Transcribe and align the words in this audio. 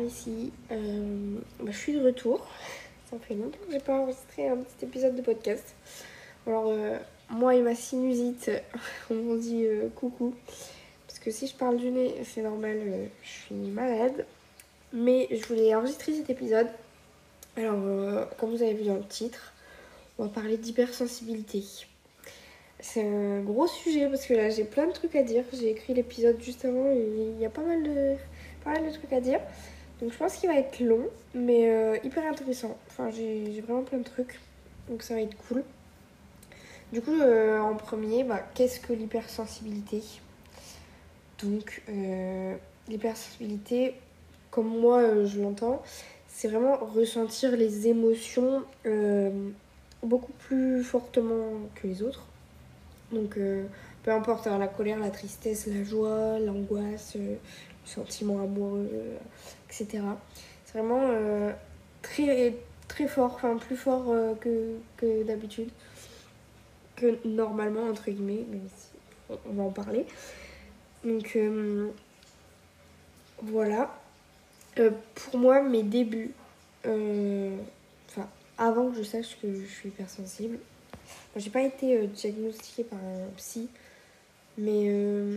ici. 0.00 0.52
Euh, 0.70 1.38
bah, 1.60 1.70
je 1.70 1.76
suis 1.76 1.92
de 1.92 2.04
retour. 2.04 2.46
Ça 3.10 3.16
fait 3.18 3.34
longtemps 3.34 3.58
que 3.66 3.72
j'ai 3.72 3.78
pas 3.78 4.00
enregistré 4.00 4.48
un 4.48 4.56
petit 4.56 4.84
épisode 4.84 5.14
de 5.14 5.22
podcast. 5.22 5.74
Alors, 6.46 6.66
euh, 6.68 6.98
moi 7.30 7.54
et 7.54 7.62
ma 7.62 7.74
sinusite, 7.74 8.50
on 9.10 9.36
dit 9.36 9.64
euh, 9.64 9.88
coucou. 9.94 10.34
Parce 11.06 11.18
que 11.18 11.30
si 11.30 11.46
je 11.46 11.54
parle 11.54 11.76
du 11.76 11.90
nez, 11.90 12.14
c'est 12.24 12.42
normal, 12.42 12.78
je 13.22 13.28
suis 13.28 13.54
malade. 13.54 14.26
Mais 14.92 15.28
je 15.30 15.46
voulais 15.46 15.74
enregistrer 15.74 16.12
cet 16.12 16.30
épisode. 16.30 16.68
Alors, 17.56 18.28
comme 18.36 18.50
vous 18.50 18.62
avez 18.62 18.74
vu 18.74 18.84
dans 18.84 18.96
le 18.96 19.06
titre, 19.06 19.52
on 20.18 20.24
va 20.24 20.28
parler 20.28 20.56
d'hypersensibilité. 20.56 21.62
C'est 22.80 23.02
un 23.02 23.40
gros 23.40 23.66
sujet 23.66 24.06
parce 24.08 24.26
que 24.26 24.34
là 24.34 24.50
j'ai 24.50 24.64
plein 24.64 24.86
de 24.86 24.92
trucs 24.92 25.16
à 25.16 25.22
dire. 25.22 25.44
J'ai 25.52 25.70
écrit 25.70 25.94
l'épisode 25.94 26.40
juste 26.40 26.64
avant 26.64 26.90
et 26.90 27.32
il 27.34 27.40
y 27.40 27.46
a 27.46 27.50
pas 27.50 27.62
mal 27.62 27.82
de, 27.82 28.14
pas 28.62 28.72
mal 28.72 28.86
de 28.86 28.90
trucs 28.90 29.12
à 29.12 29.20
dire. 29.20 29.40
Donc 30.00 30.12
je 30.12 30.18
pense 30.18 30.36
qu'il 30.36 30.48
va 30.48 30.56
être 30.56 30.80
long 30.80 31.08
mais 31.34 31.70
euh, 31.70 31.96
hyper 32.04 32.26
intéressant. 32.26 32.76
Enfin 32.88 33.10
j'ai 33.10 33.60
vraiment 33.60 33.82
plein 33.82 33.98
de 33.98 34.04
trucs 34.04 34.40
donc 34.88 35.02
ça 35.02 35.14
va 35.14 35.20
être 35.20 35.36
cool. 35.48 35.64
Du 36.92 37.00
coup 37.00 37.20
euh, 37.20 37.58
en 37.60 37.74
premier, 37.74 38.24
bah, 38.24 38.40
qu'est-ce 38.54 38.80
que 38.80 38.92
l'hypersensibilité? 38.92 40.02
Donc 41.42 41.82
euh, 41.88 42.54
l'hypersensibilité, 42.88 43.94
comme 44.50 44.68
moi 44.68 45.24
je 45.24 45.40
l'entends, 45.40 45.82
c'est 46.28 46.48
vraiment 46.48 46.76
ressentir 46.76 47.56
les 47.56 47.88
émotions 47.88 48.62
beaucoup 50.02 50.32
plus 50.32 50.82
fortement 50.84 51.52
que 51.74 51.86
les 51.86 52.02
autres. 52.02 52.26
Donc, 53.12 53.38
peu 54.02 54.10
importe 54.10 54.46
hein, 54.46 54.58
la 54.58 54.68
colère, 54.68 54.98
la 54.98 55.10
tristesse, 55.10 55.66
la 55.66 55.82
joie, 55.84 56.38
l'angoisse, 56.38 57.16
euh, 57.86 58.00
le 58.00 58.04
sentiment 58.04 58.42
amoureux, 58.42 58.88
euh, 58.92 59.16
etc. 59.68 60.02
C'est 60.64 60.78
vraiment 60.78 61.08
très, 62.02 62.54
très 62.88 63.08
fort, 63.08 63.32
enfin 63.34 63.56
plus 63.56 63.76
fort 63.76 64.14
que, 64.40 64.76
que 64.96 65.22
d'habitude, 65.22 65.70
que 66.96 67.18
normalement, 67.26 67.88
entre 67.88 68.10
guillemets, 68.10 68.44
mais 68.50 68.60
on 69.48 69.52
va 69.54 69.62
en 69.62 69.70
parler. 69.70 70.06
Donc, 71.04 71.38
voilà. 73.42 73.96
pour 75.14 75.38
moi, 75.38 75.62
mes 75.62 75.82
débuts, 75.82 76.34
enfin, 76.84 78.28
avant 78.58 78.90
que 78.90 78.98
je 78.98 79.02
sache 79.04 79.38
que 79.40 79.52
je 79.54 79.66
suis 79.66 79.88
hypersensible, 79.88 80.58
j'ai 81.36 81.50
pas 81.50 81.62
été 81.62 81.98
euh, 81.98 82.06
diagnostiquée 82.06 82.84
par 82.84 82.98
un 82.98 83.28
psy, 83.36 83.68
mais 84.58 84.86
euh, 84.88 85.36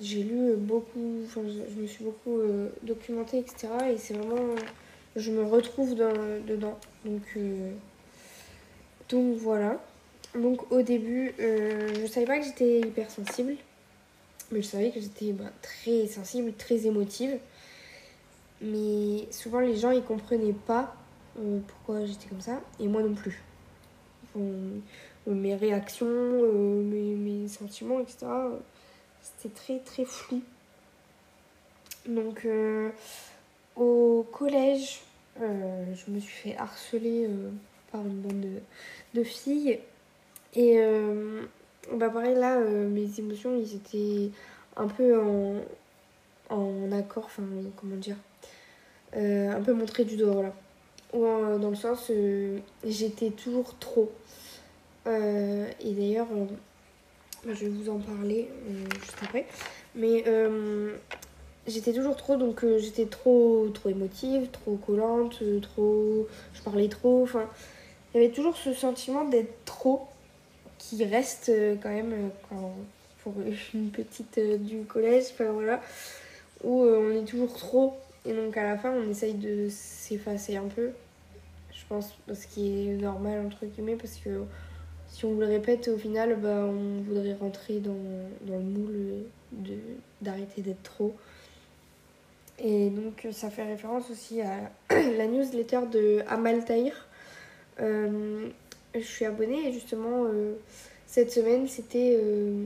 j'ai 0.00 0.22
lu 0.22 0.54
beaucoup, 0.56 1.22
enfin, 1.24 1.42
je, 1.46 1.80
me 1.80 1.86
suis 1.86 2.04
beaucoup 2.04 2.38
euh, 2.38 2.68
documentée, 2.82 3.38
etc. 3.38 3.68
Et 3.92 3.98
c'est 3.98 4.14
vraiment. 4.14 4.54
Je 5.14 5.30
me 5.30 5.44
retrouve 5.44 5.94
dedans. 5.94 6.78
Donc, 7.04 7.22
donc 9.08 9.36
voilà. 9.36 9.78
Donc 10.34 10.72
au 10.72 10.80
début, 10.80 11.34
je 11.38 12.06
savais 12.06 12.24
pas 12.24 12.38
que 12.38 12.46
j'étais 12.46 12.80
hypersensible, 12.80 13.56
mais 14.50 14.62
je 14.62 14.66
savais 14.66 14.90
que 14.90 15.00
j'étais 15.00 15.32
bah, 15.32 15.52
très 15.60 16.06
sensible, 16.06 16.54
très 16.54 16.86
émotive. 16.86 17.38
Mais 18.62 19.26
souvent 19.30 19.60
les 19.60 19.76
gens 19.76 19.90
ils 19.90 20.02
comprenaient 20.02 20.54
pas 20.66 20.96
pourquoi 21.68 22.06
j'étais 22.06 22.28
comme 22.28 22.40
ça, 22.40 22.62
et 22.80 22.88
moi 22.88 23.02
non 23.02 23.12
plus. 23.12 23.42
Euh, 24.36 24.78
mes 25.26 25.54
réactions, 25.54 26.06
euh, 26.08 26.82
mes, 26.82 27.14
mes, 27.14 27.48
sentiments, 27.48 28.00
etc. 28.00 28.26
C'était 29.22 29.54
très 29.54 29.78
très 29.78 30.04
flou. 30.04 30.42
Donc 32.06 32.44
euh, 32.44 32.90
au 33.76 34.26
collège, 34.32 35.00
je 35.38 36.10
me 36.10 36.20
suis 36.20 36.50
fait 36.50 36.56
harceler 36.56 37.28
par 37.90 38.02
une 38.02 38.20
bande 38.20 38.46
de, 39.14 39.22
filles. 39.22 39.78
Et 40.54 40.78
bah 41.92 42.10
pareil 42.10 42.34
là, 42.34 42.58
mes 42.58 43.08
émotions, 43.18 43.56
ils 43.56 43.74
étaient 43.76 44.30
un 44.76 44.88
peu 44.88 45.18
en, 45.18 45.60
en 46.50 46.92
accord, 46.92 47.24
enfin 47.26 47.42
comment 47.76 47.96
dire, 47.96 48.16
un 49.14 49.62
peu 49.62 49.72
montré 49.72 50.04
du 50.04 50.16
doigt, 50.16 50.32
voilà. 50.32 50.54
Ou 51.14 51.58
dans 51.58 51.70
le 51.70 51.76
sens, 51.76 52.10
j'étais 52.84 53.30
toujours 53.30 53.78
trop. 53.78 54.10
Euh, 55.06 55.68
et 55.80 55.92
d'ailleurs, 55.92 56.28
euh, 56.32 56.46
je 57.46 57.66
vais 57.66 57.68
vous 57.68 57.90
en 57.90 57.98
parler 57.98 58.48
euh, 58.68 58.84
juste 59.00 59.18
après. 59.22 59.46
Mais 59.94 60.24
j'étais 61.66 61.92
toujours 61.92 62.16
trop, 62.16 62.36
donc 62.36 62.64
j'étais 62.78 63.06
trop, 63.06 63.68
trop 63.74 63.88
émotive, 63.88 64.48
trop 64.50 64.76
collante, 64.76 65.42
trop. 65.60 66.26
Je 66.54 66.62
parlais 66.62 66.88
trop. 66.88 67.22
Enfin, 67.22 67.48
il 68.14 68.20
y 68.20 68.24
avait 68.24 68.32
toujours 68.32 68.56
ce 68.56 68.72
sentiment 68.72 69.24
d'être 69.24 69.64
trop 69.64 70.08
qui 70.78 71.04
reste 71.04 71.52
quand 71.82 71.90
même 71.90 72.30
quand, 72.48 72.74
pour 73.22 73.34
une 73.74 73.90
petite 73.90 74.38
du 74.38 74.84
collège, 74.84 75.26
enfin 75.32 75.52
voilà, 75.52 75.80
où 76.64 76.82
on 76.82 77.10
est 77.10 77.24
toujours 77.24 77.54
trop. 77.54 77.94
Et 78.24 78.32
donc 78.32 78.56
à 78.56 78.62
la 78.62 78.78
fin, 78.78 78.92
on 78.92 79.10
essaye 79.10 79.34
de 79.34 79.68
s'effacer 79.68 80.56
un 80.56 80.68
peu. 80.68 80.90
Je 81.72 81.82
pense, 81.88 82.12
ce 82.32 82.46
qui 82.46 82.88
est 82.88 82.94
normal 82.94 83.46
entre 83.46 83.66
guillemets, 83.66 83.96
parce 83.96 84.16
que 84.16 84.42
si 85.12 85.26
on 85.26 85.34
vous 85.34 85.40
le 85.40 85.46
répète, 85.46 85.88
au 85.88 85.98
final, 85.98 86.36
bah, 86.40 86.64
on 86.64 87.02
voudrait 87.02 87.34
rentrer 87.34 87.80
dans, 87.80 87.92
dans 88.46 88.56
le 88.56 88.64
moule 88.64 89.24
d'arrêter 90.22 90.62
d'être 90.62 90.82
trop. 90.82 91.14
Et 92.58 92.88
donc, 92.88 93.28
ça 93.30 93.50
fait 93.50 93.62
référence 93.62 94.10
aussi 94.10 94.40
à 94.40 94.70
la 94.90 95.26
newsletter 95.26 95.80
de 95.92 96.22
Amal 96.28 96.64
Tahir. 96.64 97.06
Euh, 97.80 98.48
je 98.94 99.00
suis 99.00 99.26
abonnée 99.26 99.68
et 99.68 99.72
justement, 99.72 100.24
euh, 100.24 100.54
cette 101.06 101.30
semaine, 101.30 101.68
c'était 101.68 102.18
euh, 102.18 102.64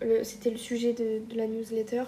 le, 0.00 0.18
le 0.18 0.56
sujet 0.56 0.92
de, 0.92 1.20
de, 1.28 1.36
la 1.36 1.48
newsletter 1.48 2.04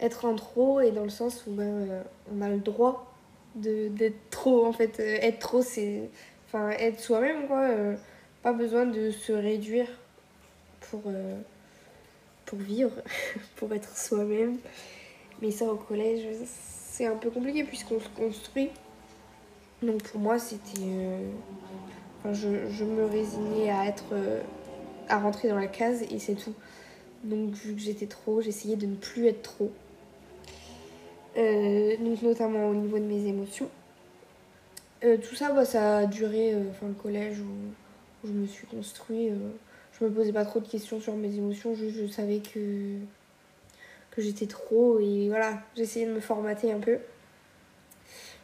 être 0.00 0.26
en 0.26 0.34
trop 0.34 0.80
et 0.80 0.90
dans 0.90 1.04
le 1.04 1.10
sens 1.10 1.44
où 1.46 1.52
ben, 1.52 2.04
on 2.30 2.42
a 2.42 2.50
le 2.50 2.58
droit 2.58 3.10
d'être 3.54 4.30
trop 4.30 4.66
en 4.66 4.72
fait. 4.72 5.00
être 5.00 5.38
trop, 5.38 5.62
c'est. 5.62 6.10
Enfin, 6.46 6.70
être 6.70 7.00
soi-même 7.00 7.46
quoi 7.46 7.70
pas 8.44 8.52
besoin 8.52 8.84
de 8.84 9.10
se 9.10 9.32
réduire 9.32 9.88
pour, 10.82 11.00
euh, 11.06 11.40
pour 12.44 12.58
vivre, 12.58 12.92
pour 13.56 13.72
être 13.72 13.96
soi-même. 13.96 14.58
Mais 15.40 15.50
ça 15.50 15.64
au 15.64 15.76
collège, 15.76 16.26
c'est 16.44 17.06
un 17.06 17.16
peu 17.16 17.30
compliqué 17.30 17.64
puisqu'on 17.64 17.98
se 17.98 18.08
construit. 18.10 18.68
Donc 19.82 20.02
pour 20.02 20.20
moi, 20.20 20.38
c'était... 20.38 20.82
Euh, 20.82 21.30
enfin, 22.20 22.34
je, 22.34 22.68
je, 22.68 22.84
me 22.84 23.06
résignais 23.06 23.70
à 23.70 23.86
être... 23.86 24.12
Euh, 24.12 24.42
à 25.08 25.18
rentrer 25.18 25.48
dans 25.48 25.58
la 25.58 25.66
case 25.66 26.02
et 26.10 26.18
c'est 26.18 26.34
tout. 26.34 26.54
Donc 27.24 27.52
vu 27.54 27.74
que 27.74 27.80
j'étais 27.80 28.06
trop, 28.06 28.42
j'essayais 28.42 28.76
de 28.76 28.86
ne 28.86 28.94
plus 28.94 29.26
être 29.26 29.42
trop. 29.42 29.70
donc 31.36 32.22
notamment 32.22 32.68
au 32.68 32.74
niveau 32.74 32.98
de 32.98 33.04
mes 33.04 33.26
émotions. 33.26 33.68
tout 35.02 35.34
ça, 35.34 35.52
bah, 35.52 35.66
ça 35.66 35.98
a 35.98 36.06
duré, 36.06 36.54
enfin 36.70 36.88
le 36.88 36.94
collège 36.94 37.40
ou 37.40 37.74
je 38.24 38.32
me 38.32 38.46
suis 38.46 38.66
construit. 38.66 39.30
Euh, 39.30 39.36
je 39.98 40.04
me 40.04 40.10
posais 40.10 40.32
pas 40.32 40.44
trop 40.44 40.60
de 40.60 40.66
questions 40.66 41.00
sur 41.00 41.14
mes 41.14 41.34
émotions, 41.36 41.74
juste 41.74 41.96
je 41.96 42.06
savais 42.06 42.40
que, 42.40 42.96
que 44.10 44.22
j'étais 44.22 44.46
trop 44.46 44.98
et 44.98 45.28
voilà, 45.28 45.62
j'essayais 45.76 46.06
de 46.06 46.12
me 46.12 46.20
formater 46.20 46.72
un 46.72 46.80
peu. 46.80 46.98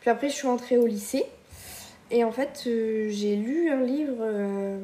Puis 0.01 0.11
après, 0.11 0.29
je 0.29 0.35
suis 0.35 0.47
rentrée 0.47 0.77
au 0.77 0.87
lycée. 0.87 1.27
Et 2.13 2.25
en 2.25 2.33
fait, 2.33 2.65
euh, 2.67 3.09
j'ai 3.11 3.37
lu 3.37 3.71
un 3.71 3.83
livre, 3.83 4.17
euh, 4.21 4.79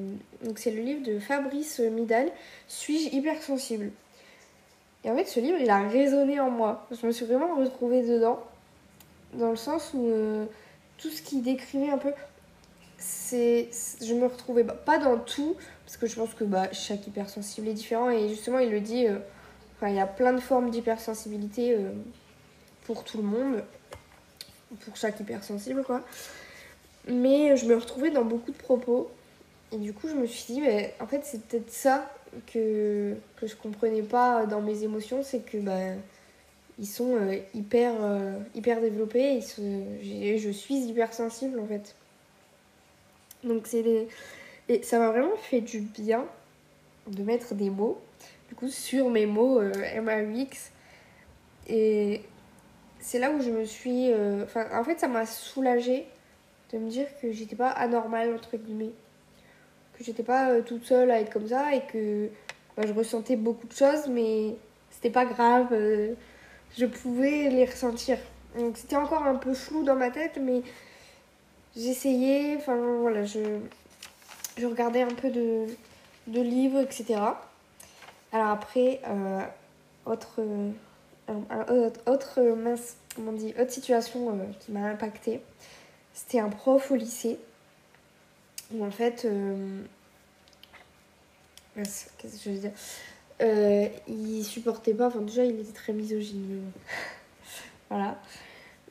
donc 0.44 0.58
c'est 0.58 0.70
le 0.70 0.80
livre 0.80 1.04
de 1.04 1.18
Fabrice 1.18 1.80
Midal, 1.80 2.30
Suis-je 2.68 3.14
hypersensible? 3.16 3.90
Et 5.04 5.10
en 5.10 5.16
fait, 5.16 5.24
ce 5.24 5.40
livre, 5.40 5.58
il 5.60 5.70
a 5.70 5.88
résonné 5.88 6.38
en 6.38 6.50
moi. 6.50 6.86
Je 6.90 7.04
me 7.06 7.12
suis 7.12 7.26
vraiment 7.26 7.56
retrouvée 7.56 8.02
dedans, 8.02 8.40
dans 9.34 9.50
le 9.50 9.56
sens 9.56 9.92
où 9.94 10.08
tout 10.98 11.10
ce 11.10 11.22
qui 11.22 11.40
décrivait 11.40 11.90
un 11.90 11.98
peu 11.98 12.12
c'est 13.06 13.68
je 14.04 14.14
me 14.14 14.26
retrouvais 14.26 14.64
pas 14.64 14.98
dans 14.98 15.18
tout 15.18 15.56
parce 15.84 15.96
que 15.96 16.06
je 16.06 16.16
pense 16.16 16.34
que 16.34 16.44
bah, 16.44 16.72
chaque 16.72 17.06
hypersensible 17.06 17.68
est 17.68 17.74
différent 17.74 18.10
et 18.10 18.28
justement 18.28 18.58
il 18.58 18.70
le 18.70 18.80
dit 18.80 19.06
euh, 19.06 19.18
il 19.82 19.94
y 19.94 20.00
a 20.00 20.06
plein 20.06 20.32
de 20.32 20.40
formes 20.40 20.70
d'hypersensibilité 20.70 21.74
euh, 21.74 21.92
pour 22.84 23.04
tout 23.04 23.18
le 23.18 23.22
monde 23.22 23.62
pour 24.80 24.96
chaque 24.96 25.20
hypersensible 25.20 25.84
quoi. 25.84 26.02
Mais 27.08 27.56
je 27.56 27.66
me 27.66 27.76
retrouvais 27.76 28.10
dans 28.10 28.24
beaucoup 28.24 28.50
de 28.50 28.56
propos 28.56 29.08
et 29.72 29.76
du 29.76 29.92
coup 29.92 30.08
je 30.08 30.14
me 30.14 30.26
suis 30.26 30.54
dit 30.54 30.60
mais 30.60 30.94
en 31.00 31.06
fait 31.06 31.20
c'est 31.24 31.42
peut-être 31.42 31.70
ça 31.70 32.12
que, 32.52 33.14
que 33.36 33.46
je 33.46 33.54
comprenais 33.54 34.02
pas 34.02 34.46
dans 34.46 34.60
mes 34.60 34.82
émotions 34.82 35.22
c'est 35.22 35.40
que 35.40 35.58
bah 35.58 35.94
ils 36.78 36.86
sont 36.86 37.14
euh, 37.14 37.38
hyper 37.54 37.94
hyper 38.54 38.80
développés 38.80 39.40
je 39.40 40.50
suis 40.50 40.76
hypersensible 40.76 41.60
en 41.60 41.66
fait 41.66 41.94
donc 43.46 43.66
c'est 43.66 43.82
des... 43.82 44.08
Et 44.68 44.82
ça 44.82 44.98
m'a 44.98 45.10
vraiment 45.10 45.36
fait 45.36 45.60
du 45.60 45.80
bien 45.80 46.24
de 47.06 47.22
mettre 47.22 47.54
des 47.54 47.70
mots, 47.70 48.00
du 48.48 48.54
coup, 48.56 48.68
sur 48.68 49.10
mes 49.10 49.26
mots 49.26 49.60
euh, 49.60 50.00
MAUX. 50.02 50.72
Et 51.68 52.22
c'est 52.98 53.18
là 53.18 53.30
où 53.30 53.40
je 53.40 53.50
me 53.50 53.64
suis. 53.64 54.10
euh, 54.10 54.44
en 54.72 54.84
fait, 54.84 54.98
ça 54.98 55.08
m'a 55.08 55.26
soulagée 55.26 56.06
de 56.72 56.78
me 56.78 56.90
dire 56.90 57.06
que 57.22 57.30
j'étais 57.30 57.56
pas 57.56 57.70
anormale, 57.70 58.34
entre 58.34 58.56
guillemets. 58.56 58.92
Que 59.96 60.04
j'étais 60.04 60.24
pas 60.24 60.50
euh, 60.50 60.62
toute 60.62 60.84
seule 60.84 61.10
à 61.10 61.20
être 61.20 61.32
comme 61.32 61.48
ça 61.48 61.74
et 61.74 61.82
que 61.92 62.28
bah, 62.76 62.82
je 62.86 62.92
ressentais 62.92 63.36
beaucoup 63.36 63.66
de 63.68 63.72
choses, 63.72 64.08
mais 64.08 64.56
c'était 64.90 65.10
pas 65.10 65.24
grave. 65.24 65.68
euh, 65.72 66.14
je 66.76 66.86
pouvais 66.86 67.48
les 67.50 67.64
ressentir. 67.64 68.18
Donc, 68.58 68.76
c'était 68.76 68.96
encore 68.96 69.22
un 69.22 69.36
peu 69.36 69.54
flou 69.54 69.84
dans 69.84 69.94
ma 69.94 70.10
tête, 70.10 70.38
mais 70.42 70.62
j'essayais. 71.76 72.56
Enfin, 72.56 72.76
voilà, 73.00 73.24
je, 73.24 73.60
je 74.56 74.66
regardais 74.66 75.02
un 75.02 75.14
peu 75.14 75.30
de, 75.30 75.66
de 76.26 76.40
livres, 76.40 76.80
etc. 76.80 77.20
Alors, 78.32 78.48
après, 78.48 79.00
euh, 79.06 79.42
autre. 80.04 80.40
euh, 80.40 81.90
autre, 82.06 82.40
mince, 82.54 82.96
comment 83.14 83.30
on 83.30 83.34
dit, 83.34 83.54
autre 83.58 83.72
situation 83.72 84.30
euh, 84.30 84.44
qui 84.60 84.72
m'a 84.72 84.86
impactée, 84.86 85.40
c'était 86.14 86.40
un 86.40 86.48
prof 86.48 86.90
au 86.90 86.96
lycée 86.96 87.38
où 88.72 88.84
en 88.84 88.90
fait, 88.90 89.26
qu'est-ce 91.74 92.06
que 92.20 92.28
je 92.44 92.50
veux 92.50 92.58
dire, 92.58 92.72
il 94.08 94.44
supportait 94.44 94.94
pas, 94.94 95.06
enfin 95.08 95.20
déjà 95.20 95.44
il 95.44 95.60
était 95.60 95.72
très 95.72 95.92
misogyne, 95.92 96.62
voilà, 97.90 98.18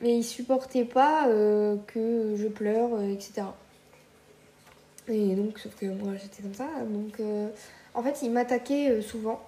mais 0.00 0.18
il 0.18 0.24
supportait 0.24 0.84
pas 0.84 1.28
euh, 1.28 1.76
que 1.86 2.34
je 2.36 2.48
pleure, 2.48 2.94
euh, 2.94 3.12
etc. 3.12 3.42
Et 5.08 5.34
donc, 5.34 5.58
sauf 5.58 5.74
que 5.76 5.86
moi 5.86 6.14
j'étais 6.20 6.42
comme 6.42 6.54
ça, 6.54 6.68
donc 6.84 7.20
euh, 7.20 7.48
en 7.94 8.02
fait 8.02 8.22
il 8.22 8.32
m'attaquait 8.32 9.00
souvent 9.02 9.40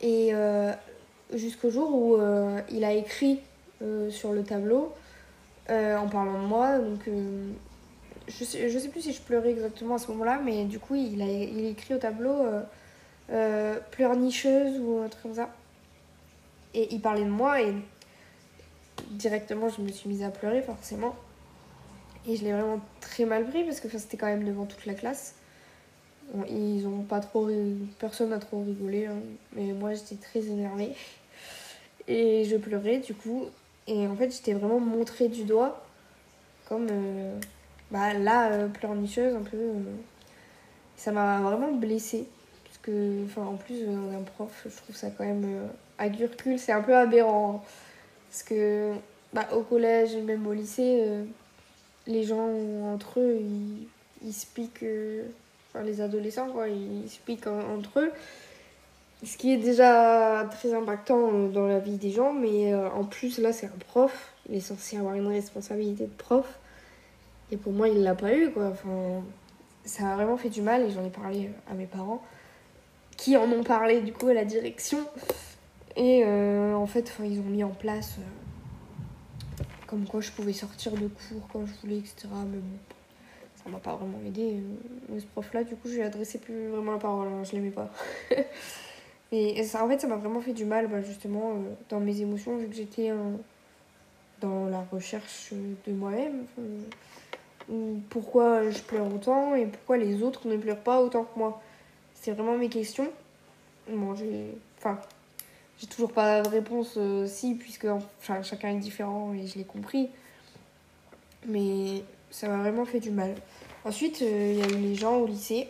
et 0.00 0.32
jusqu'au 1.34 1.70
jour 1.70 1.94
où 1.94 2.18
il 2.70 2.84
a 2.84 2.92
écrit 2.92 3.40
sur 4.08 4.32
le 4.32 4.42
tableau 4.42 4.94
en 5.68 6.08
parlant 6.08 6.40
de 6.40 6.46
moi. 6.46 6.78
Donc, 6.78 7.00
je, 8.28 8.44
sais, 8.44 8.70
je 8.70 8.78
sais 8.78 8.88
plus 8.88 9.02
si 9.02 9.12
je 9.12 9.20
pleurais 9.20 9.50
exactement 9.50 9.96
à 9.96 9.98
ce 9.98 10.10
moment-là, 10.12 10.40
mais 10.42 10.64
du 10.64 10.78
coup, 10.78 10.94
il 10.94 11.20
a, 11.20 11.26
il 11.26 11.66
écrit 11.66 11.92
au 11.92 11.98
tableau 11.98 12.46
pleurnicheuse 13.90 14.80
ou 14.80 15.00
un 15.04 15.08
truc 15.08 15.22
comme 15.24 15.34
ça. 15.34 15.50
Et 16.72 16.94
il 16.94 17.02
parlait 17.02 17.24
de 17.24 17.28
moi 17.28 17.60
et 17.60 17.74
directement, 19.10 19.68
je 19.68 19.82
me 19.82 19.88
suis 19.88 20.08
mise 20.08 20.22
à 20.22 20.30
pleurer 20.30 20.62
forcément. 20.62 21.14
Et 22.26 22.36
je 22.36 22.44
l'ai 22.44 22.52
vraiment 22.52 22.80
très 23.00 23.24
mal 23.24 23.46
pris 23.46 23.64
parce 23.64 23.80
que 23.80 23.88
c'était 23.96 24.16
quand 24.16 24.26
même 24.26 24.44
devant 24.44 24.66
toute 24.66 24.86
la 24.86 24.94
classe. 24.94 25.34
Ils 26.48 26.86
ont 26.86 27.02
pas 27.02 27.20
trop. 27.20 27.48
Personne 27.98 28.30
n'a 28.30 28.38
trop 28.38 28.62
rigolé, 28.62 29.06
hein, 29.06 29.16
mais 29.56 29.72
moi 29.72 29.94
j'étais 29.94 30.16
très 30.16 30.46
énervée. 30.46 30.92
Et 32.08 32.44
je 32.44 32.56
pleurais 32.56 32.98
du 32.98 33.14
coup. 33.14 33.46
Et 33.86 34.06
en 34.06 34.14
fait, 34.14 34.30
j'étais 34.30 34.52
vraiment 34.52 34.78
montrée 34.78 35.28
du 35.28 35.44
doigt 35.44 35.84
comme 36.68 36.86
euh, 36.90 37.36
bah, 37.90 38.14
la 38.14 38.52
euh, 38.52 38.68
pleurnicheuse 38.68 39.34
un 39.34 39.42
peu. 39.42 39.56
euh. 39.56 39.96
Ça 40.96 41.10
m'a 41.10 41.40
vraiment 41.40 41.72
blessée. 41.72 42.28
Parce 42.64 42.78
que, 42.78 43.24
enfin, 43.24 43.42
en 43.42 43.56
plus, 43.56 43.82
euh, 43.82 44.18
un 44.18 44.22
prof, 44.22 44.50
je 44.64 44.76
trouve 44.76 44.94
ça 44.94 45.08
quand 45.10 45.24
même. 45.24 45.42
Euh, 45.44 45.66
à 45.98 46.08
Gurkul, 46.08 46.58
c'est 46.58 46.72
un 46.72 46.82
peu 46.82 46.94
aberrant. 46.96 47.56
hein. 47.56 47.68
Parce 48.30 48.42
que, 48.44 48.92
bah, 49.32 49.48
au 49.52 49.62
collège, 49.62 50.14
même 50.16 50.46
au 50.46 50.52
lycée, 50.52 51.02
euh, 51.06 51.24
les 52.06 52.22
gens 52.24 52.48
entre 52.84 53.20
eux, 53.20 53.38
ils, 53.40 53.88
ils 54.24 54.32
se 54.32 54.46
piquent. 54.46 54.82
euh, 54.84 55.24
enfin, 55.74 55.84
les 55.84 56.00
adolescents, 56.00 56.48
quoi, 56.50 56.68
ils 56.68 57.08
se 57.10 57.18
piquent 57.18 57.46
en- 57.48 57.76
entre 57.76 58.00
eux. 58.00 58.12
Ce 59.24 59.36
qui 59.36 59.52
est 59.52 59.58
déjà 59.58 60.48
très 60.50 60.72
impactant 60.72 61.48
dans 61.48 61.66
la 61.66 61.78
vie 61.78 61.96
des 61.98 62.10
gens, 62.10 62.32
mais 62.32 62.72
euh, 62.72 62.88
en 62.90 63.04
plus, 63.04 63.38
là, 63.38 63.52
c'est 63.52 63.66
un 63.66 63.78
prof. 63.88 64.32
Il 64.48 64.56
est 64.56 64.60
censé 64.60 64.96
avoir 64.96 65.14
une 65.14 65.26
responsabilité 65.26 66.04
de 66.04 66.16
prof. 66.16 66.46
Et 67.52 67.56
pour 67.56 67.72
moi, 67.72 67.88
il 67.88 68.02
l'a 68.02 68.14
pas 68.14 68.32
eu, 68.34 68.50
quoi. 68.50 68.68
Enfin, 68.68 69.22
ça 69.84 70.12
a 70.12 70.14
vraiment 70.14 70.36
fait 70.36 70.48
du 70.48 70.62
mal 70.62 70.82
et 70.82 70.90
j'en 70.90 71.04
ai 71.04 71.10
parlé 71.10 71.50
à 71.70 71.74
mes 71.74 71.86
parents, 71.86 72.22
qui 73.16 73.36
en 73.36 73.50
ont 73.52 73.64
parlé, 73.64 74.00
du 74.00 74.12
coup, 74.12 74.28
à 74.28 74.34
la 74.34 74.44
direction. 74.44 74.98
Et 75.96 76.22
euh, 76.24 76.74
en 76.74 76.86
fait, 76.86 77.12
ils 77.24 77.40
ont 77.40 77.44
mis 77.44 77.64
en 77.64 77.70
place 77.70 78.16
euh, 78.18 79.62
comme 79.86 80.06
quoi 80.06 80.20
je 80.20 80.30
pouvais 80.30 80.52
sortir 80.52 80.92
de 80.92 81.08
cours 81.08 81.48
quand 81.52 81.66
je 81.66 81.72
voulais, 81.82 81.98
etc. 81.98 82.28
Mais 82.50 82.58
bon, 82.58 82.78
ça 83.62 83.70
m'a 83.70 83.78
pas 83.78 83.96
vraiment 83.96 84.18
aidé. 84.26 84.62
euh, 85.10 85.18
Ce 85.18 85.26
prof-là, 85.26 85.64
du 85.64 85.74
coup, 85.74 85.88
je 85.88 85.94
lui 85.94 86.00
ai 86.00 86.04
adressé 86.04 86.38
plus 86.38 86.68
vraiment 86.68 86.92
la 86.92 86.98
parole, 86.98 87.28
hein, 87.28 87.44
je 87.44 87.52
l'aimais 87.52 87.70
pas. 87.70 87.90
Et 89.32 89.62
ça, 89.62 89.84
en 89.84 89.88
fait, 89.88 90.00
ça 90.00 90.08
m'a 90.08 90.16
vraiment 90.16 90.40
fait 90.40 90.52
du 90.52 90.64
mal, 90.64 90.88
bah, 90.88 91.02
justement, 91.02 91.54
dans 91.88 92.00
mes 92.00 92.20
émotions, 92.20 92.56
vu 92.56 92.66
que 92.66 92.74
j'étais 92.74 93.12
dans 94.40 94.66
la 94.66 94.84
recherche 94.90 95.52
de 95.86 95.92
moi-même. 95.92 96.46
ou 97.68 98.00
pourquoi 98.10 98.68
je 98.70 98.80
pleure 98.80 99.06
autant 99.14 99.54
et 99.54 99.66
pourquoi 99.66 99.98
les 99.98 100.22
autres 100.24 100.48
ne 100.48 100.56
pleurent 100.56 100.82
pas 100.82 101.00
autant 101.00 101.24
que 101.24 101.38
moi. 101.38 101.62
C'est 102.14 102.32
vraiment 102.32 102.58
mes 102.58 102.68
questions. 102.68 103.08
Bon, 103.88 104.16
j'ai. 104.16 104.54
Enfin, 104.78 104.98
j'ai 105.80 105.86
toujours 105.86 106.12
pas 106.12 106.42
de 106.42 106.48
réponse 106.48 106.94
euh, 106.98 107.26
si, 107.26 107.54
puisque 107.54 107.86
chacun 108.42 108.68
est 108.68 108.78
différent 108.78 109.32
et 109.32 109.46
je 109.46 109.56
l'ai 109.56 109.64
compris. 109.64 110.10
Mais 111.46 112.02
ça 112.30 112.48
m'a 112.48 112.58
vraiment 112.58 112.84
fait 112.84 113.00
du 113.00 113.10
mal. 113.10 113.34
Ensuite, 113.84 114.20
euh, 114.20 114.52
il 114.52 114.58
y 114.58 114.62
a 114.62 114.78
eu 114.78 114.80
les 114.82 114.94
gens 114.94 115.16
au 115.16 115.26
lycée. 115.26 115.68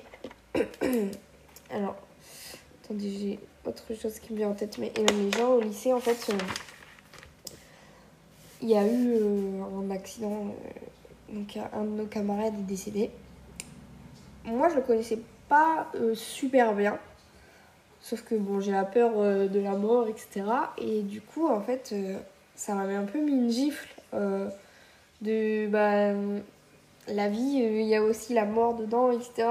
Alors, 1.70 1.96
attendez, 2.84 3.10
j'ai 3.10 3.38
autre 3.64 3.94
chose 3.94 4.18
qui 4.18 4.32
me 4.32 4.38
vient 4.38 4.48
en 4.48 4.54
tête. 4.54 4.78
Mais 4.78 4.92
et 4.96 5.06
les 5.06 5.30
gens 5.30 5.50
au 5.52 5.60
lycée, 5.60 5.92
en 5.92 6.00
fait, 6.00 6.28
euh, 6.30 6.38
il 8.60 8.68
y 8.68 8.76
a 8.76 8.84
eu 8.84 9.14
euh, 9.14 9.62
un 9.80 9.90
accident. 9.90 10.46
euh, 10.46 11.34
donc, 11.34 11.56
un 11.72 11.84
de 11.84 11.90
nos 11.90 12.06
camarades 12.06 12.54
est 12.58 12.66
décédé. 12.66 13.10
Moi, 14.44 14.68
je 14.70 14.74
le 14.74 14.80
connaissais 14.80 15.20
pas 15.48 15.88
euh, 15.94 16.16
super 16.16 16.74
bien. 16.74 16.98
Sauf 18.02 18.22
que 18.22 18.34
bon, 18.34 18.60
j'ai 18.60 18.72
la 18.72 18.84
peur 18.84 19.12
euh, 19.16 19.46
de 19.46 19.60
la 19.60 19.72
mort, 19.72 20.08
etc. 20.08 20.44
Et 20.78 21.02
du 21.02 21.20
coup, 21.20 21.48
en 21.48 21.60
fait, 21.60 21.90
euh, 21.92 22.16
ça 22.56 22.74
m'avait 22.74 22.94
un 22.94 23.04
peu 23.04 23.20
mis 23.20 23.32
une 23.32 23.50
gifle 23.50 23.88
euh, 24.14 24.48
de 25.20 25.66
bah, 25.68 26.12
la 27.08 27.28
vie, 27.28 27.62
il 27.62 27.86
y 27.86 27.94
a 27.94 28.02
aussi 28.02 28.32
la 28.32 28.46
mort 28.46 28.74
dedans, 28.74 29.10
etc. 29.12 29.48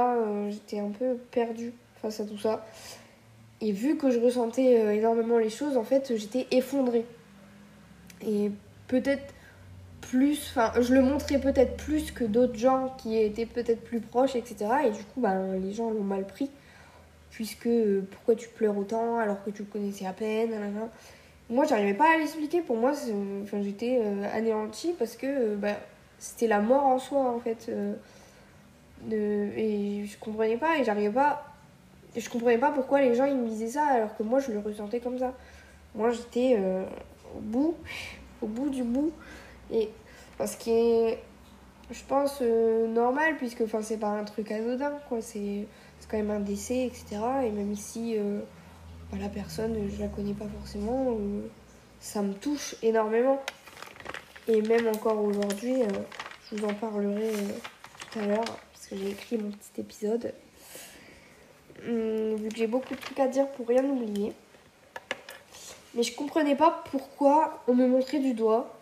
J'étais 0.49 0.79
un 0.79 0.89
peu 0.89 1.15
perdue 1.31 1.73
face 2.01 2.19
à 2.19 2.25
tout 2.25 2.37
ça. 2.37 2.65
Et 3.61 3.71
vu 3.71 3.97
que 3.97 4.09
je 4.09 4.19
ressentais 4.19 4.95
énormément 4.95 5.37
les 5.37 5.49
choses, 5.49 5.77
en 5.77 5.83
fait, 5.83 6.13
j'étais 6.15 6.47
effondrée. 6.51 7.05
Et 8.25 8.51
peut-être 8.87 9.33
plus, 10.01 10.39
enfin, 10.49 10.71
je 10.79 10.93
le 10.93 11.01
montrais 11.01 11.39
peut-être 11.39 11.75
plus 11.75 12.11
que 12.11 12.23
d'autres 12.23 12.57
gens 12.57 12.95
qui 12.97 13.17
étaient 13.17 13.45
peut-être 13.45 13.83
plus 13.83 13.99
proches, 13.99 14.35
etc. 14.35 14.65
Et 14.85 14.91
du 14.91 15.03
coup, 15.03 15.19
bah, 15.19 15.35
les 15.61 15.73
gens 15.73 15.91
l'ont 15.91 16.03
mal 16.03 16.25
pris 16.25 16.49
puisque 17.31 17.67
euh, 17.67 18.01
pourquoi 18.11 18.35
tu 18.35 18.49
pleures 18.49 18.77
autant 18.77 19.17
alors 19.17 19.43
que 19.43 19.49
tu 19.49 19.63
le 19.63 19.67
connaissais 19.67 20.05
à 20.05 20.13
peine 20.13 20.51
nanana. 20.51 20.89
Moi, 21.49 21.65
j'arrivais 21.65 21.93
pas 21.93 22.13
à 22.13 22.17
l'expliquer. 22.17 22.61
Pour 22.61 22.77
moi, 22.77 22.91
enfin, 23.43 23.61
j'étais 23.61 23.99
euh, 24.03 24.23
anéantie 24.33 24.93
parce 24.97 25.15
que 25.15 25.25
euh, 25.27 25.55
bah, 25.55 25.77
c'était 26.17 26.47
la 26.47 26.59
mort 26.59 26.85
en 26.85 26.99
soi 26.99 27.19
en 27.19 27.39
fait. 27.39 27.71
de... 29.03 29.49
Et 29.57 30.05
je 30.05 30.17
comprenais 30.19 30.57
pas 30.57 30.77
et 30.77 30.83
j'arrivais 30.83 31.13
pas. 31.13 31.45
Je 32.15 32.27
comprenais 32.29 32.57
pas 32.57 32.71
pourquoi 32.71 33.01
les 33.01 33.15
gens 33.15 33.25
ils 33.25 33.37
me 33.37 33.47
disaient 33.47 33.67
ça 33.67 33.85
alors 33.85 34.17
que 34.17 34.23
moi 34.23 34.39
je 34.39 34.51
le 34.51 34.59
ressentais 34.59 34.99
comme 34.99 35.17
ça. 35.17 35.33
Moi 35.95 36.09
j'étais 36.11 36.57
au 37.35 37.39
bout, 37.39 37.75
au 38.41 38.47
bout 38.47 38.69
du 38.69 38.83
bout. 38.83 39.11
Et 39.71 39.89
ce 40.43 40.57
qui 40.57 40.71
est, 40.71 41.19
je 41.91 42.03
pense, 42.07 42.41
normal 42.41 43.37
puisque 43.37 43.63
c'est 43.81 43.97
pas 43.99 44.07
un 44.07 44.23
truc 44.23 44.51
anodin 44.51 44.91
quoi. 45.07 45.21
C'est 45.21 45.67
quand 46.09 46.17
même 46.17 46.31
un 46.31 46.39
décès, 46.39 46.85
etc. 46.85 47.21
Et 47.45 47.51
même 47.51 47.71
ici, 47.71 48.15
euh, 48.17 48.39
bah, 49.11 49.17
la 49.19 49.29
personne, 49.29 49.77
je 49.95 50.01
la 50.01 50.07
connais 50.07 50.33
pas 50.33 50.47
forcément, 50.59 51.11
euh, 51.11 51.41
ça 51.99 52.21
me 52.21 52.33
touche 52.33 52.75
énormément. 52.81 53.39
Et 54.47 54.61
même 54.61 54.87
encore 54.87 55.23
aujourd'hui, 55.23 55.83
euh, 55.83 55.87
je 56.49 56.55
vous 56.57 56.65
en 56.65 56.73
parlerai 56.73 57.29
euh, 57.29 57.47
tout 58.11 58.19
à 58.19 58.25
l'heure, 58.25 58.43
parce 58.73 58.87
que 58.89 58.97
j'ai 58.97 59.09
écrit 59.11 59.37
mon 59.37 59.51
petit 59.51 59.81
épisode. 59.81 60.33
Hum, 61.87 62.35
vu 62.35 62.49
que 62.49 62.57
j'ai 62.57 62.67
beaucoup 62.67 62.95
de 62.95 62.99
trucs 62.99 63.19
à 63.19 63.27
dire 63.27 63.47
pour 63.51 63.67
rien 63.67 63.85
oublier. 63.85 64.33
Mais 65.95 66.03
je 66.03 66.15
comprenais 66.15 66.55
pas 66.55 66.83
pourquoi 66.91 67.63
on 67.67 67.73
me 67.73 67.87
montrait 67.87 68.19
du 68.19 68.33
doigt 68.33 68.75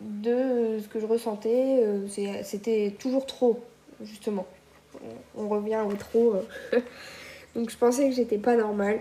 de 0.00 0.30
euh, 0.30 0.80
ce 0.80 0.88
que 0.88 1.00
je 1.00 1.06
ressentais. 1.06 1.82
euh, 1.84 2.06
C'était 2.42 2.94
toujours 2.98 3.26
trop, 3.26 3.60
justement 4.02 4.46
on 5.36 5.48
revient 5.48 5.82
au 5.88 5.94
trop. 5.94 6.34
euh. 6.34 6.80
Donc 7.54 7.70
je 7.70 7.76
pensais 7.76 8.08
que 8.08 8.14
j'étais 8.14 8.38
pas 8.38 8.56
normale. 8.56 9.00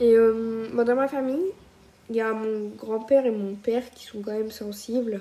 Et 0.00 0.14
euh, 0.14 0.68
dans 0.84 0.94
ma 0.94 1.08
famille, 1.08 1.46
il 2.10 2.16
y 2.16 2.20
a 2.20 2.32
mon 2.32 2.68
grand-père 2.76 3.26
et 3.26 3.30
mon 3.30 3.54
père 3.54 3.82
qui 3.90 4.06
sont 4.06 4.20
quand 4.22 4.32
même 4.32 4.50
sensibles. 4.50 5.20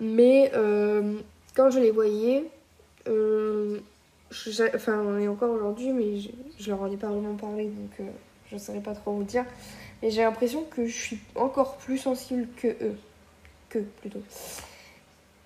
Mais 0.00 0.50
euh, 0.54 1.18
quand 1.54 1.70
je 1.70 1.78
les 1.80 1.90
voyais, 1.90 2.44
euh, 3.08 3.78
je- 4.30 4.74
enfin, 4.74 5.18
et 5.18 5.28
encore 5.28 5.50
aujourd'hui, 5.52 5.92
mais 5.92 6.18
je, 6.18 6.28
je 6.58 6.70
leur 6.70 6.82
en 6.82 6.90
ai 6.90 6.96
pas 6.96 7.08
vraiment 7.08 7.34
parlé, 7.34 7.64
donc 7.66 8.08
je 8.48 8.54
ne 8.54 8.60
saurais 8.60 8.80
pas 8.80 8.94
trop 8.94 9.12
vous 9.12 9.24
dire. 9.24 9.44
Mais 10.02 10.10
j'ai 10.10 10.22
l'impression 10.22 10.64
que 10.64 10.86
je 10.86 10.96
suis 10.96 11.18
encore 11.36 11.76
plus 11.76 11.98
sensible 11.98 12.48
que 12.56 12.68
eux. 12.68 12.96
Que 13.68 13.78
plutôt. 13.78 14.22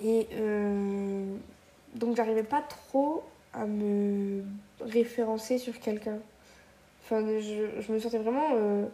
Et 0.02 0.26
euh, 0.34 1.24
donc 1.96 2.16
j'arrivais 2.16 2.42
pas 2.42 2.62
trop 2.62 3.24
à 3.52 3.66
me 3.66 4.42
référencer 4.80 5.58
sur 5.58 5.78
quelqu'un. 5.80 6.18
Enfin, 7.02 7.24
je, 7.40 7.92
me 7.92 7.98
sentais 7.98 8.18
vraiment 8.18 8.50
euh, 8.54 8.86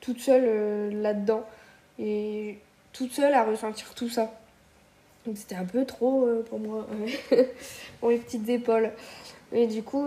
toute 0.00 0.20
seule 0.20 0.44
euh, 0.46 1.02
là-dedans. 1.02 1.44
Et 1.98 2.58
toute 2.92 3.12
seule 3.12 3.34
à 3.34 3.44
ressentir 3.44 3.94
tout 3.94 4.08
ça. 4.08 4.32
Donc 5.26 5.36
c'était 5.36 5.56
un 5.56 5.64
peu 5.64 5.84
trop 5.84 6.26
pour 6.48 6.58
moi, 6.58 6.86
pour 8.00 8.08
mes 8.08 8.18
petites 8.18 8.48
épaules. 8.48 8.92
Et 9.52 9.66
du 9.66 9.82
coup, 9.82 10.06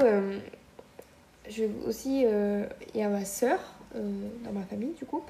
je 1.50 1.66
aussi, 1.86 2.22
il 2.22 3.00
y 3.00 3.04
a 3.04 3.10
ma 3.10 3.26
soeur 3.26 3.60
dans 3.94 4.52
ma 4.54 4.64
famille, 4.64 4.94
du 4.94 5.06
coup. 5.06 5.22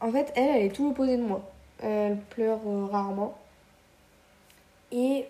En 0.00 0.12
fait, 0.12 0.32
elle, 0.36 0.56
elle 0.56 0.66
est 0.66 0.74
tout 0.74 0.84
l'opposé 0.84 1.16
de 1.16 1.22
moi. 1.22 1.42
Elle 1.82 2.18
pleure 2.30 2.60
rarement. 2.90 3.36
Et 4.92 5.26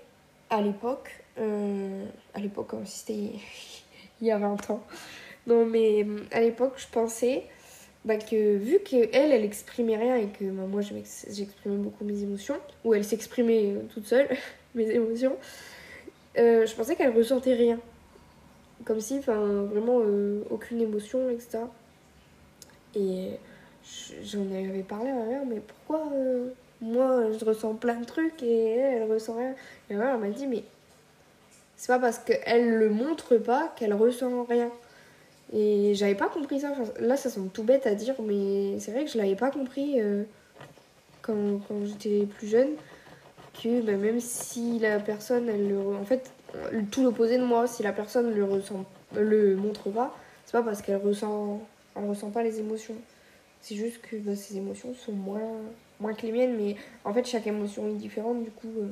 à 0.51 0.61
l'époque, 0.61 1.11
euh, 1.39 2.05
à 2.35 2.41
l'époque, 2.41 2.73
c'était 2.85 3.13
il 4.21 4.27
y 4.27 4.31
a 4.31 4.39
20 4.39 4.71
ans, 4.71 4.83
non 5.47 5.65
mais 5.65 6.05
euh, 6.05 6.25
à 6.33 6.41
l'époque, 6.41 6.75
je 6.77 6.87
pensais 6.89 7.45
bah, 8.05 8.17
que 8.17 8.57
vu 8.57 8.81
qu'elle, 8.81 9.33
elle 9.33 9.45
exprimait 9.45 9.97
rien 9.97 10.17
et 10.17 10.27
que 10.27 10.45
bah, 10.45 10.65
moi 10.69 10.81
j'exprimais 10.83 11.77
beaucoup 11.77 12.05
mes 12.05 12.23
émotions, 12.23 12.57
ou 12.85 12.95
elle 12.95 13.05
s'exprimait 13.05 13.73
euh, 13.73 13.83
toute 13.95 14.07
seule, 14.07 14.29
mes 14.75 14.91
émotions, 14.91 15.37
je 16.37 16.75
pensais 16.75 16.97
qu'elle 16.97 17.17
ressentait 17.17 17.55
rien. 17.55 17.79
Comme 18.85 19.01
si, 19.01 19.19
enfin, 19.19 19.65
vraiment 19.65 20.01
aucune 20.49 20.81
émotion, 20.81 21.29
etc. 21.29 21.59
Et 22.95 23.33
j'en 24.23 24.47
avais 24.47 24.83
parlé 24.83 25.11
à 25.11 25.15
ma 25.15 25.25
mère, 25.27 25.45
mais 25.45 25.61
pourquoi 25.61 26.11
moi 26.81 27.25
je 27.39 27.45
ressens 27.45 27.75
plein 27.75 27.97
de 27.97 28.05
trucs 28.05 28.43
et 28.43 28.77
elle, 28.77 29.11
ressent 29.11 29.35
rien. 29.35 29.55
Et 29.91 29.95
elle 29.95 29.99
m'a 29.99 30.29
dit, 30.29 30.47
mais 30.47 30.65
c'est 31.77 31.89
pas 31.89 31.99
parce 31.99 32.19
qu'elle 32.19 32.75
le 32.75 32.91
montre 32.91 33.37
pas 33.37 33.73
qu'elle 33.77 33.95
ressent 33.95 34.45
rien. 34.45 34.71
Et 35.53 35.95
j'avais 35.95 36.15
pas 36.15 36.29
compris 36.29 36.61
ça. 36.61 36.73
là, 37.01 37.17
ça 37.17 37.29
semble 37.29 37.51
tout 37.51 37.65
bête 37.65 37.87
à 37.87 37.95
dire, 37.95 38.15
mais 38.23 38.79
c'est 38.79 38.93
vrai 38.93 39.05
que 39.05 39.11
je 39.11 39.19
l'avais 39.19 39.35
pas 39.35 39.51
compris 39.51 40.01
euh, 40.01 40.23
quand, 41.23 41.61
quand 41.67 41.85
j'étais 41.87 42.27
plus 42.27 42.47
jeune. 42.47 42.71
Que 43.63 43.81
bah, 43.83 43.97
même 43.97 44.21
si 44.21 44.79
la 44.79 45.01
personne, 45.01 45.49
elle 45.49 45.69
le. 45.69 45.79
En 45.79 46.05
fait, 46.05 46.31
tout 46.91 47.03
l'opposé 47.03 47.37
de 47.37 47.45
moi, 47.45 47.67
si 47.67 47.83
la 47.83 47.93
personne 47.93 48.33
le 48.33 48.45
ressent, 48.45 48.85
le 49.17 49.57
montre 49.57 49.91
pas, 49.91 50.17
c'est 50.45 50.53
pas 50.53 50.63
parce 50.63 50.83
qu'elle 50.83 50.99
ressent, 50.99 51.61
elle 51.97 52.09
ressent 52.09 52.31
pas 52.31 52.43
les 52.43 52.61
émotions. 52.61 52.97
C'est 53.61 53.75
juste 53.75 54.01
que 54.03 54.17
bah, 54.17 54.37
ces 54.37 54.57
émotions 54.57 54.95
sont 54.95 55.13
moins 55.13 55.41
moins 56.01 56.15
que 56.15 56.27
les 56.27 56.33
miennes, 56.33 56.57
mais 56.57 56.77
en 57.05 57.13
fait, 57.13 57.27
chaque 57.27 57.47
émotion 57.47 57.87
est 57.89 57.95
différente, 57.95 58.43
du 58.43 58.51
coup, 58.51 58.73
euh, 58.79 58.89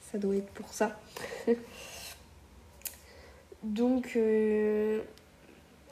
ça 0.00 0.18
doit 0.18 0.36
être 0.36 0.50
pour 0.50 0.72
ça. 0.72 0.98
Donc, 3.62 4.12
euh, 4.16 5.02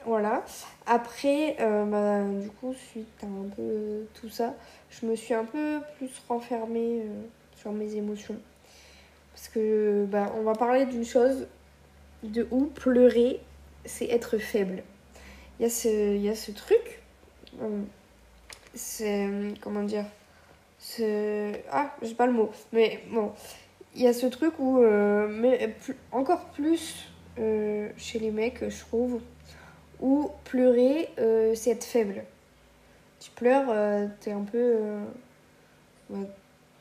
voilà. 0.06 0.44
Après, 0.86 1.56
euh, 1.60 1.84
bah, 1.84 2.22
du 2.40 2.50
coup, 2.50 2.74
suite 2.74 3.22
à 3.22 3.26
un 3.26 3.48
peu 3.54 4.06
tout 4.14 4.28
ça, 4.28 4.54
je 4.90 5.06
me 5.06 5.16
suis 5.16 5.34
un 5.34 5.44
peu 5.44 5.80
plus 5.96 6.10
renfermée 6.28 7.02
sur 7.56 7.72
mes 7.72 7.94
émotions. 7.96 8.36
Parce 9.34 9.48
que, 9.48 10.06
bah, 10.08 10.32
on 10.36 10.42
va 10.42 10.52
parler 10.54 10.86
d'une 10.86 11.04
chose 11.04 11.48
de 12.22 12.46
où 12.50 12.66
pleurer, 12.66 13.40
c'est 13.84 14.08
être 14.08 14.38
faible. 14.38 14.84
Il 15.58 15.62
y, 15.62 15.66
a 15.66 15.70
ce, 15.70 16.14
il 16.14 16.22
y 16.22 16.28
a 16.28 16.34
ce 16.34 16.50
truc, 16.50 17.00
c'est, 18.74 19.28
comment 19.60 19.82
dire, 19.82 20.04
ah, 21.70 21.94
j'ai 22.02 22.14
pas 22.14 22.26
le 22.26 22.32
mot. 22.32 22.50
Mais 22.72 23.00
bon, 23.10 23.32
il 23.94 24.02
y 24.02 24.06
a 24.08 24.12
ce 24.12 24.26
truc 24.26 24.54
où, 24.58 24.82
euh, 24.82 25.28
mais 25.28 25.74
encore 26.10 26.46
plus 26.46 27.08
euh, 27.38 27.88
chez 27.96 28.18
les 28.18 28.30
mecs, 28.30 28.68
je 28.68 28.80
trouve, 28.80 29.20
où 30.00 30.30
pleurer, 30.44 31.08
euh, 31.18 31.54
c'est 31.54 31.70
être 31.70 31.84
faible. 31.84 32.24
Tu 33.20 33.30
pleures, 33.30 34.08
t'es 34.20 34.32
un 34.32 34.42
peu. 34.42 34.76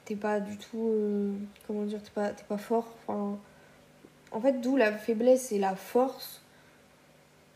t'es 0.03 0.15
pas 0.15 0.39
du 0.41 0.57
tout. 0.57 1.37
comment 1.65 1.83
dire 1.83 2.01
T'es 2.03 2.11
pas, 2.13 2.31
pas 2.49 2.57
fort. 2.57 2.87
En 3.07 4.41
fait, 4.41 4.59
d'où 4.59 4.75
la 4.75 4.91
faiblesse 4.91 5.53
et 5.53 5.59
la 5.59 5.75
force. 5.75 6.41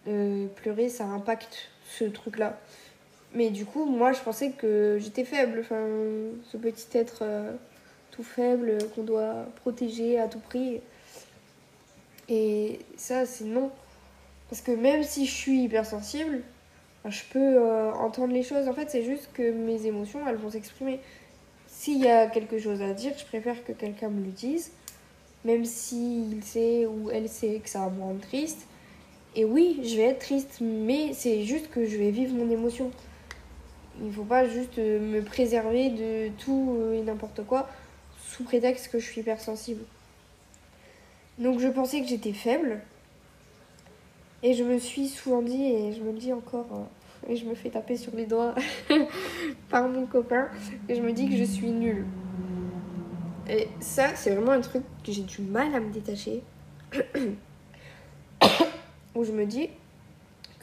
pleurer, 0.06 0.88
ça 0.88 1.04
impacte 1.06 1.70
ce 1.84 2.06
truc-là. 2.06 2.58
Mais 3.34 3.50
du 3.50 3.66
coup, 3.66 3.86
moi, 3.86 4.14
je 4.14 4.22
pensais 4.22 4.52
que 4.52 4.98
j'étais 5.00 5.26
faible. 5.26 5.60
Enfin, 5.62 5.86
ce 6.44 6.58
petit 6.58 6.98
être 6.98 7.20
euh, 7.22 7.52
tout 8.12 8.24
faible 8.24 8.78
qu'on 8.96 9.04
doit 9.04 9.46
protéger 9.62 10.20
à 10.20 10.28
tout 10.28 10.40
prix. 10.40 10.82
Et 12.30 12.80
ça, 12.96 13.26
c'est 13.26 13.46
non. 13.46 13.72
Parce 14.50 14.62
que 14.62 14.72
même 14.72 15.04
si 15.04 15.26
je 15.26 15.32
suis 15.32 15.64
hypersensible, 15.64 16.42
je 17.06 17.22
peux 17.32 17.40
euh, 17.40 17.92
entendre 17.94 18.34
les 18.34 18.44
choses. 18.44 18.68
En 18.68 18.74
fait, 18.74 18.90
c'est 18.90 19.04
juste 19.04 19.30
que 19.34 19.52
mes 19.52 19.86
émotions, 19.86 20.28
elles 20.28 20.38
vont 20.38 20.50
s'exprimer. 20.50 21.00
S'il 21.68 22.00
y 22.00 22.08
a 22.08 22.28
quelque 22.28 22.60
chose 22.60 22.82
à 22.82 22.94
dire, 22.94 23.14
je 23.18 23.26
préfère 23.26 23.64
que 23.64 23.72
quelqu'un 23.72 24.10
me 24.10 24.24
le 24.24 24.32
dise. 24.32 24.72
Même 25.46 25.66
s'il 25.66 26.44
sait 26.44 26.86
ou 26.86 27.12
elle 27.12 27.30
sait 27.30 27.62
que 27.64 27.70
ça 27.70 27.80
va 27.80 27.90
me 27.90 28.02
rendre 28.02 28.22
triste. 28.22 28.68
Et 29.36 29.46
oui, 29.46 29.80
je 29.84 29.96
vais 29.98 30.04
être 30.04 30.20
triste, 30.20 30.58
mais 30.62 31.14
c'est 31.14 31.44
juste 31.44 31.70
que 31.70 31.86
je 31.86 31.98
vais 31.98 32.10
vivre 32.10 32.34
mon 32.34 32.50
émotion. 32.50 32.92
Il 34.00 34.08
ne 34.08 34.12
faut 34.12 34.24
pas 34.24 34.48
juste 34.48 34.78
euh, 34.78 35.00
me 35.00 35.22
préserver 35.22 35.90
de 35.90 36.30
tout 36.38 36.78
euh, 36.80 36.94
et 36.94 37.02
n'importe 37.02 37.44
quoi 37.46 37.68
sous 38.20 38.44
prétexte 38.44 38.92
que 38.92 39.00
je 39.00 39.06
suis 39.06 39.22
hypersensible. 39.22 39.84
Donc 41.40 41.60
je 41.60 41.68
pensais 41.68 42.02
que 42.02 42.08
j'étais 42.08 42.34
faible. 42.34 42.82
Et 44.44 44.54
je 44.54 44.64
me 44.64 44.78
suis 44.78 45.08
souvent 45.08 45.42
dit, 45.42 45.64
et 45.64 45.94
je 45.94 46.02
me 46.02 46.14
dis 46.14 46.32
encore, 46.32 46.68
euh, 46.72 46.84
et 47.30 47.36
je 47.36 47.46
me 47.46 47.56
fais 47.56 47.70
taper 47.70 47.98
sur 47.98 48.16
les 48.16 48.28
doigts 48.28 48.54
par 49.70 49.88
mon 49.88 50.06
copain, 50.06 50.50
et 50.88 50.96
je 50.96 51.02
me 51.02 51.12
dis 51.12 51.28
que 51.28 51.36
je 51.36 51.44
suis 51.44 51.72
nulle. 51.72 52.06
Et 53.50 53.68
ça, 53.80 54.16
c'est 54.16 54.36
vraiment 54.36 54.52
un 54.52 54.62
truc 54.62 54.84
que 55.04 55.12
j'ai 55.12 55.24
du 55.24 55.42
mal 55.42 55.74
à 55.74 55.80
me 55.80 55.92
détacher. 55.92 56.44
Où 59.16 59.24
je 59.24 59.32
me 59.32 59.46
dis, 59.46 59.70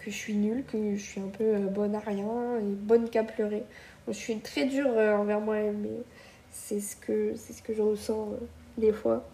que 0.04 0.10
je 0.10 0.16
suis 0.16 0.34
nulle, 0.34 0.64
que 0.70 0.96
je 0.96 1.02
suis 1.02 1.20
un 1.20 1.28
peu 1.28 1.44
euh, 1.44 1.58
bonne 1.60 1.94
à 1.94 2.00
rien 2.00 2.58
et 2.58 2.74
bonne 2.74 3.08
qu'à 3.08 3.24
pleurer. 3.24 3.64
je 4.06 4.12
suis 4.12 4.38
très 4.38 4.66
dure 4.66 4.90
euh, 4.90 5.16
envers 5.16 5.40
moi-même, 5.40 5.78
mais 5.82 6.02
c'est 6.50 6.80
ce 6.80 6.94
que 6.96 7.32
c'est 7.36 7.52
ce 7.54 7.62
que 7.62 7.72
je 7.72 7.82
ressens 7.82 8.32
euh, 8.32 8.46
des 8.76 8.92
fois. 8.92 9.24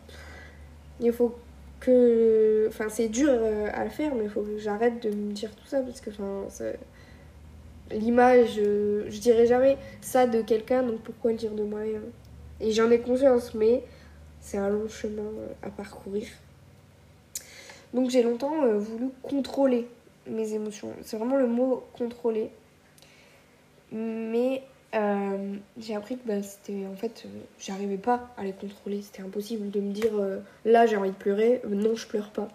Il 1.00 1.12
faut 1.12 1.34
que 1.80 2.66
enfin 2.68 2.86
c'est 2.88 3.08
dur 3.08 3.30
à 3.72 3.84
le 3.84 3.90
faire 3.90 4.14
mais 4.14 4.24
il 4.24 4.30
faut 4.30 4.42
que 4.42 4.58
j'arrête 4.58 5.02
de 5.02 5.08
me 5.08 5.32
dire 5.32 5.50
tout 5.56 5.66
ça 5.66 5.80
parce 5.80 6.02
que 6.02 6.10
enfin 6.10 6.72
l'image 7.90 8.56
je 8.56 9.18
dirais 9.18 9.46
jamais 9.46 9.78
ça 10.02 10.26
de 10.26 10.42
quelqu'un 10.42 10.82
donc 10.82 11.00
pourquoi 11.00 11.30
le 11.30 11.38
dire 11.38 11.52
de 11.52 11.62
moi 11.62 11.80
et 12.60 12.72
j'en 12.72 12.90
ai 12.90 13.00
conscience 13.00 13.54
mais 13.54 13.82
c'est 14.40 14.58
un 14.58 14.68
long 14.68 14.88
chemin 14.90 15.30
à 15.62 15.70
parcourir 15.70 16.26
donc 17.94 18.10
j'ai 18.10 18.22
longtemps 18.22 18.76
voulu 18.76 19.08
contrôler 19.22 19.88
mes 20.30 20.54
émotions. 20.54 20.92
C'est 21.02 21.16
vraiment 21.16 21.36
le 21.36 21.46
mot 21.46 21.84
contrôler. 21.96 22.50
Mais 23.92 24.62
euh, 24.94 25.56
j'ai 25.78 25.94
appris 25.94 26.16
que 26.16 26.26
bah, 26.26 26.42
c'était 26.42 26.86
en 26.86 26.96
fait, 26.96 27.24
euh, 27.24 27.28
j'arrivais 27.58 27.96
pas 27.96 28.28
à 28.36 28.44
les 28.44 28.52
contrôler. 28.52 29.02
C'était 29.02 29.22
impossible 29.22 29.70
de 29.70 29.80
me 29.80 29.92
dire 29.92 30.12
euh, 30.14 30.38
là 30.64 30.86
j'ai 30.86 30.96
envie 30.96 31.10
de 31.10 31.16
pleurer, 31.16 31.60
non 31.68 31.94
je 31.94 32.06
pleure 32.06 32.30
pas. 32.30 32.48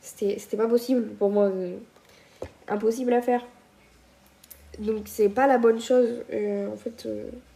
C'était 0.00 0.56
pas 0.56 0.68
possible 0.68 1.08
pour 1.14 1.30
moi. 1.30 1.50
impossible 2.68 3.12
à 3.12 3.20
faire. 3.20 3.44
Donc 4.78 5.02
c'est 5.06 5.28
pas 5.28 5.46
la 5.46 5.58
bonne 5.58 5.80
chose. 5.80 6.22
en 6.32 6.76
fait, 6.76 7.06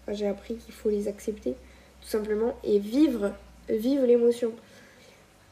j'ai 0.09 0.27
appris 0.27 0.57
qu'il 0.57 0.75
faut 0.75 0.91
les 0.91 1.09
accepter 1.09 1.55
tout 2.03 2.09
simplement 2.09 2.55
et 2.65 2.79
vivre, 2.79 3.33
vivre 3.71 4.05
l'émotion. 4.05 4.53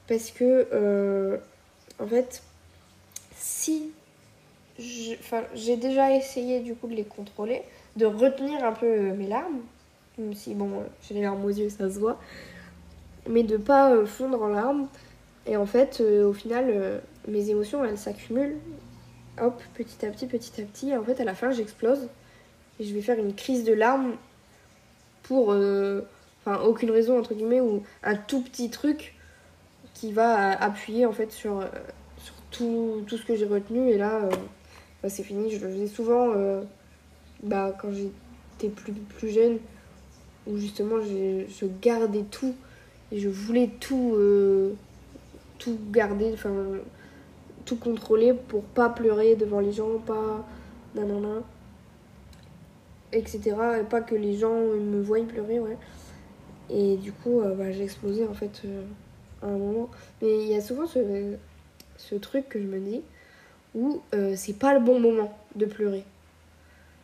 Parce 0.07 0.31
que 0.33 1.39
en 1.99 2.07
fait, 2.07 2.43
si 3.37 3.93
j'ai 5.55 5.77
déjà 5.77 6.15
essayé 6.15 6.61
du 6.61 6.75
coup 6.75 6.87
de 6.87 6.95
les 6.95 7.05
contrôler, 7.05 7.63
de 7.97 8.07
retenir 8.07 8.65
un 8.65 8.73
peu 8.73 8.87
euh, 8.87 9.15
mes 9.15 9.27
larmes, 9.27 9.61
même 10.19 10.35
si 10.35 10.55
bon, 10.55 10.83
j'ai 11.03 11.15
les 11.15 11.23
larmes 11.23 11.45
aux 11.45 11.51
yeux, 11.51 11.69
ça 11.69 11.91
se 11.91 11.99
voit, 11.99 12.19
mais 13.29 13.43
de 13.43 13.57
pas 13.57 13.93
euh, 13.93 14.07
fondre 14.07 14.43
en 14.43 14.49
larmes. 14.49 14.89
Et 15.47 15.57
en 15.57 15.67
fait, 15.67 16.01
euh, 16.01 16.29
au 16.29 16.33
final, 16.33 17.03
mes 17.27 17.51
émotions, 17.51 17.85
elles 17.85 17.99
s'accumulent, 17.99 18.57
hop, 19.41 19.61
petit 19.75 20.07
à 20.07 20.11
petit, 20.11 20.27
petit 20.27 20.61
à 20.61 20.65
petit. 20.65 20.91
Et 20.91 20.97
en 20.97 21.03
fait, 21.03 21.21
à 21.21 21.25
la 21.25 21.35
fin, 21.35 21.51
j'explose 21.51 22.09
et 22.79 22.85
je 22.85 22.95
vais 22.95 23.03
faire 23.03 23.19
une 23.19 23.35
crise 23.35 23.65
de 23.65 23.73
larmes 23.73 24.15
pour, 25.25 25.55
aucune 26.65 26.91
raison 26.91 27.19
entre 27.19 27.35
guillemets 27.35 27.61
ou 27.61 27.83
un 28.03 28.17
tout 28.17 28.43
petit 28.43 28.71
truc 28.71 29.15
qui 29.95 30.13
va 30.13 30.51
appuyer 30.61 31.07
en 31.07 31.13
fait 31.13 31.31
sur, 31.31 31.63
sur 32.19 32.35
tout, 32.51 33.05
tout 33.07 33.17
ce 33.17 33.25
que 33.25 33.37
j'ai 33.37 33.47
retenu. 33.47 33.91
Et 33.91 33.99
là 33.99 34.29
bah, 35.03 35.09
c'est 35.09 35.23
fini. 35.23 35.51
Je 35.51 35.65
le 35.65 35.73
faisais 35.73 35.87
souvent 35.87 36.33
bah, 37.43 37.77
quand 37.81 37.93
j'étais 37.93 38.69
plus, 38.69 38.93
plus 38.93 39.31
jeune, 39.31 39.59
où 40.47 40.57
justement 40.59 40.97
je 41.01 41.67
gardais 41.81 42.25
tout 42.31 42.55
et 43.11 43.19
je 43.19 43.29
voulais 43.29 43.71
tout, 43.81 44.17
tout 45.59 45.79
garder, 45.91 46.31
enfin 46.33 46.53
tout 47.65 47.77
contrôler 47.77 48.33
pour 48.35 48.63
pas 48.63 48.89
pleurer 48.89 49.37
devant 49.37 49.61
les 49.61 49.73
gens, 49.73 49.99
pas 49.99 50.45
nanana, 50.95 51.43
etc. 53.13 53.57
Et 53.81 53.85
pas 53.85 54.01
que 54.01 54.15
les 54.15 54.37
gens 54.37 54.55
me 54.55 55.01
voient 55.01 55.25
pleurer, 55.25 55.61
ouais. 55.61 55.77
Et 56.71 56.97
du 56.97 57.13
coup, 57.13 57.41
euh, 57.41 57.55
bah, 57.55 57.71
j'ai 57.71 57.85
explosé 57.85 58.27
en 58.27 58.35
fait 58.35 58.63
euh, 58.65 58.83
à 59.43 59.47
un 59.47 59.59
moment. 59.59 59.91
Mais 60.21 60.45
il 60.45 60.49
y 60.49 60.55
a 60.55 60.61
souvent 60.61 60.87
ce, 60.87 61.35
ce, 61.97 62.15
truc 62.15 62.49
que 62.49 62.59
je 62.59 62.67
me 62.67 62.79
dis 62.79 63.03
où 63.75 64.03
euh, 64.15 64.35
c'est 64.37 64.59
pas 64.59 64.75
le 64.75 64.81
bon 64.81 64.99
moment 65.01 65.37
de 65.55 65.67
pleurer. 65.67 66.05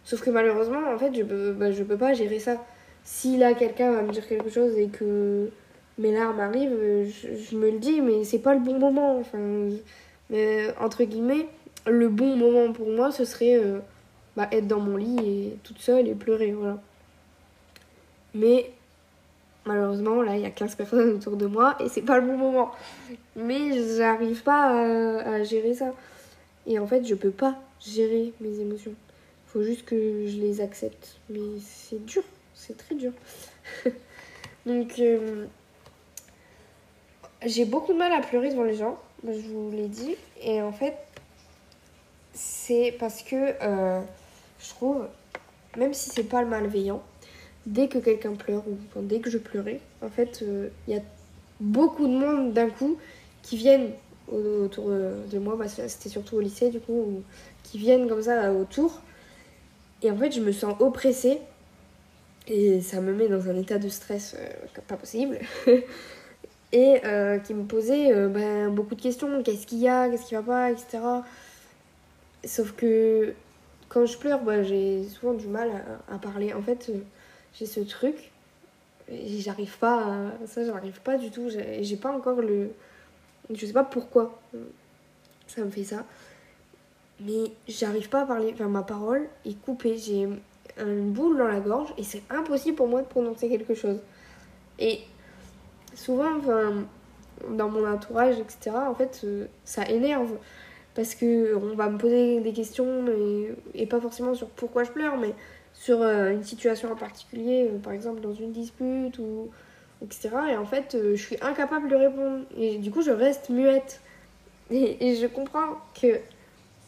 Sauf 0.05 0.23
que 0.23 0.31
malheureusement, 0.31 0.81
en 0.93 0.99
fait, 0.99 1.15
je 1.15 1.23
peux, 1.23 1.53
bah, 1.53 1.71
je 1.71 1.83
peux 1.83 1.97
pas 1.97 2.15
gérer 2.15 2.39
ça. 2.39 2.57
Si 3.05 3.37
là, 3.37 3.55
quelqu'un 3.55 3.93
va 3.93 4.03
me 4.03 4.13
dire 4.13 4.27
quelque 4.27 4.51
chose 4.51 4.77
et 4.77 4.89
que 4.89 5.51
mes 5.99 6.13
larmes 6.13 6.41
arrivent, 6.41 6.77
je, 7.05 7.57
me 7.57 7.71
le 7.71 7.79
dis, 7.79 8.01
mais 8.01 8.25
c'est 8.25 8.39
pas 8.39 8.55
le 8.55 8.61
bon 8.61 8.79
moment. 8.79 9.19
Enfin, 9.19 9.39
mais 10.31 10.75
entre 10.81 11.05
guillemets, 11.05 11.47
le 11.87 12.09
bon 12.09 12.37
moment 12.37 12.73
pour 12.73 12.89
moi, 12.89 13.11
ce 13.11 13.25
serait 13.25 13.57
euh, 13.57 13.79
bah, 14.37 14.49
être 14.53 14.67
dans 14.67 14.81
mon 14.81 14.97
lit 14.97 15.19
et 15.19 15.59
toute 15.65 15.79
seule 15.79 16.07
et 16.09 16.15
pleurer. 16.15 16.55
Mais 18.35 18.71
malheureusement, 19.67 20.23
là, 20.23 20.37
il 20.37 20.43
y 20.43 20.47
a 20.47 20.51
15 20.51 20.75
personnes 20.75 21.11
autour 21.17 21.37
de 21.37 21.47
moi 21.47 21.77
et 21.81 21.89
c'est 21.89 22.03
pas 22.03 22.19
le 22.19 22.27
bon 22.27 22.37
moment. 22.37 22.71
Mais 23.37 23.97
j'arrive 23.97 24.43
pas 24.43 24.71
à, 25.21 25.43
gérer 25.45 25.75
ça. 25.75 25.93
Et 26.69 26.79
en 26.79 26.87
fait, 26.87 27.05
je 27.05 27.15
peux 27.15 27.31
pas 27.31 27.59
gérer 27.81 28.33
mes 28.41 28.61
émotions. 28.61 28.93
Il 28.93 29.51
faut 29.51 29.63
juste 29.63 29.87
que 29.87 30.27
je 30.27 30.37
les 30.37 30.61
accepte. 30.61 31.17
Mais 31.31 31.41
c'est 31.61 32.05
dur, 32.05 32.23
c'est 32.55 32.77
très 32.77 32.95
dur. 32.95 33.13
Donc, 34.67 34.99
euh, 34.99 35.47
j'ai 37.45 37.65
beaucoup 37.65 37.95
de 37.95 37.99
mal 37.99 38.13
à 38.13 38.21
pleurer 38.21 38.51
devant 38.51 38.65
les 38.65 38.77
gens. 38.77 38.99
Je 39.25 39.49
vous 39.49 39.71
l'ai 39.71 39.89
dit. 39.89 40.15
Et 40.43 40.61
en 40.61 40.73
fait, 40.73 40.95
c'est 42.35 42.95
parce 43.01 43.23
que 43.23 43.55
euh, 43.63 44.01
je 44.61 44.69
trouve, 44.69 45.09
même 45.79 45.95
si 45.95 46.11
c'est 46.11 46.29
pas 46.29 46.43
le 46.43 46.49
malveillant, 46.49 47.03
dès 47.65 47.89
que 47.89 47.97
quelqu'un 47.97 48.35
pleure 48.35 48.65
ou 48.69 48.77
dès 49.01 49.21
que 49.21 49.31
je 49.31 49.39
pleurais, 49.39 49.81
en 50.03 50.11
fait, 50.11 50.43
euh, 50.43 50.69
il 50.87 50.95
y 50.95 50.99
a 50.99 51.03
beaucoup 51.61 52.07
de 52.07 52.13
monde 52.13 52.53
d'un 52.53 52.69
coup 52.69 52.99
qui 53.43 53.57
viennent 53.57 53.93
autour 54.33 54.91
de 54.91 55.39
moi. 55.39 55.57
Bah, 55.57 55.69
c'était 55.69 56.09
surtout 56.09 56.37
au 56.37 56.41
lycée, 56.41 56.71
du 56.71 56.81
coup, 56.81 57.23
qui 57.63 57.79
viennent 57.79 58.09
comme 58.09 58.23
ça 58.23 58.53
autour. 58.53 59.01
Et 60.03 60.11
en 60.11 60.17
fait, 60.17 60.33
je 60.33 60.41
me 60.41 60.53
sens 60.53 60.75
oppressée. 60.81 61.39
Et 62.47 62.81
ça 62.81 63.01
me 63.01 63.13
met 63.13 63.29
dans 63.29 63.49
un 63.49 63.57
état 63.57 63.79
de 63.79 63.89
stress 63.89 64.35
euh, 64.39 64.81
pas 64.87 64.97
possible. 64.97 65.39
et 66.73 67.01
euh, 67.05 67.39
qui 67.39 67.55
me 67.55 67.65
posait 67.65 68.13
euh, 68.15 68.29
ben, 68.29 68.71
beaucoup 68.71 68.95
de 68.95 69.03
questions. 69.03 69.43
Qu'est-ce 69.43 69.67
qu'il 69.67 69.79
y 69.79 69.89
a? 69.89 70.09
Qu'est-ce 70.09 70.27
qui 70.27 70.35
va 70.35 70.43
pas? 70.43 70.71
Etc. 70.71 70.99
Sauf 72.45 72.73
que 72.73 73.35
quand 73.89 74.07
je 74.07 74.19
pleure, 74.19 74.43
ben, 74.43 74.63
j'ai 74.63 75.05
souvent 75.05 75.35
du 75.35 75.47
mal 75.47 75.71
à, 76.11 76.19
parler. 76.19 76.53
En 76.53 76.63
fait, 76.63 76.89
euh, 76.91 76.99
j'ai 77.55 77.67
ce 77.67 77.81
truc. 77.81 78.31
J'arrive 79.11 79.79
pas 79.79 80.05
à... 80.05 80.47
Ça, 80.47 80.65
j'arrive 80.65 81.01
pas 81.01 81.17
du 81.17 81.31
tout. 81.31 81.49
J'ai 81.49 81.97
pas 81.97 82.13
encore 82.13 82.43
le... 82.43 82.71
Je 83.53 83.67
sais 83.67 83.73
pas 83.73 83.85
pourquoi 83.85 84.41
ça 85.47 85.63
me 85.63 85.71
fait 85.71 85.85
ça. 85.85 86.05
Mais 87.21 87.53
j'arrive 87.67 88.09
pas 88.09 88.23
à 88.23 88.27
parler. 88.27 88.51
Enfin, 88.55 88.69
ma 88.69 88.83
parole 88.83 89.27
est 89.45 89.61
coupée. 89.63 89.97
J'ai 89.97 90.29
une 90.79 91.13
boule 91.13 91.39
dans 91.39 91.49
la 91.49 91.61
gorge 91.61 91.93
et 91.97 92.05
c'est 92.05 92.23
impossible 92.31 92.77
pour 92.77 92.89
moi 92.89 93.03
de 93.03 93.07
prononcer 93.07 93.49
quelque 93.49 93.75
chose. 93.75 93.99
Et 94.79 95.01
souvent, 95.95 96.37
enfin, 96.39 96.85
dans 97.51 97.69
mon 97.69 97.87
entourage, 97.87 98.39
etc., 98.39 98.71
en 98.77 98.95
fait, 98.95 99.21
euh, 99.25 99.47
ça 99.65 99.89
énerve. 99.89 100.37
Parce 100.95 101.15
que 101.15 101.55
on 101.55 101.77
va 101.77 101.89
me 101.89 101.99
poser 101.99 102.41
des 102.41 102.53
questions, 102.53 103.05
et 103.75 103.87
pas 103.87 104.01
forcément 104.01 104.35
sur 104.35 104.49
pourquoi 104.49 104.83
je 104.83 104.91
pleure, 104.91 105.17
mais 105.17 105.33
sur 105.73 106.03
euh, 106.03 106.33
une 106.33 106.43
situation 106.43 106.91
en 106.91 106.97
particulier, 106.97 107.69
euh, 107.71 107.79
par 107.79 107.93
exemple 107.93 108.21
dans 108.21 108.35
une 108.35 108.51
dispute, 108.51 109.17
ou 109.21 109.49
etc. 110.03 110.31
Et 110.51 110.57
en 110.57 110.65
fait, 110.65 110.97
je 111.15 111.21
suis 111.21 111.37
incapable 111.41 111.89
de 111.89 111.97
répondre. 111.97 112.45
Et 112.57 112.79
du 112.79 112.91
coup, 112.91 113.03
je 113.03 113.11
reste 113.11 113.51
muette. 113.51 114.01
Et, 114.71 115.17
je 115.17 115.27
comprends 115.27 115.79
que 116.01 116.21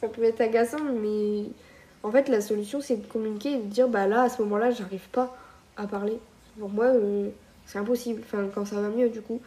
ça 0.00 0.08
peut 0.08 0.22
être 0.22 0.40
agaçant, 0.40 0.82
mais 1.00 1.44
en 2.02 2.10
fait, 2.10 2.28
la 2.28 2.40
solution, 2.40 2.80
c'est 2.80 2.96
de 2.96 3.06
communiquer 3.06 3.52
et 3.52 3.58
de 3.58 3.66
dire, 3.66 3.88
bah 3.88 4.06
là, 4.06 4.22
à 4.22 4.28
ce 4.28 4.42
moment-là, 4.42 4.70
j'arrive 4.70 5.08
pas 5.10 5.34
à 5.76 5.86
parler. 5.86 6.18
Pour 6.58 6.68
moi, 6.68 6.92
c'est 7.66 7.78
impossible. 7.78 8.22
Enfin, 8.24 8.48
quand 8.54 8.66
ça 8.66 8.80
va 8.80 8.88
mieux, 8.88 9.08
du 9.08 9.22
coup. 9.22 9.40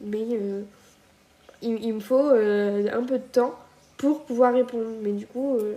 Mais 0.00 0.26
euh, 0.32 0.62
il, 1.62 1.94
me 1.94 2.00
faut 2.00 2.30
euh, 2.30 2.88
un 2.92 3.04
peu 3.04 3.18
de 3.18 3.24
temps 3.24 3.54
pour 3.96 4.24
pouvoir 4.24 4.52
répondre. 4.52 4.90
Mais 5.02 5.12
du 5.12 5.26
coup, 5.26 5.56
euh, 5.56 5.74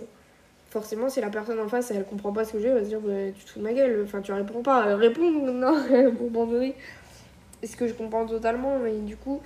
forcément, 0.70 1.08
si 1.08 1.20
la 1.20 1.30
personne 1.30 1.60
en 1.60 1.68
face, 1.68 1.90
elle 1.90 2.04
comprend 2.04 2.32
pas 2.32 2.44
ce 2.44 2.52
que 2.52 2.60
j'ai, 2.60 2.68
elle 2.68 2.74
va 2.74 2.84
se 2.84 2.88
dire 2.88 3.00
bah, 3.00 3.12
Tu 3.36 3.44
te 3.44 3.50
fous 3.50 3.58
de 3.60 3.64
ma 3.64 3.72
gueule. 3.72 4.02
Enfin, 4.04 4.20
tu 4.20 4.32
réponds 4.32 4.62
pas. 4.62 4.96
réponds, 4.96 5.30
non, 5.30 5.76
pour 6.18 6.30
m'abandonner. 7.56 7.62
Est-ce 7.62 7.76
que 7.76 7.86
je 7.86 7.94
comprends 7.94 8.26
totalement 8.26 8.78
Mais 8.78 8.98
du 8.98 9.16
coup, 9.16 9.40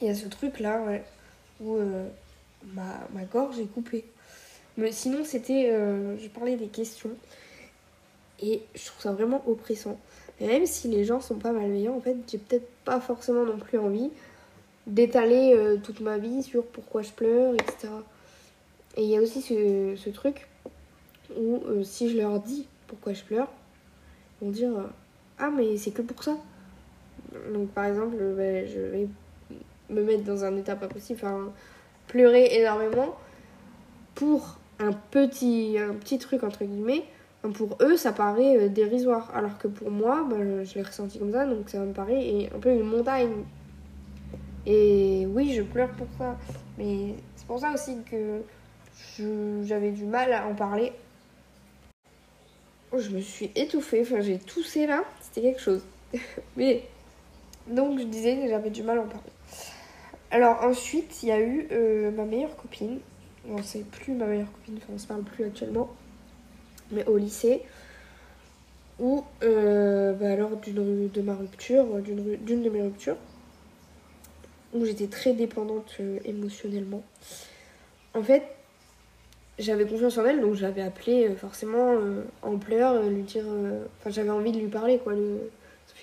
il 0.00 0.08
y 0.08 0.10
a 0.10 0.14
ce 0.14 0.26
truc-là, 0.26 0.82
ouais, 0.82 1.04
où 1.60 1.78
ma, 2.74 3.06
ma 3.12 3.24
gorge 3.24 3.58
est 3.58 3.72
coupée. 3.72 4.04
Mais 4.76 4.92
sinon, 4.92 5.24
c'était. 5.24 5.70
je 6.18 6.28
parlais 6.28 6.56
des 6.56 6.68
questions. 6.68 7.10
Et 8.42 8.62
je 8.74 8.86
trouve 8.86 9.02
ça 9.02 9.12
vraiment 9.12 9.42
oppressant. 9.46 9.98
Et 10.40 10.46
même 10.46 10.66
si 10.66 10.88
les 10.88 11.04
gens 11.04 11.20
sont 11.20 11.36
pas 11.36 11.52
malveillants, 11.52 11.96
en 11.96 12.00
fait, 12.00 12.16
j'ai 12.30 12.38
peut-être 12.38 12.68
pas 12.84 13.00
forcément 13.00 13.44
non 13.44 13.58
plus 13.58 13.78
envie 13.78 14.10
d'étaler 14.86 15.52
euh, 15.54 15.76
toute 15.76 16.00
ma 16.00 16.16
vie 16.16 16.42
sur 16.42 16.64
pourquoi 16.64 17.02
je 17.02 17.10
pleure, 17.10 17.54
etc. 17.54 17.88
Et 18.96 19.02
il 19.02 19.08
y 19.08 19.16
a 19.16 19.20
aussi 19.20 19.42
ce, 19.42 20.10
truc 20.10 20.48
où 21.36 21.62
euh, 21.66 21.84
si 21.84 22.10
je 22.10 22.16
leur 22.16 22.40
dis 22.40 22.66
pourquoi 22.86 23.12
je 23.12 23.22
pleure, 23.22 23.48
ils 24.40 24.46
vont 24.46 24.50
dire 24.50 24.72
Ah, 25.38 25.50
mais 25.50 25.76
c'est 25.76 25.90
que 25.90 26.02
pour 26.02 26.24
ça. 26.24 26.36
Donc 27.52 27.70
par 27.70 27.86
exemple, 27.86 28.16
bah, 28.36 28.64
je 28.66 28.80
vais 28.80 29.08
me 29.88 30.02
mettre 30.02 30.24
dans 30.24 30.44
un 30.44 30.56
état 30.56 30.76
pas 30.76 30.88
possible, 30.88 31.20
enfin 31.22 31.52
pleurer 32.06 32.56
énormément 32.60 33.16
pour 34.14 34.58
un 34.78 34.92
petit, 34.92 35.76
un 35.78 35.94
petit 35.94 36.18
truc 36.18 36.42
entre 36.42 36.64
guillemets 36.64 37.04
pour 37.48 37.78
eux, 37.80 37.96
ça 37.96 38.12
paraît 38.12 38.56
euh, 38.56 38.68
dérisoire. 38.68 39.30
Alors 39.34 39.56
que 39.58 39.68
pour 39.68 39.90
moi, 39.90 40.26
bah, 40.28 40.36
je 40.64 40.74
l'ai 40.74 40.82
ressenti 40.82 41.18
comme 41.18 41.32
ça, 41.32 41.46
donc 41.46 41.70
ça 41.70 41.78
me 41.78 41.92
paraît 41.92 42.50
un 42.54 42.58
peu 42.58 42.70
une 42.70 42.82
montagne. 42.82 43.44
Et 44.66 45.26
oui, 45.26 45.54
je 45.54 45.62
pleure 45.62 45.90
pour 45.90 46.06
ça. 46.18 46.36
Mais 46.78 47.14
c'est 47.36 47.46
pour 47.46 47.58
ça 47.58 47.72
aussi 47.72 47.96
que 48.10 48.42
j'avais 49.64 49.90
du 49.90 50.04
mal 50.04 50.32
à 50.32 50.46
en 50.46 50.54
parler. 50.54 50.92
Je 52.96 53.10
me 53.10 53.20
suis 53.20 53.50
étouffée, 53.54 54.02
enfin 54.02 54.20
j'ai 54.20 54.38
toussé 54.38 54.86
là, 54.86 55.04
c'était 55.20 55.42
quelque 55.42 55.60
chose. 55.60 55.82
Mais 56.56 56.82
donc 57.70 57.98
je 57.98 58.04
disais 58.04 58.48
j'avais 58.48 58.70
du 58.70 58.82
mal 58.82 58.98
à 58.98 59.02
en 59.02 59.06
parler. 59.06 59.30
Alors 60.30 60.62
ensuite, 60.62 61.22
il 61.22 61.28
y 61.28 61.32
a 61.32 61.40
eu 61.40 61.66
euh, 61.72 62.10
ma 62.10 62.24
meilleure 62.24 62.56
copine. 62.56 62.98
Bon, 63.46 63.56
c'est 63.62 63.84
plus 63.84 64.12
ma 64.12 64.26
meilleure 64.26 64.52
copine, 64.52 64.76
enfin 64.76 64.92
on 64.94 64.98
se 64.98 65.06
parle 65.06 65.22
plus 65.22 65.44
actuellement 65.44 65.90
mais 66.90 67.04
au 67.06 67.16
lycée, 67.16 67.62
où 68.98 69.24
euh, 69.42 70.12
bah, 70.12 70.36
lors 70.36 70.56
d'une 70.56 71.08
de 71.08 71.22
ma 71.22 71.34
rupture, 71.34 71.86
d'une 72.00 72.62
de 72.62 72.70
mes 72.70 72.82
ruptures, 72.82 73.16
où 74.74 74.84
j'étais 74.84 75.06
très 75.06 75.32
dépendante 75.32 75.96
euh, 76.00 76.18
émotionnellement. 76.24 77.02
En 78.14 78.22
fait, 78.22 78.42
j'avais 79.58 79.86
confiance 79.86 80.18
en 80.18 80.24
elle, 80.24 80.40
donc 80.40 80.60
appelée 80.62 81.28
euh, 81.28 81.36
forcément 81.36 81.96
en 82.42 82.56
pleurs, 82.58 83.02
lui 83.02 83.22
dire. 83.22 83.44
Enfin, 84.00 84.10
j'avais 84.10 84.30
envie 84.30 84.52
de 84.52 84.58
lui 84.58 84.68
parler, 84.68 84.98
quoi. 84.98 85.14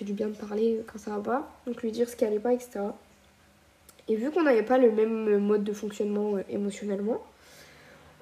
Du 0.04 0.12
bien 0.12 0.28
de 0.28 0.36
parler 0.36 0.82
quand 0.90 0.98
ça 0.98 1.10
va 1.12 1.20
pas, 1.20 1.50
donc 1.66 1.82
lui 1.82 1.90
dire 1.90 2.08
ce 2.08 2.16
qui 2.16 2.24
allait 2.24 2.38
pas, 2.38 2.52
etc. 2.52 2.80
Et 4.08 4.16
vu 4.16 4.30
qu'on 4.30 4.42
n'avait 4.42 4.62
pas 4.62 4.78
le 4.78 4.90
même 4.90 5.38
mode 5.38 5.64
de 5.64 5.72
fonctionnement 5.72 6.38
émotionnellement, 6.48 7.22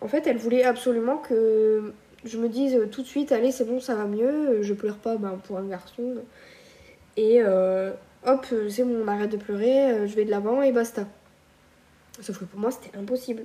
en 0.01 0.09
fait, 0.09 0.27
elle 0.27 0.37
voulait 0.37 0.65
absolument 0.65 1.19
que 1.19 1.93
je 2.25 2.39
me 2.39 2.49
dise 2.49 2.79
tout 2.91 3.03
de 3.03 3.07
suite, 3.07 3.33
allez, 3.33 3.53
c'est 3.53 3.65
bon, 3.65 3.81
ça 3.81 3.95
va 3.95 4.05
mieux, 4.05 4.63
je 4.63 4.75
pleure 4.75 4.97
pas 4.97 5.17
ben, 5.17 5.41
pour 5.45 5.59
un 5.59 5.67
garçon. 5.67 6.17
Et 7.17 7.41
euh, 7.41 7.93
hop, 8.27 8.47
c'est 8.69 8.85
bon, 8.85 9.03
on 9.05 9.09
arrête 9.09 9.31
de 9.31 9.37
pleurer, 9.37 9.91
euh, 9.91 10.07
je 10.07 10.15
vais 10.17 10.25
de 10.25 10.31
l'avant 10.31 10.63
et 10.63 10.73
basta. 10.73 11.07
Sauf 12.21 12.39
que 12.39 12.45
pour 12.45 12.59
moi, 12.59 12.71
c'était 12.71 12.97
impossible. 12.97 13.45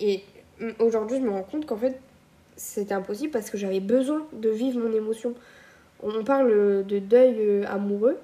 Et 0.00 0.22
mm, 0.60 0.70
aujourd'hui, 0.80 1.18
je 1.18 1.22
me 1.22 1.30
rends 1.30 1.42
compte 1.42 1.66
qu'en 1.66 1.76
fait, 1.76 1.98
c'était 2.56 2.94
impossible 2.94 3.30
parce 3.30 3.50
que 3.50 3.58
j'avais 3.58 3.80
besoin 3.80 4.26
de 4.32 4.48
vivre 4.48 4.80
mon 4.80 4.92
émotion. 4.92 5.34
On 6.02 6.24
parle 6.24 6.84
de 6.86 6.98
deuil 6.98 7.36
euh, 7.38 7.64
amoureux. 7.66 8.18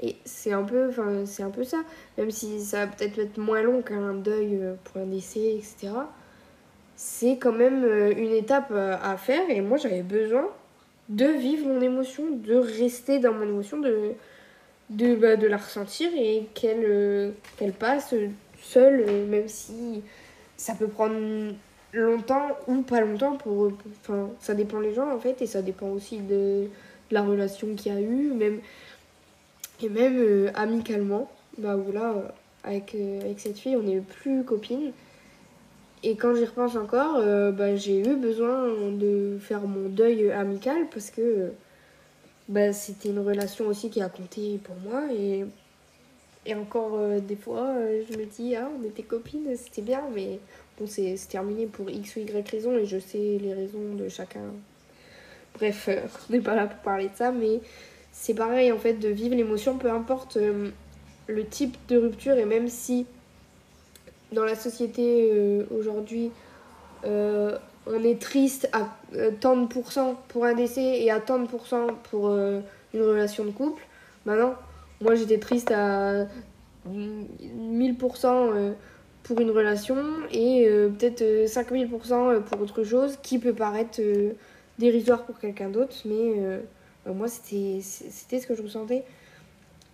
Et 0.00 0.16
c'est 0.24 0.52
un 0.52 0.64
peu, 0.64 0.90
ça. 1.24 1.76
Même 2.18 2.30
si 2.30 2.60
ça 2.60 2.86
va 2.86 2.92
peut-être 2.92 3.18
être 3.18 3.38
moins 3.38 3.62
long 3.62 3.82
qu'un 3.82 4.14
deuil 4.14 4.60
pour 4.84 5.00
un 5.00 5.06
décès, 5.06 5.56
etc 5.56 5.90
c'est 6.94 7.36
quand 7.38 7.52
même 7.52 7.84
une 8.16 8.32
étape 8.32 8.70
à 8.70 9.16
faire 9.16 9.50
et 9.50 9.60
moi 9.60 9.76
j'avais 9.76 10.02
besoin 10.02 10.48
de 11.08 11.26
vivre 11.26 11.66
mon 11.66 11.80
émotion, 11.80 12.24
de 12.30 12.54
rester 12.54 13.18
dans 13.18 13.32
mon 13.32 13.42
émotion, 13.42 13.80
de, 13.80 14.12
de, 14.90 15.14
bah, 15.14 15.36
de 15.36 15.46
la 15.46 15.56
ressentir 15.56 16.10
et 16.16 16.46
qu'elle 16.54 17.34
passe 17.78 18.14
seule, 18.60 19.04
même 19.28 19.48
si 19.48 20.02
ça 20.56 20.74
peut 20.74 20.86
prendre 20.86 21.54
longtemps 21.92 22.56
ou 22.68 22.82
pas 22.82 23.00
longtemps 23.00 23.36
pour, 23.36 23.72
ça 24.40 24.54
dépend 24.54 24.80
les 24.80 24.94
gens 24.94 25.10
en 25.12 25.18
fait 25.18 25.42
et 25.42 25.46
ça 25.46 25.60
dépend 25.60 25.88
aussi 25.88 26.18
de, 26.18 26.68
la 27.12 27.22
relation 27.22 27.74
qu'il 27.74 27.92
y 27.92 27.96
a 27.96 28.00
eu 28.00 28.32
même 28.32 28.60
et 29.82 29.88
même 29.88 30.18
euh, 30.18 30.50
amicalement. 30.54 31.30
Bah 31.58 31.76
où 31.76 31.92
là 31.92 32.14
avec, 32.64 32.94
euh, 32.94 33.20
avec 33.20 33.38
cette 33.38 33.58
fille 33.58 33.76
on 33.76 33.82
n'est 33.82 34.00
plus 34.00 34.44
copines. 34.44 34.92
Et 36.02 36.16
quand 36.16 36.34
j'y 36.34 36.44
repense 36.44 36.74
encore 36.76 37.16
euh, 37.18 37.52
bah, 37.52 37.76
j'ai 37.76 38.00
eu 38.00 38.16
besoin 38.16 38.68
de 38.90 39.38
faire 39.40 39.60
mon 39.62 39.88
deuil 39.88 40.30
amical 40.32 40.88
parce 40.92 41.10
que 41.10 41.52
bah, 42.48 42.72
c'était 42.72 43.10
une 43.10 43.20
relation 43.20 43.66
aussi 43.66 43.90
qui 43.90 44.02
a 44.02 44.08
compté 44.08 44.58
pour 44.64 44.76
moi. 44.76 45.02
Et 45.12 45.44
et 46.44 46.56
encore 46.56 46.98
des 47.20 47.36
fois 47.36 47.76
je 48.10 48.18
me 48.18 48.24
dis 48.24 48.56
ah 48.56 48.68
on 48.76 48.84
était 48.84 49.04
copines 49.04 49.46
c'était 49.56 49.82
bien 49.82 50.02
mais 50.12 50.40
Bon, 50.78 50.86
c'est 50.86 51.14
terminé 51.28 51.66
pour 51.66 51.90
X 51.90 52.16
ou 52.16 52.20
Y 52.20 52.48
raisons 52.48 52.76
et 52.78 52.86
je 52.86 52.98
sais 52.98 53.38
les 53.40 53.52
raisons 53.52 53.94
de 53.94 54.08
chacun. 54.08 54.40
Bref, 55.54 55.86
euh, 55.88 56.00
on 56.28 56.32
n'est 56.32 56.40
pas 56.40 56.54
là 56.54 56.66
pour 56.66 56.78
parler 56.80 57.08
de 57.08 57.16
ça, 57.16 57.32
mais 57.32 57.60
c'est 58.12 58.34
pareil 58.34 58.72
en 58.72 58.78
fait 58.78 58.94
de 58.94 59.08
vivre 59.08 59.34
l'émotion, 59.34 59.78
peu 59.78 59.90
importe 59.90 60.36
euh, 60.36 60.70
le 61.28 61.46
type 61.46 61.76
de 61.88 61.96
rupture 61.96 62.36
et 62.36 62.44
même 62.44 62.68
si 62.68 63.06
dans 64.32 64.44
la 64.44 64.54
société 64.54 65.30
euh, 65.32 65.64
aujourd'hui 65.76 66.30
on 67.04 68.04
est 68.04 68.20
triste 68.20 68.68
à 68.72 68.88
tant 69.40 69.56
de 69.56 69.66
pourcents 69.66 70.14
pour 70.28 70.44
un 70.44 70.54
décès 70.54 71.02
et 71.02 71.10
à 71.10 71.18
tant 71.18 71.40
de 71.40 71.48
pourcents 71.48 71.88
pour 72.10 72.30
une 72.30 72.62
relation 72.94 73.44
de 73.44 73.50
couple, 73.50 73.82
maintenant 74.24 74.54
moi 75.00 75.16
j'étais 75.16 75.38
triste 75.38 75.72
à 75.72 76.26
1000% 76.88 78.74
pour 79.22 79.40
une 79.40 79.50
relation 79.50 79.96
et 80.32 80.66
peut-être 80.98 81.22
5000% 81.22 82.12
euh, 82.12 82.40
pour 82.40 82.60
autre 82.60 82.84
chose 82.84 83.18
qui 83.22 83.38
peut 83.38 83.52
paraître 83.52 84.00
dérisoire 84.82 85.24
pour 85.24 85.38
quelqu'un 85.38 85.68
d'autre, 85.68 85.94
mais 86.04 86.60
bah, 87.04 87.12
moi 87.12 87.28
c'était 87.28 87.80
ce 87.80 88.46
que 88.46 88.54
je 88.54 88.62
ressentais. 88.62 89.04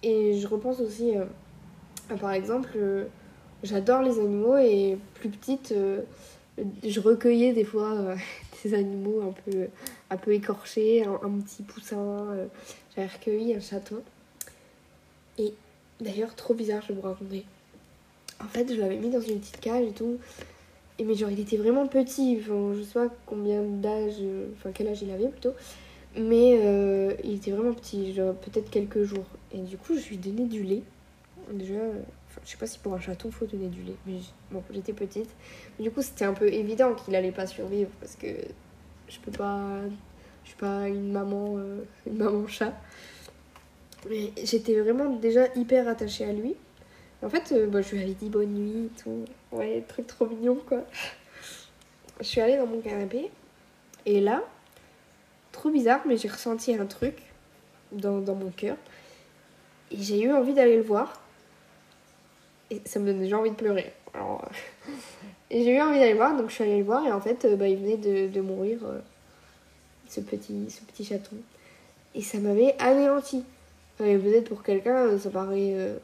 Et 0.02 0.38
je 0.38 0.46
repense 0.46 0.80
aussi, 0.80 1.12
par 2.20 2.32
exemple, 2.32 2.78
j'adore 3.62 4.02
les 4.02 4.18
animaux 4.18 4.56
et 4.56 4.96
plus 5.14 5.28
petite, 5.28 5.74
je 6.84 7.00
recueillais 7.00 7.52
des 7.52 7.64
fois 7.64 8.14
des 8.64 8.74
animaux 8.74 9.22
un 9.22 9.32
peu, 9.32 9.68
un 10.10 10.16
peu 10.16 10.32
écorchés, 10.32 11.04
un, 11.04 11.40
petit 11.40 11.62
poussin, 11.62 12.48
j'avais 12.94 13.08
recueilli 13.08 13.54
un 13.54 13.60
chaton. 13.60 14.02
Et 15.38 15.54
d'ailleurs, 16.00 16.34
trop 16.34 16.54
bizarre, 16.54 16.82
je 16.82 16.88
vais 16.88 17.00
vous 17.00 17.06
raconter. 17.06 17.44
En 18.40 18.48
fait, 18.48 18.72
je 18.72 18.80
l'avais 18.80 18.96
mis 18.96 19.10
dans 19.10 19.20
une 19.20 19.40
petite 19.40 19.60
cage 19.60 19.84
et 19.84 19.92
tout. 19.92 20.18
Mais 21.04 21.14
genre, 21.14 21.30
il 21.30 21.40
était 21.40 21.56
vraiment 21.56 21.86
petit. 21.86 22.40
Je 22.40 22.82
sais 22.82 22.94
pas 22.94 23.08
combien 23.26 23.62
d'âge, 23.62 24.14
enfin 24.56 24.70
quel 24.74 24.88
âge 24.88 25.02
il 25.02 25.10
avait 25.10 25.28
plutôt. 25.28 25.52
Mais 26.16 26.58
euh, 26.64 27.14
il 27.22 27.34
était 27.34 27.50
vraiment 27.50 27.72
petit, 27.72 28.12
genre 28.14 28.34
peut-être 28.34 28.70
quelques 28.70 29.04
jours. 29.04 29.26
Et 29.52 29.58
du 29.58 29.76
coup, 29.76 29.96
je 29.96 30.08
lui 30.08 30.16
donnais 30.16 30.46
du 30.46 30.62
lait. 30.62 30.82
Déjà, 31.52 31.74
enfin, 31.74 32.40
je 32.44 32.50
sais 32.50 32.56
pas 32.56 32.66
si 32.66 32.78
pour 32.78 32.94
un 32.94 33.00
chaton, 33.00 33.30
faut 33.30 33.46
donner 33.46 33.68
du 33.68 33.82
lait. 33.82 33.96
Mais 34.06 34.18
bon, 34.50 34.62
j'étais 34.72 34.92
petite. 34.92 35.30
du 35.78 35.90
coup, 35.90 36.02
c'était 36.02 36.24
un 36.24 36.34
peu 36.34 36.52
évident 36.52 36.94
qu'il 36.94 37.14
allait 37.14 37.32
pas 37.32 37.46
survivre 37.46 37.90
parce 38.00 38.16
que 38.16 38.26
je 39.08 39.18
peux 39.20 39.30
pas. 39.30 39.80
Je 40.44 40.50
suis 40.50 40.58
pas 40.58 40.88
une 40.88 41.12
maman, 41.12 41.56
euh, 41.58 41.82
une 42.06 42.16
maman 42.16 42.46
chat. 42.46 42.72
Mais 44.08 44.32
j'étais 44.42 44.80
vraiment 44.80 45.14
déjà 45.16 45.46
hyper 45.54 45.86
attachée 45.88 46.24
à 46.24 46.32
lui. 46.32 46.54
En 47.22 47.28
fait, 47.28 47.52
euh, 47.52 47.66
bah, 47.66 47.82
je 47.82 47.94
lui 47.94 48.02
avais 48.02 48.12
dit 48.12 48.28
bonne 48.28 48.54
nuit 48.54 48.86
et 48.86 49.02
tout. 49.02 49.24
Ouais, 49.50 49.84
truc 49.88 50.06
trop 50.06 50.26
mignon 50.26 50.56
quoi. 50.66 50.84
Je 52.20 52.24
suis 52.24 52.40
allée 52.40 52.56
dans 52.56 52.66
mon 52.66 52.80
canapé 52.80 53.30
et 54.06 54.20
là, 54.20 54.42
trop 55.52 55.70
bizarre, 55.70 56.00
mais 56.06 56.16
j'ai 56.16 56.28
ressenti 56.28 56.74
un 56.74 56.86
truc 56.86 57.16
dans, 57.92 58.20
mon 58.34 58.50
cœur. 58.50 58.76
Et 59.90 59.96
j'ai 59.98 60.22
eu 60.22 60.32
envie 60.32 60.54
d'aller 60.54 60.76
le 60.76 60.82
voir. 60.82 61.22
Et 62.70 62.80
ça 62.84 62.98
me 63.00 63.06
donnait 63.06 63.24
déjà 63.24 63.38
envie 63.38 63.50
de 63.50 63.56
pleurer. 63.56 63.92
Alors, 64.14 64.48
et 65.50 65.64
j'ai 65.64 65.76
eu 65.76 65.80
envie 65.80 65.98
d'aller 65.98 66.12
le 66.12 66.16
voir, 66.16 66.36
donc 66.36 66.48
je 66.50 66.54
suis 66.54 66.64
allée 66.64 66.78
le 66.78 66.84
voir 66.84 67.06
et 67.06 67.12
en 67.12 67.20
fait, 67.20 67.44
euh, 67.44 67.56
bah, 67.56 67.68
il 67.68 67.76
venait 67.76 67.96
de, 67.96 68.40
mourir, 68.40 68.78
euh, 68.84 68.98
ce, 70.08 70.20
petit, 70.20 70.70
ce 70.70 70.82
petit 70.82 71.04
chaton. 71.04 71.36
Et 72.14 72.22
ça 72.22 72.38
m'avait 72.38 72.74
anéanti. 72.78 73.44
Peut-être 73.98 74.48
pour 74.48 74.62
quelqu'un, 74.62 75.18
ça 75.18 75.28
paraît 75.28 75.98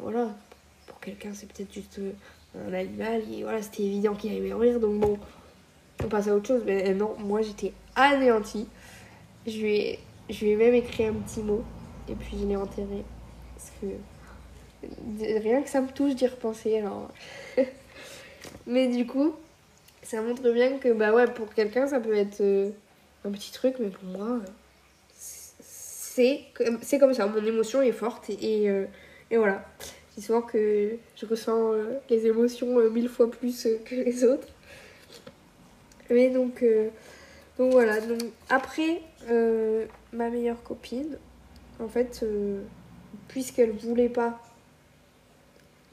Voilà, 0.00 0.28
pour 0.86 1.00
quelqu'un, 1.00 1.30
c'est 1.32 1.50
peut-être 1.50 1.72
juste 1.72 1.98
euh, 1.98 2.12
un 2.68 2.72
animal. 2.74 3.22
Et 3.32 3.42
voilà, 3.42 3.62
c'était 3.62 3.84
évident 3.84 4.14
qu'il 4.14 4.30
allait 4.30 4.52
mourir. 4.52 4.78
Donc 4.80 5.00
bon, 5.00 5.18
on 6.04 6.08
passe 6.08 6.28
à 6.28 6.34
autre 6.34 6.46
chose. 6.46 6.62
Mais 6.66 6.92
non, 6.94 7.16
moi, 7.18 7.40
j'étais 7.42 7.72
anéantie. 7.94 8.68
Je 9.46 9.58
lui, 9.58 9.98
ai, 10.28 10.56
même 10.56 10.74
écrit 10.74 11.06
un 11.06 11.14
petit 11.14 11.40
mot. 11.40 11.64
Et 12.08 12.14
puis, 12.14 12.36
je 12.40 12.46
l'ai 12.46 12.56
enterré. 12.56 13.04
Parce 13.56 13.72
que 13.80 15.40
rien 15.40 15.62
que 15.62 15.70
ça 15.70 15.80
me 15.80 15.88
touche 15.88 16.14
d'y 16.14 16.26
repenser. 16.26 16.78
Alors... 16.78 17.10
mais 18.66 18.88
du 18.88 19.06
coup, 19.06 19.34
ça 20.02 20.20
montre 20.20 20.50
bien 20.50 20.78
que, 20.78 20.92
bah 20.92 21.14
ouais, 21.14 21.26
pour 21.28 21.52
quelqu'un, 21.54 21.86
ça 21.86 21.98
peut 21.98 22.14
être 22.14 22.42
euh, 22.42 22.70
un 23.24 23.30
petit 23.30 23.52
truc. 23.52 23.76
Mais 23.78 23.88
pour 23.88 24.04
moi, 24.04 24.40
c'est 25.14 26.44
comme 27.00 27.14
ça. 27.14 27.26
Mon 27.26 27.42
émotion 27.42 27.80
est 27.80 27.92
forte. 27.92 28.28
Et... 28.28 28.68
Euh, 28.68 28.84
et 29.32 29.38
voilà. 29.38 29.64
C'est 30.14 30.20
souvent 30.20 30.42
que 30.42 30.98
je 31.16 31.26
ressens 31.26 31.72
euh, 31.72 31.98
les 32.10 32.26
émotions 32.26 32.78
euh, 32.78 32.90
mille 32.90 33.08
fois 33.08 33.30
plus 33.30 33.64
euh, 33.64 33.78
que 33.82 33.94
les 33.94 34.24
autres. 34.24 34.46
Mais 36.10 36.28
donc, 36.28 36.62
donc 37.56 37.72
voilà. 37.72 37.98
Donc, 38.02 38.20
après, 38.50 39.00
ma 40.12 40.28
meilleure 40.28 40.62
copine, 40.62 41.16
en 41.80 41.88
fait, 41.88 42.22
puisqu'elle 43.28 43.70
voulait 43.70 44.10
pas 44.10 44.38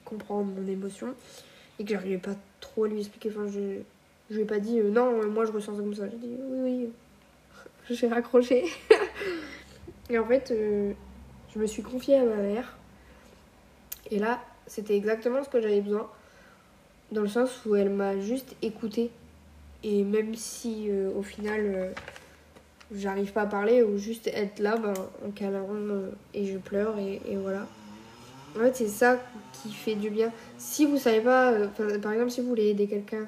comprendre 0.03 0.51
mon 0.51 0.67
émotion 0.67 1.15
et 1.79 1.85
que 1.85 1.91
j'arrivais 1.91 2.17
pas 2.17 2.35
trop 2.59 2.83
à 2.83 2.87
lui 2.89 2.99
expliquer, 2.99 3.29
enfin, 3.29 3.47
je, 3.47 3.79
je 4.29 4.35
lui 4.35 4.41
ai 4.41 4.45
pas 4.45 4.59
dit 4.59 4.81
non, 4.81 5.25
moi 5.29 5.45
je 5.45 5.53
ressens 5.53 5.77
ça 5.77 5.81
comme 5.81 5.95
ça. 5.95 6.09
J'ai 6.09 6.17
dit 6.17 6.35
oui, 6.37 6.59
oui, 6.61 6.89
j'ai 7.95 8.09
raccroché. 8.09 8.65
et 10.09 10.19
en 10.19 10.25
fait, 10.25 10.53
je 10.53 11.59
me 11.59 11.65
suis 11.65 11.83
confiée 11.83 12.17
à 12.17 12.25
ma 12.25 12.35
mère 12.35 12.78
et 14.11 14.19
là, 14.19 14.39
c'était 14.67 14.95
exactement 14.95 15.43
ce 15.43 15.49
que 15.49 15.61
j'avais 15.61 15.81
besoin, 15.81 16.09
dans 17.11 17.21
le 17.21 17.27
sens 17.27 17.65
où 17.65 17.75
elle 17.75 17.89
m'a 17.89 18.19
juste 18.19 18.55
écouté. 18.61 19.11
Et 19.83 20.03
même 20.03 20.35
si 20.35 20.87
euh, 20.89 21.11
au 21.15 21.23
final, 21.23 21.61
euh, 21.63 21.91
j'arrive 22.93 23.31
pas 23.31 23.43
à 23.43 23.45
parler 23.45 23.81
ou 23.81 23.97
juste 23.97 24.27
être 24.27 24.59
là, 24.59 24.77
ben, 24.77 24.93
en 25.25 25.31
câlin 25.31 25.63
euh, 25.69 26.11
et 26.33 26.45
je 26.45 26.57
pleure 26.57 26.97
et, 26.97 27.21
voilà. 27.37 27.67
En 28.55 28.59
fait, 28.59 28.75
c'est 28.75 28.87
ça 28.87 29.19
qui 29.53 29.71
fait 29.71 29.95
du 29.95 30.09
bien. 30.09 30.31
Si 30.57 30.85
vous 30.85 30.97
savez 30.97 31.21
pas, 31.21 31.53
par 32.01 32.13
exemple, 32.13 32.31
si 32.31 32.41
vous 32.41 32.49
voulez 32.49 32.69
aider 32.69 32.87
quelqu'un 32.87 33.27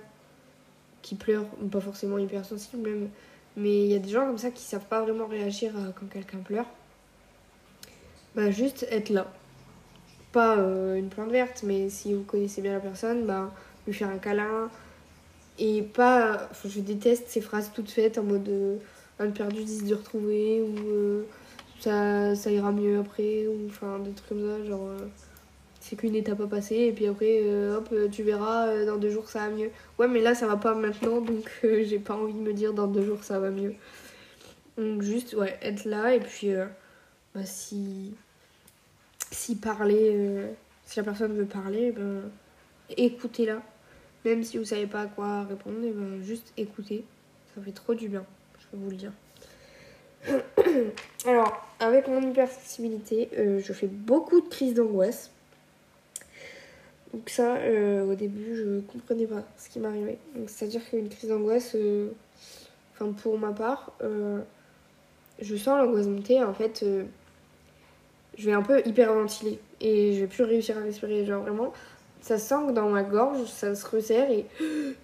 qui 1.04 1.16
pleure, 1.16 1.46
pas 1.72 1.80
forcément 1.80 2.18
hypersensible 2.18 2.90
même, 2.90 3.10
mais 3.56 3.84
il 3.84 3.92
y 3.92 3.96
a 3.96 4.00
des 4.00 4.10
gens 4.10 4.26
comme 4.26 4.40
ça 4.40 4.50
qui 4.50 4.64
savent 4.64 4.86
pas 4.86 5.02
vraiment 5.02 5.28
réagir 5.28 5.72
quand 6.00 6.08
quelqu'un 6.08 6.40
pleure, 6.40 6.66
bah 8.36 8.50
juste 8.50 8.88
être 8.90 9.10
là 9.10 9.32
pas 10.32 10.58
euh, 10.58 10.96
une 10.96 11.10
plante 11.10 11.32
verte, 11.32 11.64
mais 11.64 11.90
si 11.90 12.14
vous 12.14 12.24
connaissez 12.24 12.62
bien 12.62 12.74
la 12.74 12.80
personne, 12.80 13.26
bah, 13.26 13.52
lui 13.88 13.94
faire 13.94 14.10
un 14.10 14.18
câlin. 14.18 14.70
Et 15.60 15.82
pas. 15.82 16.50
je 16.66 16.80
déteste 16.80 17.26
ces 17.28 17.42
phrases 17.42 17.72
toutes 17.74 17.92
faites 17.92 18.18
en 18.18 18.24
mode 18.24 18.48
euh, 18.50 18.78
un 19.20 19.30
perdu, 19.30 19.64
dix 19.64 19.84
de 19.84 19.96
retrouver, 19.96 20.62
ou 20.62 20.76
euh, 20.90 21.24
ça, 21.80 22.36
ça 22.36 22.52
ira 22.52 22.72
mieux 22.72 23.00
après, 23.00 23.48
ou 23.48 23.68
enfin 23.68 24.00
des 24.00 24.12
trucs 24.12 24.30
comme 24.30 24.48
ça, 24.48 24.66
genre. 24.66 24.90
c'est 25.80 25.96
qu'une 25.96 26.16
étape 26.16 26.42
à 26.42 26.48
passer, 26.48 26.76
et 26.76 26.92
puis 26.92 27.08
après, 27.08 27.44
hop, 27.76 27.94
tu 28.12 28.24
verras, 28.24 28.86
dans 28.86 28.98
deux 28.98 29.10
jours 29.10 29.30
ça 29.30 29.50
va 29.50 29.56
mieux. 29.56 29.70
Ouais, 30.00 30.08
mais 30.08 30.22
là 30.22 30.36
ça 30.36 30.48
va 30.48 30.58
pas 30.58 30.74
maintenant, 30.74 31.22
donc 31.22 31.50
j'ai 31.64 32.00
pas 32.00 32.16
envie 32.16 32.34
de 32.34 32.40
me 32.40 32.54
dire 32.54 32.74
dans 32.74 32.88
deux 32.88 33.06
jours 33.06 33.24
ça 33.24 33.40
va 33.40 33.52
mieux. 33.52 33.76
Donc, 34.78 35.02
juste, 35.04 35.34
ouais, 35.36 35.60
être 35.62 35.86
là, 35.86 36.16
et 36.16 36.20
puis, 36.20 36.54
bah, 37.36 37.46
si 37.46 38.16
si 39.32 39.56
parler, 39.56 40.12
euh, 40.14 40.52
si 40.86 41.00
la 41.00 41.04
personne 41.04 41.36
veut 41.36 41.46
parler, 41.46 41.92
ben, 41.92 42.30
écoutez-la. 42.96 43.62
Même 44.26 44.44
si 44.44 44.58
vous 44.58 44.66
savez 44.66 44.86
pas 44.86 45.02
à 45.02 45.08
quoi 45.08 45.44
répondre, 45.46 45.80
ben, 45.82 46.22
juste 46.22 46.54
écoutez. 46.58 47.06
Ça 47.56 47.62
fait 47.62 47.72
trop 47.72 47.96
du 47.96 48.08
bien, 48.08 48.26
je 48.60 48.68
peux 48.68 48.78
vous 48.78 48.90
le 48.92 48.98
dire. 48.98 49.12
Alors, 51.26 51.68
avec 51.80 52.08
mon 52.08 52.22
hypersensibilité, 52.22 53.30
euh, 53.38 53.60
je 53.60 53.74
fais 53.74 53.88
beaucoup 53.88 54.42
de 54.42 54.48
crises 54.48 54.76
d'angoisse. 54.76 55.32
Donc 57.14 57.30
ça, 57.30 57.56
euh, 57.56 58.06
au 58.06 58.16
début, 58.16 58.56
je 58.56 58.80
comprenais 58.82 59.26
pas 59.26 59.44
ce 59.58 59.70
qui 59.70 59.80
m'arrivait. 59.80 60.18
Donc 60.36 60.50
c'est-à-dire 60.50 60.82
qu'une 60.90 61.10
crise 61.10 61.30
d'angoisse, 61.30 61.76
enfin 62.94 63.12
pour 63.12 63.38
ma 63.38 63.52
part, 63.52 63.92
je 65.42 65.56
sens 65.58 65.78
l'angoisse 65.78 66.08
monter. 66.08 66.42
En 66.42 66.54
fait, 66.54 66.86
je 68.38 68.46
vais 68.46 68.54
un 68.54 68.62
peu 68.62 68.82
hyperventiler 68.86 69.60
et 69.80 70.14
je 70.14 70.22
vais 70.22 70.28
plus 70.28 70.44
réussir 70.44 70.78
à 70.78 70.82
respirer. 70.82 71.26
Genre 71.26 71.42
vraiment, 71.42 71.74
ça 72.22 72.38
sent 72.38 72.68
que 72.68 72.72
dans 72.72 72.90
ma 72.90 73.04
gorge, 73.04 73.46
ça 73.48 73.76
se 73.76 73.86
resserre 73.88 74.30
et 74.32 74.46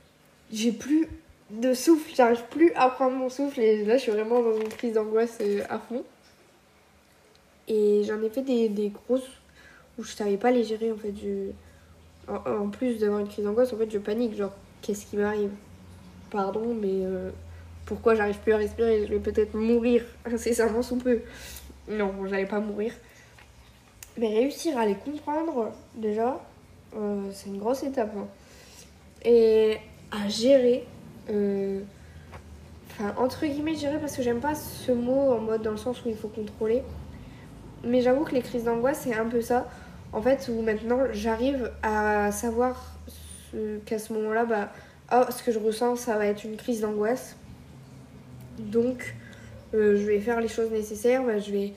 j'ai 0.51 0.71
plus 0.71 1.07
de 1.51 1.73
souffle. 1.73 2.11
J'arrive 2.15 2.43
plus 2.49 2.71
à 2.75 2.89
prendre 2.89 3.15
mon 3.15 3.29
souffle 3.29 3.59
et 3.59 3.85
là, 3.85 3.97
je 3.97 4.03
suis 4.03 4.11
vraiment 4.11 4.41
dans 4.41 4.55
une 4.59 4.69
crise 4.69 4.93
d'angoisse 4.93 5.39
à 5.69 5.79
fond. 5.79 6.03
Et 7.67 8.03
j'en 8.05 8.21
ai 8.21 8.29
fait 8.29 8.41
des, 8.41 8.69
des 8.69 8.89
grosses 8.89 9.27
où 9.97 10.03
je 10.03 10.11
savais 10.11 10.37
pas 10.37 10.51
les 10.51 10.63
gérer 10.63 10.91
en 10.91 10.97
fait. 10.97 11.13
En, 12.27 12.67
plus 12.67 12.99
d'avoir 12.99 13.21
une 13.21 13.27
crise 13.27 13.45
d'angoisse, 13.45 13.71
en 13.71 13.77
fait, 13.77 13.89
je 13.89 13.97
panique. 13.97 14.35
Genre, 14.35 14.53
qu'est-ce 14.81 15.05
qui 15.05 15.17
m'arrive? 15.17 15.51
Pardon, 16.29 16.73
mais 16.73 17.05
euh, 17.05 17.29
pourquoi 17.85 18.15
j'arrive 18.15 18.37
plus 18.39 18.51
à 18.51 18.57
respirer? 18.57 19.05
Je 19.07 19.13
vais 19.13 19.19
peut-être 19.19 19.53
mourir 19.53 20.03
incessamment 20.25 20.81
sous 20.81 20.97
peu. 20.97 21.21
Non, 21.87 22.13
j'allais 22.27 22.45
pas 22.45 22.59
mourir. 22.59 22.93
Mais 24.17 24.29
réussir 24.29 24.77
à 24.77 24.85
les 24.85 24.95
comprendre, 24.95 25.71
déjà, 25.95 26.41
euh, 26.95 27.29
c'est 27.33 27.49
une 27.49 27.59
grosse 27.59 27.83
étape. 27.83 28.11
Hein. 28.17 28.27
Et 29.23 29.77
à 30.11 30.27
gérer. 30.27 30.85
Euh, 31.29 31.81
enfin, 32.91 33.13
entre 33.17 33.45
guillemets, 33.45 33.75
gérer 33.75 33.99
parce 33.99 34.15
que 34.15 34.23
j'aime 34.23 34.39
pas 34.39 34.55
ce 34.55 34.91
mot 34.91 35.33
en 35.33 35.39
mode 35.39 35.61
dans 35.61 35.71
le 35.71 35.77
sens 35.77 36.03
où 36.05 36.09
il 36.09 36.15
faut 36.15 36.29
contrôler. 36.29 36.83
Mais 37.83 38.01
j'avoue 38.01 38.23
que 38.23 38.33
les 38.33 38.41
crises 38.41 38.63
d'angoisse, 38.63 39.01
c'est 39.03 39.13
un 39.13 39.25
peu 39.25 39.41
ça 39.41 39.67
en 40.13 40.21
fait, 40.21 40.49
où 40.51 40.61
maintenant 40.61 40.99
j'arrive 41.11 41.71
à 41.83 42.31
savoir 42.31 42.95
qu'à 43.85 43.99
ce, 43.99 44.13
moment-là, 44.13 44.45
bah, 44.45 44.71
oh, 45.13 45.23
ce 45.29 45.43
que 45.43 45.51
je 45.51 45.59
ressens, 45.59 45.95
ça 45.97 46.17
va 46.17 46.25
être 46.25 46.43
une 46.43 46.57
crise 46.57 46.81
d'angoisse. 46.81 47.35
Donc, 48.59 49.15
euh, 49.73 49.97
je 49.97 50.05
vais 50.05 50.19
faire 50.19 50.41
les 50.41 50.47
choses 50.47 50.71
nécessaires. 50.71 51.23
Bah, 51.23 51.39
je 51.39 51.51
vais 51.51 51.73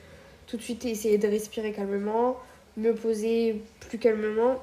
tout 0.51 0.57
de 0.57 0.63
suite 0.63 0.85
essayer 0.85 1.17
de 1.17 1.29
respirer 1.29 1.73
calmement, 1.73 2.37
me 2.77 2.93
poser 2.93 3.63
plus 3.81 3.99
calmement 3.99 4.59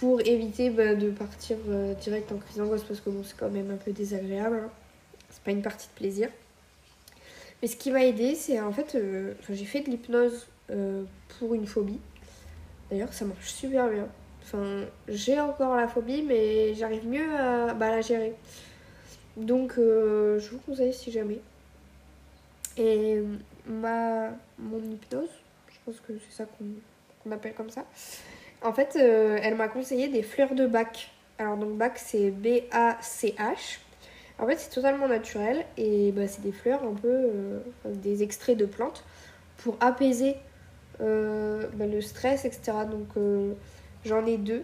pour 0.00 0.20
éviter 0.20 0.70
bah, 0.70 0.94
de 0.94 1.10
partir 1.10 1.56
euh, 1.68 1.94
direct 1.94 2.32
en 2.32 2.38
crise 2.38 2.56
d'angoisse 2.56 2.82
parce 2.82 3.00
que 3.00 3.10
bon, 3.10 3.22
c'est 3.22 3.36
quand 3.36 3.48
même 3.48 3.70
un 3.70 3.76
peu 3.76 3.92
désagréable. 3.92 4.62
Hein. 4.64 4.70
C'est 5.30 5.42
pas 5.42 5.52
une 5.52 5.62
partie 5.62 5.86
de 5.86 5.92
plaisir. 5.92 6.28
Mais 7.62 7.68
ce 7.68 7.76
qui 7.76 7.90
m'a 7.90 8.04
aidé, 8.04 8.34
c'est 8.34 8.60
en 8.60 8.72
fait, 8.72 8.96
euh, 8.96 9.34
j'ai 9.48 9.64
fait 9.64 9.80
de 9.80 9.90
l'hypnose 9.90 10.46
pour 11.38 11.54
une 11.54 11.66
phobie. 11.66 12.00
D'ailleurs, 12.90 13.12
ça 13.12 13.24
marche 13.24 13.48
super 13.48 13.88
bien. 13.88 14.08
Enfin, 14.42 14.84
j'ai 15.08 15.38
encore 15.40 15.76
la 15.76 15.88
phobie, 15.88 16.22
mais 16.22 16.74
j'arrive 16.74 17.06
mieux 17.06 17.34
à 17.34 17.74
bah, 17.74 17.90
la 17.90 18.00
gérer. 18.00 18.34
Donc, 19.36 19.74
euh, 19.78 20.38
je 20.40 20.50
vous 20.50 20.58
conseille 20.58 20.92
si 20.92 21.12
jamais. 21.12 21.38
Et 22.76 23.22
ma, 23.68 24.30
mon 24.58 24.78
hypnose, 24.78 25.30
je 25.68 25.76
pense 25.84 26.00
que 26.00 26.12
c'est 26.18 26.36
ça 26.36 26.44
qu'on 27.24 27.30
appelle 27.30 27.54
comme 27.54 27.70
ça. 27.70 27.84
En 28.62 28.72
fait, 28.72 28.96
euh, 28.96 29.38
elle 29.42 29.54
m'a 29.54 29.68
conseillé 29.68 30.08
des 30.08 30.22
fleurs 30.22 30.54
de 30.54 30.66
bac. 30.66 31.10
Alors, 31.38 31.56
donc, 31.56 31.76
bac, 31.76 31.92
c'est 31.96 32.30
B-A-C-H. 32.30 33.78
En 34.40 34.46
fait, 34.46 34.56
c'est 34.56 34.70
totalement 34.70 35.08
naturel 35.08 35.64
et 35.76 36.12
bah, 36.12 36.26
c'est 36.26 36.42
des 36.42 36.52
fleurs 36.52 36.82
un 36.84 36.94
peu, 36.94 37.08
euh, 37.08 37.60
des 37.86 38.22
extraits 38.22 38.56
de 38.56 38.66
plantes 38.66 39.04
pour 39.58 39.76
apaiser 39.80 40.36
euh, 41.00 41.66
bah, 41.74 41.86
le 41.86 42.00
stress, 42.00 42.44
etc. 42.44 42.72
Donc 42.88 43.08
j'en 44.04 44.24
ai 44.26 44.36
deux 44.36 44.62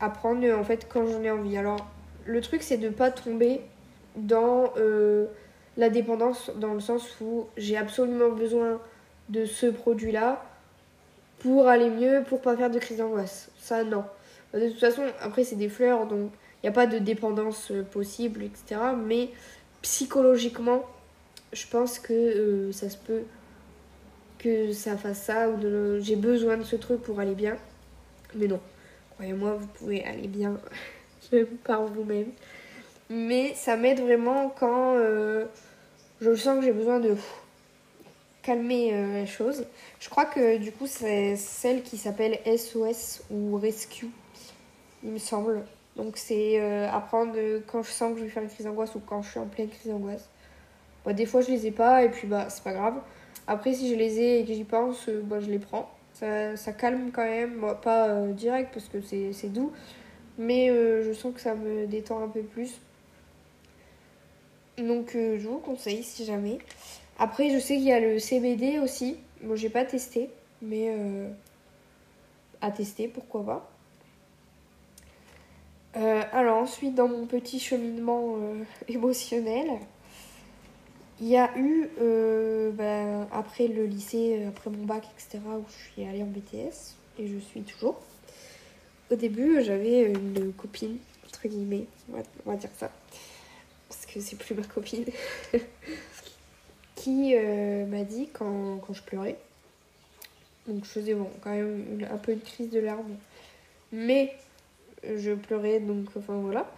à 0.00 0.08
prendre 0.08 0.50
en 0.50 0.64
fait 0.64 0.86
quand 0.88 1.06
j'en 1.06 1.22
ai 1.22 1.30
envie. 1.30 1.58
Alors 1.58 1.86
le 2.24 2.40
truc 2.40 2.62
c'est 2.62 2.78
de 2.78 2.88
ne 2.88 2.92
pas 2.92 3.10
tomber 3.10 3.60
dans 4.16 4.72
la 5.76 5.88
dépendance 5.88 6.50
dans 6.56 6.74
le 6.74 6.80
sens 6.80 7.16
où 7.20 7.46
j'ai 7.56 7.76
absolument 7.76 8.30
besoin 8.30 8.80
de 9.28 9.44
ce 9.44 9.66
produit 9.66 10.12
là 10.12 10.44
pour 11.38 11.68
aller 11.68 11.88
mieux, 11.88 12.22
pour 12.28 12.40
pas 12.40 12.56
faire 12.56 12.70
de 12.70 12.78
crise 12.78 12.98
d'angoisse. 12.98 13.50
Ça 13.58 13.84
non. 13.84 14.04
De 14.52 14.68
toute 14.68 14.80
façon 14.80 15.02
après 15.20 15.44
c'est 15.44 15.56
des 15.56 15.68
fleurs 15.68 16.06
donc 16.06 16.30
il 16.62 16.66
n'y 16.66 16.68
a 16.68 16.72
pas 16.72 16.86
de 16.86 16.98
dépendance 16.98 17.72
possible, 17.90 18.42
etc. 18.42 18.80
Mais 19.06 19.30
psychologiquement 19.82 20.84
je 21.52 21.66
pense 21.66 21.98
que 21.98 22.70
ça 22.72 22.90
se 22.90 22.96
peut 22.96 23.22
que 24.38 24.72
ça 24.72 24.96
fasse 24.96 25.22
ça 25.22 25.48
ou 25.50 25.58
j'ai 26.00 26.16
besoin 26.16 26.56
de 26.56 26.62
ce 26.62 26.76
truc 26.76 27.02
pour 27.02 27.20
aller 27.20 27.34
bien. 27.34 27.56
Mais 28.34 28.46
non, 28.46 28.60
croyez-moi, 29.14 29.54
vous 29.54 29.66
pouvez 29.66 30.04
aller 30.04 30.28
bien 30.28 30.58
par 31.64 31.84
vous-même. 31.84 32.32
Mais 33.10 33.54
ça 33.54 33.76
m'aide 33.76 34.00
vraiment 34.00 34.54
quand 34.56 34.94
euh, 34.94 35.46
je 36.20 36.32
sens 36.32 36.60
que 36.60 36.64
j'ai 36.64 36.72
besoin 36.72 37.00
de 37.00 37.16
calmer 38.42 38.94
euh, 38.94 39.22
les 39.22 39.26
choses. 39.26 39.66
Je 39.98 40.08
crois 40.08 40.26
que 40.26 40.58
du 40.58 40.70
coup, 40.70 40.86
c'est 40.86 41.34
celle 41.34 41.82
qui 41.82 41.96
s'appelle 41.96 42.38
SOS 42.46 43.24
ou 43.32 43.56
Rescue, 43.56 44.10
il 45.02 45.10
me 45.10 45.18
semble. 45.18 45.64
Donc 45.96 46.16
c'est 46.16 46.60
euh, 46.60 46.88
apprendre 46.88 47.34
quand 47.66 47.82
je 47.82 47.90
sens 47.90 48.12
que 48.12 48.20
je 48.20 48.24
vais 48.24 48.30
faire 48.30 48.44
une 48.44 48.48
crise 48.48 48.66
d'angoisse 48.66 48.94
ou 48.94 49.00
quand 49.00 49.22
je 49.22 49.30
suis 49.30 49.40
en 49.40 49.46
pleine 49.46 49.68
crise 49.68 49.90
d'angoisse. 49.90 50.28
Bah, 51.04 51.12
des 51.12 51.26
fois, 51.26 51.40
je 51.40 51.50
les 51.50 51.66
ai 51.66 51.72
pas 51.72 52.04
et 52.04 52.10
puis 52.10 52.28
bah 52.28 52.46
c'est 52.48 52.62
pas 52.62 52.72
grave. 52.72 52.94
Après, 53.48 53.74
si 53.74 53.90
je 53.90 53.96
les 53.96 54.20
ai 54.20 54.40
et 54.40 54.44
que 54.44 54.52
j'y 54.54 54.62
pense, 54.62 55.08
bah, 55.24 55.40
je 55.40 55.50
les 55.50 55.58
prends. 55.58 55.90
Ça, 56.12 56.56
ça 56.56 56.72
calme 56.72 57.10
quand 57.12 57.24
même, 57.24 57.74
pas 57.82 58.08
euh, 58.08 58.32
direct 58.32 58.72
parce 58.72 58.86
que 58.86 59.00
c'est 59.00 59.52
doux, 59.52 59.72
mais 60.38 60.68
je 60.68 61.12
sens 61.12 61.34
que 61.34 61.40
ça 61.40 61.56
me 61.56 61.86
détend 61.86 62.22
un 62.22 62.28
peu 62.28 62.42
plus. 62.42 62.80
Donc 64.80 65.10
je 65.12 65.46
vous 65.46 65.58
conseille 65.58 66.02
si 66.02 66.24
jamais. 66.24 66.58
Après, 67.18 67.50
je 67.50 67.58
sais 67.58 67.76
qu'il 67.76 67.84
y 67.84 67.92
a 67.92 68.00
le 68.00 68.18
CBD 68.18 68.78
aussi. 68.78 69.16
Moi, 69.42 69.56
j'ai 69.56 69.68
pas 69.68 69.84
testé, 69.84 70.30
mais 70.62 70.90
à 72.60 72.70
tester, 72.70 73.08
pourquoi 73.08 73.44
pas. 73.44 73.70
alors 76.32 76.58
ensuite, 76.58 76.94
dans 76.94 77.08
mon 77.08 77.26
petit 77.26 77.60
cheminement 77.60 78.36
émotionnel, 78.88 79.68
il 81.20 81.28
y 81.28 81.36
a 81.36 81.50
eu, 81.58 81.90
euh, 82.00 82.70
ben, 82.72 83.28
après 83.30 83.68
le 83.68 83.84
lycée, 83.84 84.42
après 84.48 84.70
mon 84.70 84.84
bac, 84.86 85.04
etc., 85.14 85.38
où 85.46 85.64
je 85.68 85.92
suis 85.92 86.08
allée 86.08 86.22
en 86.22 86.26
BTS, 86.26 86.96
et 87.18 87.26
je 87.26 87.38
suis 87.38 87.60
toujours. 87.60 88.00
Au 89.10 89.16
début, 89.16 89.62
j'avais 89.62 90.04
une 90.04 90.52
copine, 90.54 90.96
entre 91.26 91.46
guillemets, 91.46 91.84
on 92.46 92.50
va, 92.50 92.56
dire 92.56 92.70
ça, 92.78 92.90
c'est 94.18 94.36
plus 94.36 94.54
ma 94.54 94.62
copine, 94.62 95.04
qui 96.96 97.34
euh, 97.36 97.86
m'a 97.86 98.02
dit 98.02 98.28
quand, 98.32 98.78
quand, 98.78 98.92
je 98.92 99.02
pleurais, 99.02 99.36
donc 100.66 100.84
je 100.84 100.90
faisais 100.90 101.14
bon, 101.14 101.30
quand 101.42 101.50
même 101.50 102.06
un 102.10 102.18
peu 102.18 102.32
une 102.32 102.40
crise 102.40 102.70
de 102.70 102.80
larmes, 102.80 103.16
mais 103.92 104.34
je 105.04 105.32
pleurais, 105.32 105.80
donc 105.80 106.08
enfin 106.16 106.34
voilà. 106.34 106.70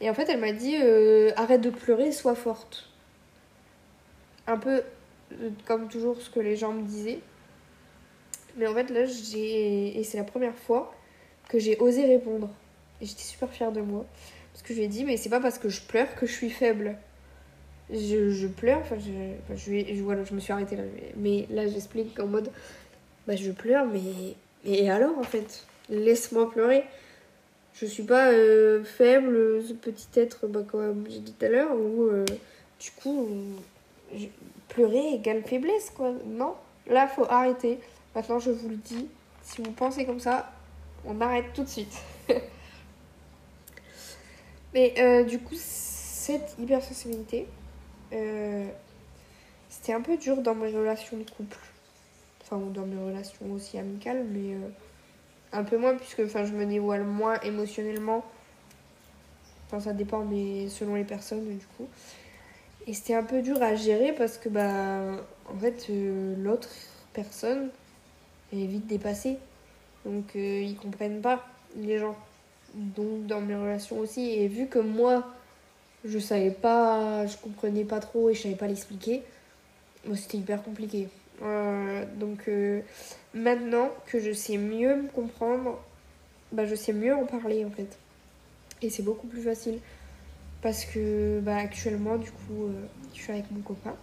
Et 0.00 0.10
en 0.10 0.14
fait, 0.14 0.28
elle 0.28 0.40
m'a 0.40 0.52
dit 0.52 0.76
euh, 0.76 1.30
arrête 1.36 1.60
de 1.60 1.70
pleurer, 1.70 2.12
sois 2.12 2.34
forte 2.34 2.88
un 4.46 4.58
peu 4.58 4.82
euh, 5.32 5.50
comme 5.66 5.88
toujours 5.88 6.20
ce 6.20 6.30
que 6.30 6.40
les 6.40 6.56
gens 6.56 6.72
me 6.72 6.82
disaient. 6.82 7.20
Mais 8.56 8.66
en 8.66 8.74
fait, 8.74 8.90
là, 8.90 9.04
j'ai. 9.04 9.98
Et 9.98 10.04
c'est 10.04 10.18
la 10.18 10.24
première 10.24 10.54
fois 10.54 10.94
que 11.48 11.58
j'ai 11.58 11.78
osé 11.78 12.04
répondre. 12.04 12.50
Et 13.00 13.06
j'étais 13.06 13.22
super 13.22 13.50
fière 13.50 13.72
de 13.72 13.80
moi. 13.80 14.06
Parce 14.54 14.62
que 14.62 14.72
je 14.72 14.78
lui 14.78 14.84
ai 14.84 14.88
dit, 14.88 15.04
mais 15.04 15.16
c'est 15.16 15.28
pas 15.28 15.40
parce 15.40 15.58
que 15.58 15.68
je 15.68 15.80
pleure 15.82 16.14
que 16.14 16.26
je 16.26 16.32
suis 16.32 16.48
faible. 16.48 16.96
Je, 17.90 18.30
je 18.30 18.46
pleure, 18.46 18.78
enfin, 18.78 18.96
je, 18.98 19.56
je, 19.56 20.02
voilà, 20.02 20.22
je 20.22 20.32
me 20.32 20.38
suis 20.38 20.52
arrêtée 20.52 20.76
là. 20.76 20.84
Mais 21.16 21.48
là, 21.50 21.66
j'explique 21.66 22.18
en 22.20 22.28
mode, 22.28 22.50
bah, 23.26 23.34
je 23.34 23.50
pleure, 23.50 23.84
mais. 23.86 24.88
Alors, 24.88 25.18
en 25.18 25.24
fait? 25.24 25.64
Laisse-moi 25.90 26.50
pleurer. 26.52 26.84
Je 27.74 27.84
suis 27.84 28.04
pas 28.04 28.30
euh, 28.30 28.84
faible, 28.84 29.60
ce 29.66 29.72
petit 29.72 30.06
être, 30.14 30.46
bah, 30.46 30.62
comme 30.66 31.04
j'ai 31.10 31.18
dit 31.18 31.32
tout 31.32 31.44
à 31.44 31.48
l'heure, 31.48 31.74
où 31.74 32.04
euh, 32.04 32.24
du 32.78 32.92
coup, 32.92 33.28
pleurer 34.68 35.14
égale 35.14 35.42
faiblesse, 35.42 35.90
quoi. 35.90 36.12
Non, 36.26 36.54
là, 36.86 37.08
faut 37.08 37.24
arrêter. 37.28 37.80
Maintenant, 38.14 38.38
je 38.38 38.52
vous 38.52 38.68
le 38.68 38.76
dis, 38.76 39.08
si 39.42 39.62
vous 39.62 39.72
pensez 39.72 40.06
comme 40.06 40.20
ça, 40.20 40.52
on 41.04 41.20
arrête 41.20 41.46
tout 41.52 41.64
de 41.64 41.68
suite. 41.68 41.98
Mais 44.74 44.92
euh, 44.98 45.22
du 45.22 45.38
coup, 45.38 45.54
cette 45.56 46.56
hypersensibilité, 46.58 47.46
euh, 48.12 48.66
c'était 49.68 49.92
un 49.92 50.00
peu 50.00 50.16
dur 50.16 50.42
dans 50.42 50.56
mes 50.56 50.72
relations 50.72 51.16
de 51.16 51.22
couple. 51.22 51.58
Enfin, 52.42 52.58
dans 52.58 52.84
mes 52.84 53.00
relations 53.00 53.52
aussi 53.52 53.78
amicales, 53.78 54.26
mais 54.28 54.54
euh, 54.54 54.68
un 55.52 55.62
peu 55.62 55.78
moins, 55.78 55.94
puisque 55.94 56.26
je 56.26 56.52
me 56.52 56.66
dévoile 56.66 57.04
moins 57.04 57.40
émotionnellement. 57.40 58.24
Enfin, 59.66 59.78
ça 59.78 59.92
dépend 59.92 60.24
mais 60.24 60.68
selon 60.68 60.96
les 60.96 61.04
personnes, 61.04 61.56
du 61.56 61.64
coup. 61.76 61.86
Et 62.88 62.94
c'était 62.94 63.14
un 63.14 63.22
peu 63.22 63.42
dur 63.42 63.62
à 63.62 63.76
gérer 63.76 64.12
parce 64.12 64.38
que, 64.38 64.48
bah, 64.48 65.24
en 65.48 65.58
fait, 65.58 65.88
l'autre 65.88 66.68
personne 67.12 67.70
est 68.52 68.66
vite 68.66 68.88
dépassée. 68.88 69.38
Donc, 70.04 70.34
ils 70.34 70.76
comprennent 70.76 71.22
pas. 71.22 71.46
les 71.76 71.98
gens. 71.98 72.16
Donc 72.74 73.26
dans 73.26 73.40
mes 73.40 73.54
relations 73.54 73.98
aussi. 73.98 74.30
Et 74.30 74.48
vu 74.48 74.66
que 74.66 74.78
moi, 74.78 75.24
je 76.04 76.18
savais 76.18 76.50
pas, 76.50 77.26
je 77.26 77.36
comprenais 77.38 77.84
pas 77.84 78.00
trop 78.00 78.30
et 78.30 78.34
je 78.34 78.42
savais 78.42 78.56
pas 78.56 78.66
l'expliquer, 78.66 79.22
c'était 80.14 80.38
hyper 80.38 80.62
compliqué. 80.62 81.08
Euh, 81.42 82.04
donc 82.16 82.46
euh, 82.46 82.80
maintenant 83.34 83.90
que 84.06 84.20
je 84.20 84.32
sais 84.32 84.56
mieux 84.56 84.96
me 84.96 85.08
comprendre, 85.08 85.80
bah, 86.52 86.64
je 86.66 86.74
sais 86.74 86.92
mieux 86.92 87.14
en 87.14 87.24
parler 87.24 87.64
en 87.64 87.70
fait. 87.70 87.98
Et 88.82 88.90
c'est 88.90 89.02
beaucoup 89.02 89.26
plus 89.26 89.42
facile. 89.42 89.78
Parce 90.62 90.84
que 90.84 91.40
bah, 91.40 91.56
actuellement, 91.56 92.16
du 92.16 92.30
coup, 92.30 92.64
euh, 92.64 92.86
je 93.14 93.20
suis 93.20 93.32
avec 93.32 93.50
mon 93.50 93.60
copain. 93.60 93.94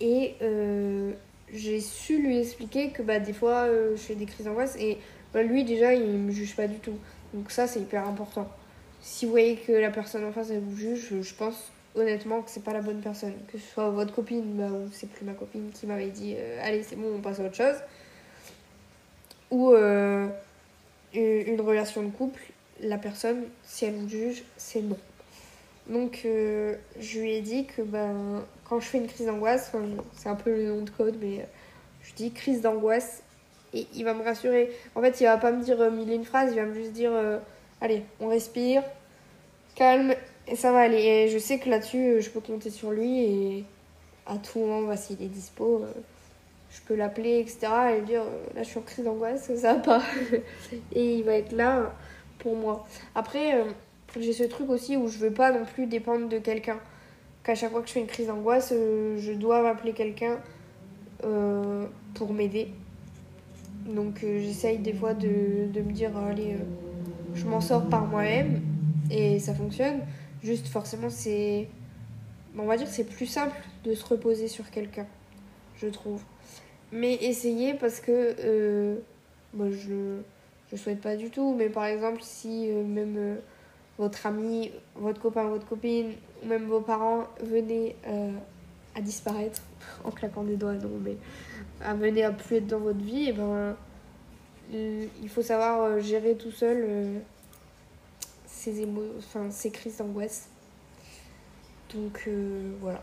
Et 0.00 0.34
j'ai 1.52 1.80
su 1.80 2.20
lui 2.20 2.38
expliquer 2.38 2.90
que 2.90 3.00
bah, 3.02 3.18
des 3.18 3.32
fois, 3.32 3.66
je 3.68 3.96
fais 3.96 4.14
des 4.14 4.26
crises 4.26 4.44
d'angoisse. 4.44 4.76
Et 4.78 4.98
bah, 5.32 5.42
lui, 5.42 5.64
déjà, 5.64 5.94
il 5.94 6.18
me 6.18 6.32
juge 6.32 6.54
pas 6.54 6.66
du 6.66 6.78
tout. 6.78 6.98
Donc 7.36 7.50
ça, 7.50 7.66
c'est 7.66 7.80
hyper 7.80 8.08
important. 8.08 8.48
Si 9.02 9.26
vous 9.26 9.30
voyez 9.30 9.56
que 9.56 9.70
la 9.70 9.90
personne 9.90 10.24
en 10.24 10.32
face, 10.32 10.48
elle 10.50 10.60
vous 10.60 10.76
juge, 10.76 11.20
je 11.20 11.34
pense 11.34 11.70
honnêtement 11.94 12.40
que 12.40 12.50
c'est 12.50 12.64
pas 12.64 12.72
la 12.72 12.80
bonne 12.80 13.00
personne. 13.00 13.34
Que 13.52 13.58
ce 13.58 13.66
soit 13.66 13.90
votre 13.90 14.14
copine, 14.14 14.54
bah, 14.54 14.68
ou 14.70 14.88
c'est 14.90 15.08
plus 15.08 15.26
ma 15.26 15.34
copine 15.34 15.70
qui 15.70 15.86
m'avait 15.86 16.08
dit 16.08 16.34
euh, 16.36 16.58
allez 16.62 16.82
c'est 16.82 16.96
bon 16.96 17.14
on 17.14 17.20
passe 17.20 17.38
à 17.38 17.44
autre 17.44 17.54
chose. 17.54 17.76
Ou 19.50 19.72
euh, 19.72 20.26
une 21.12 21.60
relation 21.60 22.02
de 22.02 22.10
couple, 22.10 22.40
la 22.80 22.96
personne, 22.96 23.44
si 23.64 23.84
elle 23.84 23.94
vous 23.94 24.08
juge, 24.08 24.42
c'est 24.56 24.80
non. 24.80 24.98
Donc 25.88 26.22
euh, 26.24 26.74
je 26.98 27.20
lui 27.20 27.32
ai 27.34 27.42
dit 27.42 27.66
que 27.66 27.82
ben, 27.82 28.44
quand 28.64 28.80
je 28.80 28.86
fais 28.86 28.98
une 28.98 29.08
crise 29.08 29.26
d'angoisse, 29.26 29.72
c'est 30.16 30.30
un 30.30 30.34
peu 30.36 30.50
le 30.50 30.68
nom 30.68 30.82
de 30.82 30.90
code, 30.90 31.16
mais 31.20 31.46
je 32.02 32.14
dis 32.14 32.32
crise 32.32 32.62
d'angoisse 32.62 33.22
et 33.76 33.86
il 33.94 34.04
va 34.04 34.14
me 34.14 34.22
rassurer. 34.22 34.70
En 34.94 35.00
fait, 35.00 35.20
il 35.20 35.24
va 35.24 35.36
pas 35.36 35.52
me 35.52 35.62
dire 35.62 35.90
mille 35.90 36.10
et 36.10 36.14
une 36.14 36.24
phrases, 36.24 36.52
il 36.52 36.56
va 36.56 36.66
me 36.66 36.74
juste 36.74 36.92
dire 36.92 37.12
allez, 37.80 38.02
on 38.20 38.28
respire, 38.28 38.82
calme, 39.74 40.14
et 40.48 40.56
ça 40.56 40.72
va 40.72 40.80
aller. 40.80 41.02
Et 41.02 41.28
je 41.28 41.38
sais 41.38 41.58
que 41.58 41.68
là-dessus, 41.68 41.98
euh, 41.98 42.20
je 42.20 42.30
peux 42.30 42.40
compter 42.40 42.70
sur 42.70 42.90
lui 42.90 43.20
et 43.20 43.64
à 44.26 44.38
tout 44.38 44.60
moment, 44.60 44.86
bah, 44.86 44.96
s'il 44.96 45.22
est 45.22 45.28
dispo, 45.28 45.82
euh, 45.82 45.92
je 46.70 46.80
peux 46.86 46.94
l'appeler, 46.94 47.40
etc. 47.40 47.68
et 47.92 47.98
lui 47.98 48.06
dire 48.06 48.22
euh, 48.22 48.54
là, 48.54 48.62
je 48.62 48.68
suis 48.68 48.78
en 48.78 48.82
crise 48.82 49.04
d'angoisse, 49.04 49.54
ça 49.56 49.74
va 49.74 49.80
pas. 49.80 50.02
et 50.92 51.18
il 51.18 51.24
va 51.24 51.34
être 51.34 51.52
là 51.52 51.94
pour 52.38 52.56
moi. 52.56 52.86
Après, 53.14 53.64
j'ai 54.18 54.32
ce 54.32 54.44
truc 54.44 54.70
aussi 54.70 54.96
où 54.96 55.08
je 55.08 55.18
veux 55.18 55.32
pas 55.32 55.52
non 55.52 55.64
plus 55.64 55.86
dépendre 55.86 56.28
de 56.28 56.38
quelqu'un. 56.38 56.78
Qu'à 57.44 57.54
chaque 57.54 57.70
fois 57.70 57.80
que 57.80 57.88
je 57.88 57.92
fais 57.92 58.00
une 58.00 58.08
crise 58.08 58.26
d'angoisse, 58.26 58.72
je 58.72 59.32
dois 59.32 59.62
m'appeler 59.62 59.92
quelqu'un 59.92 60.38
pour 62.14 62.32
m'aider. 62.32 62.72
Donc 63.86 64.20
j'essaye 64.20 64.78
des 64.78 64.92
fois 64.92 65.14
de, 65.14 65.28
me 65.28 65.92
dire 65.92 66.16
allez, 66.16 66.56
je 67.34 67.46
m'en 67.46 67.60
sors 67.60 67.88
par 67.88 68.06
moi-même 68.06 68.60
et 69.10 69.38
ça 69.38 69.54
fonctionne. 69.54 70.00
Juste, 70.42 70.68
forcément, 70.68 71.10
c'est. 71.10 71.68
On 72.58 72.66
va 72.66 72.76
dire 72.76 72.86
c'est 72.88 73.04
plus 73.04 73.26
simple 73.26 73.56
de 73.84 73.94
se 73.94 74.04
reposer 74.04 74.48
sur 74.48 74.70
quelqu'un, 74.70 75.06
je 75.76 75.88
trouve. 75.88 76.22
Mais 76.92 77.14
essayez 77.14 77.74
parce 77.74 78.00
que. 78.00 78.36
Euh, 78.38 78.96
moi, 79.54 79.68
je. 79.70 80.20
Souhaite 80.76 81.00
pas 81.00 81.16
du 81.16 81.30
tout, 81.30 81.54
mais 81.56 81.68
par 81.68 81.84
exemple, 81.84 82.20
si 82.22 82.68
euh, 82.70 82.82
même 82.84 83.14
euh, 83.16 83.36
votre 83.98 84.26
ami, 84.26 84.72
votre 84.94 85.20
copain, 85.20 85.44
votre 85.44 85.66
copine, 85.66 86.12
ou 86.42 86.48
même 86.48 86.66
vos 86.66 86.80
parents 86.80 87.24
venaient 87.40 87.96
à 88.94 89.00
disparaître, 89.00 89.62
en 90.04 90.10
claquant 90.10 90.42
des 90.42 90.56
doigts, 90.56 90.74
non, 90.74 90.90
mais 91.02 91.16
venir 91.80 92.28
à 92.28 92.32
plus 92.32 92.56
être 92.56 92.66
dans 92.66 92.78
votre 92.78 93.00
vie, 93.00 93.28
et 93.28 93.32
ben 93.32 93.76
il 94.72 95.28
faut 95.28 95.42
savoir 95.42 96.00
gérer 96.00 96.34
tout 96.36 96.50
seul 96.50 97.22
ses, 98.46 98.80
émo 98.80 99.02
enfin, 99.18 99.50
ses 99.50 99.70
crises 99.70 99.98
d'angoisse. 99.98 100.48
Donc 101.94 102.24
euh, 102.26 102.72
voilà. 102.80 103.02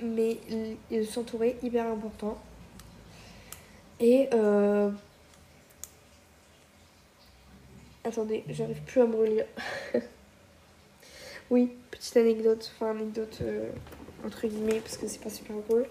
Mais 0.00 0.38
s'entourer, 1.04 1.56
hyper 1.62 1.86
important. 1.86 2.38
Et 4.00 4.28
euh... 4.32 4.90
attendez, 8.04 8.44
j'arrive 8.48 8.80
plus 8.82 9.00
à 9.00 9.06
me 9.06 9.16
relire. 9.16 9.46
oui, 11.50 11.72
petite 11.90 12.16
anecdote, 12.16 12.72
enfin 12.74 12.92
anecdote 12.92 13.38
euh, 13.42 13.70
entre 14.24 14.46
guillemets 14.46 14.80
parce 14.80 14.96
que 14.96 15.08
c'est 15.08 15.20
pas 15.20 15.30
super 15.30 15.56
drôle. 15.56 15.86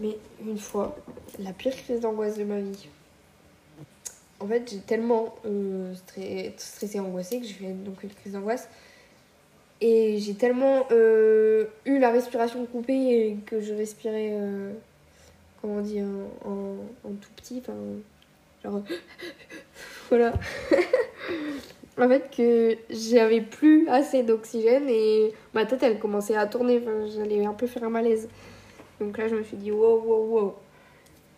Mais 0.00 0.16
une 0.44 0.58
fois, 0.58 0.96
la 1.38 1.52
pire 1.52 1.76
crise 1.76 2.00
d'angoisse 2.00 2.38
de 2.38 2.44
ma 2.44 2.60
vie 2.60 2.88
en 4.40 4.46
fait, 4.46 4.70
j'ai 4.70 4.78
tellement 4.78 5.34
euh, 5.44 5.92
stressé, 6.56 6.98
angoissé 6.98 7.40
que 7.40 7.46
j'ai 7.46 7.52
fait 7.52 7.72
donc 7.72 8.02
une 8.02 8.10
crise 8.10 8.32
d'angoisse. 8.32 8.68
Et 9.82 10.18
j'ai 10.18 10.34
tellement 10.34 10.86
euh, 10.90 11.66
eu 11.84 11.98
la 11.98 12.10
respiration 12.10 12.64
coupée 12.66 13.28
et 13.28 13.36
que 13.46 13.60
je 13.60 13.74
respirais, 13.74 14.30
euh, 14.32 14.72
comment 15.60 15.76
on 15.76 15.80
dit, 15.80 16.00
en, 16.02 17.12
tout 17.20 17.30
petit, 17.36 17.62
enfin, 17.62 17.74
genre, 18.64 18.82
voilà. 20.08 20.32
en 21.98 22.08
fait, 22.08 22.30
que 22.34 22.76
j'avais 22.90 23.42
plus 23.42 23.88
assez 23.88 24.22
d'oxygène 24.22 24.88
et 24.88 25.32
ma 25.54 25.66
tête, 25.66 25.82
elle 25.82 25.98
commençait 25.98 26.36
à 26.36 26.46
tourner, 26.46 26.82
j'allais 27.14 27.44
un 27.44 27.54
peu 27.54 27.66
faire 27.66 27.84
un 27.84 27.90
malaise. 27.90 28.28
Donc 29.00 29.18
là, 29.18 29.28
je 29.28 29.34
me 29.34 29.42
suis 29.42 29.56
dit, 29.56 29.72
wow, 29.72 30.00
wow, 30.00 30.24
wow, 30.26 30.56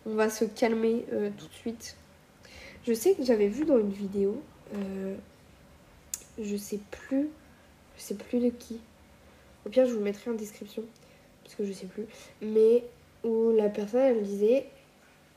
on 0.07 0.14
va 0.14 0.29
se 0.29 0.44
calmer 0.44 1.05
tout 1.38 1.46
de 1.46 1.53
suite 1.53 1.96
je 2.87 2.92
sais 2.92 3.14
que 3.14 3.25
j'avais 3.25 3.46
vu 3.46 3.64
dans 3.64 3.79
une 3.79 3.92
vidéo, 3.92 4.42
euh, 4.75 5.14
je 6.40 6.57
sais 6.57 6.81
plus, 6.90 7.29
je 7.96 8.03
sais 8.03 8.14
plus 8.14 8.40
de 8.40 8.48
qui. 8.48 8.81
Au 9.64 9.68
pire, 9.68 9.87
je 9.87 9.94
vous 9.94 10.01
mettrai 10.01 10.31
en 10.31 10.35
description, 10.35 10.83
parce 11.44 11.55
que 11.55 11.64
je 11.64 11.72
sais 11.72 11.87
plus. 11.87 12.07
Mais 12.40 12.83
où 13.22 13.53
la 13.53 13.68
personne, 13.68 14.01
elle 14.01 14.22
disait 14.22 14.66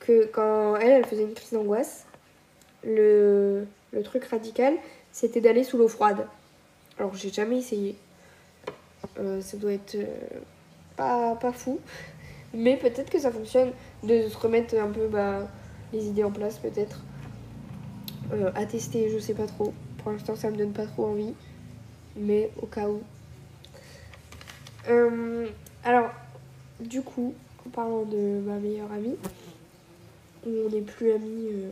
que 0.00 0.26
quand 0.26 0.76
elle, 0.76 0.90
elle 0.90 1.06
faisait 1.06 1.22
une 1.22 1.34
crise 1.34 1.52
d'angoisse, 1.52 2.06
le, 2.84 3.66
le 3.92 4.02
truc 4.02 4.24
radical, 4.24 4.74
c'était 5.12 5.40
d'aller 5.40 5.62
sous 5.62 5.78
l'eau 5.78 5.88
froide. 5.88 6.26
Alors, 6.98 7.14
j'ai 7.14 7.30
jamais 7.30 7.58
essayé. 7.58 7.94
Euh, 9.20 9.40
ça 9.40 9.56
doit 9.56 9.72
être 9.72 9.94
euh, 9.94 10.06
pas, 10.96 11.36
pas 11.36 11.52
fou. 11.52 11.78
Mais 12.54 12.76
peut-être 12.76 13.10
que 13.10 13.18
ça 13.18 13.30
fonctionne 13.30 13.72
de 14.02 14.28
se 14.28 14.36
remettre 14.36 14.74
un 14.76 14.88
peu 14.88 15.08
bah, 15.08 15.48
les 15.92 16.06
idées 16.06 16.24
en 16.24 16.30
place 16.30 16.58
peut-être. 16.58 17.02
Euh, 18.32 18.50
à 18.54 18.66
tester, 18.66 19.08
je 19.10 19.18
sais 19.18 19.34
pas 19.34 19.46
trop. 19.46 19.72
Pour 19.98 20.12
l'instant, 20.12 20.34
ça 20.36 20.50
me 20.50 20.56
donne 20.56 20.72
pas 20.72 20.86
trop 20.86 21.06
envie. 21.06 21.34
Mais 22.16 22.50
au 22.60 22.66
cas 22.66 22.88
où. 22.88 23.02
Euh, 24.88 25.48
alors, 25.84 26.10
du 26.80 27.02
coup, 27.02 27.34
en 27.66 27.70
parlant 27.70 28.04
de 28.04 28.40
ma 28.40 28.58
meilleure 28.58 28.90
amie, 28.92 29.16
on 30.46 30.70
n'est 30.70 30.80
plus 30.80 31.12
amis 31.12 31.48
euh, 31.52 31.70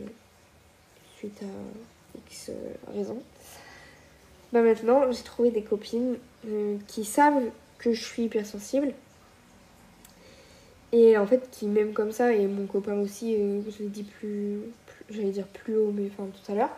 suite 1.17 1.41
à 1.41 2.17
X 2.29 2.51
raisons. 2.93 3.21
Bah 4.53 4.61
maintenant, 4.61 5.11
j'ai 5.11 5.23
trouvé 5.23 5.51
des 5.51 5.63
copines 5.63 6.17
qui 6.87 7.03
savent 7.03 7.49
que 7.79 7.91
je 7.91 8.03
suis 8.03 8.23
hypersensible 8.23 8.93
et 10.95 11.17
en 11.17 11.27
fait, 11.27 11.49
qui 11.51 11.67
m'aime 11.67 11.91
comme 11.91 12.13
ça, 12.13 12.31
et 12.31 12.47
mon 12.47 12.67
copain 12.67 12.93
aussi, 12.93 13.35
euh, 13.35 13.59
je 13.69 13.83
l'ai 13.83 13.89
dit 13.89 14.03
plus, 14.03 14.61
j'allais 15.09 15.31
dire 15.31 15.45
plus 15.47 15.75
haut, 15.75 15.91
mais 15.93 16.09
enfin 16.09 16.29
tout 16.31 16.51
à 16.51 16.55
l'heure, 16.55 16.69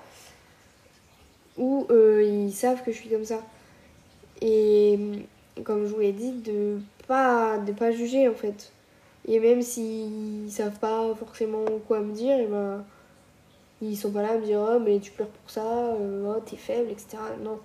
où 1.55 1.85
euh, 1.91 2.23
ils 2.23 2.51
savent 2.51 2.83
que 2.83 2.91
je 2.91 2.97
suis 2.97 3.09
comme 3.09 3.25
ça. 3.25 3.43
Et 4.41 4.97
comme 5.63 5.85
je 5.85 5.93
vous 5.93 5.99
l'ai 5.99 6.13
dit, 6.13 6.31
de 6.31 6.79
pas, 7.07 7.59
de 7.59 7.71
pas 7.73 7.91
juger 7.91 8.27
en 8.27 8.33
fait. 8.33 8.71
Et 9.27 9.39
même 9.39 9.61
s'ils 9.61 10.51
savent 10.51 10.79
pas 10.79 11.13
forcément 11.13 11.65
quoi 11.87 11.99
me 11.99 12.13
dire, 12.13 12.39
et 12.39 12.47
ben, 12.47 12.83
ils 13.83 13.97
sont 13.97 14.11
pas 14.11 14.23
là 14.23 14.31
à 14.31 14.37
me 14.39 14.45
dire 14.45 14.59
oh 14.59 14.79
mais 14.79 14.99
tu 14.99 15.11
pleures 15.11 15.27
pour 15.27 15.49
ça, 15.51 15.61
euh, 15.61 16.33
oh 16.35 16.41
t'es 16.43 16.57
faible, 16.57 16.89
etc. 16.89 17.17
Non. 17.43 17.59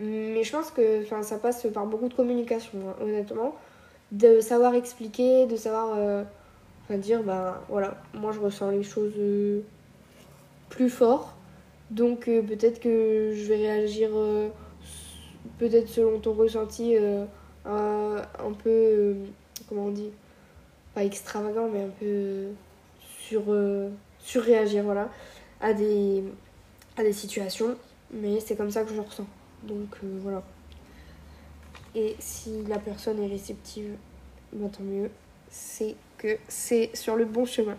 Mais 0.00 0.42
je 0.44 0.52
pense 0.52 0.70
que 0.70 1.04
ça 1.22 1.38
passe 1.38 1.66
par 1.72 1.86
beaucoup 1.86 2.08
de 2.08 2.14
communication, 2.14 2.78
hein, 2.88 2.94
honnêtement 3.02 3.54
de 4.12 4.40
savoir 4.40 4.74
expliquer, 4.74 5.46
de 5.46 5.56
savoir 5.56 5.94
euh, 5.96 6.24
dire, 6.90 7.22
bah 7.22 7.62
voilà, 7.68 7.96
moi 8.14 8.32
je 8.32 8.40
ressens 8.40 8.70
les 8.70 8.82
choses 8.82 9.14
euh, 9.18 9.60
plus 10.68 10.90
fort. 10.90 11.36
Donc 11.90 12.28
euh, 12.28 12.42
peut-être 12.42 12.80
que 12.80 13.32
je 13.34 13.44
vais 13.44 13.56
réagir 13.56 14.10
peut-être 15.58 15.88
selon 15.88 16.18
ton 16.18 16.32
ressenti 16.32 16.96
un, 17.64 18.52
peu, 18.62 19.16
comment 19.68 19.86
on 19.86 19.90
dit, 19.90 20.10
pas 20.94 21.04
extravagant, 21.04 21.68
mais 21.72 21.82
un 21.82 21.90
peu 22.00 22.48
sur, 23.20 23.42
surréagir, 24.18 24.84
voilà, 24.84 25.10
à 25.60 25.72
des, 25.72 26.24
à 26.96 27.02
des 27.02 27.12
situations. 27.12 27.76
Mais 28.12 28.40
c'est 28.40 28.56
comme 28.56 28.70
ça 28.70 28.82
que 28.82 28.92
je 28.94 29.00
ressens. 29.00 29.26
Donc 29.62 29.96
voilà. 30.22 30.42
Et 31.94 32.14
si 32.18 32.64
la 32.68 32.78
personne 32.78 33.22
est 33.22 33.26
réceptive, 33.26 33.96
bah, 34.52 34.68
tant 34.70 34.84
mieux. 34.84 35.10
C'est 35.50 35.96
que 36.18 36.38
c'est 36.48 36.90
sur 36.94 37.16
le 37.16 37.24
bon 37.24 37.44
chemin. 37.44 37.76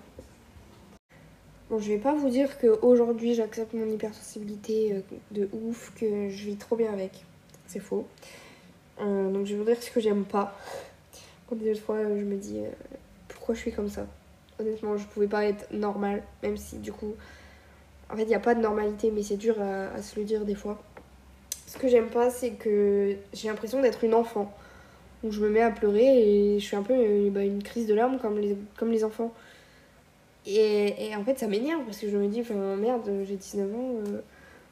Bon, 1.70 1.80
je 1.80 1.88
vais 1.88 1.99
pas 1.99 2.14
vous 2.14 2.30
dire 2.30 2.57
qu'aujourd'hui 2.59 3.34
j'accepte 3.34 3.74
mon 3.74 3.86
hypersensibilité 3.86 4.93
euh, 4.93 5.01
de 5.32 5.49
ouf, 5.53 5.93
que 5.95 6.28
je 6.30 6.45
vis 6.45 6.57
trop 6.57 6.76
bien 6.76 6.91
avec. 6.91 7.24
C'est 7.68 7.80
faux. 7.80 8.05
Euh, 8.99 9.32
donc 9.32 9.45
je 9.45 9.53
vais 9.53 9.59
vous 9.59 9.66
dire 9.66 9.82
ce 9.82 9.89
que 9.89 10.01
j'aime 10.01 10.26
pas. 10.26 10.53
Quand 11.47 11.55
des 11.55 11.74
fois 11.76 11.95
euh, 11.95 12.20
je 12.20 12.26
me 12.26 12.36
dis 12.36 12.59
pourquoi 13.30 13.55
je 13.55 13.62
suis 13.62 13.72
comme 13.72 13.88
ça? 13.88 14.05
Honnêtement, 14.59 14.97
je 14.97 15.05
pouvais 15.07 15.28
pas 15.28 15.45
être 15.45 15.72
normale, 15.72 16.24
même 16.43 16.57
si 16.57 16.78
du 16.78 16.91
coup. 16.91 17.16
En 18.09 18.18
fait, 18.18 18.24
il 18.24 18.28
n'y 18.28 18.36
a 18.36 18.39
pas 18.41 18.53
de 18.53 18.59
normalité, 18.59 19.09
mais 19.09 19.24
c'est 19.24 19.38
dur 19.38 19.55
à, 19.62 20.01
se 20.01 20.20
le 20.20 20.26
dire 20.26 20.43
des 20.43 20.55
fois. 20.55 20.78
Ce 21.72 21.78
que 21.78 21.88
j'aime 21.88 22.09
pas, 22.09 22.30
c'est 22.30 22.51
que 22.51 23.15
j'ai 23.32 23.47
l'impression 23.47 23.82
d'être 23.82 24.03
une 24.03 24.13
enfant. 24.13 24.53
Où 25.24 25.32
je 25.32 25.39
me 25.39 25.49
mets 25.49 25.61
à 25.61 25.72
pleurer 25.72 26.03
et 26.03 26.59
je 26.59 26.65
suis 26.65 26.76
un 26.76 26.84
peu 26.84 27.30
bah, 27.30 27.45
une 27.45 27.63
crise 27.63 27.88
de 27.88 27.93
larmes 27.93 28.19
comme 28.19 28.39
les, 28.91 29.03
enfants. 29.05 29.34
Et, 30.45 31.15
en 31.15 31.24
fait, 31.24 31.39
ça 31.39 31.47
m'énerve 31.47 31.86
parce 31.86 31.99
que 31.99 32.09
je 32.09 32.17
me 32.17 32.28
dis, 32.28 32.43
merde, 32.78 33.09
j'ai 33.26 33.38
19 33.38 33.74
ans, 33.74 33.93
euh, 34.05 34.19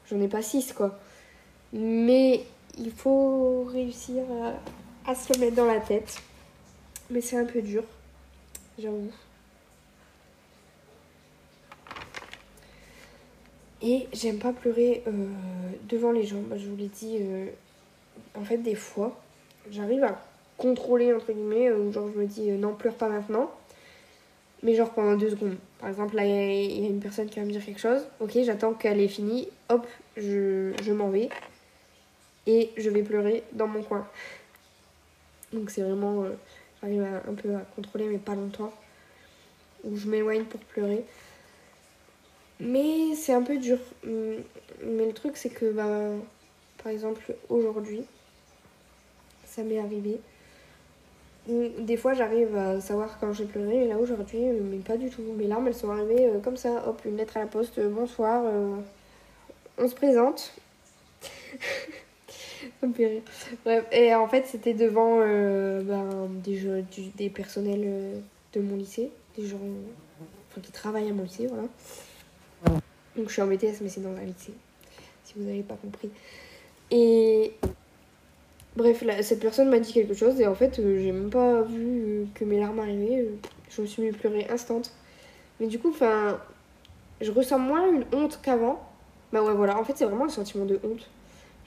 j'en 0.10 0.20
ai 0.20 0.28
pas 0.28 0.41
6, 0.41 0.74
quoi. 0.74 1.00
Mais 1.72 2.43
il 2.78 2.91
faut 2.91 3.64
réussir 3.64 4.24
à, 5.06 5.16
se 5.16 5.32
le 5.32 5.39
mettre 5.39 5.56
dans 5.56 5.68
la 5.68 5.80
tête. 5.80 6.18
Mais 7.10 7.22
c'est 7.22 7.38
un 7.38 7.45
peu 7.45 7.62
dur, 7.62 7.84
j'avoue. 8.78 9.10
Et 13.82 14.07
j'aime 14.13 14.39
pas 14.39 14.51
pleurer 14.51 15.03
euh, 15.07 15.11
devant 15.88 16.11
les 16.11 16.23
gens. 16.23 16.41
Bah, 16.41 16.57
je 16.57 16.67
vous 16.67 16.75
l'ai 16.75 16.88
dit, 16.88 17.17
euh, 17.21 17.47
en 18.36 18.43
fait, 18.43 18.57
des 18.57 18.75
fois, 18.75 19.19
j'arrive 19.71 20.03
à 20.03 20.21
contrôler, 20.57 21.13
entre 21.13 21.32
guillemets, 21.32 21.71
où 21.71 21.91
genre 21.91 22.09
je 22.13 22.19
me 22.19 22.25
dis, 22.25 22.51
non, 22.51 22.73
pleure 22.73 22.95
pas 22.95 23.09
maintenant 23.09 23.49
mais 24.63 24.75
genre 24.75 24.91
pendant 24.91 25.15
deux 25.15 25.30
secondes. 25.30 25.57
Par 25.80 25.89
exemple, 25.89 26.15
là, 26.15 26.25
il 26.25 26.82
y, 26.82 26.86
a 26.86 26.89
une 26.89 26.99
personne 26.99 27.30
qui 27.30 27.39
va 27.39 27.45
me 27.45 27.51
dire 27.51 27.63
quelque 27.63 27.80
chose. 27.80 28.01
Ok, 28.19 28.32
j'attends 28.43 28.73
qu'elle 28.73 28.99
ait 28.99 29.07
fini. 29.07 29.47
Hop, 29.69 29.88
je, 30.17 30.91
m'en 30.91 31.09
vais. 31.09 31.30
Et 32.45 32.71
je 32.77 32.89
vais 32.89 33.03
pleurer 33.03 33.43
dans 33.53 33.67
mon 33.67 33.82
coin. 33.82 34.07
Donc 35.53 35.69
c'est 35.69 35.82
vraiment... 35.82 36.23
Euh, 36.23 36.32
j'arrive 36.82 37.03
un 37.03 37.34
peu 37.34 37.55
à 37.55 37.59
contrôler, 37.75 38.07
mais 38.07 38.17
pas 38.17 38.36
longtemps. 38.36 38.73
Où 39.86 39.95
je 39.95 40.07
m'éloigne 40.07 40.43
pour 40.43 40.59
pleurer. 40.59 41.05
Mais 42.60 43.16
c'est 43.16 43.34
un 43.34 43.43
peu 43.43 43.57
dur. 43.57 43.80
Mais 44.03 45.05
le 45.05 45.14
truc, 45.14 45.38
c'est 45.38 45.49
que, 45.49 45.72
bah, 45.72 46.12
par 46.84 46.91
exemple, 46.91 47.36
aujourd'hui, 47.49 48.03
ça 49.45 49.64
m'est 49.64 49.80
arrivé 49.80 50.20
des 51.80 51.97
fois, 51.97 52.14
j'arrive 52.14 52.55
à 52.55 52.80
savoir 52.80 53.18
quand 53.20 53.34
j'ai 53.34 53.45
pleuré, 53.45 53.86
et 53.86 53.88
là 53.88 53.97
aujourd'hui, 53.97 54.39
euh, 54.43 54.60
mais 54.64 54.78
pas 54.78 54.97
du 54.97 55.10
tout. 55.10 55.24
Mes 55.38 55.47
larmes, 55.47 55.68
elles 55.68 55.76
sont 55.76 55.89
arrivées 55.89 56.28
euh, 56.28 56.39
comme 56.39 56.57
ça. 56.57 56.88
Hop, 56.88 57.01
une 57.05 57.18
lettre 57.18 57.38
à 57.38 57.41
la 57.41 57.47
poste, 57.47 57.80
euh, 57.80 57.89
bonsoir, 57.89 58.43
on 59.78 59.88
se 59.88 59.95
présente. 59.95 60.53
Bref, 62.84 63.86
et 63.91 64.14
en 64.14 64.28
fait, 64.28 64.45
c'était 64.45 64.74
devant 64.74 65.20
ben, 65.20 66.30
des, 66.43 66.84
des 67.16 67.30
personnels 67.30 68.22
de 68.53 68.62
mon 68.62 68.76
lycée, 68.76 69.12
des 69.38 69.45
gens 69.45 69.57
enfin, 70.49 70.62
qui 70.62 70.72
travaillent 70.72 71.10
à 71.10 71.14
mon 71.14 71.24
lycée, 71.24 71.47
voilà. 71.47 71.64
Donc 72.66 73.28
je 73.28 73.34
suis 73.34 73.41
en 73.41 73.47
BTS, 73.47 73.82
mais 73.82 73.89
c'est 73.89 74.01
dans 74.01 74.16
un 74.16 74.24
lycée, 74.24 74.53
si 75.26 75.34
vous 75.36 75.43
n'avez 75.43 75.64
pas 75.64 75.76
compris. 75.76 76.10
Et 76.91 77.53
Bref, 78.80 79.03
cette 79.24 79.41
personne 79.41 79.70
m'a 79.70 79.80
dit 79.80 79.91
quelque 79.91 80.14
chose 80.14 80.39
et 80.39 80.47
en 80.47 80.55
fait, 80.55 80.80
euh, 80.80 80.99
j'ai 80.99 81.12
même 81.12 81.30
pas 81.30 81.64
vu 81.64 82.01
euh, 82.01 82.26
que 82.34 82.45
mes 82.45 82.60
larmes 82.62 82.80
arrivaient. 82.80 83.24
Euh, 83.24 83.36
je 83.70 83.82
me 83.82 83.88
suis 83.88 84.01
mis 84.01 84.10
à 84.10 84.14
pleurer 84.14 84.47
instant. 84.49 84.82
Mais 85.60 85.68
du 85.68 85.80
coup, 85.80 85.89
enfin, 85.89 86.39
je 87.20 87.30
ressens 87.32 87.60
moins 87.60 87.91
une 87.91 88.05
honte 88.14 88.39
qu'avant. 88.41 88.80
Bah 89.34 89.43
ouais, 89.43 89.53
voilà, 89.53 89.78
en 89.78 89.84
fait, 89.84 89.97
c'est 89.97 90.05
vraiment 90.05 90.24
le 90.24 90.30
sentiment 90.30 90.66
de 90.66 90.80
honte. 90.84 91.10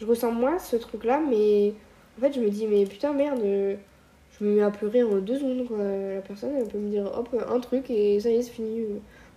Je 0.01 0.07
ressens 0.07 0.33
moins 0.33 0.59
ce 0.59 0.77
truc-là, 0.77 1.21
mais 1.29 1.75
en 2.17 2.23
fait, 2.23 2.33
je 2.33 2.41
me 2.41 2.49
dis, 2.49 2.67
mais 2.67 2.87
putain, 2.87 3.13
merde, 3.13 3.43
je 3.43 4.45
me 4.45 4.55
mets 4.57 4.63
à 4.63 4.71
pleurer 4.71 5.03
en 5.03 5.17
deux 5.17 5.39
secondes, 5.39 5.67
quoi. 5.69 5.77
La 5.79 6.23
personne, 6.23 6.53
elle 6.57 6.69
peut 6.69 6.79
me 6.79 6.89
dire, 6.89 7.05
hop, 7.15 7.29
un 7.47 7.61
truc 7.61 7.91
et 7.91 8.21
ça 8.21 8.31
y 8.31 8.37
est, 8.37 8.43
c'est 8.43 8.53
fini. 8.53 8.87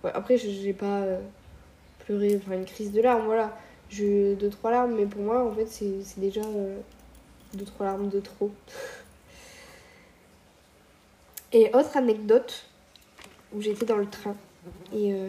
Ouais, 0.02 0.12
après, 0.14 0.38
j'ai 0.38 0.72
pas 0.72 1.04
pleuré, 2.06 2.40
enfin, 2.42 2.56
une 2.56 2.64
crise 2.64 2.92
de 2.92 3.00
larmes, 3.02 3.26
voilà. 3.26 3.56
J'ai 3.90 4.34
deux, 4.34 4.50
trois 4.50 4.70
larmes, 4.70 4.94
mais 4.96 5.06
pour 5.06 5.22
moi, 5.22 5.44
en 5.44 5.52
fait, 5.52 5.66
c'est 5.66 6.20
déjà 6.20 6.42
deux, 7.54 7.64
trois 7.64 7.86
larmes 7.86 8.08
de 8.08 8.20
trop. 8.20 8.50
Et 11.52 11.70
autre 11.74 11.96
anecdote, 11.96 12.64
où 13.54 13.60
j'étais 13.60 13.86
dans 13.86 13.96
le 13.96 14.06
train, 14.06 14.34
et 14.92 15.12
euh, 15.12 15.28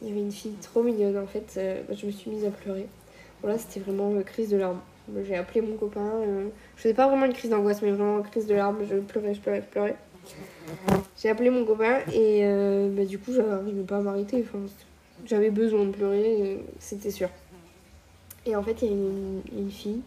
il 0.00 0.08
y 0.08 0.10
avait 0.10 0.20
une 0.20 0.32
fille 0.32 0.54
trop 0.62 0.82
mignonne 0.82 1.18
en 1.18 1.26
fait, 1.26 1.54
euh, 1.56 1.82
je 1.94 2.06
me 2.06 2.10
suis 2.10 2.30
mise 2.30 2.44
à 2.44 2.50
pleurer. 2.50 2.86
Voilà, 3.42 3.58
c'était 3.58 3.80
vraiment 3.80 4.10
une 4.10 4.24
crise 4.24 4.50
de 4.50 4.56
larmes. 4.56 4.80
J'ai 5.24 5.36
appelé 5.36 5.62
mon 5.62 5.76
copain, 5.76 6.06
euh, 6.06 6.48
je 6.76 6.82
faisais 6.82 6.94
pas 6.94 7.08
vraiment 7.08 7.24
une 7.24 7.32
crise 7.32 7.50
d'angoisse, 7.50 7.80
mais 7.82 7.90
vraiment 7.90 8.18
une 8.18 8.24
crise 8.24 8.46
de 8.46 8.54
larmes, 8.54 8.78
je 8.88 8.96
pleurais, 8.96 9.34
je 9.34 9.40
pleurais, 9.40 9.62
je 9.62 9.70
pleurais. 9.70 9.96
J'ai 11.16 11.30
appelé 11.30 11.48
mon 11.48 11.64
copain 11.64 12.00
et 12.12 12.42
bah, 12.90 13.04
du 13.06 13.18
coup, 13.18 13.32
j'arrivais 13.32 13.82
pas 13.82 13.96
à 13.96 14.00
m'arrêter. 14.00 14.44
J'avais 15.26 15.50
besoin 15.50 15.84
de 15.84 15.90
pleurer, 15.90 16.58
c'était 16.78 17.10
sûr. 17.10 17.28
Et 18.46 18.56
en 18.56 18.62
fait, 18.62 18.82
il 18.82 18.88
y 18.88 18.90
a 18.90 18.94
une 18.94 19.70
fille 19.70 20.02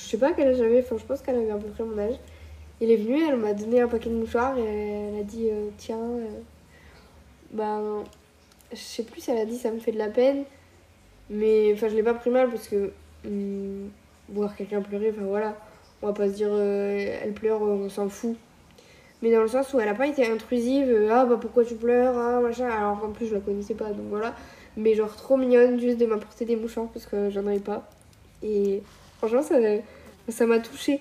je 0.00 0.08
sais 0.08 0.18
pas 0.18 0.32
quel 0.32 0.48
âge 0.48 0.56
j'avais, 0.56 0.80
enfin 0.80 0.96
je 0.98 1.04
pense 1.04 1.20
qu'elle 1.20 1.36
avait 1.36 1.50
à 1.50 1.56
peu 1.56 1.68
près 1.68 1.84
mon 1.84 1.98
âge. 1.98 2.14
Elle 2.80 2.90
est 2.90 2.96
venue, 2.96 3.22
elle 3.28 3.36
m'a 3.36 3.52
donné 3.52 3.80
un 3.80 3.88
paquet 3.88 4.08
de 4.08 4.14
mouchoirs 4.14 4.56
et 4.58 4.62
elle 4.62 5.20
a 5.20 5.22
dit 5.22 5.48
euh, 5.50 5.68
tiens, 5.76 5.98
euh, 5.98 6.40
ben 7.52 8.04
je 8.72 8.78
sais 8.78 9.02
plus 9.02 9.28
elle 9.28 9.38
a 9.38 9.44
dit 9.44 9.58
ça 9.58 9.70
me 9.70 9.78
fait 9.78 9.92
de 9.92 9.98
la 9.98 10.08
peine, 10.08 10.44
mais 11.28 11.72
enfin 11.74 11.88
je 11.88 11.96
l'ai 11.96 12.02
pas 12.02 12.14
pris 12.14 12.30
mal 12.30 12.48
parce 12.48 12.68
que 12.68 12.92
hmm, 13.24 13.88
voir 14.30 14.56
quelqu'un 14.56 14.80
pleurer, 14.80 15.10
enfin 15.10 15.26
voilà, 15.26 15.56
on 16.02 16.06
va 16.06 16.12
pas 16.12 16.28
se 16.28 16.34
dire 16.34 16.48
euh, 16.50 17.18
elle 17.22 17.32
pleure, 17.32 17.60
on 17.60 17.88
s'en 17.88 18.08
fout. 18.08 18.36
Mais 19.22 19.30
dans 19.30 19.42
le 19.42 19.48
sens 19.48 19.72
où 19.74 19.80
elle 19.80 19.88
a 19.88 19.94
pas 19.94 20.06
été 20.06 20.26
intrusive, 20.26 21.08
ah 21.10 21.24
bah 21.26 21.38
pourquoi 21.40 21.64
tu 21.64 21.74
pleures, 21.74 22.16
ah 22.16 22.40
machin, 22.40 22.68
alors 22.68 23.04
en 23.04 23.10
plus 23.10 23.26
je 23.26 23.34
la 23.34 23.40
connaissais 23.40 23.74
pas 23.74 23.90
donc 23.90 24.06
voilà, 24.08 24.34
mais 24.76 24.94
genre 24.94 25.14
trop 25.14 25.36
mignonne 25.36 25.78
juste 25.78 25.98
de 25.98 26.06
m'apporter 26.06 26.46
des 26.46 26.56
mouchoirs 26.56 26.88
parce 26.88 27.04
que 27.06 27.28
j'en 27.28 27.46
avais 27.46 27.58
pas. 27.58 27.88
Et 28.42 28.82
Franchement, 29.20 29.42
ça, 29.42 29.56
ça 30.30 30.46
m'a 30.46 30.60
touchée. 30.60 30.98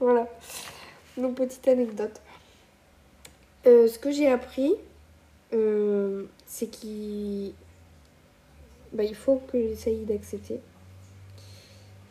Voilà. 0.00 0.26
Donc, 1.16 1.36
petite 1.36 1.68
anecdote. 1.68 2.20
Euh, 3.68 3.86
ce 3.86 4.00
que 4.00 4.10
j'ai 4.10 4.26
appris, 4.28 4.74
euh, 5.52 6.24
c'est 6.44 6.66
qu'il 6.66 7.52
bah, 8.92 9.04
faut 9.14 9.40
que 9.52 9.62
j'essaye 9.62 10.04
d'accepter. 10.06 10.60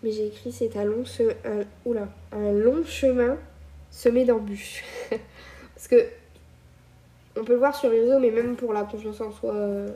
Mais 0.03 0.11
j'ai 0.13 0.27
écrit 0.27 0.53
c'est 0.53 0.77
un 0.77 0.85
long, 0.85 1.03
un, 1.43 2.07
un 2.31 2.51
long 2.53 2.85
chemin 2.85 3.37
semé 3.97 4.25
d'embûches. 4.25 4.83
Parce 5.75 5.87
que 5.87 6.05
on 7.35 7.43
peut 7.43 7.53
le 7.53 7.59
voir 7.59 7.75
sur 7.75 7.89
les 7.89 8.01
réseaux, 8.01 8.19
mais 8.19 8.31
même 8.31 8.55
pour 8.55 8.73
la 8.73 8.83
confiance 8.83 9.21
en 9.21 9.31
soi 9.31 9.53
euh, 9.53 9.89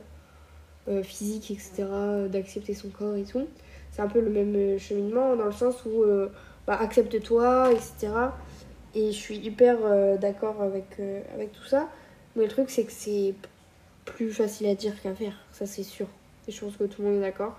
physique, 1.04 1.52
etc., 1.52 1.86
d'accepter 2.30 2.74
son 2.74 2.90
corps 2.90 3.16
et 3.16 3.24
tout, 3.24 3.48
c'est 3.92 4.02
un 4.02 4.08
peu 4.08 4.20
le 4.20 4.30
même 4.30 4.56
euh, 4.56 4.78
cheminement 4.80 5.36
dans 5.36 5.46
le 5.46 5.52
sens 5.52 5.76
où 5.86 6.04
euh, 6.04 6.30
bah, 6.66 6.78
accepte-toi, 6.80 7.72
etc. 7.72 8.14
Et 8.96 9.12
je 9.12 9.18
suis 9.18 9.38
hyper 9.38 9.78
euh, 9.84 10.18
d'accord 10.18 10.62
avec, 10.62 11.00
avec 11.34 11.52
tout 11.52 11.66
ça. 11.66 11.88
Mais 12.36 12.44
le 12.44 12.50
truc, 12.50 12.70
c'est 12.70 12.84
que 12.86 12.92
c'est 12.92 13.36
plus 14.06 14.32
facile 14.32 14.68
à 14.68 14.76
dire 14.76 15.00
qu'à 15.02 15.14
faire, 15.14 15.34
ça 15.52 15.66
c'est 15.66 15.84
sûr. 15.84 16.08
Et 16.48 16.52
je 16.52 16.60
pense 16.60 16.76
que 16.76 16.86
tout 16.86 17.02
le 17.02 17.10
monde 17.10 17.18
est 17.18 17.26
d'accord. 17.26 17.56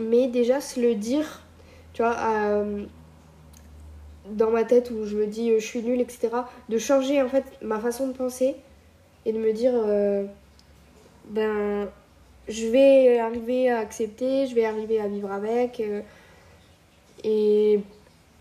Mais 0.00 0.28
déjà, 0.28 0.60
se 0.60 0.80
le 0.80 0.94
dire, 0.94 1.42
tu 1.92 2.02
vois, 2.02 2.16
dans 4.36 4.50
ma 4.50 4.64
tête 4.64 4.90
où 4.90 5.04
je 5.04 5.16
me 5.16 5.26
dis 5.26 5.52
je 5.54 5.64
suis 5.64 5.82
nulle, 5.82 6.00
etc. 6.00 6.30
De 6.68 6.78
changer 6.78 7.22
en 7.22 7.28
fait 7.28 7.44
ma 7.62 7.78
façon 7.78 8.08
de 8.08 8.12
penser 8.12 8.56
et 9.26 9.32
de 9.32 9.38
me 9.38 9.52
dire 9.52 9.72
ben 11.30 11.88
je 12.50 12.66
vais 12.66 13.18
arriver 13.18 13.70
à 13.70 13.78
accepter, 13.78 14.46
je 14.46 14.54
vais 14.54 14.64
arriver 14.64 15.00
à 15.00 15.08
vivre 15.08 15.30
avec. 15.30 15.80
Euh, 15.80 16.02
et 17.22 17.80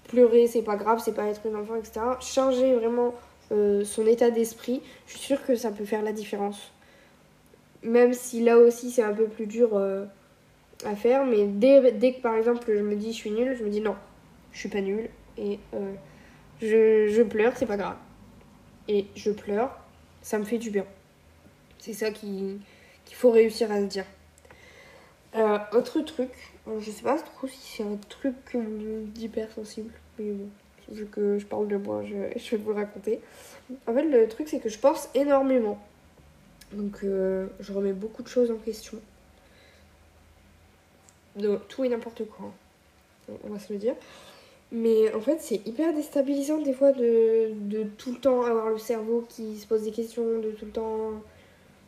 pleurer, 0.08 0.48
c'est 0.48 0.64
pas 0.64 0.78
grave, 0.78 1.02
c'est 1.04 1.14
pas 1.14 1.28
être 1.28 1.46
une 1.46 1.56
enfant, 1.56 1.76
etc. 1.76 2.02
Changer 2.22 2.74
vraiment 2.74 3.14
euh, 3.52 3.84
son 3.86 4.08
état 4.08 4.32
d'esprit, 4.32 4.82
je 5.06 5.12
suis 5.12 5.20
sûre 5.20 5.46
que 5.46 5.56
ça 5.56 5.72
peut 5.72 5.86
faire 5.86 6.02
la 6.02 6.14
différence. 6.14 6.72
Même 7.84 8.14
si 8.14 8.42
là 8.42 8.58
aussi 8.58 8.92
c'est 8.92 9.04
un 9.04 9.14
peu 9.14 9.26
plus 9.26 9.46
dur 9.46 9.70
euh, 9.74 10.06
à 10.86 10.96
faire, 10.96 11.26
mais 11.26 11.46
dès, 11.46 11.92
dès, 11.92 12.14
que 12.14 12.22
par 12.22 12.36
exemple 12.36 12.66
je 12.68 12.82
me 12.82 12.96
dis 12.96 13.12
je 13.14 13.18
suis 13.18 13.32
nulle, 13.32 13.56
je 13.58 13.64
me 13.64 13.70
dis 13.70 13.82
non, 13.82 13.96
je 14.52 14.60
suis 14.60 14.70
pas 14.70 14.82
nulle 14.82 15.10
et 15.40 15.60
je, 16.62 17.08
je 17.08 17.22
pleure, 17.24 17.54
c'est 17.56 17.66
pas 17.66 17.78
grave. 17.78 17.98
Et 18.88 19.06
je 19.16 19.32
pleure, 19.32 19.78
ça 20.22 20.38
me 20.40 20.44
fait 20.46 20.58
du 20.58 20.70
bien. 20.72 20.86
C'est 21.78 21.94
ça 21.94 22.12
qui, 22.12 22.60
qu'il 23.06 23.16
faut 23.16 23.32
réussir 23.32 23.72
à 23.72 23.80
se 23.80 23.86
dire. 23.86 24.06
Euh, 25.36 25.58
autre 25.74 26.02
truc, 26.02 26.32
euh, 26.68 26.80
je 26.80 26.90
sais 26.92 27.04
pas 27.04 27.18
trop 27.18 27.48
si 27.48 27.78
c'est 27.78 27.84
un 27.84 27.98
truc 28.10 28.36
d'hypersensible, 29.14 29.94
mais 30.18 30.32
bon, 30.32 30.50
vu 30.92 31.06
que 31.06 31.38
je 31.38 31.46
parle 31.46 31.68
de 31.68 31.78
moi, 31.78 32.04
je, 32.04 32.16
je 32.40 32.52
vais 32.52 32.58
vous 32.58 32.72
le 32.72 32.76
raconter. 32.78 33.22
En 33.88 33.94
fait, 33.94 34.04
le 34.04 34.28
truc, 34.28 34.48
c'est 34.50 34.60
que 34.60 34.70
je 34.70 34.80
pense 34.80 35.10
énormément. 35.14 35.80
Donc 36.74 37.00
euh, 37.04 37.48
je 37.60 37.72
remets 37.74 37.94
beaucoup 37.94 38.24
de 38.24 38.28
choses 38.28 38.52
en 38.52 38.58
question. 38.58 38.98
De 41.36 41.58
tout 41.70 41.84
et 41.84 41.90
n'importe 41.90 42.28
quoi. 42.28 42.48
hein. 42.48 43.34
On 43.44 43.50
va 43.50 43.60
se 43.60 43.72
le 43.72 43.80
dire. 43.80 43.96
Mais 44.72 45.14
en 45.16 45.20
fait, 45.20 45.40
c'est 45.42 45.66
hyper 45.68 45.94
déstabilisant 45.94 46.60
des 46.60 46.74
fois 46.74 46.92
de, 46.92 47.52
de 47.54 47.84
tout 47.98 48.12
le 48.12 48.20
temps 48.20 48.44
avoir 48.44 48.70
le 48.70 48.78
cerveau 48.78 49.26
qui 49.28 49.58
se 49.58 49.66
pose 49.66 49.84
des 49.84 49.92
questions, 49.92 50.40
de 50.40 50.52
tout 50.52 50.66
le 50.66 50.72
temps. 50.72 51.14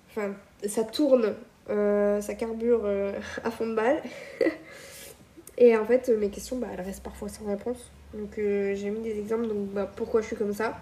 Enfin, 0.09 0.34
ça 0.67 0.84
tourne, 0.84 1.36
euh, 1.69 2.21
ça 2.21 2.34
carbure 2.34 2.82
euh, 2.86 3.13
à 3.43 3.51
fond 3.51 3.67
de 3.67 3.75
balle. 3.75 4.01
Et 5.57 5.77
en 5.77 5.86
fait, 5.86 6.09
mes 6.09 6.29
questions, 6.29 6.57
bah, 6.57 6.67
elles 6.73 6.82
restent 6.82 7.03
parfois 7.03 7.29
sans 7.29 7.45
réponse. 7.45 7.91
Donc 8.15 8.38
euh, 8.39 8.73
j'ai 8.75 8.89
mis 8.89 9.01
des 9.01 9.19
exemples, 9.19 9.47
donc 9.47 9.69
bah, 9.69 9.89
pourquoi 9.95 10.21
je 10.21 10.27
suis 10.27 10.36
comme 10.36 10.53
ça. 10.53 10.79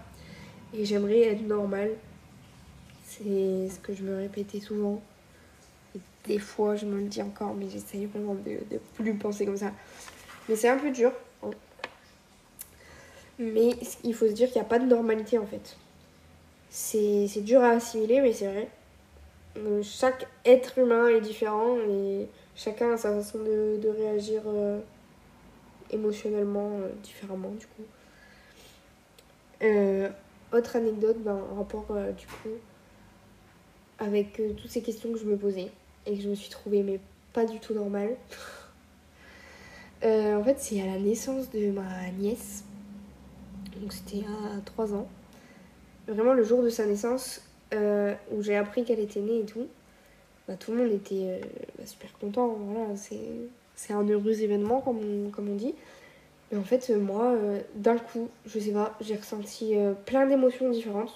Et 0.73 0.85
j'aimerais 0.85 1.21
être 1.21 1.45
normale. 1.45 1.91
C'est 3.05 3.67
ce 3.69 3.79
que 3.81 3.93
je 3.93 4.03
me 4.03 4.15
répétais 4.15 4.61
souvent. 4.61 5.01
Et 5.95 5.99
des 6.25 6.39
fois, 6.39 6.75
je 6.75 6.85
me 6.85 6.97
le 6.97 7.07
dis 7.07 7.21
encore, 7.21 7.53
mais 7.55 7.67
j'essaye 7.69 8.05
vraiment 8.05 8.35
de, 8.35 8.59
de 8.71 8.79
plus 8.95 9.13
penser 9.15 9.45
comme 9.45 9.57
ça. 9.57 9.73
Mais 10.47 10.55
c'est 10.55 10.69
un 10.69 10.77
peu 10.77 10.91
dur. 10.91 11.11
Mais 13.39 13.69
il 14.03 14.13
faut 14.13 14.27
se 14.27 14.33
dire 14.33 14.47
qu'il 14.47 14.61
n'y 14.61 14.67
a 14.67 14.69
pas 14.69 14.79
de 14.79 14.85
normalité 14.85 15.37
en 15.37 15.45
fait. 15.45 15.77
C'est 16.69 17.41
dur 17.41 17.63
à 17.63 17.69
assimiler, 17.69 18.21
mais 18.21 18.33
c'est 18.33 18.47
vrai. 18.47 18.69
Euh, 19.57 19.81
Chaque 19.81 20.27
être 20.45 20.77
humain 20.77 21.07
est 21.07 21.21
différent 21.21 21.77
et 21.77 22.27
chacun 22.55 22.93
a 22.93 22.97
sa 22.97 23.13
façon 23.13 23.39
de, 23.39 23.79
de 23.81 23.89
réagir 23.89 24.41
euh, 24.45 24.79
émotionnellement 25.91 26.71
euh, 26.79 26.89
différemment 27.01 27.51
du 27.51 27.65
coup. 27.65 27.83
Autre 30.51 30.75
anecdote 30.77 31.17
ben, 31.19 31.39
en 31.51 31.57
rapport 31.57 31.85
du 32.17 32.25
coup 32.25 32.49
avec 33.99 34.41
toutes 34.57 34.71
ces 34.71 34.81
questions 34.81 35.11
que 35.11 35.19
je 35.19 35.25
me 35.25 35.37
posais 35.37 35.69
et 36.07 36.15
que 36.15 36.23
je 36.23 36.29
me 36.29 36.33
suis 36.33 36.49
trouvée 36.49 36.81
mais 36.81 36.99
pas 37.33 37.45
du 37.45 37.59
tout 37.59 37.73
normale. 37.73 38.15
En 40.01 40.43
fait 40.45 40.55
c'est 40.59 40.81
à 40.81 40.85
la 40.85 40.97
naissance 40.97 41.51
de 41.51 41.71
ma 41.71 42.09
nièce, 42.17 42.63
donc 43.79 43.93
c'était 43.93 44.25
à 44.25 44.61
3 44.61 44.93
ans. 44.93 45.07
Vraiment 46.07 46.33
le 46.33 46.43
jour 46.43 46.63
de 46.63 46.69
sa 46.69 46.85
naissance 46.85 47.41
euh, 47.73 48.15
où 48.31 48.41
j'ai 48.41 48.55
appris 48.55 48.83
qu'elle 48.83 48.99
était 48.99 49.19
née 49.19 49.41
et 49.41 49.45
tout, 49.45 49.67
bah, 50.47 50.55
tout 50.55 50.71
le 50.71 50.77
monde 50.77 50.91
était 50.91 51.15
euh, 51.15 51.39
bah, 51.77 51.85
super 51.85 52.11
content. 52.19 52.47
Voilà, 52.47 52.95
c'est 53.75 53.93
un 53.93 54.03
heureux 54.07 54.41
événement 54.41 54.81
comme 54.81 54.97
on, 54.97 55.29
comme 55.29 55.49
on 55.49 55.55
dit. 55.55 55.75
Mais 56.51 56.57
en 56.57 56.63
fait, 56.63 56.89
euh, 56.89 56.99
moi, 56.99 57.35
d'un 57.75 57.97
coup, 57.97 58.29
je 58.45 58.59
sais 58.59 58.71
pas, 58.71 58.97
j'ai 59.01 59.15
ressenti 59.15 59.75
plein 60.05 60.25
d'émotions 60.25 60.69
différentes. 60.69 61.13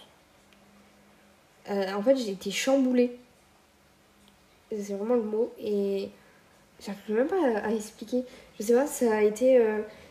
En 1.68 2.02
fait, 2.04 2.16
j'ai 2.18 2.32
été 2.32 2.52
chamboulée. 2.52 3.18
C'est 4.70 4.94
vraiment 4.94 5.16
le 5.16 5.24
mot. 5.24 5.52
Et 5.60 6.10
j'arrive 6.80 7.16
même 7.16 7.28
pas 7.28 7.60
à, 7.62 7.68
à 7.68 7.72
expliquer. 7.72 8.24
Je 8.60 8.64
sais 8.64 8.74
pas, 8.74 8.86
ça 8.86 9.16
a 9.16 9.22
été. 9.22 9.60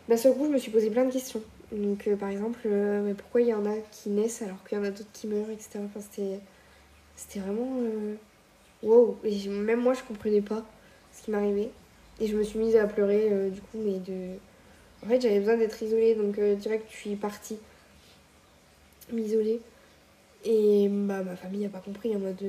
D'un 0.08 0.16
seul 0.16 0.34
coup, 0.34 0.46
je 0.46 0.50
me 0.50 0.58
suis 0.58 0.72
posé 0.72 0.90
plein 0.90 1.04
de 1.04 1.12
questions. 1.12 1.42
Donc, 1.72 2.06
euh, 2.06 2.16
par 2.16 2.28
exemple, 2.28 2.60
euh, 2.66 3.02
mais 3.02 3.14
pourquoi 3.14 3.40
il 3.40 3.48
y 3.48 3.54
en 3.54 3.64
a 3.64 3.74
qui 3.90 4.10
naissent 4.10 4.42
alors 4.42 4.62
qu'il 4.68 4.76
y 4.78 4.80
en 4.80 4.84
a 4.84 4.90
d'autres 4.90 5.10
qui 5.12 5.26
meurent, 5.26 5.50
etc. 5.50 5.80
Enfin, 5.84 6.00
c'était. 6.00 7.40
Vraiment. 7.40 7.78
euh, 7.80 8.14
Wow! 8.82 9.16
Et 9.24 9.48
même 9.48 9.80
moi, 9.80 9.94
je 9.94 10.02
comprenais 10.02 10.40
pas 10.42 10.64
ce 11.12 11.22
qui 11.22 11.30
m'arrivait. 11.30 11.70
Et 12.20 12.26
je 12.26 12.36
me 12.36 12.42
suis 12.42 12.58
mise 12.58 12.76
à 12.76 12.86
pleurer, 12.86 13.28
euh, 13.30 13.48
du 13.50 13.60
coup, 13.60 13.78
mais 13.78 13.98
de. 14.00 14.36
En 15.04 15.08
fait, 15.08 15.20
j'avais 15.20 15.38
besoin 15.40 15.56
d'être 15.56 15.82
isolée, 15.82 16.14
donc 16.14 16.38
direct, 16.38 16.86
je 16.90 16.96
suis 16.96 17.16
partie 17.16 17.58
m'isoler. 19.12 19.60
Et 20.44 20.88
bah, 20.90 21.22
ma 21.22 21.36
famille 21.36 21.62
n'a 21.62 21.68
pas 21.68 21.80
compris 21.80 22.14
en 22.16 22.20
mode 22.20 22.42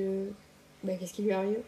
bah, 0.84 0.92
qu'est-ce 0.98 1.12
qui 1.14 1.22
lui 1.22 1.32
arrive? 1.32 1.58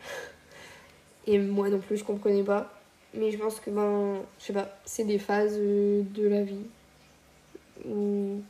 Et 1.27 1.39
moi 1.39 1.69
non 1.71 1.79
plus, 1.81 1.97
je 1.97 2.05
comprenais 2.05 2.43
pas. 2.45 2.73
Mais 3.15 3.31
je 3.31 3.39
pense 3.39 3.61
que, 3.61 3.71
ben, 3.71 4.21
je 4.39 4.45
sais 4.45 4.53
pas, 4.53 4.69
c'est 4.85 5.05
des 5.05 5.19
phases 5.19 5.59
de 5.59 6.29
la 6.29 6.43
vie. 6.43 6.67
Où 7.89 8.43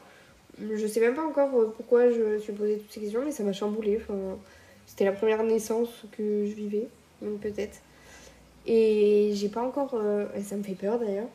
je 0.59 0.87
sais 0.87 1.01
même 1.01 1.15
pas 1.15 1.27
encore 1.27 1.55
euh, 1.55 1.73
pourquoi 1.77 2.11
je 2.11 2.21
me 2.21 2.39
suis 2.39 2.53
posé 2.53 2.79
toutes 2.79 2.93
ces 2.93 3.01
questions, 3.01 3.23
mais 3.25 3.33
ça 3.33 3.45
m'a 3.45 3.53
chamboulée. 3.53 3.99
Enfin, 4.01 4.39
c'était 4.87 5.05
la 5.05 5.13
première 5.13 5.43
naissance 5.43 6.05
que 6.13 6.47
je 6.47 6.55
vivais, 6.55 6.89
donc 7.23 7.41
peut-être. 7.41 7.81
Et 8.67 9.33
j'ai 9.35 9.49
pas 9.49 9.63
encore. 9.63 9.95
euh, 9.95 10.27
et 10.35 10.43
ça 10.43 10.57
me 10.57 10.63
fait 10.63 10.75
peur 10.75 10.99
d'ailleurs, 10.99 11.29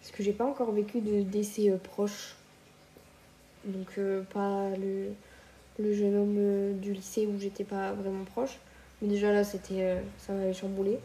parce 0.00 0.12
que 0.12 0.22
j'ai 0.22 0.32
pas 0.32 0.44
encore 0.44 0.72
vécu 0.72 1.00
de 1.00 1.22
décès 1.22 1.70
euh, 1.70 1.76
proche. 1.78 2.36
Donc, 3.64 3.98
euh, 3.98 4.22
pas 4.32 4.70
le, 4.76 5.08
le 5.78 5.92
jeune 5.92 6.14
homme 6.14 6.36
euh, 6.38 6.72
du 6.74 6.92
lycée 6.92 7.26
où 7.26 7.38
j'étais 7.38 7.64
pas 7.64 7.92
vraiment 7.92 8.24
proche. 8.24 8.58
Mais 9.02 9.08
déjà 9.08 9.32
là, 9.32 9.44
c'était, 9.44 9.82
euh, 9.82 10.00
ça 10.18 10.32
m'avait 10.32 10.54
chamboulé. 10.54 10.98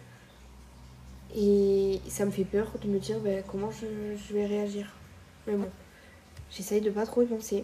Et 1.35 1.99
ça 2.09 2.25
me 2.25 2.31
fait 2.31 2.43
peur 2.43 2.71
de 2.83 2.87
me 2.87 2.99
dire 2.99 3.19
ben, 3.19 3.43
comment 3.49 3.71
je, 3.71 3.87
je 4.15 4.33
vais 4.33 4.45
réagir. 4.45 4.93
Mais 5.47 5.55
bon, 5.55 5.67
j'essaye 6.51 6.81
de 6.81 6.89
pas 6.89 7.05
trop 7.05 7.21
y 7.21 7.25
penser. 7.25 7.63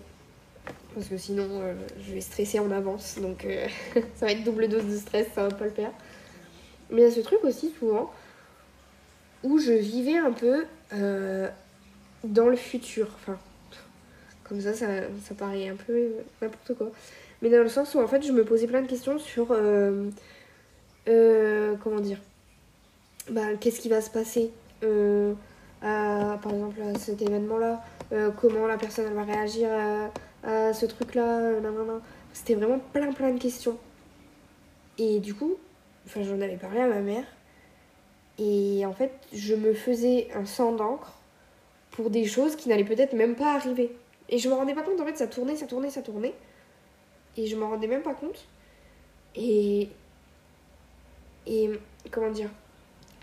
Parce 0.93 1.07
que 1.07 1.17
sinon, 1.17 1.47
euh, 1.51 1.73
je 1.99 2.13
vais 2.13 2.21
stresser 2.21 2.59
en 2.59 2.71
avance. 2.71 3.19
Donc, 3.21 3.45
euh, 3.45 3.67
ça 4.15 4.25
va 4.25 4.31
être 4.31 4.43
double 4.43 4.67
dose 4.67 4.85
de 4.85 4.97
stress, 4.97 5.27
ça 5.35 5.47
va 5.47 5.53
pas 5.53 5.65
le 5.65 5.71
faire. 5.71 5.91
Mais 6.89 7.01
il 7.01 7.03
y 7.03 7.07
a 7.07 7.11
ce 7.11 7.19
truc 7.19 7.43
aussi, 7.43 7.71
souvent, 7.77 8.11
où 9.43 9.59
je 9.59 9.73
vivais 9.73 10.17
un 10.17 10.31
peu 10.31 10.65
euh, 10.93 11.49
dans 12.23 12.47
le 12.47 12.55
futur. 12.55 13.09
Enfin, 13.15 13.37
comme 14.43 14.61
ça, 14.61 14.73
ça, 14.73 14.87
ça 15.23 15.35
paraît 15.35 15.67
un 15.67 15.75
peu 15.75 16.13
n'importe 16.41 16.73
quoi. 16.75 16.91
Mais 17.41 17.49
dans 17.49 17.61
le 17.61 17.69
sens 17.69 17.93
où, 17.93 17.99
en 17.99 18.07
fait, 18.07 18.25
je 18.25 18.31
me 18.31 18.43
posais 18.43 18.67
plein 18.67 18.81
de 18.81 18.87
questions 18.87 19.19
sur. 19.19 19.47
comment 21.05 21.99
dire 21.99 22.19
bah, 23.29 23.55
Qu'est-ce 23.59 23.81
qui 23.81 23.89
va 23.89 24.01
se 24.01 24.09
passer 24.09 24.51
par 25.81 26.53
exemple, 26.53 26.81
à 26.81 26.97
cet 26.97 27.21
événement-là 27.21 27.81
Euh, 28.13 28.31
Comment 28.31 28.67
la 28.67 28.77
personne 28.77 29.13
va 29.13 29.23
réagir 29.23 29.69
à, 30.43 30.73
ce 30.73 30.85
truc-là 30.85 31.41
euh. 31.41 31.99
C'était 32.33 32.55
vraiment 32.55 32.79
plein, 32.93 33.11
plein 33.11 33.31
de 33.31 33.39
questions. 33.39 33.77
Et 34.97 35.19
du 35.19 35.33
coup, 35.33 35.55
enfin, 36.05 36.23
j'en 36.23 36.39
avais 36.41 36.57
parlé 36.57 36.79
à 36.81 36.87
ma 36.87 37.01
mère. 37.01 37.25
Et 38.39 38.85
en 38.85 38.93
fait, 38.93 39.11
je 39.33 39.55
me 39.55 39.73
faisais 39.73 40.29
un 40.35 40.45
sang 40.45 40.71
d'encre 40.71 41.13
pour 41.91 42.09
des 42.09 42.25
choses 42.25 42.55
qui 42.55 42.69
n'allaient 42.69 42.83
peut-être 42.83 43.13
même 43.13 43.35
pas 43.35 43.55
arriver. 43.55 43.95
Et 44.29 44.37
je 44.37 44.49
me 44.49 44.53
rendais 44.53 44.73
pas 44.73 44.83
compte, 44.83 45.01
en 45.01 45.05
fait, 45.05 45.17
ça 45.17 45.27
tournait, 45.27 45.55
ça 45.55 45.65
tournait, 45.65 45.89
ça 45.89 46.01
tournait. 46.01 46.33
Et 47.35 47.47
je 47.47 47.55
m'en 47.55 47.69
rendais 47.69 47.87
même 47.87 48.03
pas 48.03 48.13
compte. 48.13 48.45
Et. 49.35 49.89
Et. 51.47 51.71
Comment 52.11 52.31
dire? 52.31 52.49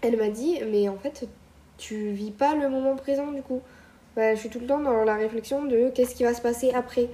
Elle 0.03 0.17
m'a 0.17 0.29
dit, 0.29 0.61
mais 0.71 0.89
en 0.89 0.97
fait, 0.97 1.27
tu 1.77 2.11
vis 2.11 2.31
pas 2.31 2.55
le 2.55 2.69
moment 2.69 2.97
présent 2.97 3.33
du 3.33 3.43
coup. 3.43 3.63
Bah, 4.17 4.35
je 4.35 4.41
suis 4.41 4.49
tout 4.49 4.61
le 4.61 4.67
temps 4.67 4.79
dans 4.79 5.05
la 5.05 5.17
réflexion 5.17 5.65
de 5.65 5.91
qu'est-ce 5.91 6.15
qui 6.15 6.23
va 6.23 6.35
se 6.35 6.43
passer 6.43 6.71
après. 6.73 7.09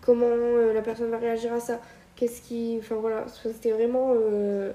Comment 0.00 0.26
euh, 0.26 0.72
la 0.72 0.82
personne 0.82 1.10
va 1.10 1.18
réagir 1.18 1.52
à 1.52 1.60
ça. 1.60 1.80
Qu'est-ce 2.16 2.42
qui. 2.42 2.76
Enfin 2.80 2.96
voilà, 2.96 3.24
c'était 3.28 3.70
vraiment 3.70 4.14
euh, 4.14 4.72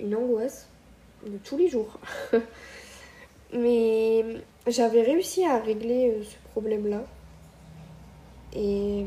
une 0.00 0.16
angoisse 0.16 0.68
de 1.24 1.38
tous 1.38 1.56
les 1.56 1.68
jours. 1.68 1.98
Mais 3.52 4.24
j'avais 4.66 5.02
réussi 5.02 5.44
à 5.44 5.58
régler 5.58 6.10
euh, 6.10 6.24
ce 6.24 6.36
problème-là. 6.50 7.04
Et 8.54 9.04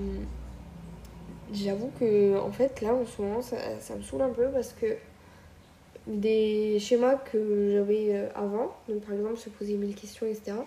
j'avoue 1.51 1.91
que, 1.99 2.39
en 2.39 2.51
fait, 2.51 2.81
là, 2.81 2.93
en 2.93 3.05
ce 3.05 3.21
moment, 3.21 3.41
ça, 3.41 3.57
ça 3.79 3.95
me 3.95 4.01
saoule 4.03 4.21
un 4.21 4.29
peu 4.29 4.47
parce 4.49 4.73
que 4.73 4.95
des 6.09 6.77
schémas 6.79 7.15
que 7.15 7.71
j'avais 7.71 8.07
euh, 8.09 8.29
avant, 8.35 8.75
donc 8.87 9.01
par 9.01 9.13
exemple 9.13 9.37
se 9.37 9.49
poser 9.49 9.75
mille 9.75 9.95
questions, 9.95 10.25
etc., 10.25 10.57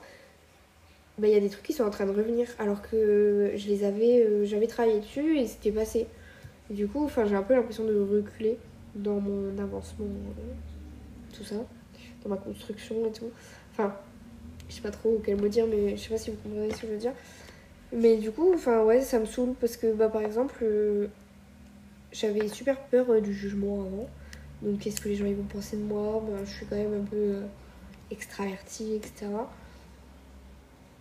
bah, 1.18 1.28
il 1.28 1.34
y 1.34 1.36
a 1.36 1.40
des 1.40 1.50
trucs 1.50 1.64
qui 1.64 1.74
sont 1.74 1.84
en 1.84 1.90
train 1.90 2.06
de 2.06 2.10
revenir 2.10 2.48
alors 2.58 2.80
que 2.80 3.52
je 3.54 3.68
les 3.68 3.84
avais, 3.84 4.24
euh, 4.24 4.46
j'avais 4.46 4.66
travaillé 4.66 5.00
dessus 5.00 5.38
et 5.38 5.46
c'était 5.46 5.70
passé. 5.70 6.06
Du 6.70 6.88
coup, 6.88 7.08
j'ai 7.14 7.34
un 7.34 7.42
peu 7.42 7.54
l'impression 7.54 7.84
de 7.84 8.00
reculer 8.00 8.56
dans 8.94 9.20
mon 9.20 9.58
avancement, 9.58 10.06
euh, 10.06 11.36
tout 11.36 11.44
ça, 11.44 11.56
dans 12.22 12.30
ma 12.30 12.36
construction 12.36 13.06
et 13.06 13.12
tout. 13.12 13.30
Enfin, 13.72 13.94
je 14.68 14.74
sais 14.74 14.80
pas 14.80 14.90
trop 14.90 15.20
quel 15.24 15.40
mot 15.40 15.48
dire, 15.48 15.66
mais 15.66 15.96
je 15.96 16.02
sais 16.02 16.08
pas 16.08 16.18
si 16.18 16.30
vous 16.30 16.36
comprenez 16.42 16.70
ce 16.70 16.80
que 16.80 16.86
je 16.86 16.92
veux 16.92 16.98
dire. 16.98 17.12
Mais 17.92 18.16
du 18.16 18.30
coup, 18.30 18.52
enfin, 18.54 18.82
ouais, 18.84 19.02
ça 19.02 19.18
me 19.18 19.26
saoule 19.26 19.54
parce 19.60 19.76
que, 19.76 19.92
bah, 19.92 20.08
par 20.08 20.22
exemple, 20.22 20.56
euh, 20.62 21.08
j'avais 22.10 22.48
super 22.48 22.80
peur 22.86 23.10
euh, 23.10 23.20
du 23.20 23.34
jugement 23.34 23.82
avant. 23.82 24.08
Donc, 24.62 24.78
qu'est-ce 24.80 25.00
que 25.00 25.08
les 25.08 25.16
gens 25.16 25.26
ils 25.26 25.34
vont 25.34 25.42
penser 25.44 25.76
de 25.76 25.82
moi? 25.82 26.22
Bah, 26.26 26.38
Je 26.44 26.50
suis 26.50 26.66
quand 26.66 26.76
même 26.76 26.94
un 27.02 27.04
peu 27.04 27.16
euh, 27.16 27.42
extravertie, 28.10 28.94
etc. 28.94 29.26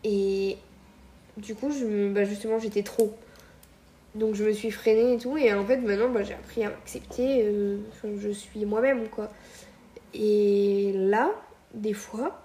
Et 0.04 0.58
du 1.38 1.56
coup, 1.56 1.72
je, 1.72 2.12
bah, 2.12 2.24
justement, 2.24 2.60
j'étais 2.60 2.84
trop. 2.84 3.14
Donc, 4.16 4.36
je 4.36 4.44
me 4.44 4.52
suis 4.52 4.72
freinée 4.72 5.14
et 5.14 5.18
tout. 5.18 5.38
Et 5.38 5.54
en 5.54 5.66
fait, 5.66 5.78
maintenant, 5.78 6.10
bah, 6.10 6.24
j'ai 6.24 6.34
appris 6.34 6.64
à 6.64 6.70
m'accepter. 6.70 7.44
euh, 7.46 7.78
je 8.20 8.30
suis 8.30 8.66
moi-même, 8.66 9.08
quoi. 9.10 9.30
Et 10.14 10.92
là, 10.96 11.32
des 11.74 11.94
fois, 11.94 12.42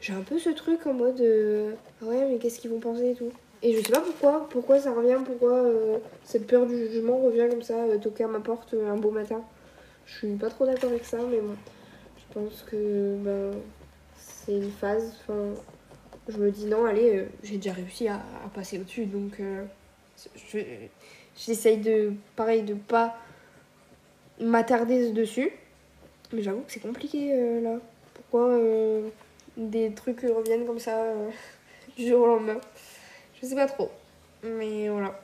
j'ai 0.00 0.12
un 0.12 0.20
peu 0.22 0.38
ce 0.38 0.50
truc 0.50 0.86
en 0.86 0.92
mode 0.92 1.20
euh, 1.20 1.72
ouais, 2.02 2.28
mais 2.28 2.38
qu'est-ce 2.38 2.60
qu'ils 2.60 2.70
vont 2.70 2.80
penser 2.80 3.10
et 3.10 3.14
tout? 3.14 3.30
Et 3.62 3.74
je 3.74 3.84
sais 3.84 3.92
pas 3.92 4.00
pourquoi, 4.00 4.48
pourquoi 4.50 4.78
ça 4.78 4.92
revient, 4.92 5.18
pourquoi 5.24 5.54
euh, 5.54 5.98
cette 6.24 6.46
peur 6.46 6.66
du 6.66 6.76
jugement 6.76 7.18
revient 7.18 7.46
comme 7.50 7.62
ça, 7.62 7.74
euh, 7.74 7.98
toquer 7.98 8.24
à 8.24 8.28
ma 8.28 8.38
porte 8.38 8.74
un 8.74 8.96
beau 8.96 9.10
matin. 9.10 9.42
Je 10.08 10.14
suis 10.26 10.34
pas 10.36 10.48
trop 10.50 10.66
d'accord 10.66 10.90
avec 10.90 11.04
ça, 11.04 11.18
mais 11.30 11.38
bon, 11.40 11.54
je 12.16 12.34
pense 12.34 12.62
que 12.62 13.16
ben, 13.18 13.52
c'est 14.16 14.56
une 14.56 14.70
phase. 14.72 15.14
Enfin, 15.22 15.54
je 16.28 16.38
me 16.38 16.50
dis 16.50 16.66
non, 16.66 16.84
allez, 16.86 17.26
j'ai 17.42 17.56
déjà 17.56 17.72
réussi 17.72 18.08
à, 18.08 18.20
passer 18.54 18.78
au-dessus, 18.80 19.06
donc 19.06 19.40
je- 20.36 20.58
j'essaye 21.36 21.78
de, 21.78 22.12
pareil, 22.36 22.62
de 22.62 22.74
pas 22.74 23.16
m'attarder 24.40 25.12
dessus. 25.12 25.50
Mais 26.32 26.42
j'avoue 26.42 26.60
que 26.62 26.72
c'est 26.72 26.80
compliqué 26.80 27.32
euh, 27.32 27.60
là. 27.60 27.78
Pourquoi 28.14 28.48
euh, 28.50 29.08
des 29.56 29.92
trucs 29.92 30.20
reviennent 30.20 30.66
comme 30.66 30.78
ça 30.78 31.02
euh, 31.02 31.30
du 31.96 32.06
jour 32.08 32.20
au 32.22 32.26
lendemain? 32.26 32.60
Je 33.40 33.46
sais 33.46 33.54
pas 33.54 33.66
trop. 33.66 33.90
Mais 34.42 34.88
voilà. 34.88 35.18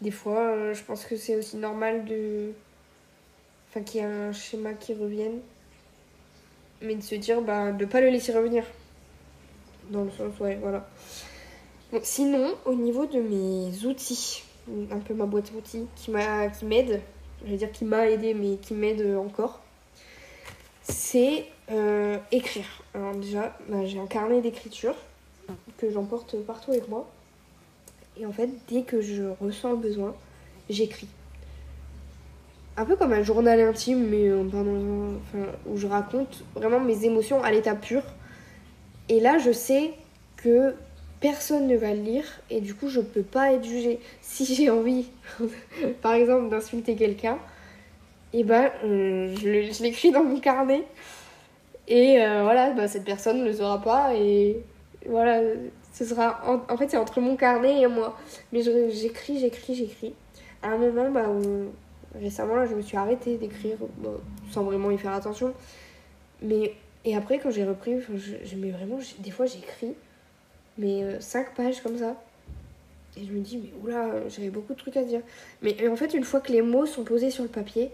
Des 0.00 0.10
fois, 0.10 0.40
euh, 0.40 0.74
je 0.74 0.82
pense 0.84 1.04
que 1.04 1.16
c'est 1.16 1.36
aussi 1.36 1.56
normal 1.56 2.04
de. 2.04 2.52
Enfin, 3.72 3.82
qu'il 3.84 4.02
y 4.02 4.04
ait 4.04 4.06
un 4.06 4.32
schéma 4.32 4.74
qui 4.74 4.92
revienne. 4.92 5.40
Mais 6.82 6.94
de 6.94 7.00
se 7.00 7.14
dire, 7.14 7.40
bah, 7.40 7.72
de 7.72 7.86
pas 7.86 8.02
le 8.02 8.10
laisser 8.10 8.34
revenir. 8.34 8.64
Dans 9.88 10.04
le 10.04 10.10
sens, 10.10 10.38
ouais, 10.40 10.58
voilà. 10.60 10.86
Bon, 11.90 12.00
sinon, 12.02 12.54
au 12.66 12.74
niveau 12.74 13.06
de 13.06 13.18
mes 13.18 13.86
outils, 13.86 14.42
un 14.90 14.98
peu 14.98 15.14
ma 15.14 15.24
boîte 15.24 15.52
à 15.54 15.56
outils 15.56 15.86
qui 15.96 16.10
m'a 16.10 16.48
qui 16.48 16.66
m'aide, 16.66 17.00
je 17.44 17.50
vais 17.50 17.56
dire 17.56 17.72
qui 17.72 17.86
m'a 17.86 18.08
aidé, 18.10 18.34
mais 18.34 18.56
qui 18.56 18.74
m'aide 18.74 19.16
encore, 19.16 19.60
c'est 20.82 21.46
euh, 21.70 22.18
écrire. 22.30 22.82
Alors 22.92 23.14
déjà, 23.14 23.56
bah, 23.70 23.86
j'ai 23.86 23.98
un 23.98 24.06
carnet 24.06 24.42
d'écriture 24.42 24.94
que 25.78 25.90
j'emporte 25.90 26.36
partout 26.42 26.72
avec 26.72 26.88
moi. 26.88 27.08
Et 28.18 28.26
en 28.26 28.32
fait, 28.32 28.50
dès 28.68 28.82
que 28.82 29.00
je 29.00 29.24
ressens 29.40 29.70
le 29.70 29.76
besoin, 29.76 30.14
j'écris. 30.68 31.08
Un 32.76 32.84
peu 32.86 32.96
comme 32.96 33.12
un 33.12 33.22
journal 33.22 33.60
intime, 33.60 34.06
mais 34.08 34.30
parlant- 34.50 35.14
enfin, 35.22 35.46
où 35.66 35.76
je 35.76 35.86
raconte 35.86 36.42
vraiment 36.54 36.80
mes 36.80 37.04
émotions 37.04 37.42
à 37.42 37.50
l'état 37.50 37.74
pur. 37.74 38.02
Et 39.08 39.20
là, 39.20 39.38
je 39.38 39.52
sais 39.52 39.90
que 40.36 40.74
personne 41.20 41.66
ne 41.68 41.76
va 41.76 41.94
le 41.94 42.00
lire 42.02 42.24
et 42.50 42.60
du 42.60 42.74
coup, 42.74 42.88
je 42.88 43.00
peux 43.00 43.22
pas 43.22 43.52
être 43.52 43.64
jugée. 43.64 44.00
Si 44.22 44.46
j'ai 44.54 44.70
envie, 44.70 45.06
par 46.02 46.14
exemple, 46.14 46.48
d'insulter 46.48 46.96
quelqu'un, 46.96 47.38
et 48.32 48.44
ben, 48.44 48.70
euh, 48.84 49.34
je 49.36 49.82
l'écris 49.82 50.10
dans 50.12 50.24
mon 50.24 50.40
carnet. 50.40 50.84
Et 51.88 52.22
euh, 52.22 52.42
voilà, 52.42 52.70
bah, 52.70 52.88
cette 52.88 53.04
personne 53.04 53.40
ne 53.40 53.44
le 53.44 53.52
saura 53.54 53.80
pas. 53.82 54.14
Et 54.14 54.58
voilà, 55.08 55.40
ce 55.92 56.04
sera. 56.04 56.40
En, 56.46 56.60
en 56.72 56.76
fait, 56.76 56.90
c'est 56.90 56.96
entre 56.96 57.20
mon 57.20 57.36
carnet 57.36 57.80
et 57.82 57.86
moi. 57.86 58.16
Mais 58.52 58.62
j'écris, 58.90 59.38
j'écris, 59.38 59.74
j'écris. 59.74 60.14
À 60.62 60.68
un 60.70 60.78
moment, 60.78 61.10
bah, 61.10 61.28
où- 61.28 61.70
récemment, 62.20 62.56
là, 62.56 62.66
je 62.66 62.74
me 62.74 62.82
suis 62.82 62.96
arrêtée 62.96 63.36
d'écrire 63.36 63.76
bon, 63.98 64.20
sans 64.50 64.64
vraiment 64.64 64.90
y 64.90 64.98
faire 64.98 65.12
attention. 65.12 65.54
Mais. 66.42 66.74
Et 67.04 67.16
après, 67.16 67.40
quand 67.40 67.50
j'ai 67.50 67.64
repris, 67.64 68.00
je, 68.00 68.36
je 68.44 68.56
vraiment. 68.70 68.98
Des 69.18 69.32
fois, 69.32 69.46
j'écris, 69.46 69.94
mais 70.78 71.20
5 71.20 71.52
pages 71.54 71.82
comme 71.82 71.98
ça. 71.98 72.14
Et 73.16 73.24
je 73.24 73.32
me 73.32 73.40
dis, 73.40 73.58
mais 73.58 73.72
oula, 73.82 74.28
j'avais 74.28 74.50
beaucoup 74.50 74.72
de 74.72 74.78
trucs 74.78 74.96
à 74.96 75.02
dire. 75.02 75.20
Mais 75.62 75.88
en 75.88 75.96
fait, 75.96 76.14
une 76.14 76.24
fois 76.24 76.40
que 76.40 76.52
les 76.52 76.62
mots 76.62 76.86
sont 76.86 77.04
posés 77.04 77.30
sur 77.30 77.42
le 77.42 77.48
papier, 77.48 77.90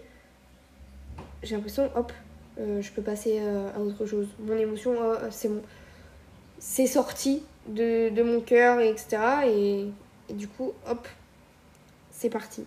j'ai 1.43 1.55
l'impression, 1.55 1.89
hop, 1.95 2.13
euh, 2.59 2.81
je 2.81 2.91
peux 2.91 3.01
passer 3.01 3.39
euh, 3.41 3.69
à 3.75 3.79
autre 3.79 4.05
chose. 4.05 4.27
Mon 4.39 4.57
émotion, 4.57 4.93
euh, 5.01 5.15
c'est 5.31 5.49
bon. 5.49 5.61
C'est 6.59 6.87
sorti 6.87 7.43
de, 7.67 8.09
de 8.09 8.21
mon 8.21 8.41
cœur, 8.41 8.79
et 8.79 8.89
etc. 8.89 9.17
Et, 9.47 9.85
et 10.29 10.33
du 10.33 10.47
coup, 10.47 10.73
hop, 10.87 11.07
c'est 12.11 12.29
parti. 12.29 12.65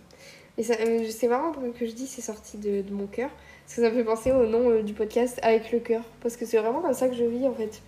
Et 0.59 0.71
euh, 0.71 1.09
c'est 1.11 1.29
marrant 1.29 1.53
que 1.53 1.87
je 1.87 1.93
dis 1.93 2.07
c'est 2.07 2.21
sorti 2.21 2.59
de, 2.59 2.85
mon 2.91 3.07
cœur. 3.07 3.31
Parce 3.65 3.77
que 3.77 3.83
ça 3.83 3.91
me 3.91 3.95
fait 3.95 4.05
penser 4.05 4.33
au 4.33 4.47
nom 4.47 4.71
euh, 4.71 4.83
du 4.83 4.93
podcast 4.93 5.39
Avec 5.43 5.73
le 5.73 5.79
cœur. 5.79 6.03
Parce 6.21 6.37
que 6.37 6.45
c'est 6.45 6.59
vraiment 6.59 6.81
comme 6.81 6.93
ça 6.93 7.09
que 7.09 7.15
je 7.15 7.25
vis 7.25 7.47
en 7.47 7.55
fait. 7.55 7.81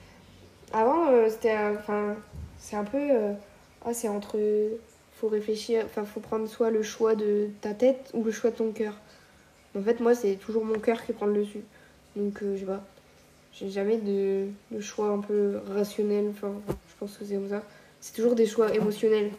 Avant, 0.73 1.09
euh, 1.11 1.29
c'était. 1.29 1.57
Enfin, 1.79 2.17
c'est 2.59 2.77
un 2.77 2.85
peu. 2.85 3.11
ah, 3.85 3.93
c'est 3.93 4.09
entre. 4.09 4.39
Faut 5.13 5.29
réfléchir. 5.29 5.83
Enfin, 5.85 6.05
faut 6.05 6.21
prendre 6.21 6.49
soit 6.49 6.71
le 6.71 6.83
choix 6.83 7.15
de 7.15 7.49
ta 7.61 7.75
tête 7.75 8.11
ou 8.15 8.25
le 8.25 8.33
choix 8.33 8.51
de 8.51 8.57
ton 8.57 8.73
cœur. 8.73 8.95
En 9.77 9.83
fait, 9.83 10.01
moi, 10.01 10.15
c'est 10.15 10.37
toujours 10.37 10.65
mon 10.65 10.79
cœur 10.79 11.05
qui 11.05 11.13
prend 11.13 11.27
le 11.27 11.41
dessus. 11.41 11.65
Donc, 12.17 12.39
je 12.41 12.57
sais 12.59 12.65
pas. 12.65 12.83
J'ai 13.53 13.71
jamais 13.71 13.99
de, 13.99 14.47
de 14.71 14.81
choix 14.81 15.09
un 15.09 15.19
peu 15.19 15.61
rationnel. 15.75 16.29
Enfin, 16.31 16.53
je 16.69 16.95
pense 16.99 17.17
que 17.17 17.25
c'est 17.25 17.35
comme 17.35 17.49
ça. 17.49 17.63
C'est 18.01 18.15
toujours 18.15 18.35
des 18.35 18.47
choix 18.47 18.75
émotionnels. 18.75 19.31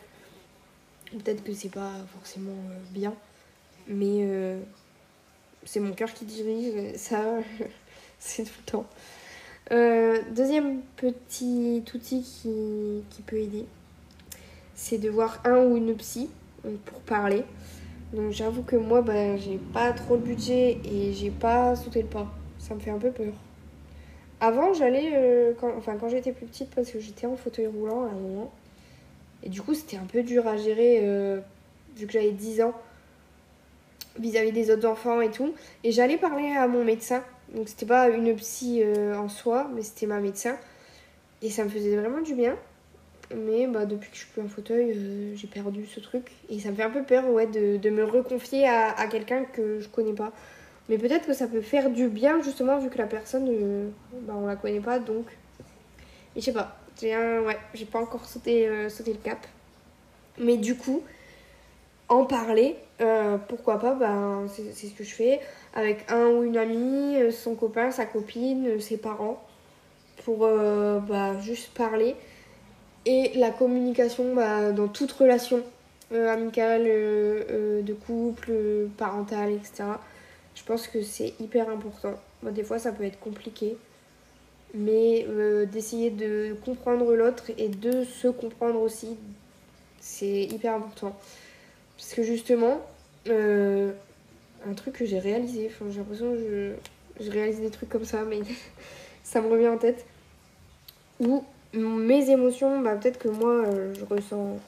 Peut-être 1.12 1.44
que 1.44 1.54
c'est 1.54 1.70
pas 1.70 1.92
forcément 2.14 2.52
euh, 2.52 2.80
bien. 2.92 3.14
Mais 3.88 4.22
euh, 4.24 4.60
c'est 5.64 5.80
mon 5.80 5.94
cœur 5.94 6.14
qui 6.14 6.26
dirige. 6.26 6.76
et 6.76 6.98
Ça, 6.98 7.22
c'est 8.20 8.44
tout 8.44 8.60
le 8.66 8.72
temps. 8.72 8.86
Euh, 9.72 10.22
deuxième 10.36 10.82
petit 10.96 11.84
outil 11.94 12.22
qui, 12.22 13.04
qui 13.10 13.22
peut 13.24 13.38
aider, 13.38 13.66
c'est 14.76 15.00
de 15.00 15.10
voir 15.10 15.42
un 15.44 15.58
ou 15.66 15.78
une 15.78 15.96
psy 15.96 16.30
pour 16.86 17.00
parler. 17.02 17.44
Donc 18.14 18.32
j'avoue 18.32 18.62
que 18.64 18.76
moi, 18.76 19.02
bah, 19.02 19.36
j'ai 19.38 19.58
pas 19.74 19.92
trop 19.92 20.16
le 20.16 20.22
budget 20.22 20.80
et 20.86 21.14
j'ai 21.14 21.32
pas 21.32 21.76
sauté 21.76 22.02
le 22.02 22.08
pas. 22.08 22.28
Ça 22.60 22.76
me 22.76 22.80
fait 22.80 22.92
un 22.92 22.98
peu 22.98 23.12
peur. 23.12 23.34
Avant, 24.40 24.74
j'allais, 24.74 25.12
euh, 25.14 25.54
quand, 25.60 25.72
enfin 25.78 25.96
quand 26.00 26.10
j'étais 26.10 26.32
plus 26.32 26.46
petite, 26.46 26.70
parce 26.76 26.92
que 26.92 27.00
j'étais 27.00 27.26
en 27.26 27.36
fauteuil 27.36 27.68
roulant 27.68 28.04
à 28.04 28.10
un 28.10 28.20
moment. 28.20 28.52
Et 29.46 29.50
du 29.50 29.62
coup, 29.62 29.74
c'était 29.76 29.98
un 29.98 30.06
peu 30.06 30.24
dur 30.24 30.48
à 30.48 30.58
gérer, 30.58 31.02
euh, 31.04 31.40
vu 31.96 32.08
que 32.08 32.14
j'avais 32.14 32.32
10 32.32 32.62
ans, 32.64 32.74
vis-à-vis 34.20 34.52
des 34.52 34.72
autres 34.72 34.88
enfants 34.88 35.22
et 35.22 35.30
tout. 35.30 35.54
Et 35.84 35.92
j'allais 35.92 36.18
parler 36.18 36.52
à 36.58 36.68
mon 36.68 36.84
médecin. 36.84 37.24
Donc 37.54 37.70
c'était 37.70 37.86
pas 37.86 38.10
une 38.10 38.36
psy 38.36 38.82
euh, 38.84 39.16
en 39.16 39.30
soi, 39.30 39.70
mais 39.76 39.84
c'était 39.84 40.08
ma 40.08 40.20
médecin. 40.20 40.58
Et 41.44 41.50
ça 41.52 41.64
me 41.64 41.70
faisait 41.70 41.96
vraiment 41.96 42.22
du 42.22 42.34
bien. 42.34 42.56
Mais 43.36 43.68
bah, 43.68 43.86
depuis 43.86 44.10
que 44.10 44.16
je 44.16 44.22
suis 44.22 44.32
plus 44.32 44.42
en 44.42 44.48
fauteuil, 44.48 44.94
euh, 44.96 45.36
j'ai 45.36 45.48
perdu 45.48 45.86
ce 45.86 46.00
truc. 46.00 46.32
Et 46.50 46.60
ça 46.60 46.72
me 46.72 46.76
fait 46.76 46.84
un 46.84 46.90
peu 46.90 47.04
peur 47.04 47.30
ouais, 47.30 47.46
de, 47.46 47.78
de 47.78 47.90
me 47.92 48.04
reconfier 48.04 48.68
à, 48.68 48.92
à 48.92 49.08
quelqu'un 49.08 49.46
que 49.46 49.80
je 49.80 49.88
connais 49.90 50.14
pas. 50.14 50.32
Mais 50.90 50.98
peut-être 50.98 51.28
que 51.28 51.34
ça 51.34 51.48
peut 51.48 51.62
faire 51.62 51.90
du 51.92 52.08
bien 52.08 52.42
justement 52.42 52.80
vu 52.80 52.90
que 52.90 52.98
la 52.98 53.08
personne, 53.08 53.92
bah, 54.22 54.34
on 54.36 54.48
la 54.48 54.56
connaît 54.56 54.80
pas. 54.80 54.98
Donc, 54.98 55.26
je 56.36 56.42
sais 56.42 56.54
pas. 56.54 56.78
J'ai 57.00 57.14
un, 57.14 57.42
ouais, 57.42 57.58
j'ai 57.74 57.86
pas 57.86 58.00
encore 58.00 58.26
sauté, 58.26 58.68
euh, 58.68 58.90
sauté 58.90 59.12
le 59.12 59.20
cap. 59.20 59.46
Mais 60.38 60.58
du 60.58 60.76
coup, 60.76 61.04
en 62.08 62.26
parler, 62.26 62.76
euh, 63.02 63.38
pourquoi 63.38 63.80
pas, 63.80 63.94
ben, 63.94 64.48
c'est 64.48 64.88
ce 64.88 64.94
que 64.94 65.04
je 65.04 65.14
fais 65.14 65.40
avec 65.74 66.10
un 66.10 66.28
ou 66.28 66.44
une 66.44 66.58
amie, 66.58 67.18
euh, 67.18 67.32
son 67.32 67.56
copain, 67.56 67.92
sa 67.92 68.06
copine, 68.06 68.80
ses 68.80 68.98
parents, 68.98 69.44
pour 70.24 70.48
bah, 70.48 71.40
juste 71.42 71.74
parler. 71.74 72.16
Et 73.06 73.34
la 73.36 73.52
communication 73.52 74.34
bah, 74.34 74.72
dans 74.72 74.88
toute 74.88 75.12
relation 75.12 75.62
amicale, 76.12 76.84
de 76.86 77.94
couple, 77.94 78.52
parentale, 78.98 79.52
etc. 79.52 79.84
Je 80.56 80.64
pense 80.64 80.88
que 80.88 81.02
c'est 81.04 81.34
hyper 81.40 81.70
important. 81.70 82.14
Des 82.44 82.64
fois, 82.64 82.80
ça 82.80 82.92
peut 82.92 83.04
être 83.04 83.20
compliqué, 83.20 83.78
mais 84.76 85.26
euh, 85.30 85.66
d'essayer 85.66 86.10
de 86.10 86.56
comprendre 86.66 87.16
l'autre 87.16 87.52
et 87.58 87.70
de 87.70 88.04
se 88.04 88.28
comprendre 88.28 88.82
aussi, 88.82 89.18
c'est 90.00 90.44
hyper 90.44 90.76
important. 90.76 91.18
Parce 91.98 92.14
que 92.14 92.24
justement, 92.24 92.82
euh, 93.30 93.92
un 94.68 94.74
truc 94.74 94.96
que 94.96 95.06
j'ai 95.06 95.20
réalisé, 95.20 95.72
j'ai 95.90 95.98
l'impression 95.98 96.32
que 96.34 96.76
je, 97.22 97.32
réalise 97.32 97.62
des 97.62 97.70
trucs 97.70 97.90
comme 97.90 98.06
ça, 98.06 98.24
mais 98.24 98.42
ça 99.24 99.42
me 99.42 99.48
revient 99.48 99.70
en 99.70 99.78
tête, 99.78 100.06
où 101.20 101.44
mes 101.74 102.30
émotions, 102.30 102.82
bah, 102.82 102.96
peut-être 102.96 103.18
que 103.18 103.30
moi, 103.30 103.66
euh, 103.66 103.94
je 103.94 104.06
ressens 104.06 104.60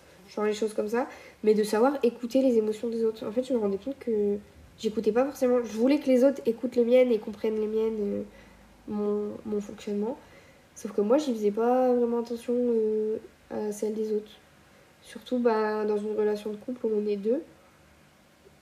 les 0.44 0.54
choses 0.54 0.74
comme 0.74 0.90
ça, 0.90 1.08
mais 1.44 1.54
de 1.54 1.64
savoir 1.64 1.98
écouter 2.04 2.42
les 2.42 2.58
émotions 2.58 2.88
des 2.88 3.04
autres. 3.04 3.28
En 3.28 3.32
fait, 3.32 3.44
je 3.44 3.54
me 3.54 3.60
rendais 3.60 3.78
compte 3.78 3.98
que 4.00 4.38
j'écoutais 4.80 5.12
pas 5.12 5.26
forcément. 5.26 5.60
Je 5.64 5.78
voulais 5.78 6.00
que 6.00 6.08
les 6.08 6.24
autres 6.24 6.42
écoutent 6.46 6.76
les 6.76 6.86
miennes 6.86 7.12
et 7.12 7.18
comprennent 7.20 7.60
les 7.60 7.68
miennes, 7.68 8.24
mon, 8.88 9.32
mon 9.46 9.62
fonctionnement. 9.62 10.18
Sauf 10.76 10.92
que 10.92 11.02
moi, 11.02 11.18
j'y 11.18 11.34
faisais 11.34 11.52
pas 11.52 11.92
vraiment 11.92 12.20
attention 12.20 12.54
euh, 12.56 13.18
à 13.50 13.72
celle 13.72 13.96
des 13.96 14.14
autres. 14.14 14.32
Surtout 15.02 15.40
bah, 15.40 15.86
dans 15.86 15.98
une 15.98 16.16
relation 16.16 16.52
de 16.52 16.58
couple 16.58 16.86
où 16.86 16.92
on 16.96 17.08
est 17.08 17.16
deux. 17.18 17.42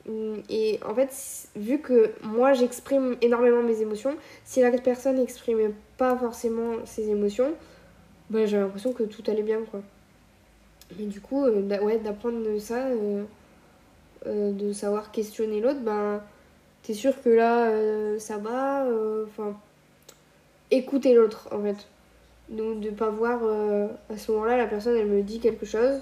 Hum, 0.07 0.41
Et 0.49 0.79
en 0.85 0.93
fait, 0.95 1.11
vu 1.55 1.79
que 1.79 2.11
moi 2.23 2.53
j'exprime 2.53 3.17
énormément 3.21 3.63
mes 3.63 3.81
émotions, 3.81 4.15
si 4.45 4.61
la 4.61 4.71
personne 4.71 5.17
n'exprimait 5.17 5.71
pas 5.97 6.15
forcément 6.17 6.85
ses 6.85 7.09
émotions, 7.09 7.53
bah, 8.29 8.45
j'avais 8.45 8.63
l'impression 8.63 8.93
que 8.93 9.03
tout 9.03 9.23
allait 9.27 9.43
bien 9.43 9.61
quoi. 9.69 9.81
Mais 10.97 11.05
du 11.05 11.19
coup, 11.21 11.45
euh, 11.45 11.61
ouais, 11.81 11.97
d'apprendre 11.99 12.57
ça, 12.59 12.87
euh, 12.87 13.23
de 14.25 14.71
savoir 14.73 15.11
questionner 15.11 15.59
l'autre, 15.61 15.81
ben 15.81 16.21
t'es 16.83 16.93
sûr 16.93 17.19
que 17.21 17.29
là 17.29 17.71
ça 18.19 18.37
va, 18.37 18.85
écouter 20.77 21.13
l'autre 21.13 21.49
en 21.51 21.61
fait. 21.61 21.87
Donc 22.49 22.79
de 22.79 22.89
pas 22.91 23.09
voir 23.09 23.39
euh, 23.43 23.87
à 24.13 24.17
ce 24.17 24.31
moment-là 24.31 24.57
la 24.57 24.67
personne 24.67 24.95
elle 24.95 25.07
me 25.07 25.23
dit 25.23 25.39
quelque 25.39 25.65
chose 25.65 26.01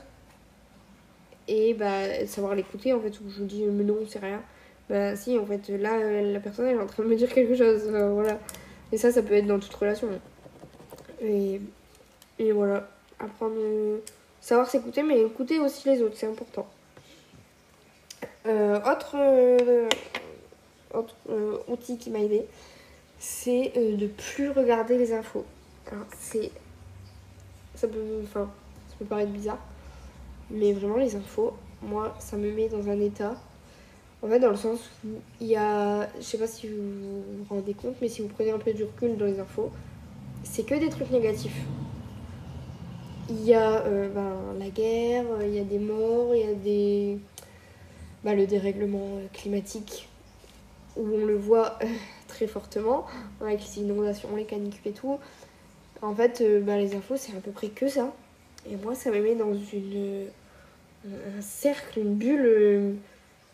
et 1.48 1.74
bah, 1.74 2.26
savoir 2.26 2.56
l'écouter 2.56 2.94
en 2.94 3.00
fait, 3.00 3.20
où 3.22 3.30
je 3.30 3.44
dis 3.44 3.64
mais 3.64 3.84
non, 3.84 3.98
c'est 4.08 4.20
rien. 4.20 4.42
Bah 4.90 5.16
si, 5.16 5.38
en 5.38 5.46
fait, 5.46 5.70
là, 5.70 6.22
la 6.22 6.40
personne 6.40 6.68
elle 6.68 6.76
est 6.76 6.82
en 6.82 6.86
train 6.86 7.04
de 7.04 7.08
me 7.08 7.16
dire 7.16 7.34
quelque 7.34 7.56
chose, 7.56 7.90
voilà. 7.90 8.38
Et 8.92 8.98
ça, 8.98 9.12
ça 9.12 9.22
peut 9.24 9.34
être 9.34 9.48
dans 9.48 9.60
toute 9.60 9.74
relation. 9.74 10.08
Et, 11.22 11.62
et 12.38 12.52
voilà, 12.52 12.90
apprendre, 13.20 13.56
savoir 14.42 14.70
s'écouter, 14.70 15.04
mais 15.04 15.22
écouter 15.22 15.60
aussi 15.60 15.90
les 15.90 16.02
autres, 16.02 16.16
c'est 16.18 16.28
important. 16.28 16.68
Euh, 18.46 18.78
autre, 18.80 19.16
euh, 19.16 19.88
euh, 21.30 21.58
outil 21.70 21.98
qui 21.98 22.10
m'a 22.10 22.20
aidé, 22.20 22.46
c'est 23.24 23.72
de 23.76 24.08
plus 24.08 24.50
regarder 24.50 24.98
les 24.98 25.14
infos. 25.14 25.46
c'est. 26.20 26.52
Ça 27.74 27.88
peut. 27.88 28.22
Enfin, 28.24 28.50
ça 28.90 28.96
peut 29.00 29.06
paraître 29.06 29.32
bizarre. 29.32 29.60
Mais 30.52 30.74
vraiment, 30.74 30.98
les 30.98 31.16
infos, 31.16 31.54
moi, 31.82 32.14
ça 32.20 32.36
me 32.36 32.52
met 32.52 32.68
dans 32.68 32.90
un 32.90 33.00
état. 33.00 33.36
En 34.22 34.28
fait, 34.28 34.40
dans 34.40 34.50
le 34.50 34.58
sens 34.58 34.92
où 35.06 35.12
il 35.40 35.48
y 35.48 35.56
a. 35.56 36.10
Je 36.18 36.22
sais 36.22 36.38
pas 36.38 36.48
si 36.48 36.68
vous 36.68 36.76
vous 36.76 37.46
rendez 37.50 37.74
compte, 37.74 37.96
mais 38.02 38.10
si 38.10 38.22
vous 38.22 38.28
prenez 38.28 38.52
un 38.52 38.60
peu 38.60 38.74
du 38.74 38.84
recul 38.84 39.16
dans 39.16 39.26
les 39.26 39.40
infos, 39.40 39.72
c'est 40.44 40.66
que 40.66 40.76
des 40.76 40.90
trucs 40.90 41.10
négatifs. 41.10 41.62
Il 43.30 43.46
y 43.46 43.54
a 43.54 43.84
ben, 43.84 44.34
la 44.60 44.68
guerre, 44.68 45.24
il 45.44 45.54
y 45.54 45.60
a 45.60 45.64
des 45.64 45.80
morts, 45.80 46.36
il 46.36 46.42
y 46.42 46.50
a 46.50 46.54
des 46.54 47.18
bah, 48.26 48.36
le 48.36 48.46
dérèglement 48.48 49.22
climatique, 49.32 50.10
où 50.98 51.06
on 51.06 51.26
le 51.26 51.38
voit 51.38 51.78
euh, 51.82 51.88
très 52.34 52.48
fortement, 52.48 53.06
avec 53.42 53.60
les 53.60 53.82
inondations, 53.82 54.36
les 54.36 54.46
canicules 54.46 54.92
et 54.92 54.94
tout. 54.94 55.18
En 56.02 56.16
fait, 56.16 56.42
euh, 56.42 56.60
bah, 56.60 56.78
les 56.78 56.96
infos, 56.96 57.16
c'est 57.16 57.36
à 57.38 57.40
peu 57.40 57.52
près 57.52 57.70
que 57.70 57.88
ça. 57.88 58.14
Et 58.70 58.76
moi, 58.76 58.96
ça 58.96 59.12
me 59.12 59.22
met 59.22 59.36
dans 59.36 59.54
une, 59.54 60.26
un 61.06 61.42
cercle, 61.42 62.00
une 62.00 62.16
bulle 62.16 62.46
euh, 62.46 62.94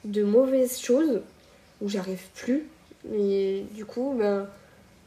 de 0.05 0.23
mauvaises 0.23 0.79
choses 0.79 1.21
où 1.81 1.89
j'arrive 1.89 2.23
plus. 2.35 2.63
Mais 3.09 3.61
du 3.75 3.85
coup, 3.85 4.15
ben, 4.17 4.47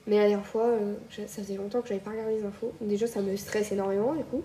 mais 0.06 0.16
la 0.16 0.28
dernière 0.28 0.46
fois, 0.46 0.70
ça 1.10 1.42
faisait 1.42 1.56
longtemps 1.56 1.82
que 1.82 1.88
j'avais 1.88 2.00
pas 2.00 2.10
regardé 2.10 2.36
les 2.36 2.44
infos. 2.44 2.72
Déjà, 2.80 3.06
ça 3.06 3.20
me 3.20 3.36
stresse 3.36 3.70
énormément 3.70 4.14
du 4.14 4.24
coup. 4.24 4.42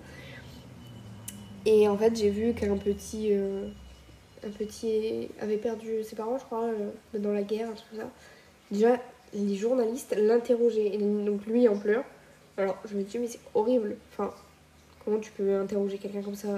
Et 1.65 1.87
en 1.87 1.97
fait, 1.97 2.15
j'ai 2.15 2.29
vu 2.29 2.53
qu'un 2.53 2.77
petit, 2.77 3.31
un 4.45 4.49
petit 4.49 5.29
avait 5.39 5.57
perdu 5.57 6.03
ses 6.03 6.15
parents, 6.15 6.37
je 6.37 6.45
crois, 6.45 6.65
euh, 6.65 7.19
dans 7.19 7.31
la 7.31 7.43
guerre, 7.43 7.69
tout 7.73 7.97
ça. 7.97 8.09
Déjà, 8.71 8.97
les 9.33 9.55
journalistes 9.55 10.15
l'interrogeaient. 10.17 10.97
Donc 10.97 11.45
lui 11.45 11.67
en 11.67 11.77
pleurs. 11.77 12.03
Alors 12.57 12.77
je 12.89 12.95
me 12.95 13.03
dis, 13.03 13.19
mais 13.19 13.27
c'est 13.27 13.39
horrible. 13.53 13.95
Enfin, 14.11 14.33
comment 15.05 15.19
tu 15.19 15.31
peux 15.31 15.55
interroger 15.55 15.97
quelqu'un 15.97 16.21
comme 16.21 16.35
ça? 16.35 16.49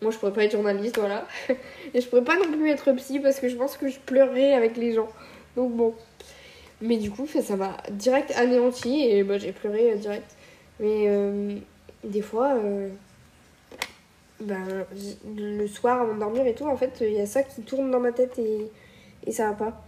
Moi, 0.00 0.12
je 0.12 0.18
pourrais 0.18 0.32
pas 0.32 0.44
être 0.44 0.52
journaliste, 0.52 0.98
voilà. 0.98 1.26
Et 1.94 2.00
je 2.00 2.08
pourrais 2.08 2.24
pas 2.24 2.36
non 2.36 2.52
plus 2.52 2.70
être 2.70 2.92
psy 2.92 3.18
parce 3.18 3.40
que 3.40 3.48
je 3.48 3.56
pense 3.56 3.76
que 3.76 3.88
je 3.88 3.98
pleurerais 3.98 4.54
avec 4.54 4.76
les 4.76 4.92
gens. 4.92 5.08
Donc 5.56 5.72
bon. 5.74 5.94
Mais 6.80 6.96
du 6.96 7.10
coup, 7.10 7.26
ça 7.26 7.56
m'a 7.56 7.76
direct 7.90 8.32
anéanti 8.36 9.04
et 9.08 9.24
bah, 9.24 9.38
j'ai 9.38 9.52
pleuré 9.52 9.92
euh, 9.92 9.96
direct. 9.96 10.36
Mais 10.78 11.06
euh, 11.08 11.56
des 12.04 12.22
fois, 12.22 12.56
ben, 14.40 14.86
le 15.36 15.66
soir 15.66 16.02
avant 16.02 16.14
de 16.14 16.20
dormir 16.20 16.46
et 16.46 16.54
tout, 16.54 16.66
en 16.66 16.76
fait, 16.76 16.98
il 17.00 17.14
y 17.14 17.20
a 17.20 17.26
ça 17.26 17.42
qui 17.42 17.62
tourne 17.62 17.90
dans 17.90 17.98
ma 17.98 18.12
tête 18.12 18.38
et, 18.38 18.70
et 19.26 19.32
ça 19.32 19.48
va 19.48 19.54
pas. 19.54 19.84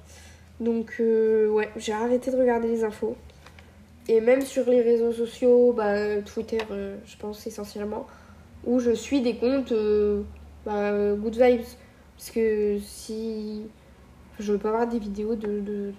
Donc, 0.61 0.97
euh, 1.01 1.49
ouais, 1.49 1.71
j'ai 1.77 1.93
arrêté 1.93 2.31
de 2.31 2.37
regarder 2.37 2.69
les 2.69 2.85
infos. 2.85 3.17
Et 4.09 4.21
même 4.21 4.43
sur 4.43 4.69
les 4.69 4.83
réseaux 4.83 5.13
sociaux, 5.13 5.73
bah, 5.73 6.21
Twitter, 6.23 6.59
euh, 6.71 6.97
je 7.07 7.17
pense 7.17 7.47
essentiellement, 7.47 8.07
où 8.65 8.79
je 8.79 8.91
suis 8.91 9.23
des 9.23 9.37
comptes 9.37 9.73
euh, 9.73 10.23
bah, 10.67 11.15
good 11.15 11.37
vibes. 11.37 11.65
Parce 12.17 12.31
que 12.31 12.79
si. 12.83 13.63
je 14.39 14.53
veux 14.53 14.59
pas 14.59 14.71
voir 14.71 14.87
des 14.87 14.99
vidéos 14.99 15.35
de, 15.35 15.61
de, 15.61 15.93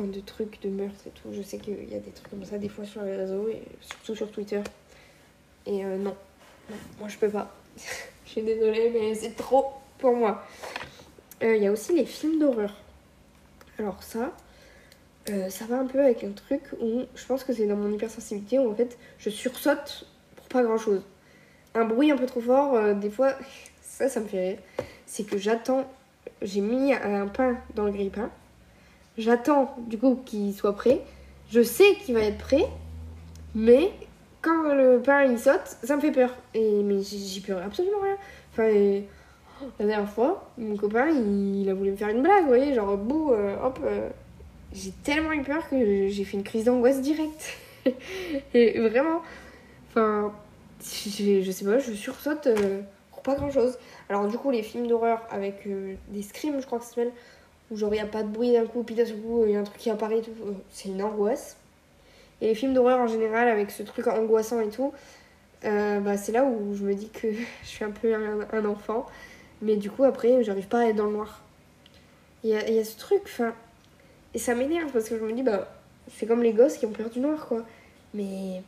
de 0.00 0.20
trucs, 0.20 0.62
de 0.62 0.68
meurtres 0.68 1.06
et 1.08 1.10
tout. 1.10 1.32
Je 1.32 1.42
sais 1.42 1.58
qu'il 1.58 1.90
y 1.90 1.94
a 1.96 1.98
des 1.98 2.12
trucs 2.12 2.30
comme 2.30 2.44
ça 2.44 2.58
des 2.58 2.68
fois 2.68 2.84
sur 2.84 3.02
les 3.02 3.16
réseaux, 3.16 3.48
et 3.48 3.62
surtout 3.80 4.14
sur 4.14 4.30
Twitter. 4.30 4.60
Et 5.66 5.82
non. 5.82 6.14
non, 6.70 6.76
moi 7.00 7.08
je 7.08 7.18
peux 7.18 7.28
pas. 7.28 7.52
je 8.24 8.30
suis 8.30 8.42
désolée, 8.42 8.90
mais 8.94 9.14
c'est 9.16 9.34
trop 9.34 9.72
pour 9.98 10.14
moi. 10.14 10.44
Il 11.42 11.56
y 11.56 11.66
a 11.66 11.72
aussi 11.72 11.94
les 11.94 12.06
films 12.06 12.38
d'horreur. 12.38 12.72
Alors 13.78 14.02
ça, 14.02 14.32
euh, 15.30 15.48
ça 15.50 15.66
va 15.66 15.78
un 15.78 15.86
peu 15.86 16.00
avec 16.00 16.24
un 16.24 16.32
truc 16.32 16.62
où 16.80 17.02
je 17.14 17.26
pense 17.26 17.44
que 17.44 17.52
c'est 17.52 17.66
dans 17.66 17.76
mon 17.76 17.92
hypersensibilité 17.92 18.58
où 18.58 18.70
en 18.70 18.74
fait 18.74 18.98
je 19.18 19.30
sursaute 19.30 20.06
pour 20.36 20.46
pas 20.46 20.62
grand 20.62 20.78
chose. 20.78 21.02
Un 21.74 21.84
bruit 21.84 22.10
un 22.10 22.16
peu 22.16 22.26
trop 22.26 22.40
fort, 22.40 22.74
euh, 22.74 22.94
des 22.94 23.10
fois, 23.10 23.34
ça, 23.82 24.08
ça 24.08 24.20
me 24.20 24.26
fait 24.26 24.48
rire. 24.48 24.58
C'est 25.06 25.24
que 25.24 25.38
j'attends, 25.38 25.86
j'ai 26.42 26.60
mis 26.60 26.92
un 26.92 27.26
pain 27.28 27.56
dans 27.74 27.84
le 27.84 27.92
grille-pain. 27.92 28.30
J'attends 29.16 29.76
du 29.86 29.98
coup 29.98 30.22
qu'il 30.24 30.52
soit 30.54 30.74
prêt. 30.74 31.02
Je 31.50 31.62
sais 31.62 31.94
qu'il 31.96 32.14
va 32.14 32.20
être 32.20 32.38
prêt, 32.38 32.66
mais 33.54 33.90
quand 34.42 34.74
le 34.74 35.00
pain 35.00 35.24
il 35.24 35.38
saute, 35.38 35.76
ça 35.82 35.96
me 35.96 36.00
fait 36.00 36.12
peur. 36.12 36.34
Et, 36.54 36.82
mais 36.82 37.00
j'y 37.02 37.40
peux 37.40 37.56
absolument 37.56 38.00
rien. 38.02 38.16
Enfin, 38.52 39.02
la 39.78 39.86
dernière 39.86 40.08
fois, 40.08 40.50
mon 40.58 40.76
copain 40.76 41.08
il, 41.08 41.68
a 41.68 41.74
voulu 41.74 41.92
me 41.92 41.96
faire 41.96 42.08
une 42.08 42.22
blague, 42.22 42.42
vous 42.42 42.48
voyez, 42.48 42.74
genre 42.74 42.96
bouh, 42.96 43.32
euh, 43.32 43.56
hop. 43.62 43.80
Euh, 43.84 44.08
j'ai 44.72 44.92
tellement 45.02 45.32
eu 45.32 45.42
peur 45.42 45.68
que 45.68 46.08
j'ai 46.08 46.24
fait 46.24 46.36
une 46.36 46.42
crise 46.42 46.64
d'angoisse 46.64 47.00
directe. 47.00 47.56
et 48.54 48.78
vraiment, 48.78 49.22
enfin, 49.88 50.32
je, 50.82 51.50
sais 51.50 51.64
pas, 51.64 51.78
je 51.78 51.92
sursaute 51.92 52.46
euh, 52.46 52.80
pour 53.10 53.22
pas 53.22 53.34
grand 53.34 53.50
chose. 53.50 53.78
Alors, 54.10 54.28
du 54.28 54.36
coup, 54.36 54.50
les 54.50 54.62
films 54.62 54.86
d'horreur 54.86 55.22
avec 55.30 55.66
des 56.08 56.22
screams, 56.22 56.60
je 56.60 56.66
crois 56.66 56.78
que 56.78 56.84
ça 56.84 56.90
s'appelle, 56.90 57.12
où 57.70 57.76
genre 57.76 57.94
il 57.94 58.00
a 58.00 58.06
pas 58.06 58.22
de 58.22 58.28
bruit 58.28 58.52
d'un 58.52 58.66
coup, 58.66 58.82
puis 58.82 58.94
d'un 58.94 59.04
coup 59.04 59.44
il 59.46 59.52
y 59.52 59.56
a 59.56 59.60
un 59.60 59.64
truc 59.64 59.78
qui 59.78 59.90
apparaît, 59.90 60.22
c'est 60.70 60.88
une 60.88 61.02
angoisse. 61.02 61.56
Et 62.40 62.48
les 62.48 62.54
films 62.54 62.74
d'horreur 62.74 63.00
en 63.00 63.06
général, 63.06 63.48
avec 63.48 63.70
ce 63.70 63.82
truc 63.82 64.06
angoissant 64.06 64.60
et 64.60 64.68
tout, 64.68 64.92
euh, 65.64 66.00
bah, 66.00 66.16
c'est 66.16 66.32
là 66.32 66.44
où 66.44 66.74
je 66.74 66.84
me 66.84 66.94
dis 66.94 67.08
que 67.08 67.28
je 67.62 67.68
suis 67.68 67.84
un 67.84 67.90
peu 67.90 68.14
un, 68.14 68.64
enfant. 68.64 69.06
Mais 69.62 69.76
du 69.76 69.90
coup, 69.90 70.04
après, 70.04 70.42
j'arrive 70.44 70.68
pas 70.68 70.80
à 70.80 70.84
être 70.86 70.96
dans 70.96 71.06
le 71.06 71.12
noir. 71.12 71.42
Il 72.44 72.50
y 72.50 72.54
a, 72.54 72.84
ce 72.84 72.96
truc, 72.96 73.22
enfin. 73.24 73.54
Et 74.34 74.38
ça 74.38 74.54
m'énerve 74.54 74.90
parce 74.92 75.08
que 75.08 75.18
je 75.18 75.24
me 75.24 75.32
dis, 75.32 75.42
bah, 75.42 75.68
c'est 76.16 76.26
comme 76.26 76.42
les 76.42 76.52
gosses 76.52 76.76
qui 76.76 76.86
ont 76.86 76.92
peur 76.92 77.10
du 77.10 77.20
noir, 77.20 77.46
quoi. 77.46 77.64
Mais. 78.14 78.62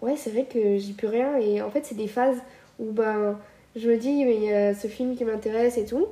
Ouais, 0.00 0.16
c'est 0.16 0.30
vrai 0.30 0.44
que 0.44 0.78
j'y 0.78 0.92
peux 0.92 1.08
rien. 1.08 1.38
Et 1.38 1.62
en 1.62 1.70
fait, 1.70 1.84
c'est 1.84 1.94
des 1.94 2.08
phases 2.08 2.38
où, 2.78 2.92
bah, 2.92 3.38
je 3.76 3.88
me 3.88 3.96
dis, 3.96 4.24
mais 4.24 4.36
il 4.36 4.44
y 4.44 4.52
a 4.52 4.74
ce 4.74 4.86
film 4.86 5.16
qui 5.16 5.24
m'intéresse 5.24 5.78
et 5.78 5.84
tout. 5.84 6.06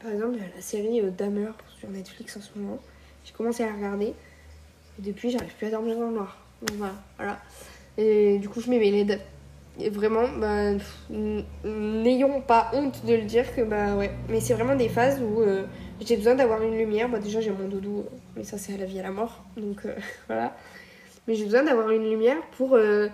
Par 0.00 0.12
exemple, 0.12 0.38
la 0.54 0.62
série 0.62 1.00
euh, 1.00 1.10
Dahmer 1.10 1.50
sur 1.78 1.90
Netflix 1.90 2.36
en 2.36 2.40
ce 2.40 2.56
moment. 2.56 2.78
J'ai 3.24 3.32
commencé 3.32 3.64
à 3.64 3.66
la 3.66 3.74
regarder. 3.74 4.06
Et 4.06 5.02
depuis, 5.02 5.30
j'arrive 5.30 5.54
plus 5.54 5.66
à 5.66 5.70
dormir 5.70 5.98
dans 5.98 6.06
le 6.06 6.14
noir. 6.14 6.38
Donc 6.62 6.76
voilà, 6.76 6.94
voilà. 7.16 7.38
Et 7.96 8.38
du 8.38 8.48
coup, 8.48 8.60
je 8.60 8.70
mets 8.70 8.78
mes 8.78 8.90
LED. 8.90 9.20
Et 9.80 9.90
vraiment, 9.90 10.26
bah, 10.38 10.72
n'ayons 11.64 12.40
pas 12.40 12.70
honte 12.74 13.04
de 13.06 13.14
le 13.14 13.22
dire 13.22 13.54
que, 13.54 13.60
bah 13.60 13.94
ouais. 13.94 14.10
Mais 14.28 14.40
c'est 14.40 14.54
vraiment 14.54 14.74
des 14.74 14.88
phases 14.88 15.20
où 15.22 15.40
euh, 15.40 15.64
j'ai 16.00 16.16
besoin 16.16 16.34
d'avoir 16.34 16.62
une 16.62 16.76
lumière. 16.76 17.08
Bah, 17.08 17.20
déjà, 17.20 17.40
j'ai 17.40 17.50
mon 17.50 17.68
doudou, 17.68 18.04
mais 18.36 18.42
ça, 18.42 18.58
c'est 18.58 18.74
à 18.74 18.76
la 18.76 18.86
vie 18.86 18.98
à 18.98 19.04
la 19.04 19.12
mort. 19.12 19.44
Donc 19.56 19.86
euh, 19.86 19.94
voilà. 20.26 20.56
Mais 21.28 21.36
j'ai 21.36 21.44
besoin 21.44 21.62
d'avoir 21.62 21.90
une 21.90 22.10
lumière 22.10 22.38
pour. 22.56 22.74
Euh, 22.74 23.08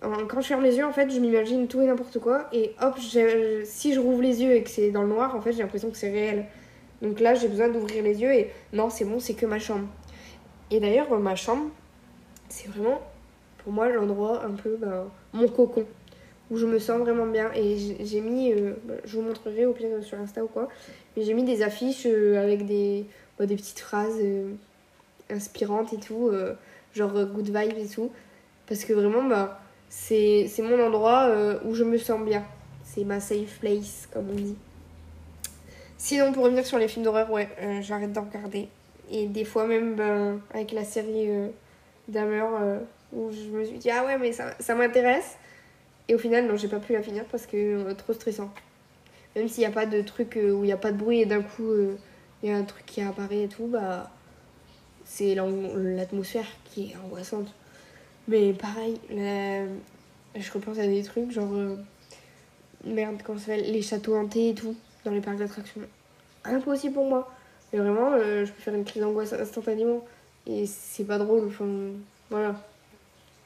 quand 0.00 0.40
je 0.40 0.46
ferme 0.46 0.62
les 0.62 0.76
yeux, 0.78 0.86
en 0.86 0.92
fait, 0.92 1.10
je 1.10 1.20
m'imagine 1.20 1.68
tout 1.68 1.82
et 1.82 1.86
n'importe 1.86 2.18
quoi. 2.18 2.48
Et 2.54 2.74
hop, 2.80 2.98
si 2.98 3.92
je 3.92 4.00
rouvre 4.00 4.22
les 4.22 4.42
yeux 4.42 4.54
et 4.54 4.62
que 4.62 4.70
c'est 4.70 4.90
dans 4.90 5.02
le 5.02 5.08
noir, 5.08 5.36
en 5.36 5.42
fait, 5.42 5.52
j'ai 5.52 5.60
l'impression 5.60 5.90
que 5.90 5.98
c'est 5.98 6.10
réel. 6.10 6.46
Donc 7.02 7.20
là, 7.20 7.34
j'ai 7.34 7.48
besoin 7.48 7.68
d'ouvrir 7.68 8.02
les 8.02 8.22
yeux 8.22 8.32
et 8.32 8.50
non, 8.72 8.88
c'est 8.88 9.04
bon, 9.04 9.20
c'est 9.20 9.34
que 9.34 9.44
ma 9.44 9.58
chambre. 9.58 9.86
Et 10.70 10.80
d'ailleurs, 10.80 11.10
ma 11.18 11.36
chambre, 11.36 11.66
c'est 12.48 12.68
vraiment 12.68 13.02
pour 13.62 13.72
moi 13.72 13.88
l'endroit 13.88 14.44
un 14.44 14.50
peu 14.50 14.76
ben, 14.76 15.04
mon 15.32 15.48
cocon 15.48 15.84
où 16.50 16.56
je 16.56 16.66
me 16.66 16.78
sens 16.78 16.98
vraiment 16.98 17.26
bien. 17.26 17.50
Et 17.54 17.76
j'ai 18.00 18.20
mis, 18.20 18.52
euh, 18.52 18.72
ben, 18.84 18.98
je 19.04 19.16
vous 19.16 19.22
montrerai 19.22 19.66
au 19.66 19.72
pire 19.72 20.02
sur 20.02 20.18
Insta 20.18 20.42
ou 20.42 20.48
quoi, 20.48 20.68
mais 21.16 21.22
j'ai 21.22 21.34
mis 21.34 21.44
des 21.44 21.62
affiches 21.62 22.06
euh, 22.06 22.42
avec 22.42 22.66
des, 22.66 23.06
ben, 23.38 23.46
des 23.46 23.56
petites 23.56 23.78
phrases 23.78 24.18
euh, 24.20 24.52
inspirantes 25.30 25.92
et 25.92 25.98
tout, 25.98 26.32
genre 26.92 27.12
good 27.12 27.46
vibes 27.46 27.78
et 27.78 27.86
tout. 27.86 28.10
Parce 28.66 28.84
que 28.84 28.92
vraiment, 28.92 29.22
bah, 29.22 29.60
c'est 29.88 30.50
mon 30.58 30.84
endroit 30.84 31.30
où 31.64 31.74
je 31.74 31.84
me 31.84 31.98
sens 31.98 32.20
bien. 32.20 32.42
C'est 32.82 33.04
ma 33.04 33.20
safe 33.20 33.60
place, 33.60 34.08
comme 34.12 34.28
on 34.30 34.34
dit. 34.34 34.56
Sinon, 35.98 36.32
pour 36.32 36.42
revenir 36.44 36.66
sur 36.66 36.78
les 36.78 36.88
films 36.88 37.04
d'horreur, 37.04 37.30
ouais, 37.30 37.48
j'arrête 37.82 38.12
d'en 38.12 38.24
regarder. 38.24 38.68
Et 39.12 39.26
des 39.26 39.44
fois 39.44 39.66
même 39.66 39.94
ben, 39.94 40.40
avec 40.52 40.72
la 40.72 40.84
série 40.84 41.28
euh, 41.28 42.78
où 43.12 43.30
je 43.32 43.48
me 43.50 43.64
suis 43.64 43.78
dit 43.78 43.90
ah 43.90 44.04
ouais 44.04 44.18
mais 44.18 44.32
ça, 44.32 44.54
ça 44.60 44.74
m'intéresse. 44.74 45.36
Et 46.08 46.14
au 46.14 46.18
final 46.18 46.46
non 46.46 46.56
j'ai 46.56 46.68
pas 46.68 46.80
pu 46.80 46.92
la 46.92 47.02
finir 47.02 47.24
parce 47.30 47.46
que 47.46 47.56
euh, 47.56 47.94
trop 47.94 48.12
stressant. 48.12 48.52
Même 49.36 49.48
s'il 49.48 49.60
n'y 49.60 49.66
a 49.66 49.70
pas 49.70 49.86
de 49.86 50.02
truc 50.02 50.36
euh, 50.36 50.52
où 50.52 50.64
il 50.64 50.66
n'y 50.66 50.72
a 50.72 50.76
pas 50.76 50.92
de 50.92 50.96
bruit 50.96 51.20
et 51.20 51.26
d'un 51.26 51.42
coup 51.42 51.72
il 52.42 52.48
y 52.48 52.52
a 52.52 52.56
un 52.56 52.64
truc 52.64 52.86
qui 52.86 53.02
apparaît 53.02 53.42
et 53.42 53.48
tout, 53.48 53.66
bah 53.66 54.10
c'est 55.04 55.34
l'atmosphère 55.34 56.46
qui 56.64 56.92
est 56.92 56.96
angoissante. 57.04 57.52
Mais 58.28 58.52
pareil, 58.52 58.98
je 59.10 60.52
repense 60.52 60.78
à 60.78 60.86
des 60.86 61.02
trucs 61.02 61.32
genre 61.32 61.50
merde, 62.84 63.20
comment 63.24 63.38
ça 63.38 63.46
s'appelle 63.46 63.72
Les 63.72 63.82
châteaux 63.82 64.16
hantés 64.16 64.50
et 64.50 64.54
tout, 64.54 64.76
dans 65.04 65.10
les 65.10 65.20
parcs 65.20 65.38
d'attractions. 65.38 65.82
Impossible 66.44 66.94
pour 66.94 67.06
moi. 67.06 67.30
Mais 67.72 67.78
vraiment, 67.78 68.12
euh, 68.12 68.44
je 68.44 68.52
peux 68.52 68.60
faire 68.60 68.74
une 68.74 68.84
crise 68.84 69.02
d'angoisse 69.02 69.32
instantanément. 69.32 70.04
Et 70.46 70.66
c'est 70.66 71.04
pas 71.04 71.18
drôle. 71.18 71.46
Enfin, 71.46 71.66
voilà. 72.30 72.54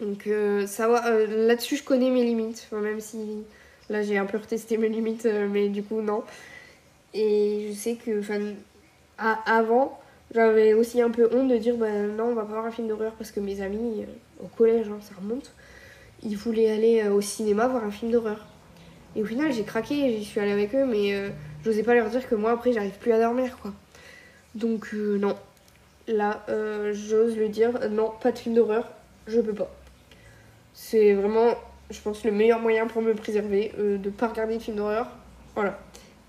Donc, 0.05 0.27
euh, 0.27 0.67
euh, 0.81 1.47
Là-dessus, 1.47 1.77
je 1.77 1.83
connais 1.83 2.11
mes 2.11 2.25
limites. 2.25 2.69
Même 2.73 3.01
si 3.01 3.19
là, 3.89 4.03
j'ai 4.03 4.19
un 4.19 4.27
peu 4.27 4.39
retesté 4.39 4.77
mes 4.77 4.89
limites, 4.89 5.27
euh, 5.27 5.49
mais 5.51 5.69
du 5.69 5.83
coup, 5.83 6.01
non. 6.03 6.23
Et 7.15 7.69
je 7.71 7.75
sais 7.75 7.97
que, 7.97 8.21
avant, 9.19 9.99
j'avais 10.35 10.75
aussi 10.75 11.01
un 11.01 11.11
peu 11.11 11.29
honte 11.33 11.49
de 11.49 11.57
dire, 11.57 11.77
bah 11.77 11.91
non, 11.91 12.25
on 12.25 12.35
va 12.35 12.43
pas 12.43 12.53
voir 12.53 12.67
un 12.67 12.71
film 12.71 12.89
d'horreur 12.89 13.13
parce 13.13 13.31
que 13.31 13.41
mes 13.41 13.61
amis, 13.63 14.03
euh, 14.03 14.45
au 14.45 14.49
collège, 14.49 14.89
hein, 14.89 14.99
ça 15.01 15.15
remonte, 15.21 15.53
ils 16.23 16.37
voulaient 16.37 16.71
aller 16.71 17.03
euh, 17.03 17.13
au 17.13 17.21
cinéma 17.21 17.69
voir 17.69 17.85
un 17.85 17.91
film 17.91 18.11
d'horreur. 18.11 18.45
Et 19.17 19.23
au 19.23 19.27
final, 19.27 19.53
j'ai 19.53 19.63
craqué, 19.63 20.17
j'y 20.19 20.25
suis 20.25 20.41
allée 20.41 20.53
avec 20.53 20.75
eux, 20.75 20.85
mais 20.85 21.31
j'osais 21.65 21.85
pas 21.85 21.95
leur 21.95 22.11
dire 22.11 22.29
que 22.29 22.35
moi, 22.35 22.51
après, 22.51 22.73
j'arrive 22.73 22.99
plus 22.99 23.13
à 23.13 23.21
dormir, 23.21 23.57
quoi. 23.63 23.73
Donc, 24.57 24.93
non. 24.93 25.37
Là, 26.09 26.45
j'ose 26.93 27.37
le 27.37 27.49
dire, 27.49 27.79
non, 27.91 28.11
pas 28.21 28.33
de 28.33 28.39
film 28.39 28.57
d'horreur, 28.57 28.89
je 29.29 29.41
peux 29.41 29.55
pas. 29.55 29.71
C'est 30.75 31.15
vraiment, 31.15 31.55
je 31.91 32.01
pense, 32.01 32.25
le 32.25 32.33
meilleur 32.33 32.59
moyen 32.59 32.87
pour 32.87 33.01
me 33.01 33.15
préserver, 33.15 33.73
euh, 33.79 33.97
de 33.97 34.11
pas 34.11 34.29
regarder 34.29 34.59
de 34.59 34.63
films 34.63 34.77
d'horreur. 34.77 35.09
Voilà. 35.55 35.79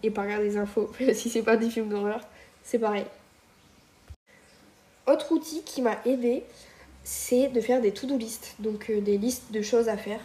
Et 0.04 0.12
pas 0.12 0.22
regarder 0.22 0.50
des 0.50 0.58
infos, 0.58 0.92
si 1.14 1.30
c'est 1.30 1.42
pas 1.42 1.58
des 1.58 1.70
films 1.70 1.90
d'horreur, 1.90 2.22
c'est 2.64 2.80
pareil. 2.80 3.06
Autre 5.08 5.32
outil 5.32 5.64
qui 5.64 5.82
m'a 5.82 5.98
aidé, 6.06 6.44
c'est 7.04 7.48
de 7.48 7.60
faire 7.60 7.82
des 7.82 7.92
to-do 7.92 8.18
list, 8.18 8.56
donc 8.60 8.90
euh, 8.90 9.02
des 9.02 9.18
listes 9.18 9.52
de 9.52 9.62
choses 9.62 9.90
à 9.90 9.98
faire. 9.98 10.20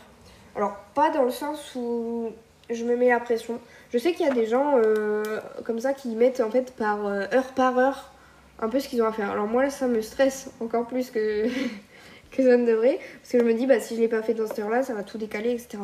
Alors, 0.55 0.77
pas 0.95 1.11
dans 1.11 1.25
le 1.25 1.31
sens 1.31 1.75
où 1.75 2.31
je 2.69 2.85
me 2.85 2.97
mets 2.97 3.09
la 3.09 3.21
pression. 3.21 3.59
Je 3.93 3.99
sais 3.99 4.13
qu'il 4.13 4.27
y 4.27 4.29
a 4.29 4.35
des 4.35 4.47
gens 4.47 4.77
euh, 4.77 5.41
comme 5.65 5.81
ça 5.81 5.95
qui 5.95 6.15
mettent 6.15 6.41
en 6.41 6.51
fait 6.51 6.75
par 6.77 7.07
heure 7.07 7.53
par 7.55 7.79
heure 7.79 8.13
un 8.61 8.69
peu 8.69 8.81
ce 8.81 8.89
qu'ils 8.89 9.03
ont 9.03 9.07
à 9.07 9.13
faire. 9.13 9.31
Alors, 9.31 9.47
moi, 9.47 9.71
ça 9.71 9.87
me 9.87 10.03
stresse 10.03 10.51
encore 10.61 10.87
plus 10.87 11.11
que, 11.11 11.47
que 12.31 12.43
ça 12.43 12.57
ne 12.57 12.67
devrait, 12.67 12.99
parce 13.21 13.33
que 13.33 13.39
je 13.41 13.45
me 13.45 13.55
dis, 13.55 13.67
bah, 13.67 13.81
si 13.81 13.97
je 13.97 14.01
l'ai 14.01 14.09
pas 14.09 14.23
fait 14.23 14.35
dans 14.35 14.47
cette 14.47 14.59
heure-là, 14.61 14.83
ça 14.83 14.95
va 14.95 15.03
tout 15.03 15.19
décaler, 15.19 15.51
etc. 15.53 15.79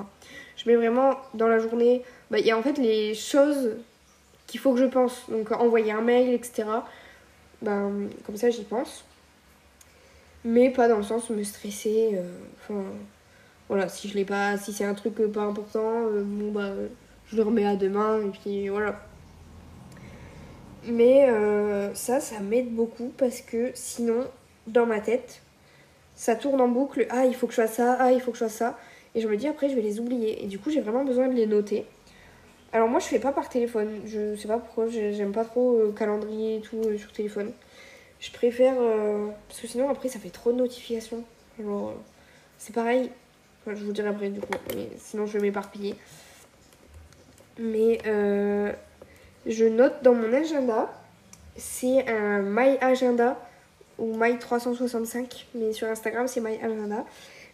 Je 0.57 0.69
mets 0.69 0.77
vraiment 0.77 1.17
dans 1.35 1.49
la 1.49 1.59
journée, 1.59 2.03
bah, 2.31 2.39
il 2.39 2.47
y 2.47 2.51
a 2.51 2.59
en 2.59 2.63
fait 2.63 2.79
les 2.79 3.15
choses 3.15 3.77
qu'il 4.47 4.61
faut 4.61 4.73
que 4.73 4.81
je 4.81 4.85
pense. 4.87 5.29
Donc, 5.29 5.51
envoyer 5.53 5.93
un 5.93 6.03
mail, 6.03 6.33
etc. 6.33 6.65
Ben, 7.63 8.09
comme 8.25 8.37
ça, 8.37 8.51
j'y 8.51 8.65
pense. 8.65 9.05
Mais 10.45 10.71
pas 10.71 10.89
dans 10.89 10.99
le 10.99 11.03
sens 11.03 11.29
où 11.31 11.35
me 11.35 11.43
stresser. 11.43 12.11
euh, 12.15 12.23
Enfin, 12.63 12.85
voilà, 13.69 13.89
si 13.89 14.09
je 14.09 14.15
l'ai 14.15 14.25
pas, 14.25 14.57
si 14.57 14.73
c'est 14.73 14.85
un 14.85 14.95
truc 14.95 15.19
euh, 15.21 15.29
pas 15.29 15.43
important, 15.43 16.07
euh, 16.07 16.23
bon 16.25 16.53
bah, 16.53 16.71
je 17.29 17.37
le 17.37 17.43
remets 17.43 17.67
à 17.67 17.75
demain 17.75 18.21
et 18.25 18.31
puis 18.31 18.69
voilà. 18.69 19.01
Mais 20.85 21.29
ça, 21.95 22.21
ça 22.21 22.39
m'aide 22.39 22.73
beaucoup 22.73 23.13
parce 23.19 23.41
que 23.41 23.73
sinon, 23.75 24.25
dans 24.69 24.87
ma 24.87 25.01
tête, 25.01 25.43
ça 26.17 26.35
tourne 26.35 26.61
en 26.61 26.69
boucle. 26.69 27.07
Ah, 27.11 27.27
il 27.27 27.35
faut 27.35 27.47
que 27.47 27.53
je 27.53 27.61
fasse 27.61 27.75
ça, 27.75 27.97
ah, 28.01 28.11
il 28.11 28.21
faut 28.21 28.33
que 28.33 28.39
je 28.39 28.45
fasse 28.45 28.55
ça. 28.55 28.77
Et 29.15 29.21
je 29.21 29.29
me 29.29 29.37
dis 29.37 29.47
après, 29.47 29.69
je 29.69 29.75
vais 29.77 29.83
les 29.83 30.01
oublier. 30.01 30.43
Et 30.43 30.47
du 30.49 30.59
coup, 30.59 30.71
j'ai 30.71 30.81
vraiment 30.81 31.05
besoin 31.05 31.29
de 31.29 31.35
les 31.35 31.47
noter. 31.47 31.87
Alors 32.73 32.89
moi, 32.89 33.01
je 33.01 33.07
fais 33.07 33.19
pas 33.21 33.33
par 33.33 33.49
téléphone. 33.49 34.01
Je 34.07 34.35
sais 34.37 34.49
pas 34.49 34.59
pourquoi, 34.59 34.89
j'ai- 34.89 35.13
j'aime 35.15 35.33
pas 35.33 35.45
trop 35.45 35.77
euh, 35.77 35.93
calendrier 35.93 36.57
et 36.57 36.61
tout 36.61 36.81
euh, 36.85 36.99
sur 36.99 37.13
téléphone. 37.13 37.53
Je 38.21 38.31
préfère... 38.33 38.75
euh, 38.79 39.29
parce 39.49 39.61
que 39.61 39.67
sinon, 39.67 39.89
après, 39.89 40.09
ça 40.09 40.19
fait 40.19 40.31
trop 40.31 40.53
de 40.53 40.59
notifications. 40.59 41.23
C'est 42.59 42.75
pareil. 42.75 43.11
Je 43.67 43.85
vous 43.85 43.93
dirai 43.93 44.09
après, 44.09 44.29
du 44.31 44.41
coup. 44.41 44.49
Mais 44.75 44.89
sinon, 44.99 45.27
je 45.27 45.35
vais 45.35 45.41
m'éparpiller. 45.41 45.95
Mais 47.59 47.99
je 49.47 49.65
note 49.65 50.03
dans 50.03 50.15
mon 50.15 50.33
agenda. 50.33 50.93
C'est 51.57 52.07
un 52.09 52.43
My 52.43 52.77
Agenda 52.83 53.39
ou 53.99 54.17
My 54.17 54.39
365. 54.39 55.47
Mais 55.55 55.73
sur 55.73 55.89
Instagram, 55.89 56.27
c'est 56.29 56.41
My 56.41 56.57
Agenda. 56.63 57.05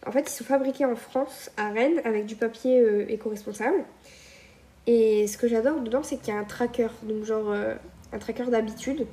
En 0.07 0.11
fait, 0.11 0.23
ils 0.23 0.33
sont 0.33 0.45
fabriqués 0.45 0.85
en 0.85 0.97
France, 0.97 1.51
à 1.57 1.71
Rennes, 1.71 2.01
avec 2.05 2.27
du 2.27 2.35
papier 2.35 2.81
euh, 2.81 3.05
éco-responsable. 3.09 3.85
Et 4.87 5.29
ce 5.29 5.39
que 5.39 5.47
j'adore 5.47 5.81
dedans, 5.81 6.03
c'est 6.03 6.17
qu'il 6.17 6.35
y 6.35 6.37
a 6.37 6.41
un 6.41 6.45
tracker. 6.45 6.89
Donc, 7.05 7.25
genre, 7.25 7.51
euh, 7.53 7.75
un 8.13 8.19
tracker 8.19 8.45
d'habitude 8.45 9.07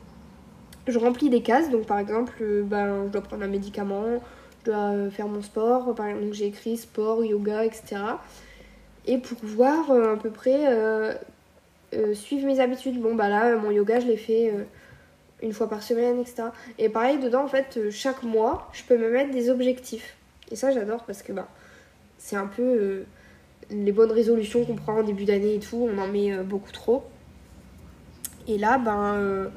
je 0.87 0.97
remplis 0.97 1.29
des 1.29 1.43
cases. 1.43 1.69
Donc, 1.69 1.85
par 1.85 1.99
exemple, 1.99 2.33
euh, 2.41 2.63
ben, 2.63 3.05
je 3.05 3.11
dois 3.11 3.21
prendre 3.21 3.43
un 3.43 3.47
médicament, 3.47 4.05
je 4.59 4.71
dois 4.71 5.11
faire 5.11 5.27
mon 5.27 5.43
sport. 5.43 5.93
Par 5.93 6.07
exemple, 6.07 6.33
j'ai 6.33 6.47
écrit 6.47 6.77
sport, 6.77 7.23
yoga, 7.23 7.63
etc. 7.63 7.97
Et 9.05 9.19
pour 9.19 9.37
voir 9.43 9.91
à 9.91 10.15
peu 10.15 10.31
près, 10.31 10.65
suivre 12.13 12.47
mes 12.47 12.59
habitudes. 12.59 12.99
Bon, 12.99 13.13
bah 13.13 13.29
là, 13.29 13.55
mon 13.57 13.69
yoga, 13.69 13.99
je 13.99 14.07
l'ai 14.07 14.17
fait 14.17 14.51
une 15.41 15.53
fois 15.53 15.69
par 15.69 15.83
semaine, 15.83 16.19
etc. 16.19 16.43
Et 16.77 16.89
pareil, 16.89 17.19
dedans, 17.19 17.43
en 17.43 17.47
fait, 17.47 17.77
euh, 17.77 17.91
chaque 17.91 18.23
mois, 18.23 18.69
je 18.73 18.83
peux 18.83 18.97
me 18.97 19.09
mettre 19.09 19.31
des 19.31 19.49
objectifs. 19.49 20.15
Et 20.51 20.55
ça, 20.55 20.71
j'adore 20.71 21.03
parce 21.03 21.21
que 21.21 21.31
ben, 21.31 21.47
c'est 22.17 22.35
un 22.35 22.47
peu 22.47 22.63
euh, 22.63 23.03
les 23.69 23.91
bonnes 23.91 24.11
résolutions 24.11 24.65
qu'on 24.65 24.75
prend 24.75 24.99
en 24.99 25.03
début 25.03 25.25
d'année 25.25 25.55
et 25.55 25.59
tout. 25.59 25.89
On 25.91 25.97
en 25.97 26.07
met 26.07 26.33
euh, 26.33 26.43
beaucoup 26.43 26.71
trop. 26.71 27.03
Et 28.47 28.57
là, 28.57 28.77
ben. 28.77 29.51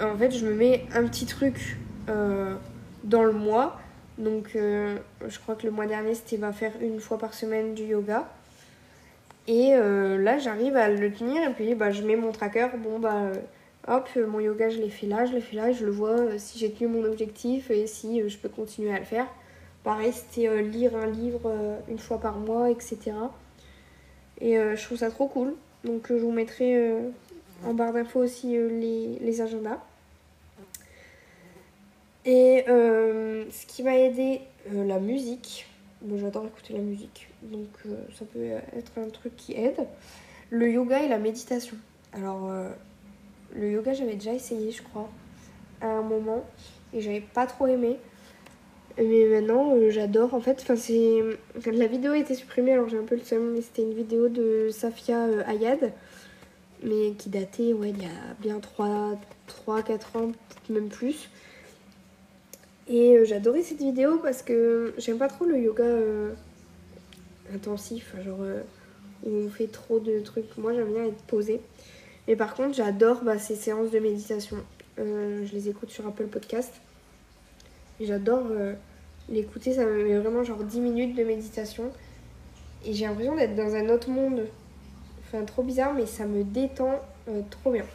en 0.00 0.16
fait, 0.16 0.30
je 0.30 0.46
me 0.46 0.54
mets 0.54 0.86
un 0.94 1.04
petit 1.04 1.26
truc 1.26 1.76
dans 3.04 3.24
le 3.24 3.32
mois. 3.32 3.80
Donc, 4.16 4.50
je 4.54 5.38
crois 5.40 5.56
que 5.56 5.66
le 5.66 5.72
mois 5.72 5.86
dernier, 5.86 6.14
c'était 6.14 6.38
faire 6.52 6.72
une 6.80 7.00
fois 7.00 7.18
par 7.18 7.34
semaine 7.34 7.74
du 7.74 7.82
yoga. 7.82 8.28
Et 9.48 9.72
là, 9.72 10.38
j'arrive 10.38 10.76
à 10.76 10.88
le 10.88 11.12
tenir. 11.12 11.50
Et 11.50 11.52
puis, 11.52 11.74
bah, 11.74 11.90
je 11.90 12.02
mets 12.04 12.14
mon 12.14 12.30
tracker. 12.30 12.68
Bon, 12.78 13.00
bah, 13.00 13.32
hop, 13.86 14.08
euh, 14.16 14.26
mon 14.26 14.40
yoga, 14.40 14.68
je 14.68 14.78
l'ai 14.78 14.90
fait 14.90 15.06
là, 15.06 15.24
je 15.24 15.32
l'ai 15.32 15.40
fait 15.40 15.56
là. 15.56 15.72
Je 15.72 15.84
le 15.84 15.90
vois 15.90 16.10
euh, 16.10 16.38
si 16.38 16.58
j'ai 16.58 16.70
tenu 16.70 16.88
mon 16.88 17.04
objectif 17.04 17.70
et 17.70 17.86
si 17.86 18.20
euh, 18.20 18.28
je 18.28 18.38
peux 18.38 18.48
continuer 18.48 18.92
à 18.92 18.98
le 18.98 19.04
faire. 19.04 19.26
Pareil, 19.84 20.12
c'était 20.12 20.62
lire 20.62 20.96
un 20.96 21.06
livre 21.06 21.50
une 21.88 21.98
fois 21.98 22.18
par 22.20 22.36
mois, 22.36 22.68
etc. 22.70 23.12
Et 24.40 24.56
je 24.56 24.84
trouve 24.84 24.98
ça 24.98 25.08
trop 25.08 25.28
cool. 25.28 25.54
Donc, 25.84 26.08
je 26.10 26.14
vous 26.14 26.32
mettrai 26.32 26.92
en 27.64 27.72
barre 27.72 27.94
d'infos 27.94 28.20
aussi 28.20 28.58
les, 28.58 29.40
agendas. 29.40 29.78
Et 32.26 32.64
ce 32.66 33.66
qui 33.66 33.82
m'a 33.82 33.96
aidé, 33.96 34.40
la 34.70 34.98
musique. 34.98 35.66
J'adore 36.16 36.44
écouter 36.46 36.74
la 36.74 36.80
musique, 36.80 37.28
donc 37.42 37.68
ça 38.18 38.24
peut 38.26 38.44
être 38.76 38.92
un 38.98 39.08
truc 39.08 39.36
qui 39.36 39.54
aide. 39.54 39.86
Le 40.50 40.70
yoga 40.70 41.02
et 41.02 41.08
la 41.08 41.18
méditation. 41.18 41.76
Alors, 42.12 42.50
le 43.54 43.70
yoga, 43.70 43.92
j'avais 43.92 44.14
déjà 44.14 44.32
essayé, 44.32 44.70
je 44.70 44.82
crois, 44.82 45.08
à 45.80 45.86
un 45.86 46.02
moment, 46.02 46.44
et 46.92 47.00
j'avais 47.00 47.20
pas 47.20 47.46
trop 47.46 47.66
aimé. 47.66 47.98
Mais 48.98 49.26
maintenant, 49.26 49.76
euh, 49.76 49.90
j'adore. 49.90 50.34
En 50.34 50.40
fait, 50.40 50.64
c'est 50.76 51.20
la 51.66 51.86
vidéo 51.86 52.12
a 52.12 52.18
été 52.18 52.34
supprimée, 52.34 52.72
alors 52.72 52.88
j'ai 52.88 52.98
un 52.98 53.04
peu 53.04 53.14
le 53.14 53.22
seum, 53.22 53.52
mais 53.52 53.60
c'était 53.62 53.82
une 53.82 53.94
vidéo 53.94 54.28
de 54.28 54.70
Safia 54.72 55.26
euh, 55.26 55.42
Ayad, 55.46 55.92
mais 56.82 57.12
qui 57.12 57.28
datait, 57.30 57.72
ouais, 57.72 57.90
il 57.90 58.02
y 58.02 58.06
a 58.06 58.34
bien 58.40 58.58
3, 58.58 59.18
3 59.46 59.82
4 59.82 60.16
ans, 60.16 60.32
même 60.68 60.88
plus. 60.88 61.28
Et 62.88 63.16
euh, 63.16 63.24
j'adorais 63.24 63.62
cette 63.62 63.78
vidéo 63.78 64.18
parce 64.18 64.42
que 64.42 64.94
j'aime 64.96 65.18
pas 65.18 65.28
trop 65.28 65.44
le 65.44 65.58
yoga 65.58 65.84
euh, 65.84 66.32
intensif, 67.54 68.14
genre 68.24 68.40
où 69.24 69.30
on 69.30 69.48
fait 69.48 69.66
trop 69.66 70.00
de 70.00 70.20
trucs. 70.20 70.56
Moi 70.56 70.72
j'aime 70.74 70.92
bien 70.92 71.04
être 71.04 71.22
posée. 71.26 71.60
Mais 72.28 72.36
par 72.36 72.54
contre 72.54 72.74
j'adore 72.74 73.22
bah, 73.24 73.38
ces 73.38 73.56
séances 73.56 73.90
de 73.90 73.98
méditation. 73.98 74.58
Euh, 74.98 75.44
je 75.46 75.52
les 75.54 75.70
écoute 75.70 75.90
sur 75.90 76.06
Apple 76.06 76.26
Podcast. 76.26 76.74
Et 77.98 78.06
J'adore 78.06 78.46
euh, 78.50 78.74
l'écouter, 79.30 79.72
ça 79.72 79.84
me 79.84 80.04
met 80.04 80.18
vraiment 80.18 80.44
genre 80.44 80.62
10 80.62 80.80
minutes 80.80 81.16
de 81.16 81.24
méditation. 81.24 81.90
Et 82.84 82.92
j'ai 82.92 83.06
l'impression 83.06 83.34
d'être 83.34 83.56
dans 83.56 83.74
un 83.74 83.88
autre 83.88 84.10
monde. 84.10 84.46
Enfin 85.24 85.42
trop 85.44 85.62
bizarre 85.62 85.94
mais 85.94 86.04
ça 86.04 86.26
me 86.26 86.44
détend 86.44 87.00
euh, 87.28 87.40
trop 87.50 87.72
bien. 87.72 87.86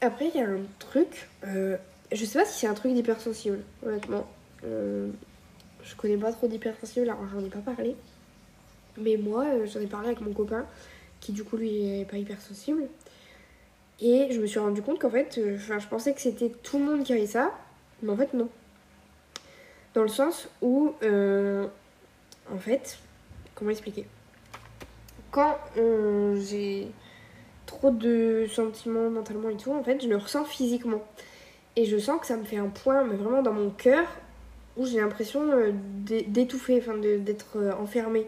Après 0.00 0.30
il 0.34 0.40
y 0.40 0.42
a 0.42 0.48
un 0.48 0.60
truc... 0.78 1.28
je 1.44 2.24
sais 2.24 2.38
pas 2.38 2.46
si 2.46 2.60
c'est 2.60 2.66
un 2.66 2.74
truc 2.74 2.94
d'hypersensible, 2.94 3.60
honnêtement. 3.86 4.26
Je 4.62 5.94
connais 5.98 6.16
pas 6.16 6.32
trop 6.32 6.46
d'hypersensible, 6.46 7.10
alors 7.10 7.26
j'en 7.32 7.44
ai 7.44 7.50
pas 7.50 7.58
parlé. 7.58 7.96
Mais 8.98 9.16
moi, 9.16 9.44
j'en 9.66 9.80
ai 9.80 9.86
parlé 9.86 10.08
avec 10.08 10.20
mon 10.20 10.32
copain, 10.32 10.66
qui 11.24 11.32
du 11.32 11.42
coup 11.42 11.56
lui 11.56 12.00
est 12.00 12.04
pas 12.04 12.18
hypersensible. 12.18 12.84
Et 14.00 14.28
je 14.30 14.40
me 14.40 14.46
suis 14.46 14.58
rendu 14.58 14.82
compte 14.82 14.98
qu'en 14.98 15.08
fait, 15.08 15.38
euh, 15.38 15.56
je 15.56 15.88
pensais 15.88 16.12
que 16.12 16.20
c'était 16.20 16.50
tout 16.50 16.78
le 16.78 16.84
monde 16.84 17.02
qui 17.02 17.14
avait 17.14 17.26
ça, 17.26 17.50
mais 18.02 18.10
en 18.10 18.16
fait 18.16 18.34
non. 18.34 18.50
Dans 19.94 20.02
le 20.02 20.08
sens 20.08 20.48
où, 20.60 20.92
euh, 21.02 21.66
en 22.52 22.58
fait, 22.58 22.98
comment 23.54 23.70
expliquer? 23.70 24.06
Quand 25.30 25.56
euh, 25.78 26.38
j'ai 26.46 26.88
trop 27.64 27.90
de 27.90 28.46
sentiments 28.52 29.08
mentalement 29.08 29.48
et 29.48 29.56
tout, 29.56 29.72
en 29.72 29.82
fait, 29.82 30.02
je 30.02 30.08
le 30.08 30.18
ressens 30.18 30.44
physiquement. 30.44 31.02
Et 31.76 31.86
je 31.86 31.96
sens 31.96 32.20
que 32.20 32.26
ça 32.26 32.36
me 32.36 32.44
fait 32.44 32.58
un 32.58 32.68
point, 32.68 33.02
mais 33.04 33.16
vraiment 33.16 33.40
dans 33.40 33.52
mon 33.52 33.70
cœur, 33.70 34.06
où 34.76 34.84
j'ai 34.84 35.00
l'impression 35.00 35.42
d'é- 35.72 36.24
d'étouffer, 36.24 36.78
enfin 36.78 36.98
d'être 36.98 37.56
enfermée. 37.80 38.26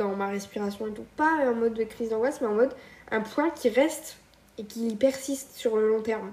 Euh, 0.00 0.04
dans 0.04 0.14
ma 0.14 0.28
respiration 0.28 0.86
et 0.86 0.92
tout. 0.92 1.04
Pas 1.16 1.50
en 1.50 1.54
mode 1.54 1.74
de 1.74 1.84
crise 1.84 2.10
d'angoisse, 2.10 2.40
mais 2.40 2.46
en 2.46 2.54
mode 2.54 2.74
un 3.10 3.20
point 3.20 3.50
qui 3.50 3.68
reste 3.68 4.16
et 4.58 4.64
qui 4.64 4.94
persiste 4.96 5.56
sur 5.56 5.76
le 5.76 5.88
long 5.88 6.02
terme. 6.02 6.32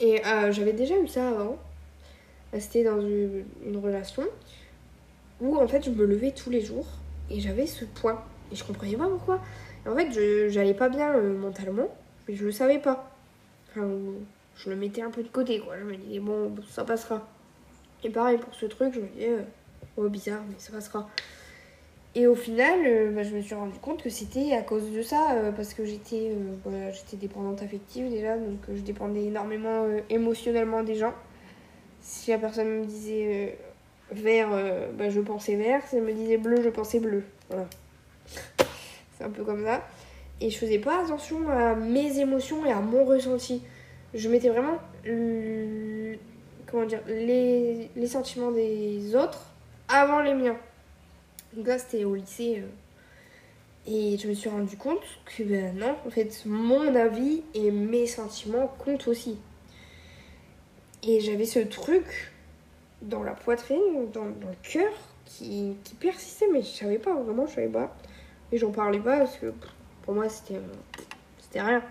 Et 0.00 0.24
euh, 0.26 0.52
j'avais 0.52 0.72
déjà 0.72 0.98
eu 0.98 1.08
ça 1.08 1.28
avant. 1.28 1.58
C'était 2.58 2.84
dans 2.84 3.00
une, 3.00 3.44
relation 3.82 4.24
où 5.40 5.56
en 5.56 5.66
fait 5.66 5.84
je 5.84 5.90
me 5.90 6.04
levais 6.04 6.32
tous 6.32 6.50
les 6.50 6.60
jours 6.60 6.86
et 7.30 7.40
j'avais 7.40 7.66
ce 7.66 7.84
point. 7.84 8.22
Et 8.50 8.56
je 8.56 8.64
comprenais 8.64 8.96
pas 8.96 9.08
pourquoi. 9.08 9.40
en 9.86 9.96
fait, 9.96 10.50
j'allais 10.50 10.74
pas 10.74 10.90
bien 10.90 11.14
euh, 11.14 11.38
mentalement, 11.38 11.88
mais 12.28 12.36
je 12.36 12.44
le 12.44 12.52
savais 12.52 12.78
pas. 12.78 13.10
Enfin, 13.70 13.88
je 14.56 14.68
le 14.68 14.76
mettais 14.76 15.00
un 15.00 15.10
peu 15.10 15.22
de 15.22 15.28
côté, 15.28 15.60
quoi. 15.60 15.78
Je 15.78 15.84
me 15.84 15.96
disais, 15.96 16.18
bon, 16.18 16.54
ça 16.68 16.84
passera. 16.84 17.26
Et 18.04 18.10
pareil 18.10 18.36
pour 18.36 18.54
ce 18.54 18.66
truc, 18.66 18.92
je 18.92 19.00
me 19.00 19.06
disais, 19.06 19.30
euh, 19.30 19.42
oh 19.96 20.08
bizarre, 20.10 20.42
mais 20.46 20.56
ça 20.58 20.72
passera. 20.72 21.08
Et 22.14 22.26
au 22.26 22.34
final, 22.34 22.80
euh, 22.86 23.10
bah, 23.10 23.22
je 23.22 23.34
me 23.34 23.40
suis 23.40 23.54
rendu 23.54 23.78
compte 23.78 24.02
que 24.02 24.10
c'était 24.10 24.52
à 24.52 24.62
cause 24.62 24.90
de 24.90 25.02
ça, 25.02 25.32
euh, 25.32 25.52
parce 25.52 25.72
que 25.72 25.84
j'étais 25.84 26.32
j'étais 26.92 27.16
dépendante 27.16 27.62
affective 27.62 28.10
déjà, 28.10 28.36
donc 28.36 28.58
je 28.68 28.80
dépendais 28.82 29.24
énormément 29.24 29.86
émotionnellement 30.10 30.82
des 30.82 30.94
gens. 30.94 31.14
Si 32.00 32.30
la 32.30 32.38
personne 32.38 32.80
me 32.80 32.84
disait 32.84 33.56
vert, 34.10 34.50
bah, 34.98 35.08
je 35.08 35.20
pensais 35.20 35.54
vert. 35.54 35.80
Si 35.86 35.96
elle 35.96 36.02
me 36.02 36.12
disait 36.12 36.36
bleu, 36.36 36.60
je 36.62 36.68
pensais 36.68 36.98
bleu. 37.00 37.22
Voilà. 37.48 37.66
C'est 39.16 39.24
un 39.24 39.30
peu 39.30 39.44
comme 39.44 39.64
ça. 39.64 39.82
Et 40.40 40.50
je 40.50 40.58
faisais 40.58 40.80
pas 40.80 41.04
attention 41.04 41.48
à 41.48 41.76
mes 41.76 42.18
émotions 42.18 42.66
et 42.66 42.72
à 42.72 42.80
mon 42.80 43.04
ressenti. 43.04 43.62
Je 44.14 44.28
mettais 44.28 44.48
vraiment 44.48 44.78
comment 46.72 46.86
dire, 46.86 47.00
les, 47.06 48.06
sentiments 48.06 48.50
des 48.50 49.14
autres 49.14 49.46
avant 49.88 50.20
les 50.20 50.34
miens. 50.34 50.56
Donc 51.54 51.66
là, 51.66 51.78
c'était 51.78 52.04
au 52.04 52.14
lycée. 52.14 52.62
Euh, 52.62 52.68
et 53.86 54.16
je 54.16 54.28
me 54.28 54.34
suis 54.34 54.48
rendu 54.48 54.76
compte 54.76 55.02
que 55.24 55.42
ben 55.42 55.76
non, 55.76 55.96
en 56.06 56.10
fait, 56.10 56.44
mon 56.46 56.94
avis 56.94 57.42
et 57.54 57.70
mes 57.70 58.06
sentiments 58.06 58.68
comptent 58.78 59.08
aussi. 59.08 59.38
Et 61.02 61.20
j'avais 61.20 61.46
ce 61.46 61.58
truc 61.58 62.32
dans 63.02 63.24
la 63.24 63.32
poitrine, 63.32 64.08
dans, 64.12 64.24
le 64.24 64.32
cœur, 64.62 64.92
qui, 65.24 65.76
qui, 65.82 65.94
persistait, 65.96 66.46
mais 66.52 66.62
je 66.62 66.68
savais 66.68 66.98
pas, 66.98 67.14
vraiment, 67.14 67.46
je 67.46 67.54
savais 67.56 67.68
pas. 67.68 67.92
Et 68.52 68.58
j'en 68.58 68.70
parlais 68.70 69.00
pas 69.00 69.18
parce 69.18 69.36
que 69.38 69.52
pour 70.02 70.14
moi, 70.14 70.28
c'était 70.28 70.60
c'était 71.40 71.62
rien. 71.62 71.82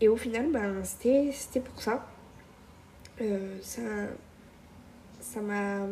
Et 0.00 0.08
au 0.08 0.16
final, 0.16 0.50
ben, 0.50 0.82
c'était 0.82 1.60
pour 1.60 1.80
ça. 1.80 2.06
Euh, 3.20 3.56
ça 3.62 3.82
ça 5.20 5.40
m'a 5.40 5.86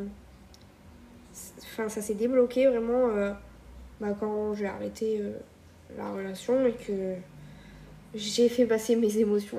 enfin 1.77 1.89
ça 1.89 2.01
s'est 2.01 2.15
débloqué 2.15 2.67
vraiment 2.67 3.09
euh, 3.09 3.33
bah, 4.01 4.09
quand 4.19 4.55
j'ai 4.55 4.67
arrêté 4.67 5.19
euh, 5.21 5.33
la 5.97 6.11
relation 6.11 6.67
et 6.67 6.73
que 6.73 7.15
j'ai 8.15 8.49
fait 8.49 8.65
passer 8.65 8.97
mes 8.97 9.19
émotions 9.19 9.59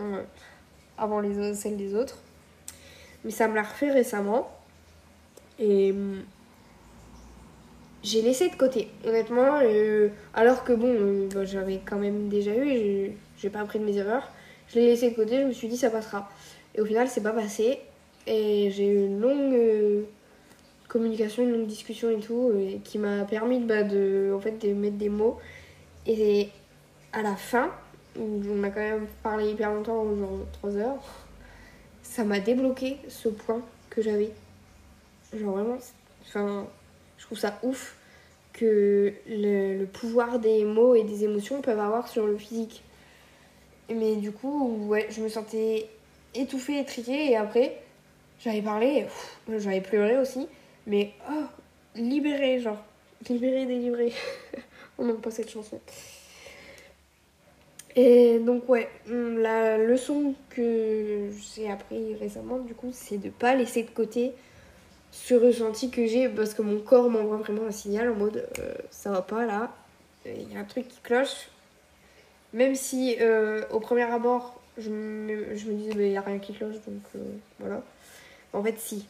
avant 0.97 1.19
les 1.19 1.53
celles 1.53 1.77
des 1.77 1.93
autres. 1.93 2.17
Mais 3.23 3.31
ça 3.31 3.47
me 3.47 3.55
l'a 3.55 3.63
refait 3.63 3.91
récemment. 3.91 4.49
Et 5.59 5.91
hum, 5.91 6.23
j'ai 8.03 8.21
laissé 8.21 8.49
de 8.49 8.55
côté 8.55 8.89
honnêtement. 9.05 9.59
Alors 10.33 10.63
que 10.63 10.73
bon 10.73 11.27
bah, 11.33 11.45
j'avais 11.45 11.81
quand 11.85 11.97
même 11.99 12.29
déjà 12.29 12.55
eu 12.55 13.11
j'ai 13.37 13.49
pas 13.49 13.59
appris 13.59 13.79
de 13.79 13.85
mes 13.85 13.95
erreurs. 13.97 14.31
Je 14.69 14.79
l'ai 14.79 14.87
laissé 14.87 15.11
de 15.11 15.15
côté 15.15 15.41
je 15.41 15.47
me 15.47 15.53
suis 15.53 15.67
dit 15.67 15.77
ça 15.77 15.89
passera. 15.89 16.29
Et 16.77 16.81
au 16.81 16.85
final, 16.85 17.07
c'est 17.07 17.23
pas 17.23 17.31
passé. 17.31 17.79
Et 18.27 18.71
j'ai 18.71 18.87
eu 18.87 19.05
une 19.05 19.19
longue 19.19 19.53
euh, 19.53 20.03
communication, 20.87 21.43
une 21.43 21.51
longue 21.51 21.67
discussion 21.67 22.09
et 22.09 22.19
tout, 22.19 22.51
euh, 22.53 22.77
qui 22.83 22.97
m'a 22.97 23.25
permis 23.25 23.59
bah, 23.59 23.83
de, 23.83 24.33
en 24.35 24.39
fait, 24.39 24.57
de 24.65 24.73
mettre 24.73 24.97
des 24.97 25.09
mots. 25.09 25.37
Et 26.05 26.49
à 27.13 27.21
la 27.21 27.35
fin, 27.35 27.71
on 28.17 28.63
a 28.63 28.69
quand 28.69 28.79
même 28.79 29.07
parlé 29.23 29.51
hyper 29.51 29.73
longtemps, 29.73 30.03
genre 30.15 30.39
3 30.53 30.75
heures, 30.77 31.03
ça 32.01 32.23
m'a 32.23 32.39
débloqué 32.39 32.97
ce 33.09 33.29
point 33.29 33.61
que 33.89 34.01
j'avais. 34.01 34.31
Genre 35.35 35.53
vraiment, 35.53 35.77
enfin, 36.21 36.65
je 37.17 37.25
trouve 37.25 37.37
ça 37.37 37.59
ouf 37.63 37.95
que 38.53 39.13
le, 39.27 39.77
le, 39.79 39.85
pouvoir 39.85 40.39
des 40.39 40.63
mots 40.63 40.95
et 40.95 41.03
des 41.03 41.25
émotions 41.25 41.61
peuvent 41.61 41.79
avoir 41.79 42.07
sur 42.07 42.25
le 42.25 42.37
physique. 42.37 42.83
Mais 43.89 44.15
du 44.15 44.31
coup, 44.31 44.87
ouais, 44.87 45.07
je 45.11 45.21
me 45.21 45.29
sentais 45.29 45.87
étouffée, 46.33 46.79
étriquée, 46.79 47.31
et 47.31 47.37
après, 47.37 47.77
j'avais 48.39 48.61
parlé, 48.61 49.05
j'avais 49.49 49.81
pleuré 49.81 50.17
aussi, 50.17 50.47
mais 50.87 51.11
oh, 51.29 51.43
libérée, 51.95 52.59
genre, 52.59 52.83
libérée, 53.29 53.65
délivrée. 53.65 54.13
On 54.97 55.05
n'aime 55.05 55.21
pas 55.21 55.29
cette 55.29 55.51
chanson. 55.51 55.79
Et 57.95 58.39
donc, 58.39 58.67
ouais, 58.69 58.89
hum, 59.09 59.37
la 59.39 59.77
leçon 59.77 60.33
que 60.49 61.29
j'ai 61.55 61.69
appris 61.69 62.15
récemment, 62.15 62.57
du 62.57 62.73
coup, 62.73 62.89
c'est 62.93 63.17
de 63.17 63.29
pas 63.29 63.53
laisser 63.53 63.83
de 63.83 63.91
côté 63.91 64.33
ce 65.11 65.33
ressenti 65.33 65.89
que 65.89 66.05
j'ai 66.05 66.29
parce 66.29 66.53
que 66.53 66.61
mon 66.61 66.79
corps 66.79 67.09
m'envoie 67.09 67.37
vraiment 67.37 67.65
un 67.67 67.71
signal 67.71 68.09
en 68.11 68.15
mode 68.15 68.47
euh, 68.59 68.73
ça 68.91 69.09
va 69.11 69.21
pas 69.21 69.45
là, 69.45 69.73
il 70.25 70.51
y 70.51 70.55
a 70.55 70.59
un 70.59 70.63
truc 70.63 70.87
qui 70.87 70.99
cloche. 71.01 71.49
Même 72.53 72.75
si 72.75 73.17
euh, 73.19 73.63
au 73.71 73.79
premier 73.79 74.03
abord 74.03 74.61
je 74.77 74.89
me, 74.89 75.55
je 75.55 75.67
me 75.67 75.73
disais, 75.73 75.91
il 75.95 76.09
n'y 76.11 76.17
a 76.17 76.21
rien 76.21 76.39
qui 76.39 76.53
cloche, 76.53 76.75
donc 76.87 77.01
euh, 77.15 77.19
voilà. 77.59 77.81
En 78.53 78.63
fait, 78.63 78.79
si. 78.79 79.05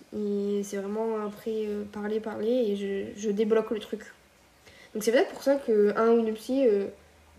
C'est 0.63 0.77
vraiment 0.77 1.25
après 1.25 1.65
euh, 1.67 1.83
parler, 1.91 2.19
parler, 2.19 2.49
et 2.49 2.75
je, 2.75 3.19
je, 3.19 3.29
débloque 3.29 3.71
le 3.71 3.79
truc. 3.79 4.01
Donc 4.93 5.03
c'est 5.03 5.11
peut-être 5.11 5.31
pour 5.31 5.43
ça 5.43 5.55
que 5.55 5.93
un 5.95 6.11
ou 6.11 6.19
une 6.19 6.33
psy, 6.33 6.65
euh, 6.67 6.87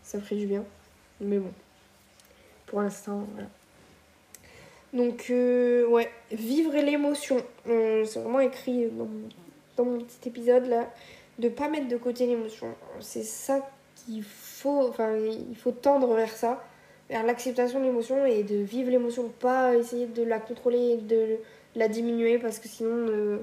ça 0.03 0.21
ferait 0.21 0.37
du 0.37 0.47
bien. 0.47 0.65
Mais 1.21 1.39
bon, 1.39 1.53
pour 2.67 2.81
l'instant, 2.83 3.27
voilà. 3.35 3.49
Donc, 4.95 5.27
ouais, 5.29 6.11
vivre 6.33 6.75
l'émotion. 6.75 7.37
c'est 7.67 8.21
vraiment 8.21 8.41
écrit 8.41 8.87
dans, 8.87 9.09
dans, 9.77 9.85
mon 9.85 9.99
petit 9.99 10.29
épisode 10.29 10.67
là, 10.67 10.91
de 11.39 11.51
pas 11.51 11.69
mettre 11.69 11.89
de 11.89 11.97
côté 11.99 12.27
l'émotion. 12.27 12.69
C'est 13.01 13.25
ça 13.25 13.69
qu'il 13.97 14.23
faut, 14.23 14.89
enfin, 14.89 15.15
il 15.17 15.57
faut 15.57 15.73
tendre 15.73 16.15
vers 16.15 16.35
ça 16.35 16.65
vers 17.09 17.25
l'acceptation 17.25 17.81
de 17.81 17.85
l'émotion 17.85 18.27
et 18.27 18.43
de 18.43 18.57
vivre 18.57 18.91
l'émotion, 18.91 19.31
pas 19.41 19.75
essayer 19.75 20.07
de 20.07 20.23
la 20.23 20.39
contrôler 20.39 20.97
de 20.99 21.39
la 21.75 21.89
diminuer 21.89 22.39
parce 22.39 22.59
que 22.59 22.69
sinon, 22.69 23.07
euh, 23.09 23.39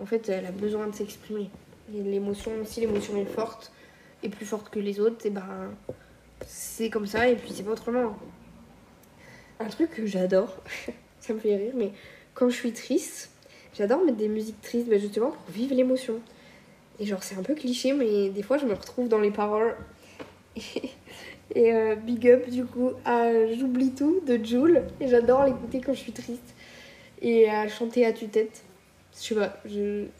en 0.00 0.06
fait, 0.06 0.28
elle 0.28 0.46
a 0.46 0.52
besoin 0.52 0.86
de 0.86 0.94
s'exprimer. 0.94 1.50
Et 1.94 2.02
l'émotion, 2.02 2.52
si 2.64 2.80
l'émotion 2.80 3.16
est 3.16 3.26
forte 3.26 3.72
et 4.22 4.28
plus 4.28 4.46
forte 4.46 4.70
que 4.70 4.78
les 4.78 5.00
autres, 5.00 5.24
et 5.24 5.28
eh 5.28 5.30
ben 5.30 5.70
c'est 6.46 6.90
comme 6.90 7.06
ça 7.06 7.28
et 7.28 7.36
puis 7.36 7.52
c'est 7.54 7.62
pas 7.62 7.72
autrement. 7.72 8.16
Un 9.60 9.66
truc 9.66 9.90
que 9.90 10.06
j'adore, 10.06 10.56
ça 11.20 11.32
me 11.32 11.38
fait 11.38 11.56
rire, 11.56 11.72
mais 11.74 11.92
quand 12.34 12.48
je 12.50 12.56
suis 12.56 12.72
triste, 12.72 13.30
j'adore 13.74 14.04
mettre 14.04 14.18
des 14.18 14.28
musiques 14.28 14.60
tristes, 14.60 14.88
ben 14.88 15.00
justement 15.00 15.30
pour 15.30 15.54
vivre 15.54 15.74
l'émotion. 15.74 16.20
Et 16.98 17.06
genre, 17.06 17.22
c'est 17.22 17.36
un 17.36 17.42
peu 17.42 17.54
cliché, 17.54 17.92
mais 17.92 18.30
des 18.30 18.42
fois, 18.42 18.56
je 18.58 18.66
me 18.66 18.74
retrouve 18.74 19.08
dans 19.08 19.18
les 19.18 19.30
paroles. 19.30 19.76
Et 21.54 21.72
euh, 21.72 21.94
big 21.94 22.28
up 22.28 22.48
du 22.50 22.64
coup 22.64 22.90
à 23.04 23.30
J'oublie 23.54 23.92
tout 23.92 24.20
de 24.26 24.42
Jules. 24.42 24.82
Et 25.00 25.08
j'adore 25.08 25.44
l'écouter 25.44 25.80
quand 25.80 25.92
je 25.92 26.00
suis 26.00 26.12
triste. 26.12 26.54
Et 27.22 27.48
à 27.48 27.68
chanter 27.68 28.04
à 28.04 28.12
tue-tête. 28.12 28.62
Je 29.14 29.28
sais 29.28 29.34
pas, 29.34 29.56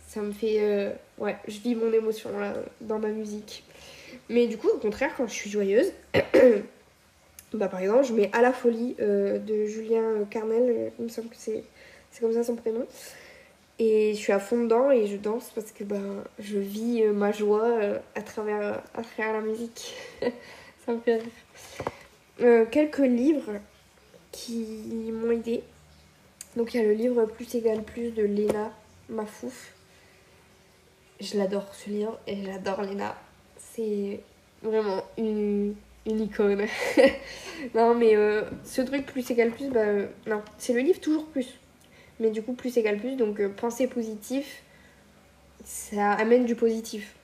ça 0.08 0.22
me 0.22 0.32
fait. 0.32 0.56
Euh, 0.60 0.90
ouais, 1.18 1.36
je 1.46 1.58
vis 1.58 1.74
mon 1.74 1.92
émotion 1.92 2.38
là, 2.38 2.54
dans 2.80 2.98
ma 2.98 3.08
musique. 3.08 3.64
Mais 4.30 4.46
du 4.46 4.56
coup, 4.56 4.68
au 4.68 4.78
contraire, 4.78 5.12
quand 5.16 5.26
je 5.26 5.34
suis 5.34 5.50
joyeuse, 5.50 5.92
bah 7.52 7.68
par 7.68 7.80
exemple, 7.80 8.04
je 8.04 8.14
mets 8.14 8.30
À 8.32 8.40
la 8.40 8.52
folie 8.52 8.96
euh, 9.00 9.38
de 9.38 9.66
Julien 9.66 10.24
Carmel. 10.30 10.92
Il 10.98 11.04
me 11.04 11.08
semble 11.10 11.28
que 11.28 11.36
c'est 11.36 11.64
comme 12.20 12.32
ça 12.32 12.42
son 12.42 12.56
prénom. 12.56 12.86
Et 13.78 14.14
je 14.14 14.18
suis 14.18 14.32
à 14.32 14.38
fond 14.38 14.64
dedans 14.64 14.90
et 14.90 15.06
je 15.06 15.18
danse 15.18 15.52
parce 15.54 15.70
que 15.70 15.84
bah, 15.84 16.00
je 16.38 16.56
vis 16.56 17.02
ma 17.04 17.30
joie 17.30 17.78
à, 18.14 18.22
travers, 18.22 18.82
à 18.94 19.02
travers 19.02 19.34
la 19.34 19.40
musique. 19.42 19.94
ça 20.86 20.92
me 20.92 21.00
fait 21.00 21.20
euh, 22.42 22.66
quelques 22.70 22.98
livres 22.98 23.52
qui 24.30 25.10
m'ont 25.12 25.30
aidé. 25.30 25.62
Donc 26.56 26.74
il 26.74 26.80
y 26.80 26.84
a 26.84 26.86
le 26.86 26.94
livre 26.94 27.24
Plus 27.26 27.54
égale 27.54 27.82
plus 27.82 28.10
de 28.10 28.22
Léna 28.22 28.72
Mafouf. 29.08 29.72
Je 31.20 31.36
l'adore 31.38 31.74
ce 31.74 31.90
livre 31.90 32.18
et 32.26 32.44
j'adore 32.44 32.82
Léna. 32.82 33.16
C'est 33.58 34.20
vraiment 34.62 35.04
une, 35.18 35.74
icône. 36.06 36.66
non 37.74 37.94
mais 37.94 38.16
euh, 38.16 38.42
ce 38.64 38.82
truc 38.82 39.06
plus 39.06 39.30
égale 39.30 39.50
plus, 39.50 39.68
bah 39.68 39.80
euh, 39.80 40.06
non, 40.26 40.42
c'est 40.58 40.72
le 40.72 40.80
livre 40.80 41.00
toujours 41.00 41.26
plus. 41.26 41.58
Mais 42.20 42.30
du 42.30 42.42
coup 42.42 42.54
plus 42.54 42.76
égale 42.76 42.98
plus, 42.98 43.16
donc 43.16 43.46
penser 43.48 43.86
positif, 43.86 44.62
ça 45.64 46.12
amène 46.12 46.46
du 46.46 46.54
positif. 46.54 47.14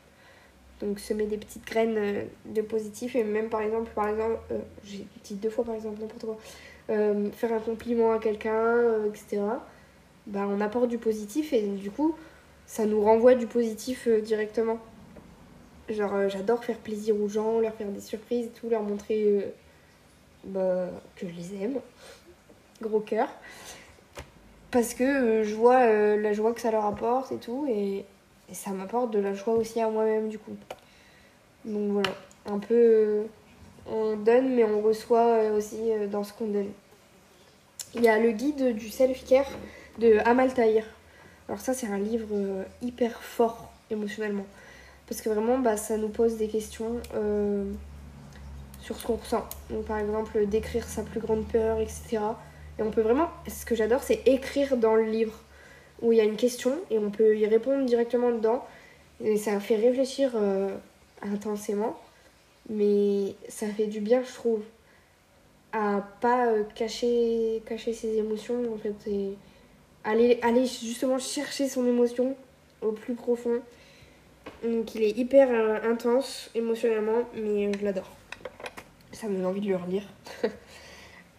Donc 0.82 0.98
semer 0.98 1.26
des 1.26 1.38
petites 1.38 1.64
graines 1.64 1.96
euh, 1.96 2.24
de 2.46 2.60
positif 2.60 3.14
et 3.14 3.22
même 3.22 3.48
par 3.48 3.62
exemple, 3.62 3.90
par 3.94 4.08
exemple, 4.08 4.38
euh, 4.50 4.58
j'ai 4.84 5.06
dit 5.24 5.34
deux 5.34 5.48
fois 5.48 5.64
par 5.64 5.76
exemple 5.76 6.00
n'importe 6.00 6.24
quoi, 6.24 6.38
euh, 6.90 7.30
faire 7.32 7.52
un 7.52 7.60
compliment 7.60 8.12
à 8.12 8.18
quelqu'un, 8.18 9.04
etc. 9.06 9.42
Bah, 10.26 10.46
on 10.48 10.60
apporte 10.60 10.88
du 10.88 10.98
positif 10.98 11.52
et 11.52 11.62
du 11.62 11.90
coup 11.90 12.14
ça 12.66 12.86
nous 12.86 13.02
renvoie 13.02 13.34
du 13.34 13.46
positif 13.46 14.08
directement. 14.08 14.78
Genre, 15.88 16.14
euh, 16.14 16.28
j'adore 16.28 16.64
faire 16.64 16.78
plaisir 16.78 17.20
aux 17.20 17.28
gens, 17.28 17.60
leur 17.60 17.74
faire 17.74 17.88
des 17.88 18.00
surprises 18.00 18.46
et 18.46 18.50
tout, 18.50 18.68
leur 18.68 18.82
montrer 18.82 19.24
euh, 19.24 19.42
bah, 20.44 20.88
que 21.16 21.26
je 21.26 21.32
les 21.32 21.62
aime. 21.62 21.80
Gros 22.80 23.00
cœur. 23.00 23.28
Parce 24.70 24.94
que 24.94 25.04
euh, 25.04 25.44
je 25.44 25.54
vois 25.54 25.80
euh, 25.82 26.16
la 26.20 26.32
joie 26.32 26.52
que 26.52 26.60
ça 26.60 26.70
leur 26.70 26.86
apporte 26.86 27.32
et 27.32 27.36
tout, 27.36 27.66
et, 27.68 28.04
et 28.48 28.54
ça 28.54 28.70
m'apporte 28.70 29.10
de 29.10 29.18
la 29.18 29.34
joie 29.34 29.54
aussi 29.54 29.80
à 29.80 29.90
moi-même, 29.90 30.28
du 30.28 30.38
coup. 30.38 30.56
Donc 31.64 31.90
voilà, 31.90 32.10
un 32.46 32.58
peu. 32.58 33.24
On 33.86 34.16
donne, 34.16 34.54
mais 34.54 34.64
on 34.64 34.80
reçoit 34.80 35.26
euh, 35.26 35.56
aussi 35.56 35.90
euh, 35.90 36.06
dans 36.06 36.24
ce 36.24 36.32
qu'on 36.32 36.46
donne. 36.46 36.70
Il 37.94 38.02
y 38.02 38.08
a 38.08 38.18
le 38.18 38.32
guide 38.32 38.74
du 38.74 38.88
self-care 38.88 39.50
de 39.98 40.18
Amal 40.24 40.52
Tahir. 40.54 40.84
Alors, 41.48 41.60
ça, 41.60 41.74
c'est 41.74 41.86
un 41.86 41.98
livre 41.98 42.28
euh, 42.32 42.64
hyper 42.80 43.22
fort 43.22 43.70
émotionnellement. 43.90 44.46
Parce 45.08 45.20
que 45.20 45.28
vraiment, 45.28 45.58
bah, 45.58 45.76
ça 45.76 45.96
nous 45.96 46.08
pose 46.08 46.36
des 46.36 46.48
questions 46.48 47.00
sur 48.80 48.96
ce 48.96 49.06
qu'on 49.06 49.16
ressent. 49.16 49.46
Donc, 49.68 49.84
par 49.84 49.98
exemple, 49.98 50.46
d'écrire 50.46 50.84
sa 50.84 51.02
plus 51.02 51.20
grande 51.20 51.46
peur, 51.48 51.80
etc. 51.80 52.18
Et 52.78 52.82
on 52.82 52.90
peut 52.90 53.02
vraiment. 53.02 53.28
Ce 53.46 53.66
que 53.66 53.74
j'adore, 53.74 54.02
c'est 54.02 54.22
écrire 54.26 54.78
dans 54.78 54.94
le 54.94 55.04
livre 55.04 55.34
où 56.00 56.12
il 56.12 56.18
y 56.18 56.20
a 56.20 56.24
une 56.24 56.36
question 56.36 56.78
et 56.90 56.98
on 56.98 57.10
peut 57.10 57.36
y 57.36 57.44
répondre 57.46 57.84
directement 57.84 58.30
dedans. 58.30 58.64
Et 59.22 59.36
ça 59.36 59.60
fait 59.60 59.76
réfléchir 59.76 60.30
intensément. 61.20 61.98
Mais 62.68 63.34
ça 63.48 63.66
fait 63.68 63.86
du 63.86 64.00
bien, 64.00 64.22
je 64.22 64.32
trouve, 64.32 64.62
à 65.72 66.06
pas 66.20 66.46
euh, 66.46 66.64
cacher, 66.74 67.62
ses 67.76 68.16
émotions 68.16 68.72
en 68.72 68.76
fait. 68.76 68.94
Et 69.06 69.36
aller, 70.04 70.38
aller 70.42 70.66
justement 70.66 71.18
chercher 71.18 71.68
son 71.68 71.86
émotion 71.86 72.36
au 72.80 72.92
plus 72.92 73.14
profond. 73.14 73.60
Donc 74.64 74.94
il 74.94 75.02
est 75.02 75.16
hyper 75.16 75.48
euh, 75.50 75.90
intense 75.90 76.50
émotionnellement, 76.54 77.24
mais 77.34 77.66
euh, 77.66 77.72
je 77.78 77.84
l'adore. 77.84 78.10
Ça 79.12 79.28
me 79.28 79.36
donne 79.36 79.46
envie 79.46 79.60
de 79.60 79.68
le 79.68 79.76
relire. 79.76 80.04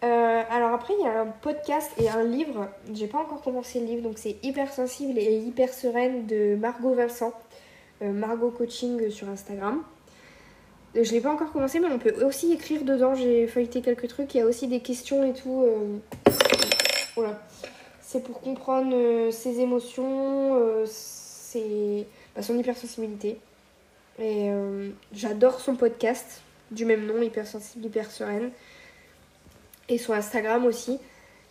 Alors 0.02 0.74
après, 0.74 0.92
il 0.98 1.02
y 1.02 1.08
a 1.08 1.22
un 1.22 1.26
podcast 1.26 1.90
et 1.98 2.10
un 2.10 2.22
livre. 2.22 2.68
J'ai 2.92 3.06
pas 3.06 3.18
encore 3.18 3.40
commencé 3.40 3.80
le 3.80 3.86
livre, 3.86 4.02
donc 4.02 4.18
c'est 4.18 4.36
Hyper 4.42 4.70
sensible 4.70 5.18
et 5.18 5.38
hyper 5.38 5.72
sereine 5.72 6.26
de 6.26 6.56
Margot 6.56 6.92
Vincent. 6.92 7.32
Margot 8.02 8.50
Coaching 8.50 9.08
sur 9.08 9.30
Instagram. 9.30 9.82
Je 10.94 11.10
l'ai 11.10 11.20
pas 11.20 11.32
encore 11.32 11.50
commencé, 11.52 11.80
mais 11.80 11.88
on 11.88 11.98
peut 11.98 12.24
aussi 12.24 12.52
écrire 12.52 12.84
dedans. 12.84 13.14
J'ai 13.16 13.48
feuilleté 13.48 13.80
quelques 13.80 14.06
trucs. 14.06 14.32
Il 14.34 14.38
y 14.38 14.40
a 14.40 14.46
aussi 14.46 14.68
des 14.68 14.80
questions 14.80 15.24
et 15.24 15.32
tout. 15.32 15.62
euh, 15.64 15.98
Voilà. 17.16 17.42
C'est 18.00 18.22
pour 18.22 18.40
comprendre 18.40 18.94
euh, 18.94 19.30
ses 19.32 19.58
émotions, 19.58 20.54
euh, 20.56 20.86
bah, 22.36 22.42
son 22.42 22.56
hypersensibilité. 22.58 23.38
Et 24.20 24.48
j'adore 25.12 25.58
son 25.58 25.74
podcast 25.74 26.42
du 26.70 26.84
même 26.84 27.04
nom, 27.04 27.20
Hypersensible, 27.20 27.86
Hyper 27.86 28.08
Sereine. 28.12 28.52
Et 29.88 29.98
son 29.98 30.12
Instagram 30.12 30.64
aussi. 30.66 31.00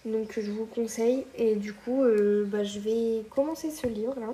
Donc 0.06 0.39
je 0.39 0.50
vous 0.50 0.66
conseille. 0.66 1.26
Et 1.38 1.56
du 1.56 1.74
coup, 1.74 2.06
bah, 2.46 2.64
je 2.64 2.80
vais 2.80 3.26
commencer 3.30 3.70
ce 3.70 3.88
livre 3.88 4.16
là. 4.18 4.28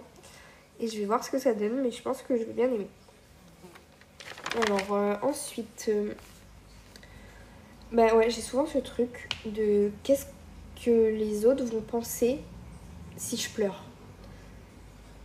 Et 0.80 0.88
je 0.88 1.00
vais 1.00 1.06
voir 1.06 1.24
ce 1.24 1.32
que 1.32 1.40
ça 1.40 1.54
donne, 1.56 1.82
mais 1.82 1.90
je 1.90 2.04
pense 2.04 2.22
que 2.22 2.38
je 2.38 2.44
vais 2.44 2.54
bien 2.54 2.68
aimer. 2.68 2.88
Alors 4.56 4.94
euh, 4.94 5.16
ensuite, 5.22 5.86
euh, 5.90 6.14
bah 7.92 8.16
ouais, 8.16 8.32
j'ai 8.32 8.42
souvent 8.42 8.66
ce 8.66 8.80
truc 8.80 9.30
de 9.46 9.92
qu'est-ce 10.02 10.26
que 10.84 10.90
les 10.90 11.46
autres 11.46 11.64
vont 11.66 11.82
penser 11.82 12.40
si 13.16 13.38
je 13.38 13.48
pleure. 13.50 13.84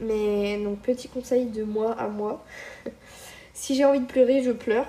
Mais 0.01 0.63
donc 0.63 0.81
petit 0.81 1.09
conseil 1.09 1.47
de 1.47 1.65
moi 1.65 1.93
à 1.93 2.09
moi, 2.09 2.45
si 3.55 3.75
j'ai 3.75 3.87
envie 3.87 4.01
de 4.01 4.07
pleurer, 4.07 4.43
je 4.43 4.51
pleure. 4.51 4.89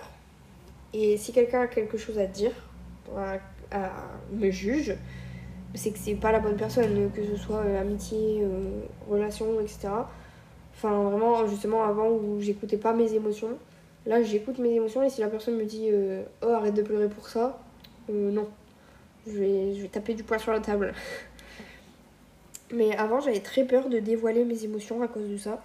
Et 0.94 1.16
si 1.16 1.32
quelqu'un 1.32 1.62
a 1.62 1.68
quelque 1.68 1.98
chose 1.98 2.18
à 2.20 2.26
dire, 2.26 2.52
à, 3.16 3.40
me 4.34 4.52
juge, 4.52 4.96
c'est 5.76 5.92
que 5.92 5.98
c'est 5.98 6.16
pas 6.16 6.32
la 6.34 6.40
bonne 6.40 6.58
personne, 6.58 7.10
que 7.12 7.26
ce 7.26 7.38
soit 7.38 7.60
euh, 7.60 7.82
amitié, 7.82 8.46
relation, 9.10 9.62
etc. 9.62 9.88
Enfin 10.74 11.10
vraiment 11.10 11.48
justement 11.48 11.84
avant 11.84 12.10
où 12.10 12.42
j'écoutais 12.42 12.78
pas 12.78 12.92
mes 12.92 13.14
émotions. 13.14 13.58
Là 14.06 14.22
j'écoute 14.22 14.60
mes 14.60 14.74
émotions 14.74 15.02
et 15.02 15.10
si 15.10 15.22
la 15.22 15.28
personne 15.28 15.56
me 15.56 15.66
dit 15.66 15.90
euh, 15.92 16.24
oh 16.44 16.50
arrête 16.50 16.76
de 16.76 16.84
pleurer 16.84 17.10
pour 17.10 17.28
ça, 17.28 17.60
euh, 18.10 18.32
non. 18.32 18.48
Je 19.28 19.40
vais, 19.40 19.76
je 19.76 19.82
vais 19.82 19.88
taper 19.88 20.14
du 20.14 20.24
poing 20.24 20.38
sur 20.38 20.52
la 20.52 20.60
table. 20.60 20.94
Mais 22.72 22.96
avant 22.96 23.20
j'avais 23.20 23.40
très 23.40 23.64
peur 23.64 23.90
de 23.90 24.00
dévoiler 24.00 24.46
mes 24.46 24.64
émotions 24.64 25.02
à 25.02 25.08
cause 25.08 25.28
de 25.28 25.38
ça. 25.38 25.64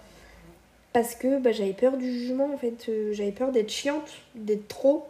Parce 0.93 1.15
que 1.15 1.39
bah, 1.39 1.51
j'avais 1.51 1.73
peur 1.73 1.97
du 1.97 2.11
jugement 2.11 2.51
en 2.53 2.57
fait. 2.57 2.87
Euh, 2.89 3.13
j'avais 3.13 3.31
peur 3.31 3.51
d'être 3.51 3.69
chiante, 3.69 4.11
d'être 4.33 4.67
trop, 4.67 5.07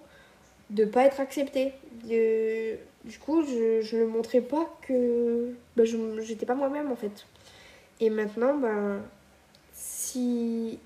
de 0.69 0.83
pas 0.83 1.05
être 1.05 1.21
acceptée. 1.21 1.71
Du 2.03 3.17
coup 3.17 3.43
je, 3.43 3.95
ne 3.95 4.05
montrais 4.05 4.41
pas 4.41 4.69
que 4.81 5.53
bah, 5.75 5.85
je 5.85 5.97
j'étais 6.21 6.45
pas 6.45 6.55
moi-même 6.55 6.91
en 6.91 6.97
fait. 6.97 7.25
Et 8.01 8.09
maintenant 8.09 8.57
bah, 8.57 8.97
si 9.73 10.79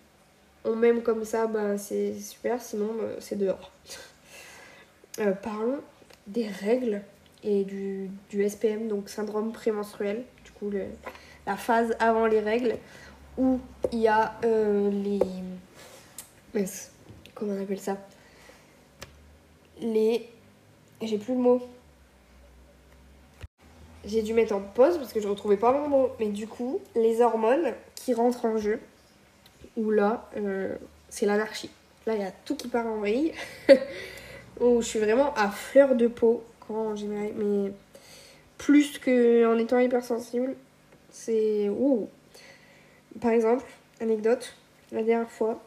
on 0.66 0.76
m'aime 0.76 1.02
comme 1.02 1.24
ça, 1.24 1.48
bah, 1.48 1.78
c'est 1.78 2.14
super, 2.20 2.62
sinon 2.62 2.94
bah, 3.00 3.16
c'est 3.20 3.38
dehors. 3.38 3.72
Euh, 5.22 5.32
parlons 5.32 5.80
des 6.28 6.46
règles 6.46 7.02
et 7.42 7.64
du, 7.64 8.10
SPM, 8.34 8.90
donc 8.90 9.08
syndrome 9.08 9.54
prémenstruel, 9.54 10.26
du 10.44 10.52
coup 10.52 10.70
la 11.48 11.56
phase 11.56 11.96
avant 12.00 12.26
les 12.26 12.42
règles, 12.42 12.76
où 13.38 13.62
il 13.94 14.00
y 14.00 14.10
a 14.10 14.36
euh, 14.44 14.90
les... 14.92 15.20
comment 17.34 17.54
on 17.54 17.64
appelle 17.64 17.80
ça? 17.80 17.98
Les... 19.80 20.28
J'ai 21.02 21.18
plus 21.18 21.34
le 21.34 21.40
mot. 21.40 21.62
J'ai 24.04 24.22
dû 24.22 24.34
mettre 24.34 24.54
en 24.54 24.60
pause 24.60 24.98
parce 24.98 25.14
que 25.14 25.22
je 25.22 25.28
retrouvais 25.30 25.56
pas 25.56 25.72
mon 25.72 25.88
mot. 25.88 26.10
Mais 26.20 26.28
du 26.28 26.48
coup, 26.48 26.82
les 26.94 27.22
hormones 27.22 27.74
qui 27.96 28.14
rentrent 28.14 28.44
en 28.44 28.58
jeu, 28.58 28.82
où 29.78 29.92
là, 29.92 30.30
euh, 30.38 30.76
c'est 31.10 31.26
l'anarchie. 31.26 31.70
Là, 32.06 32.16
il 32.16 32.22
y 32.22 32.26
a 32.26 32.32
tout 32.32 32.56
qui 32.56 32.68
part 32.68 32.86
en 32.86 32.98
vrille. 32.98 33.34
où 34.60 34.82
je 34.82 34.88
suis 34.88 35.00
vraiment 35.00 35.34
à 35.36 35.50
fleur 35.50 35.96
de 35.96 36.08
peau 36.08 36.44
quand 36.68 36.96
j'ai. 36.96 37.08
Mais 37.08 37.72
plus 38.58 39.00
qu'en 39.00 39.58
étant 39.58 39.80
hypersensible, 39.80 40.56
c'est. 41.12 41.70
Par 43.22 43.32
exemple, 43.32 43.66
anecdote, 44.02 44.54
la 44.92 45.04
dernière 45.04 45.30
fois, 45.30 45.62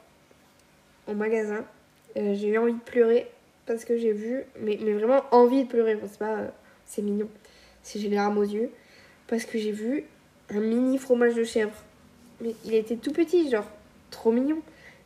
au 1.06 1.14
magasin, 1.14 1.64
euh, 2.16 2.34
j'ai 2.34 2.48
eu 2.48 2.58
envie 2.58 2.74
de 2.74 2.78
pleurer 2.78 3.26
parce 3.66 3.84
que 3.84 3.96
j'ai 3.96 4.12
vu, 4.12 4.44
mais, 4.60 4.76
vraiment 4.76 5.22
envie 5.30 5.64
de 5.64 5.68
pleurer, 5.68 5.98
c'est 6.02 6.18
pas. 6.18 6.36
euh, 6.36 6.48
c'est 6.86 7.02
mignon, 7.02 7.28
si 7.82 8.00
j'ai 8.00 8.08
les 8.08 8.16
larmes 8.16 8.38
aux 8.38 8.42
yeux, 8.42 8.70
parce 9.26 9.44
que 9.44 9.58
j'ai 9.58 9.72
vu 9.72 10.04
un 10.48 10.60
mini 10.60 10.96
fromage 10.96 11.34
de 11.34 11.44
chèvre. 11.44 11.74
Mais 12.40 12.54
il 12.64 12.74
était 12.74 12.96
tout 12.96 13.12
petit, 13.12 13.50
genre 13.50 13.68
trop 14.10 14.32
mignon. 14.32 14.58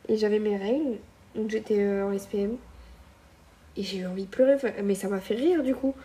Et 0.09 0.17
j'avais 0.17 0.39
mes 0.39 0.57
règles, 0.57 0.97
donc 1.35 1.49
j'étais 1.49 1.79
euh, 1.79 2.05
en 2.05 2.17
SPM. 2.17 2.57
Et 3.75 3.83
j'ai 3.83 3.99
eu 3.99 4.05
envie 4.05 4.25
de 4.25 4.29
pleurer, 4.29 4.57
mais 4.83 4.95
ça 4.95 5.07
m'a 5.07 5.19
fait 5.19 5.35
rire 5.35 5.63
du 5.63 5.73
coup. 5.73 5.95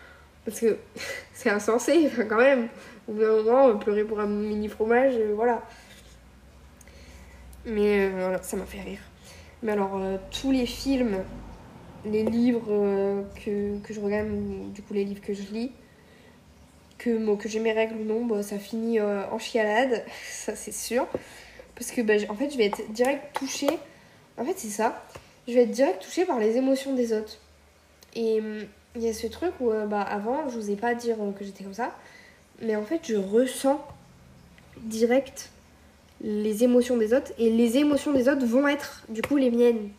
Parce 0.44 0.60
que 0.60 0.78
c'est 1.34 1.50
insensé, 1.50 2.10
quand 2.28 2.36
même. 2.36 2.68
Au 3.08 3.12
bout 3.12 3.20
d'un 3.20 3.42
moment, 3.42 3.68
euh, 3.68 3.74
pleurer 3.74 4.04
pour 4.04 4.20
un 4.20 4.26
mini 4.26 4.68
fromage, 4.68 5.14
euh, 5.16 5.32
voilà. 5.34 5.62
Mais 7.66 8.10
ça 8.40 8.56
m'a 8.56 8.64
fait 8.64 8.80
rire. 8.80 9.00
Mais 9.62 9.72
alors, 9.72 10.00
tous 10.30 10.52
les 10.52 10.64
films, 10.64 11.18
les 12.06 12.22
livres 12.22 13.26
que, 13.44 13.78
je 13.90 14.00
regarde, 14.00 14.28
du 14.72 14.80
coup 14.80 14.94
les 14.94 15.04
livres 15.04 15.20
que 15.20 15.34
je 15.34 15.42
lis, 15.52 15.72
que, 16.96 17.34
que 17.36 17.48
j'ai 17.48 17.58
mes 17.58 17.72
règles 17.72 17.96
ou 17.96 18.04
non, 18.04 18.24
bah, 18.24 18.42
ça 18.42 18.58
finit 18.58 19.02
en 19.02 19.38
chialade, 19.38 20.02
ça 20.30 20.56
c'est 20.56 20.72
sûr. 20.72 21.06
Parce 21.78 21.92
que 21.92 22.02
bah, 22.02 22.14
en 22.28 22.34
fait, 22.34 22.50
je 22.50 22.59
vais 22.59 22.66
être 22.66 22.92
direct 22.92 23.36
touchée. 23.36 23.78
En 24.36 24.44
fait, 24.44 24.55
c'est 24.56 24.68
ça. 24.68 25.05
Je 25.46 25.55
vais 25.55 25.62
être 25.62 25.70
direct 25.70 26.02
touchée 26.02 26.24
par 26.24 26.40
les 26.40 26.56
émotions 26.56 26.94
des 26.94 27.12
autres. 27.12 27.38
Et 28.14 28.40
hum, 28.40 28.64
il 28.96 29.02
y 29.02 29.09
a 29.09 29.14
ce 29.14 29.28
truc 29.28 29.52
où, 29.60 29.70
euh, 29.70 29.86
bah, 29.86 30.02
avant, 30.02 30.48
je 30.48 30.56
vous 30.56 30.70
ai 30.70 30.76
pas 30.76 30.94
dire 30.94 31.16
euh, 31.20 31.30
que 31.30 31.44
j'étais 31.44 31.62
comme 31.62 31.74
ça. 31.74 31.94
Mais 32.60 32.74
en 32.74 32.82
fait, 32.82 33.00
je 33.05 33.14
ressens 33.14 33.80
direct 34.78 35.50
les 36.20 36.64
émotions 36.64 36.96
des 36.96 37.14
autres. 37.14 37.32
Et 37.38 37.50
les 37.50 37.76
émotions 37.76 38.12
des 38.12 38.28
autres 38.28 38.44
vont 38.44 38.66
être, 38.66 39.05
du 39.09 39.22
coup, 39.22 39.36
les 39.36 39.52
miennes. 39.52 39.90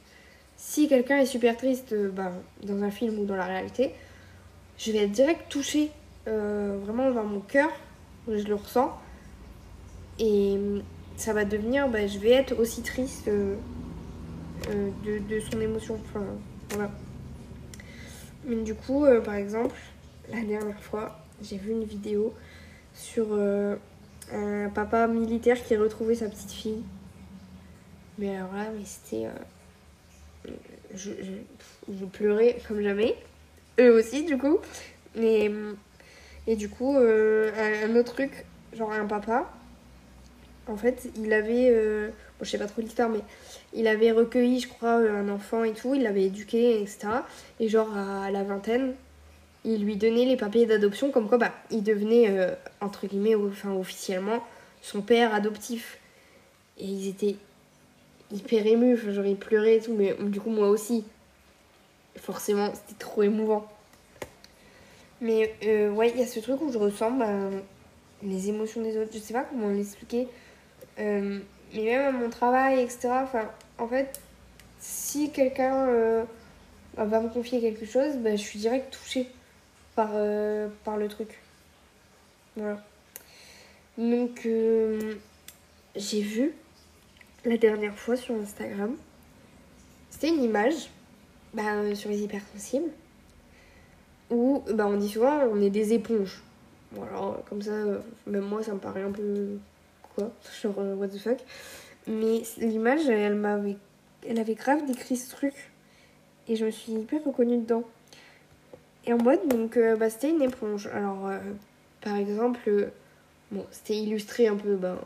Si 0.58 0.90
quelqu'un 0.90 1.20
est 1.20 1.26
super 1.26 1.56
triste, 1.56 1.94
euh, 1.94 2.10
bah, 2.10 2.34
dans 2.64 2.84
un 2.84 2.92
film 2.92 3.18
ou 3.20 3.26
dans 3.26 3.38
la 3.38 3.46
réalité, 3.46 3.92
je 4.78 4.92
vais 4.92 5.00
être 5.06 5.12
direct 5.12 5.50
touchée 5.50 5.92
vraiment 6.26 7.10
dans 7.10 7.24
mon 7.24 7.40
cœur. 7.40 7.72
Je 8.28 8.44
le 8.44 8.54
ressens. 8.54 8.92
Et 10.20 10.52
hum, 10.58 10.84
ça 11.20 11.34
va 11.34 11.44
devenir, 11.44 11.90
bah, 11.90 12.08
je 12.08 12.18
vais 12.18 12.32
être 12.32 12.58
aussi 12.58 12.82
triste 12.82 13.28
euh, 13.28 13.56
euh, 14.70 14.90
de, 15.06 15.20
de 15.20 15.40
son 15.42 15.60
émotion. 15.60 16.00
Enfin, 16.06 16.24
voilà. 16.70 16.92
Mais 18.46 18.56
du 18.64 18.74
coup, 18.74 19.06
euh, 19.06 19.20
par 19.20 19.36
exemple, 19.36 19.76
la 20.32 20.42
dernière 20.42 20.82
fois, 20.82 21.20
j'ai 21.44 21.58
vu 21.58 21.72
une 21.72 21.84
vidéo 21.84 22.34
sur 22.94 23.38
un 24.32 24.70
papa 24.70 25.08
militaire 25.08 25.62
qui 25.62 25.76
retrouvait 25.76 26.16
sa 26.16 26.30
petite 26.30 26.52
fille. 26.52 26.84
Mais 28.18 28.36
alors 28.36 28.54
là, 28.54 28.68
mais 28.76 28.86
c'était. 28.86 29.28
je, 30.94 31.12
je, 31.90 32.06
pleurais 32.06 32.58
comme 32.68 32.82
jamais. 32.82 33.16
Eux 33.80 33.98
aussi, 33.98 34.26
du 34.26 34.38
coup. 34.38 34.60
Et 35.16 35.50
du 36.56 36.70
coup, 36.70 36.98
un 36.98 37.96
autre 37.96 38.14
truc, 38.14 38.46
genre 38.74 38.92
un 38.92 39.06
papa, 39.06 39.50
en 40.70 40.78
fait, 40.78 41.10
il 41.18 41.34
avait, 41.34 41.72
bon, 41.72 42.46
je 42.46 42.50
sais 42.50 42.58
pas 42.58 42.68
trop 42.68 42.82
l'histoire, 42.82 43.10
mais 43.10 43.22
il 43.74 43.88
avait 43.88 44.12
recueilli, 44.12 44.60
je 44.60 44.68
crois, 44.68 44.94
un 44.94 45.30
enfant 45.30 45.64
et 45.64 45.74
tout, 45.74 45.96
il 45.96 46.04
l'avait 46.04 46.24
éduqué, 46.24 46.82
etc. 46.82 47.08
Et 47.60 47.68
genre 47.68 47.96
à 47.98 48.32
la 48.32 48.44
vingtaine, 48.44 48.94
il 49.66 49.84
lui 49.84 49.98
donnait 49.98 50.26
les 50.26 50.38
papiers 50.38 50.66
d'adoption, 50.66 51.12
comme 51.12 51.28
quoi 51.28 51.38
bah, 51.38 51.54
il 51.70 51.84
devenait, 51.84 52.30
euh, 52.30 52.54
entre 52.82 53.08
guillemets, 53.08 53.36
enfin, 53.36 53.72
officiellement, 53.74 54.44
son 54.82 55.02
père 55.02 55.34
adoptif. 55.34 56.00
Et 56.78 56.86
ils 56.86 57.10
étaient 57.10 57.36
hyper 58.32 58.66
émus, 58.66 58.98
genre 59.12 59.26
ils 59.26 59.36
pleuraient 59.36 59.78
et 59.78 59.82
tout, 59.82 59.94
mais 59.94 60.16
du 60.20 60.40
coup 60.40 60.50
moi 60.50 60.70
aussi. 60.70 61.04
Forcément, 62.16 62.72
c'était 62.74 63.00
trop 63.00 63.24
émouvant. 63.24 63.68
Mais 65.22 65.54
euh, 65.66 65.90
ouais, 65.92 66.12
il 66.12 66.20
y 66.20 66.24
a 66.24 66.28
ce 66.28 66.40
truc 66.40 66.62
où 66.62 66.72
je 66.72 66.78
ressens 66.78 67.12
bah, 67.12 67.28
les 68.24 68.50
émotions 68.50 68.82
des 68.82 68.98
autres. 68.98 69.12
Je 69.14 69.20
sais 69.20 69.34
pas 69.34 69.44
comment 69.44 69.70
l'expliquer. 69.70 70.28
Euh, 71.00 71.40
mais 71.74 71.84
même 71.84 72.16
à 72.16 72.18
mon 72.18 72.30
travail, 72.30 72.82
etc. 72.82 73.10
Enfin, 73.24 73.50
en 73.78 73.88
fait, 73.88 74.20
si 74.80 75.32
quelqu'un 75.32 76.26
va 76.98 77.22
me 77.22 77.30
confier 77.30 77.62
quelque 77.62 77.86
chose, 77.86 78.16
bah, 78.18 78.36
je 78.36 78.42
suis 78.42 78.60
direct 78.60 78.92
touchée 78.92 79.30
par, 79.96 80.12
euh, 80.14 80.70
par 80.84 80.98
le 80.98 81.08
truc. 81.08 81.40
Voilà. 82.56 82.84
Donc, 83.98 84.46
euh, 84.46 85.16
j'ai 85.96 86.22
vu 86.22 86.54
la 87.46 87.58
dernière 87.58 87.96
fois 87.96 88.16
sur 88.16 88.36
Instagram, 88.36 88.96
c'était 90.10 90.30
une 90.30 90.44
image 90.44 90.90
bah, 91.54 91.64
euh, 91.76 91.96
sur 91.96 92.10
les 92.10 92.22
hypersensibles 92.22 92.92
où 94.30 94.64
bah, 94.74 94.88
on 94.88 94.98
dit 94.98 95.10
souvent 95.10 95.40
on 95.52 95.62
est 95.62 95.70
des 95.70 95.94
éponges. 95.94 96.42
Voilà, 96.92 97.42
comme 97.50 97.62
ça, 97.62 97.72
même 98.26 98.46
moi 98.46 98.64
ça 98.64 98.74
me 98.74 98.80
paraît 98.80 99.04
un 99.04 99.12
peu 99.12 99.58
quoi, 100.20 100.32
genre 100.62 100.78
what 100.98 101.08
the 101.08 101.18
fuck. 101.18 101.40
Mais 102.08 102.42
l'image, 102.58 103.08
elle 103.08 103.36
m'avait, 103.36 103.78
elle 104.28 104.40
avait 104.40 104.56
grave 104.56 104.86
décrit 104.86 105.16
ce 105.16 105.30
truc 105.30 105.54
et 106.48 106.56
je 106.56 106.66
me 106.66 106.72
suis 106.72 106.92
hyper 106.94 107.24
reconnue 107.24 107.58
dedans. 107.58 107.84
Et 109.06 109.14
en 109.14 109.18
mode, 109.18 109.48
donc, 109.48 109.78
euh, 109.78 109.96
bah, 109.96 110.10
c'était 110.10 110.30
une 110.30 110.42
éponge. 110.42 110.88
Alors, 110.88 111.28
euh, 111.28 111.38
par 112.02 112.16
exemple, 112.16 112.60
euh, 112.68 112.88
bon, 113.52 113.66
c'était 113.72 113.96
illustré 113.96 114.48
un 114.48 114.56
peu 114.56 114.76
ben, 114.76 114.98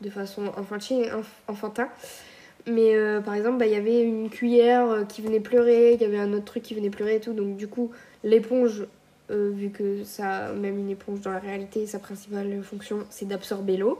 de 0.00 0.10
façon 0.10 0.46
enfantine, 0.56 1.06
enfantin. 1.48 1.88
Mais 2.66 2.94
par 3.24 3.34
exemple, 3.34 3.58
bah, 3.58 3.66
il 3.66 3.72
y 3.72 3.76
avait 3.76 4.02
une 4.02 4.30
cuillère 4.30 5.04
qui 5.08 5.20
venait 5.20 5.40
pleurer, 5.40 5.94
il 5.94 6.00
y 6.00 6.04
avait 6.04 6.20
un 6.20 6.32
autre 6.32 6.44
truc 6.44 6.62
qui 6.62 6.74
venait 6.74 6.90
pleurer 6.90 7.16
et 7.16 7.20
tout. 7.20 7.32
Donc, 7.32 7.56
du 7.56 7.66
coup, 7.66 7.90
l'éponge, 8.22 8.84
vu 9.30 9.70
que 9.70 10.04
ça, 10.04 10.52
même 10.52 10.78
une 10.78 10.90
éponge 10.90 11.20
dans 11.22 11.30
la 11.30 11.38
réalité, 11.38 11.86
sa 11.86 11.98
principale 11.98 12.62
fonction, 12.62 12.98
c'est 13.08 13.26
d'absorber 13.26 13.76
l'eau. 13.76 13.98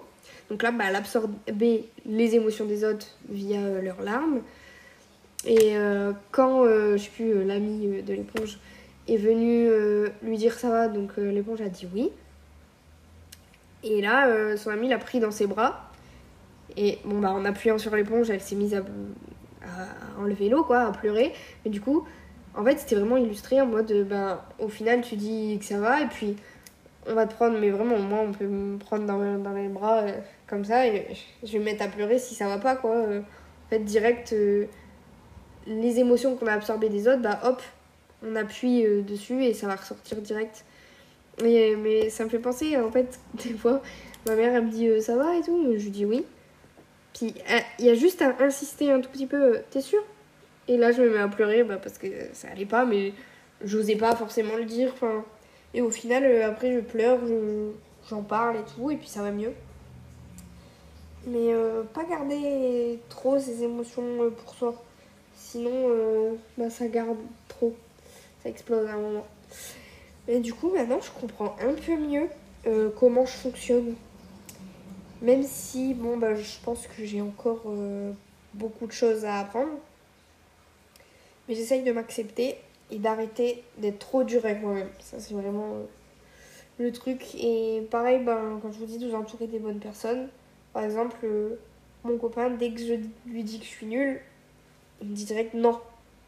Donc 0.51 0.63
là, 0.63 0.71
bah, 0.73 0.85
elle 0.89 0.97
absorbait 0.97 1.85
les 2.05 2.35
émotions 2.35 2.67
des 2.67 2.85
autres 2.85 3.07
via 3.31 3.81
leurs 3.81 4.03
larmes. 4.03 4.41
Et 5.47 5.75
quand, 6.31 6.65
je 6.65 6.99
sais 6.99 7.11
plus, 7.11 7.45
l'ami 7.45 8.03
de 8.03 8.13
l'éponge 8.13 8.59
est 9.09 9.17
venu 9.17 9.67
euh, 9.69 10.09
lui 10.23 10.37
dire 10.37 10.55
ça 10.55 10.71
va, 10.71 10.89
donc 10.89 11.13
euh, 11.19 11.31
l'éponge 11.31 11.61
a 11.61 11.69
dit 11.69 11.89
oui. 11.93 12.11
Et 13.83 14.01
là, 14.01 14.29
euh, 14.29 14.57
son 14.57 14.71
ami 14.71 14.89
l'a 14.89 14.99
pris 14.99 15.19
dans 15.19 15.33
ses 15.33 15.47
bras. 15.47 15.91
Et 16.77 16.99
bon, 17.05 17.19
bah, 17.19 17.33
en 17.33 17.45
appuyant 17.45 17.79
sur 17.79 17.95
l'éponge, 17.97 18.31
elle 18.31 18.41
s'est 18.41 18.55
mise 18.55 18.75
à, 18.75 18.83
enlever 20.19 20.49
l'eau, 20.49 20.63
quoi, 20.63 20.81
à 20.81 20.93
pleurer. 20.93 21.33
Mais 21.65 21.71
du 21.71 21.81
coup, 21.81 22.07
en 22.57 22.65
fait, 22.65 22.79
c'était 22.79 22.97
vraiment 22.97 23.17
illustré 23.17 23.61
en 23.61 23.67
mode, 23.67 24.07
ben, 24.09 24.41
au 24.59 24.69
final, 24.69 25.01
tu 25.01 25.17
dis 25.17 25.59
que 25.59 25.65
ça 25.65 25.79
va, 25.79 26.03
et 26.03 26.07
puis 26.07 26.37
on 27.07 27.15
va 27.15 27.27
te 27.27 27.35
prendre, 27.35 27.59
mais 27.59 27.71
vraiment, 27.71 27.99
moi, 27.99 28.21
on 28.21 28.33
peut 28.33 28.47
me 28.47 28.79
prendre 28.79 29.07
dans, 29.07 29.53
les 29.55 29.69
bras 29.69 30.05
comme 30.47 30.65
ça, 30.65 30.87
et 30.87 31.07
je 31.43 31.53
vais 31.53 31.59
me 31.59 31.65
mettre 31.65 31.83
à 31.83 31.89
pleurer 31.89 32.19
si 32.19 32.35
ça 32.35 32.47
va 32.49 32.59
pas, 32.59 32.77
quoi. 32.77 33.03
en 33.03 33.69
fait, 33.71 33.81
direct, 33.81 34.35
les 35.67 35.99
émotions 35.99 36.37
qu'on 36.37 36.47
a 36.47 36.53
absorbées 36.53 36.89
des 36.89 37.09
autres, 37.09 37.23
bah 37.23 37.41
hop, 37.45 37.63
on 38.25 38.37
appuie 38.37 38.85
euh, 38.87 39.03
dessus 39.03 39.45
et 39.45 39.55
ça 39.55 39.67
va 39.67 39.77
ressortir 39.77 40.19
direct. 40.19 40.65
Mais, 41.43 42.11
ça 42.11 42.25
me 42.25 42.29
fait 42.29 42.39
penser, 42.39 42.77
en 42.77 42.91
fait, 42.91 43.19
des 43.35 43.55
fois, 43.55 43.83
ma 44.27 44.37
mère, 44.37 44.55
elle 44.55 44.67
me 44.67 44.71
dit 44.71 44.89
euh, 44.89 45.01
ça 45.01 45.17
va 45.17 45.37
et 45.37 45.43
tout, 45.43 45.73
je 45.77 45.85
lui 45.85 45.91
dis 45.91 46.05
oui. 46.05 46.25
Puis 47.15 47.35
il 47.79 47.85
y 47.85 47.91
a 47.91 47.95
juste 47.95 48.23
à 48.23 48.35
insister 48.41 48.91
un 48.91 49.01
tout 49.01 49.11
petit 49.11 49.27
peu, 49.27 49.59
t'es 49.71 49.83
sûr 49.83 50.03
Et 50.69 50.77
là, 50.77 50.93
je 50.93 51.03
me 51.03 51.11
mets 51.11 51.19
à 51.19 51.29
pleurer 51.29 51.65
bah, 51.65 51.77
parce 51.77 51.99
que 51.99 52.07
ça 52.33 52.49
allait 52.49 52.67
pas, 52.67 52.85
mais 52.85 53.13
j'osais 53.65 53.97
pas 53.97 54.15
forcément 54.15 54.57
le 54.57 54.65
dire. 54.65 54.95
Et 55.75 55.81
au 55.81 55.91
final, 55.91 56.25
euh, 56.25 56.49
après, 56.49 56.73
je 56.73 56.81
pleure, 56.81 57.19
j'en 58.09 58.23
parle 58.23 58.57
et 58.57 58.65
tout, 58.77 58.91
et 58.91 58.97
puis 58.97 59.09
ça 59.09 59.23
va 59.23 59.31
mieux. 59.31 59.53
Mais 61.27 61.53
pas 61.95 62.05
garder 62.05 62.99
trop 63.09 63.39
ces 63.39 63.63
émotions 63.63 64.03
pour 64.45 64.55
soi. 64.55 64.83
Sinon, 65.37 66.37
bah, 66.59 66.69
ça 66.69 66.89
garde 66.89 67.17
trop 67.47 67.75
ça 68.43 68.49
explose 68.49 68.87
à 68.89 68.95
un 68.95 68.99
moment. 68.99 69.27
Mais 70.27 70.41
du 70.41 70.53
coup, 70.53 70.71
maintenant, 70.71 71.01
je 71.01 71.11
comprends 71.11 71.57
un 71.61 71.75
peu 71.75 71.97
mieux 71.97 72.29
euh, 72.67 72.91
comment 72.99 73.25
je 73.25 73.33
fonctionne. 73.33 73.95
Même 75.21 75.43
si, 75.45 75.95
bon, 75.95 76.17
bah, 76.17 76.35
je 76.35 76.59
pense 76.65 76.87
que 76.87 77.05
j'ai 77.05 77.21
encore 77.21 77.63
euh, 77.67 78.13
beaucoup 78.55 78.87
de 78.87 78.93
choses 78.93 79.25
à 79.25 79.39
apprendre. 79.41 79.73
Mais 81.53 81.59
j'essaye 81.59 81.83
de 81.83 81.93
m'accepter 81.93 82.57
et 82.91 82.97
d'arrêter 82.97 83.63
d'être 83.77 83.99
trop 83.99 84.25
dur 84.25 84.43
avec 84.47 84.63
moi-même. 84.63 84.89
Ça, 85.01 85.21
c'est 85.21 85.35
vraiment 85.35 85.75
euh, 85.75 85.85
le 86.79 86.91
truc. 86.93 87.35
Et 87.35 87.87
pareil, 87.91 88.25
ben, 88.25 88.59
quand 88.63 88.73
je 88.73 88.79
vous 88.79 88.87
dis 88.87 88.97
de 88.97 89.07
vous 89.07 89.15
entourer 89.15 89.49
des 89.49 89.59
bonnes 89.59 89.79
personnes, 89.79 90.31
par 90.73 90.83
exemple, 90.83 91.27
mon 92.05 92.17
copain, 92.17 92.49
dès 92.49 92.73
que 92.73 92.81
je 92.81 92.95
lui 93.27 93.45
dis 93.45 93.59
que 93.59 93.67
je 93.67 93.71
suis 93.71 93.85
nulle, 93.85 94.19
il 95.03 95.11
me 95.11 95.15
dit 95.15 95.27
direct 95.27 95.53
non 95.53 95.79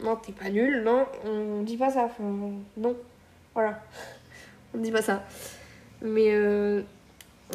non, 0.03 0.17
t'es 0.17 0.33
pas 0.33 0.51
nul, 0.51 0.83
non, 0.83 1.07
on 1.25 1.63
dit 1.63 1.79
pas 1.79 1.89
ça, 1.89 2.05
enfin, 2.05 2.25
non, 2.77 2.95
voilà, 3.55 3.83
on 4.75 4.79
dit 4.79 4.93
pas 4.93 5.01
ça. 5.01 5.25
Mais 6.03 6.35
euh, 6.35 6.83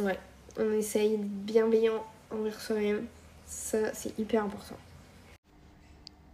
ouais, 0.02 0.18
on 0.58 0.72
essaye 0.72 1.18
d'être 1.18 1.46
bienveillant 1.46 2.04
envers 2.32 2.60
soi-même, 2.60 3.06
ça 3.46 3.94
c'est 3.94 4.18
hyper 4.18 4.44
important. 4.44 4.78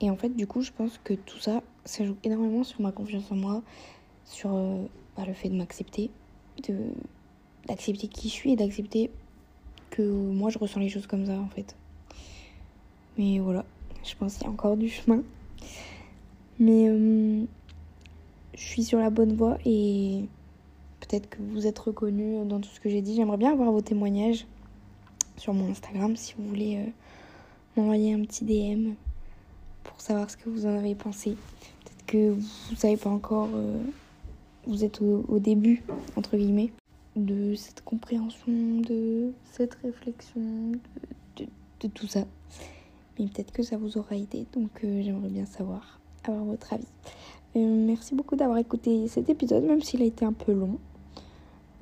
Et 0.02 0.10
en 0.10 0.18
fait, 0.18 0.30
du 0.30 0.46
coup, 0.48 0.62
je 0.62 0.72
pense 0.72 1.00
que 1.04 1.14
tout 1.14 1.40
ça, 1.40 1.62
ça 1.86 2.06
joue 2.06 2.18
énormément 2.24 2.64
sur 2.64 2.82
ma 2.82 2.92
confiance 2.92 3.32
en 3.32 3.36
moi, 3.36 3.62
sur 4.26 4.54
euh, 4.54 4.86
bah, 5.16 5.24
le 5.26 5.34
fait 5.34 5.50
de 5.50 5.56
m'accepter, 5.56 6.10
d'accepter 7.68 8.08
qui 8.08 8.30
je 8.30 8.34
suis 8.34 8.52
et 8.52 8.56
d'accepter 8.56 9.10
que 9.92 10.02
moi 10.02 10.50
je 10.50 10.58
ressens 10.58 10.80
les 10.80 10.90
choses 10.90 11.08
comme 11.08 11.26
ça 11.26 11.38
en 11.40 11.48
fait. 11.48 11.76
Mais 13.18 13.40
voilà, 13.40 13.66
je 14.04 14.14
pense 14.16 14.36
qu'il 14.36 14.44
y 14.44 14.48
a 14.48 14.50
encore 14.52 14.76
du 14.76 14.90
chemin. 14.90 15.24
Mais 16.60 16.88
euh, 16.90 17.46
je 18.54 18.64
suis 18.64 18.84
sur 18.84 19.00
la 19.00 19.10
bonne 19.10 19.36
voie 19.36 19.58
et 19.66 20.26
peut-être 21.02 21.30
que 21.30 21.42
vous 21.42 21.68
êtes 21.68 21.80
reconnus 21.80 22.46
dans 22.48 22.60
tout 22.60 22.70
ce 22.70 22.80
que 22.80 22.90
j'ai 22.90 23.02
dit. 23.02 23.16
J'aimerais 23.16 23.38
bien 23.38 23.52
avoir 23.52 23.72
vos 23.72 23.82
témoignages 23.82 24.46
sur 25.38 25.54
mon 25.54 25.70
Instagram 25.70 26.16
si 26.16 26.34
vous 26.38 26.48
voulez 26.48 26.78
euh, 26.78 26.90
m'envoyer 27.76 28.14
un 28.14 28.22
petit 28.22 28.46
DM 28.46 28.94
pour 29.86 30.02
savoir 30.02 30.30
ce 30.30 30.38
que 30.38 30.50
vous 30.50 30.66
en 30.66 30.78
avez 30.78 30.96
pensé. 30.96 31.32
Peut-être 31.32 32.06
que 32.06 32.32
vous 32.32 32.76
savez 32.76 32.98
pas 32.98 33.10
encore, 33.10 33.50
euh, 33.54 33.78
vous 34.68 34.84
êtes 34.84 35.02
au, 35.02 35.40
début, 35.40 35.84
entre 36.16 36.38
guillemets, 36.38 36.72
de 37.16 37.56
cette 37.56 37.82
compréhension, 37.84 38.52
de 38.82 39.32
cette 39.52 39.76
réflexion, 39.76 40.42
de, 41.38 41.88
tout 41.94 42.08
ça. 42.08 42.26
Mais 43.18 43.28
peut-être 43.28 43.52
que 43.52 43.64
ça 43.64 43.78
vous 43.78 43.98
aura 43.98 44.16
aidé, 44.16 44.48
donc 44.54 44.72
j'aimerais 44.82 45.30
bien 45.30 45.46
savoir 45.46 46.00
avoir 46.28 46.44
votre 46.46 46.74
avis. 46.74 46.88
Euh, 47.56 47.86
merci 47.86 48.16
beaucoup 48.16 48.36
d'avoir 48.36 48.58
écouté 48.58 49.08
cet 49.08 49.30
épisode, 49.30 49.64
même 49.64 49.82
s'il 49.82 50.02
a 50.02 50.06
été 50.06 50.26
un 50.26 50.34
peu 50.34 50.52
long. 50.52 50.78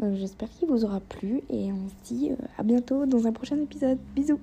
Euh, 0.02 0.16
j'espère 0.16 0.50
qu'il 0.50 0.68
vous 0.68 0.86
aura 0.86 1.00
plu 1.00 1.42
et 1.50 1.72
on 1.72 1.90
se 1.90 2.14
dit 2.14 2.30
euh, 2.32 2.36
à 2.58 2.64
bientôt 2.64 3.06
dans 3.06 3.26
un 3.26 3.32
prochain 3.32 3.60
épisode. 3.60 3.98
Bisous 4.16 4.40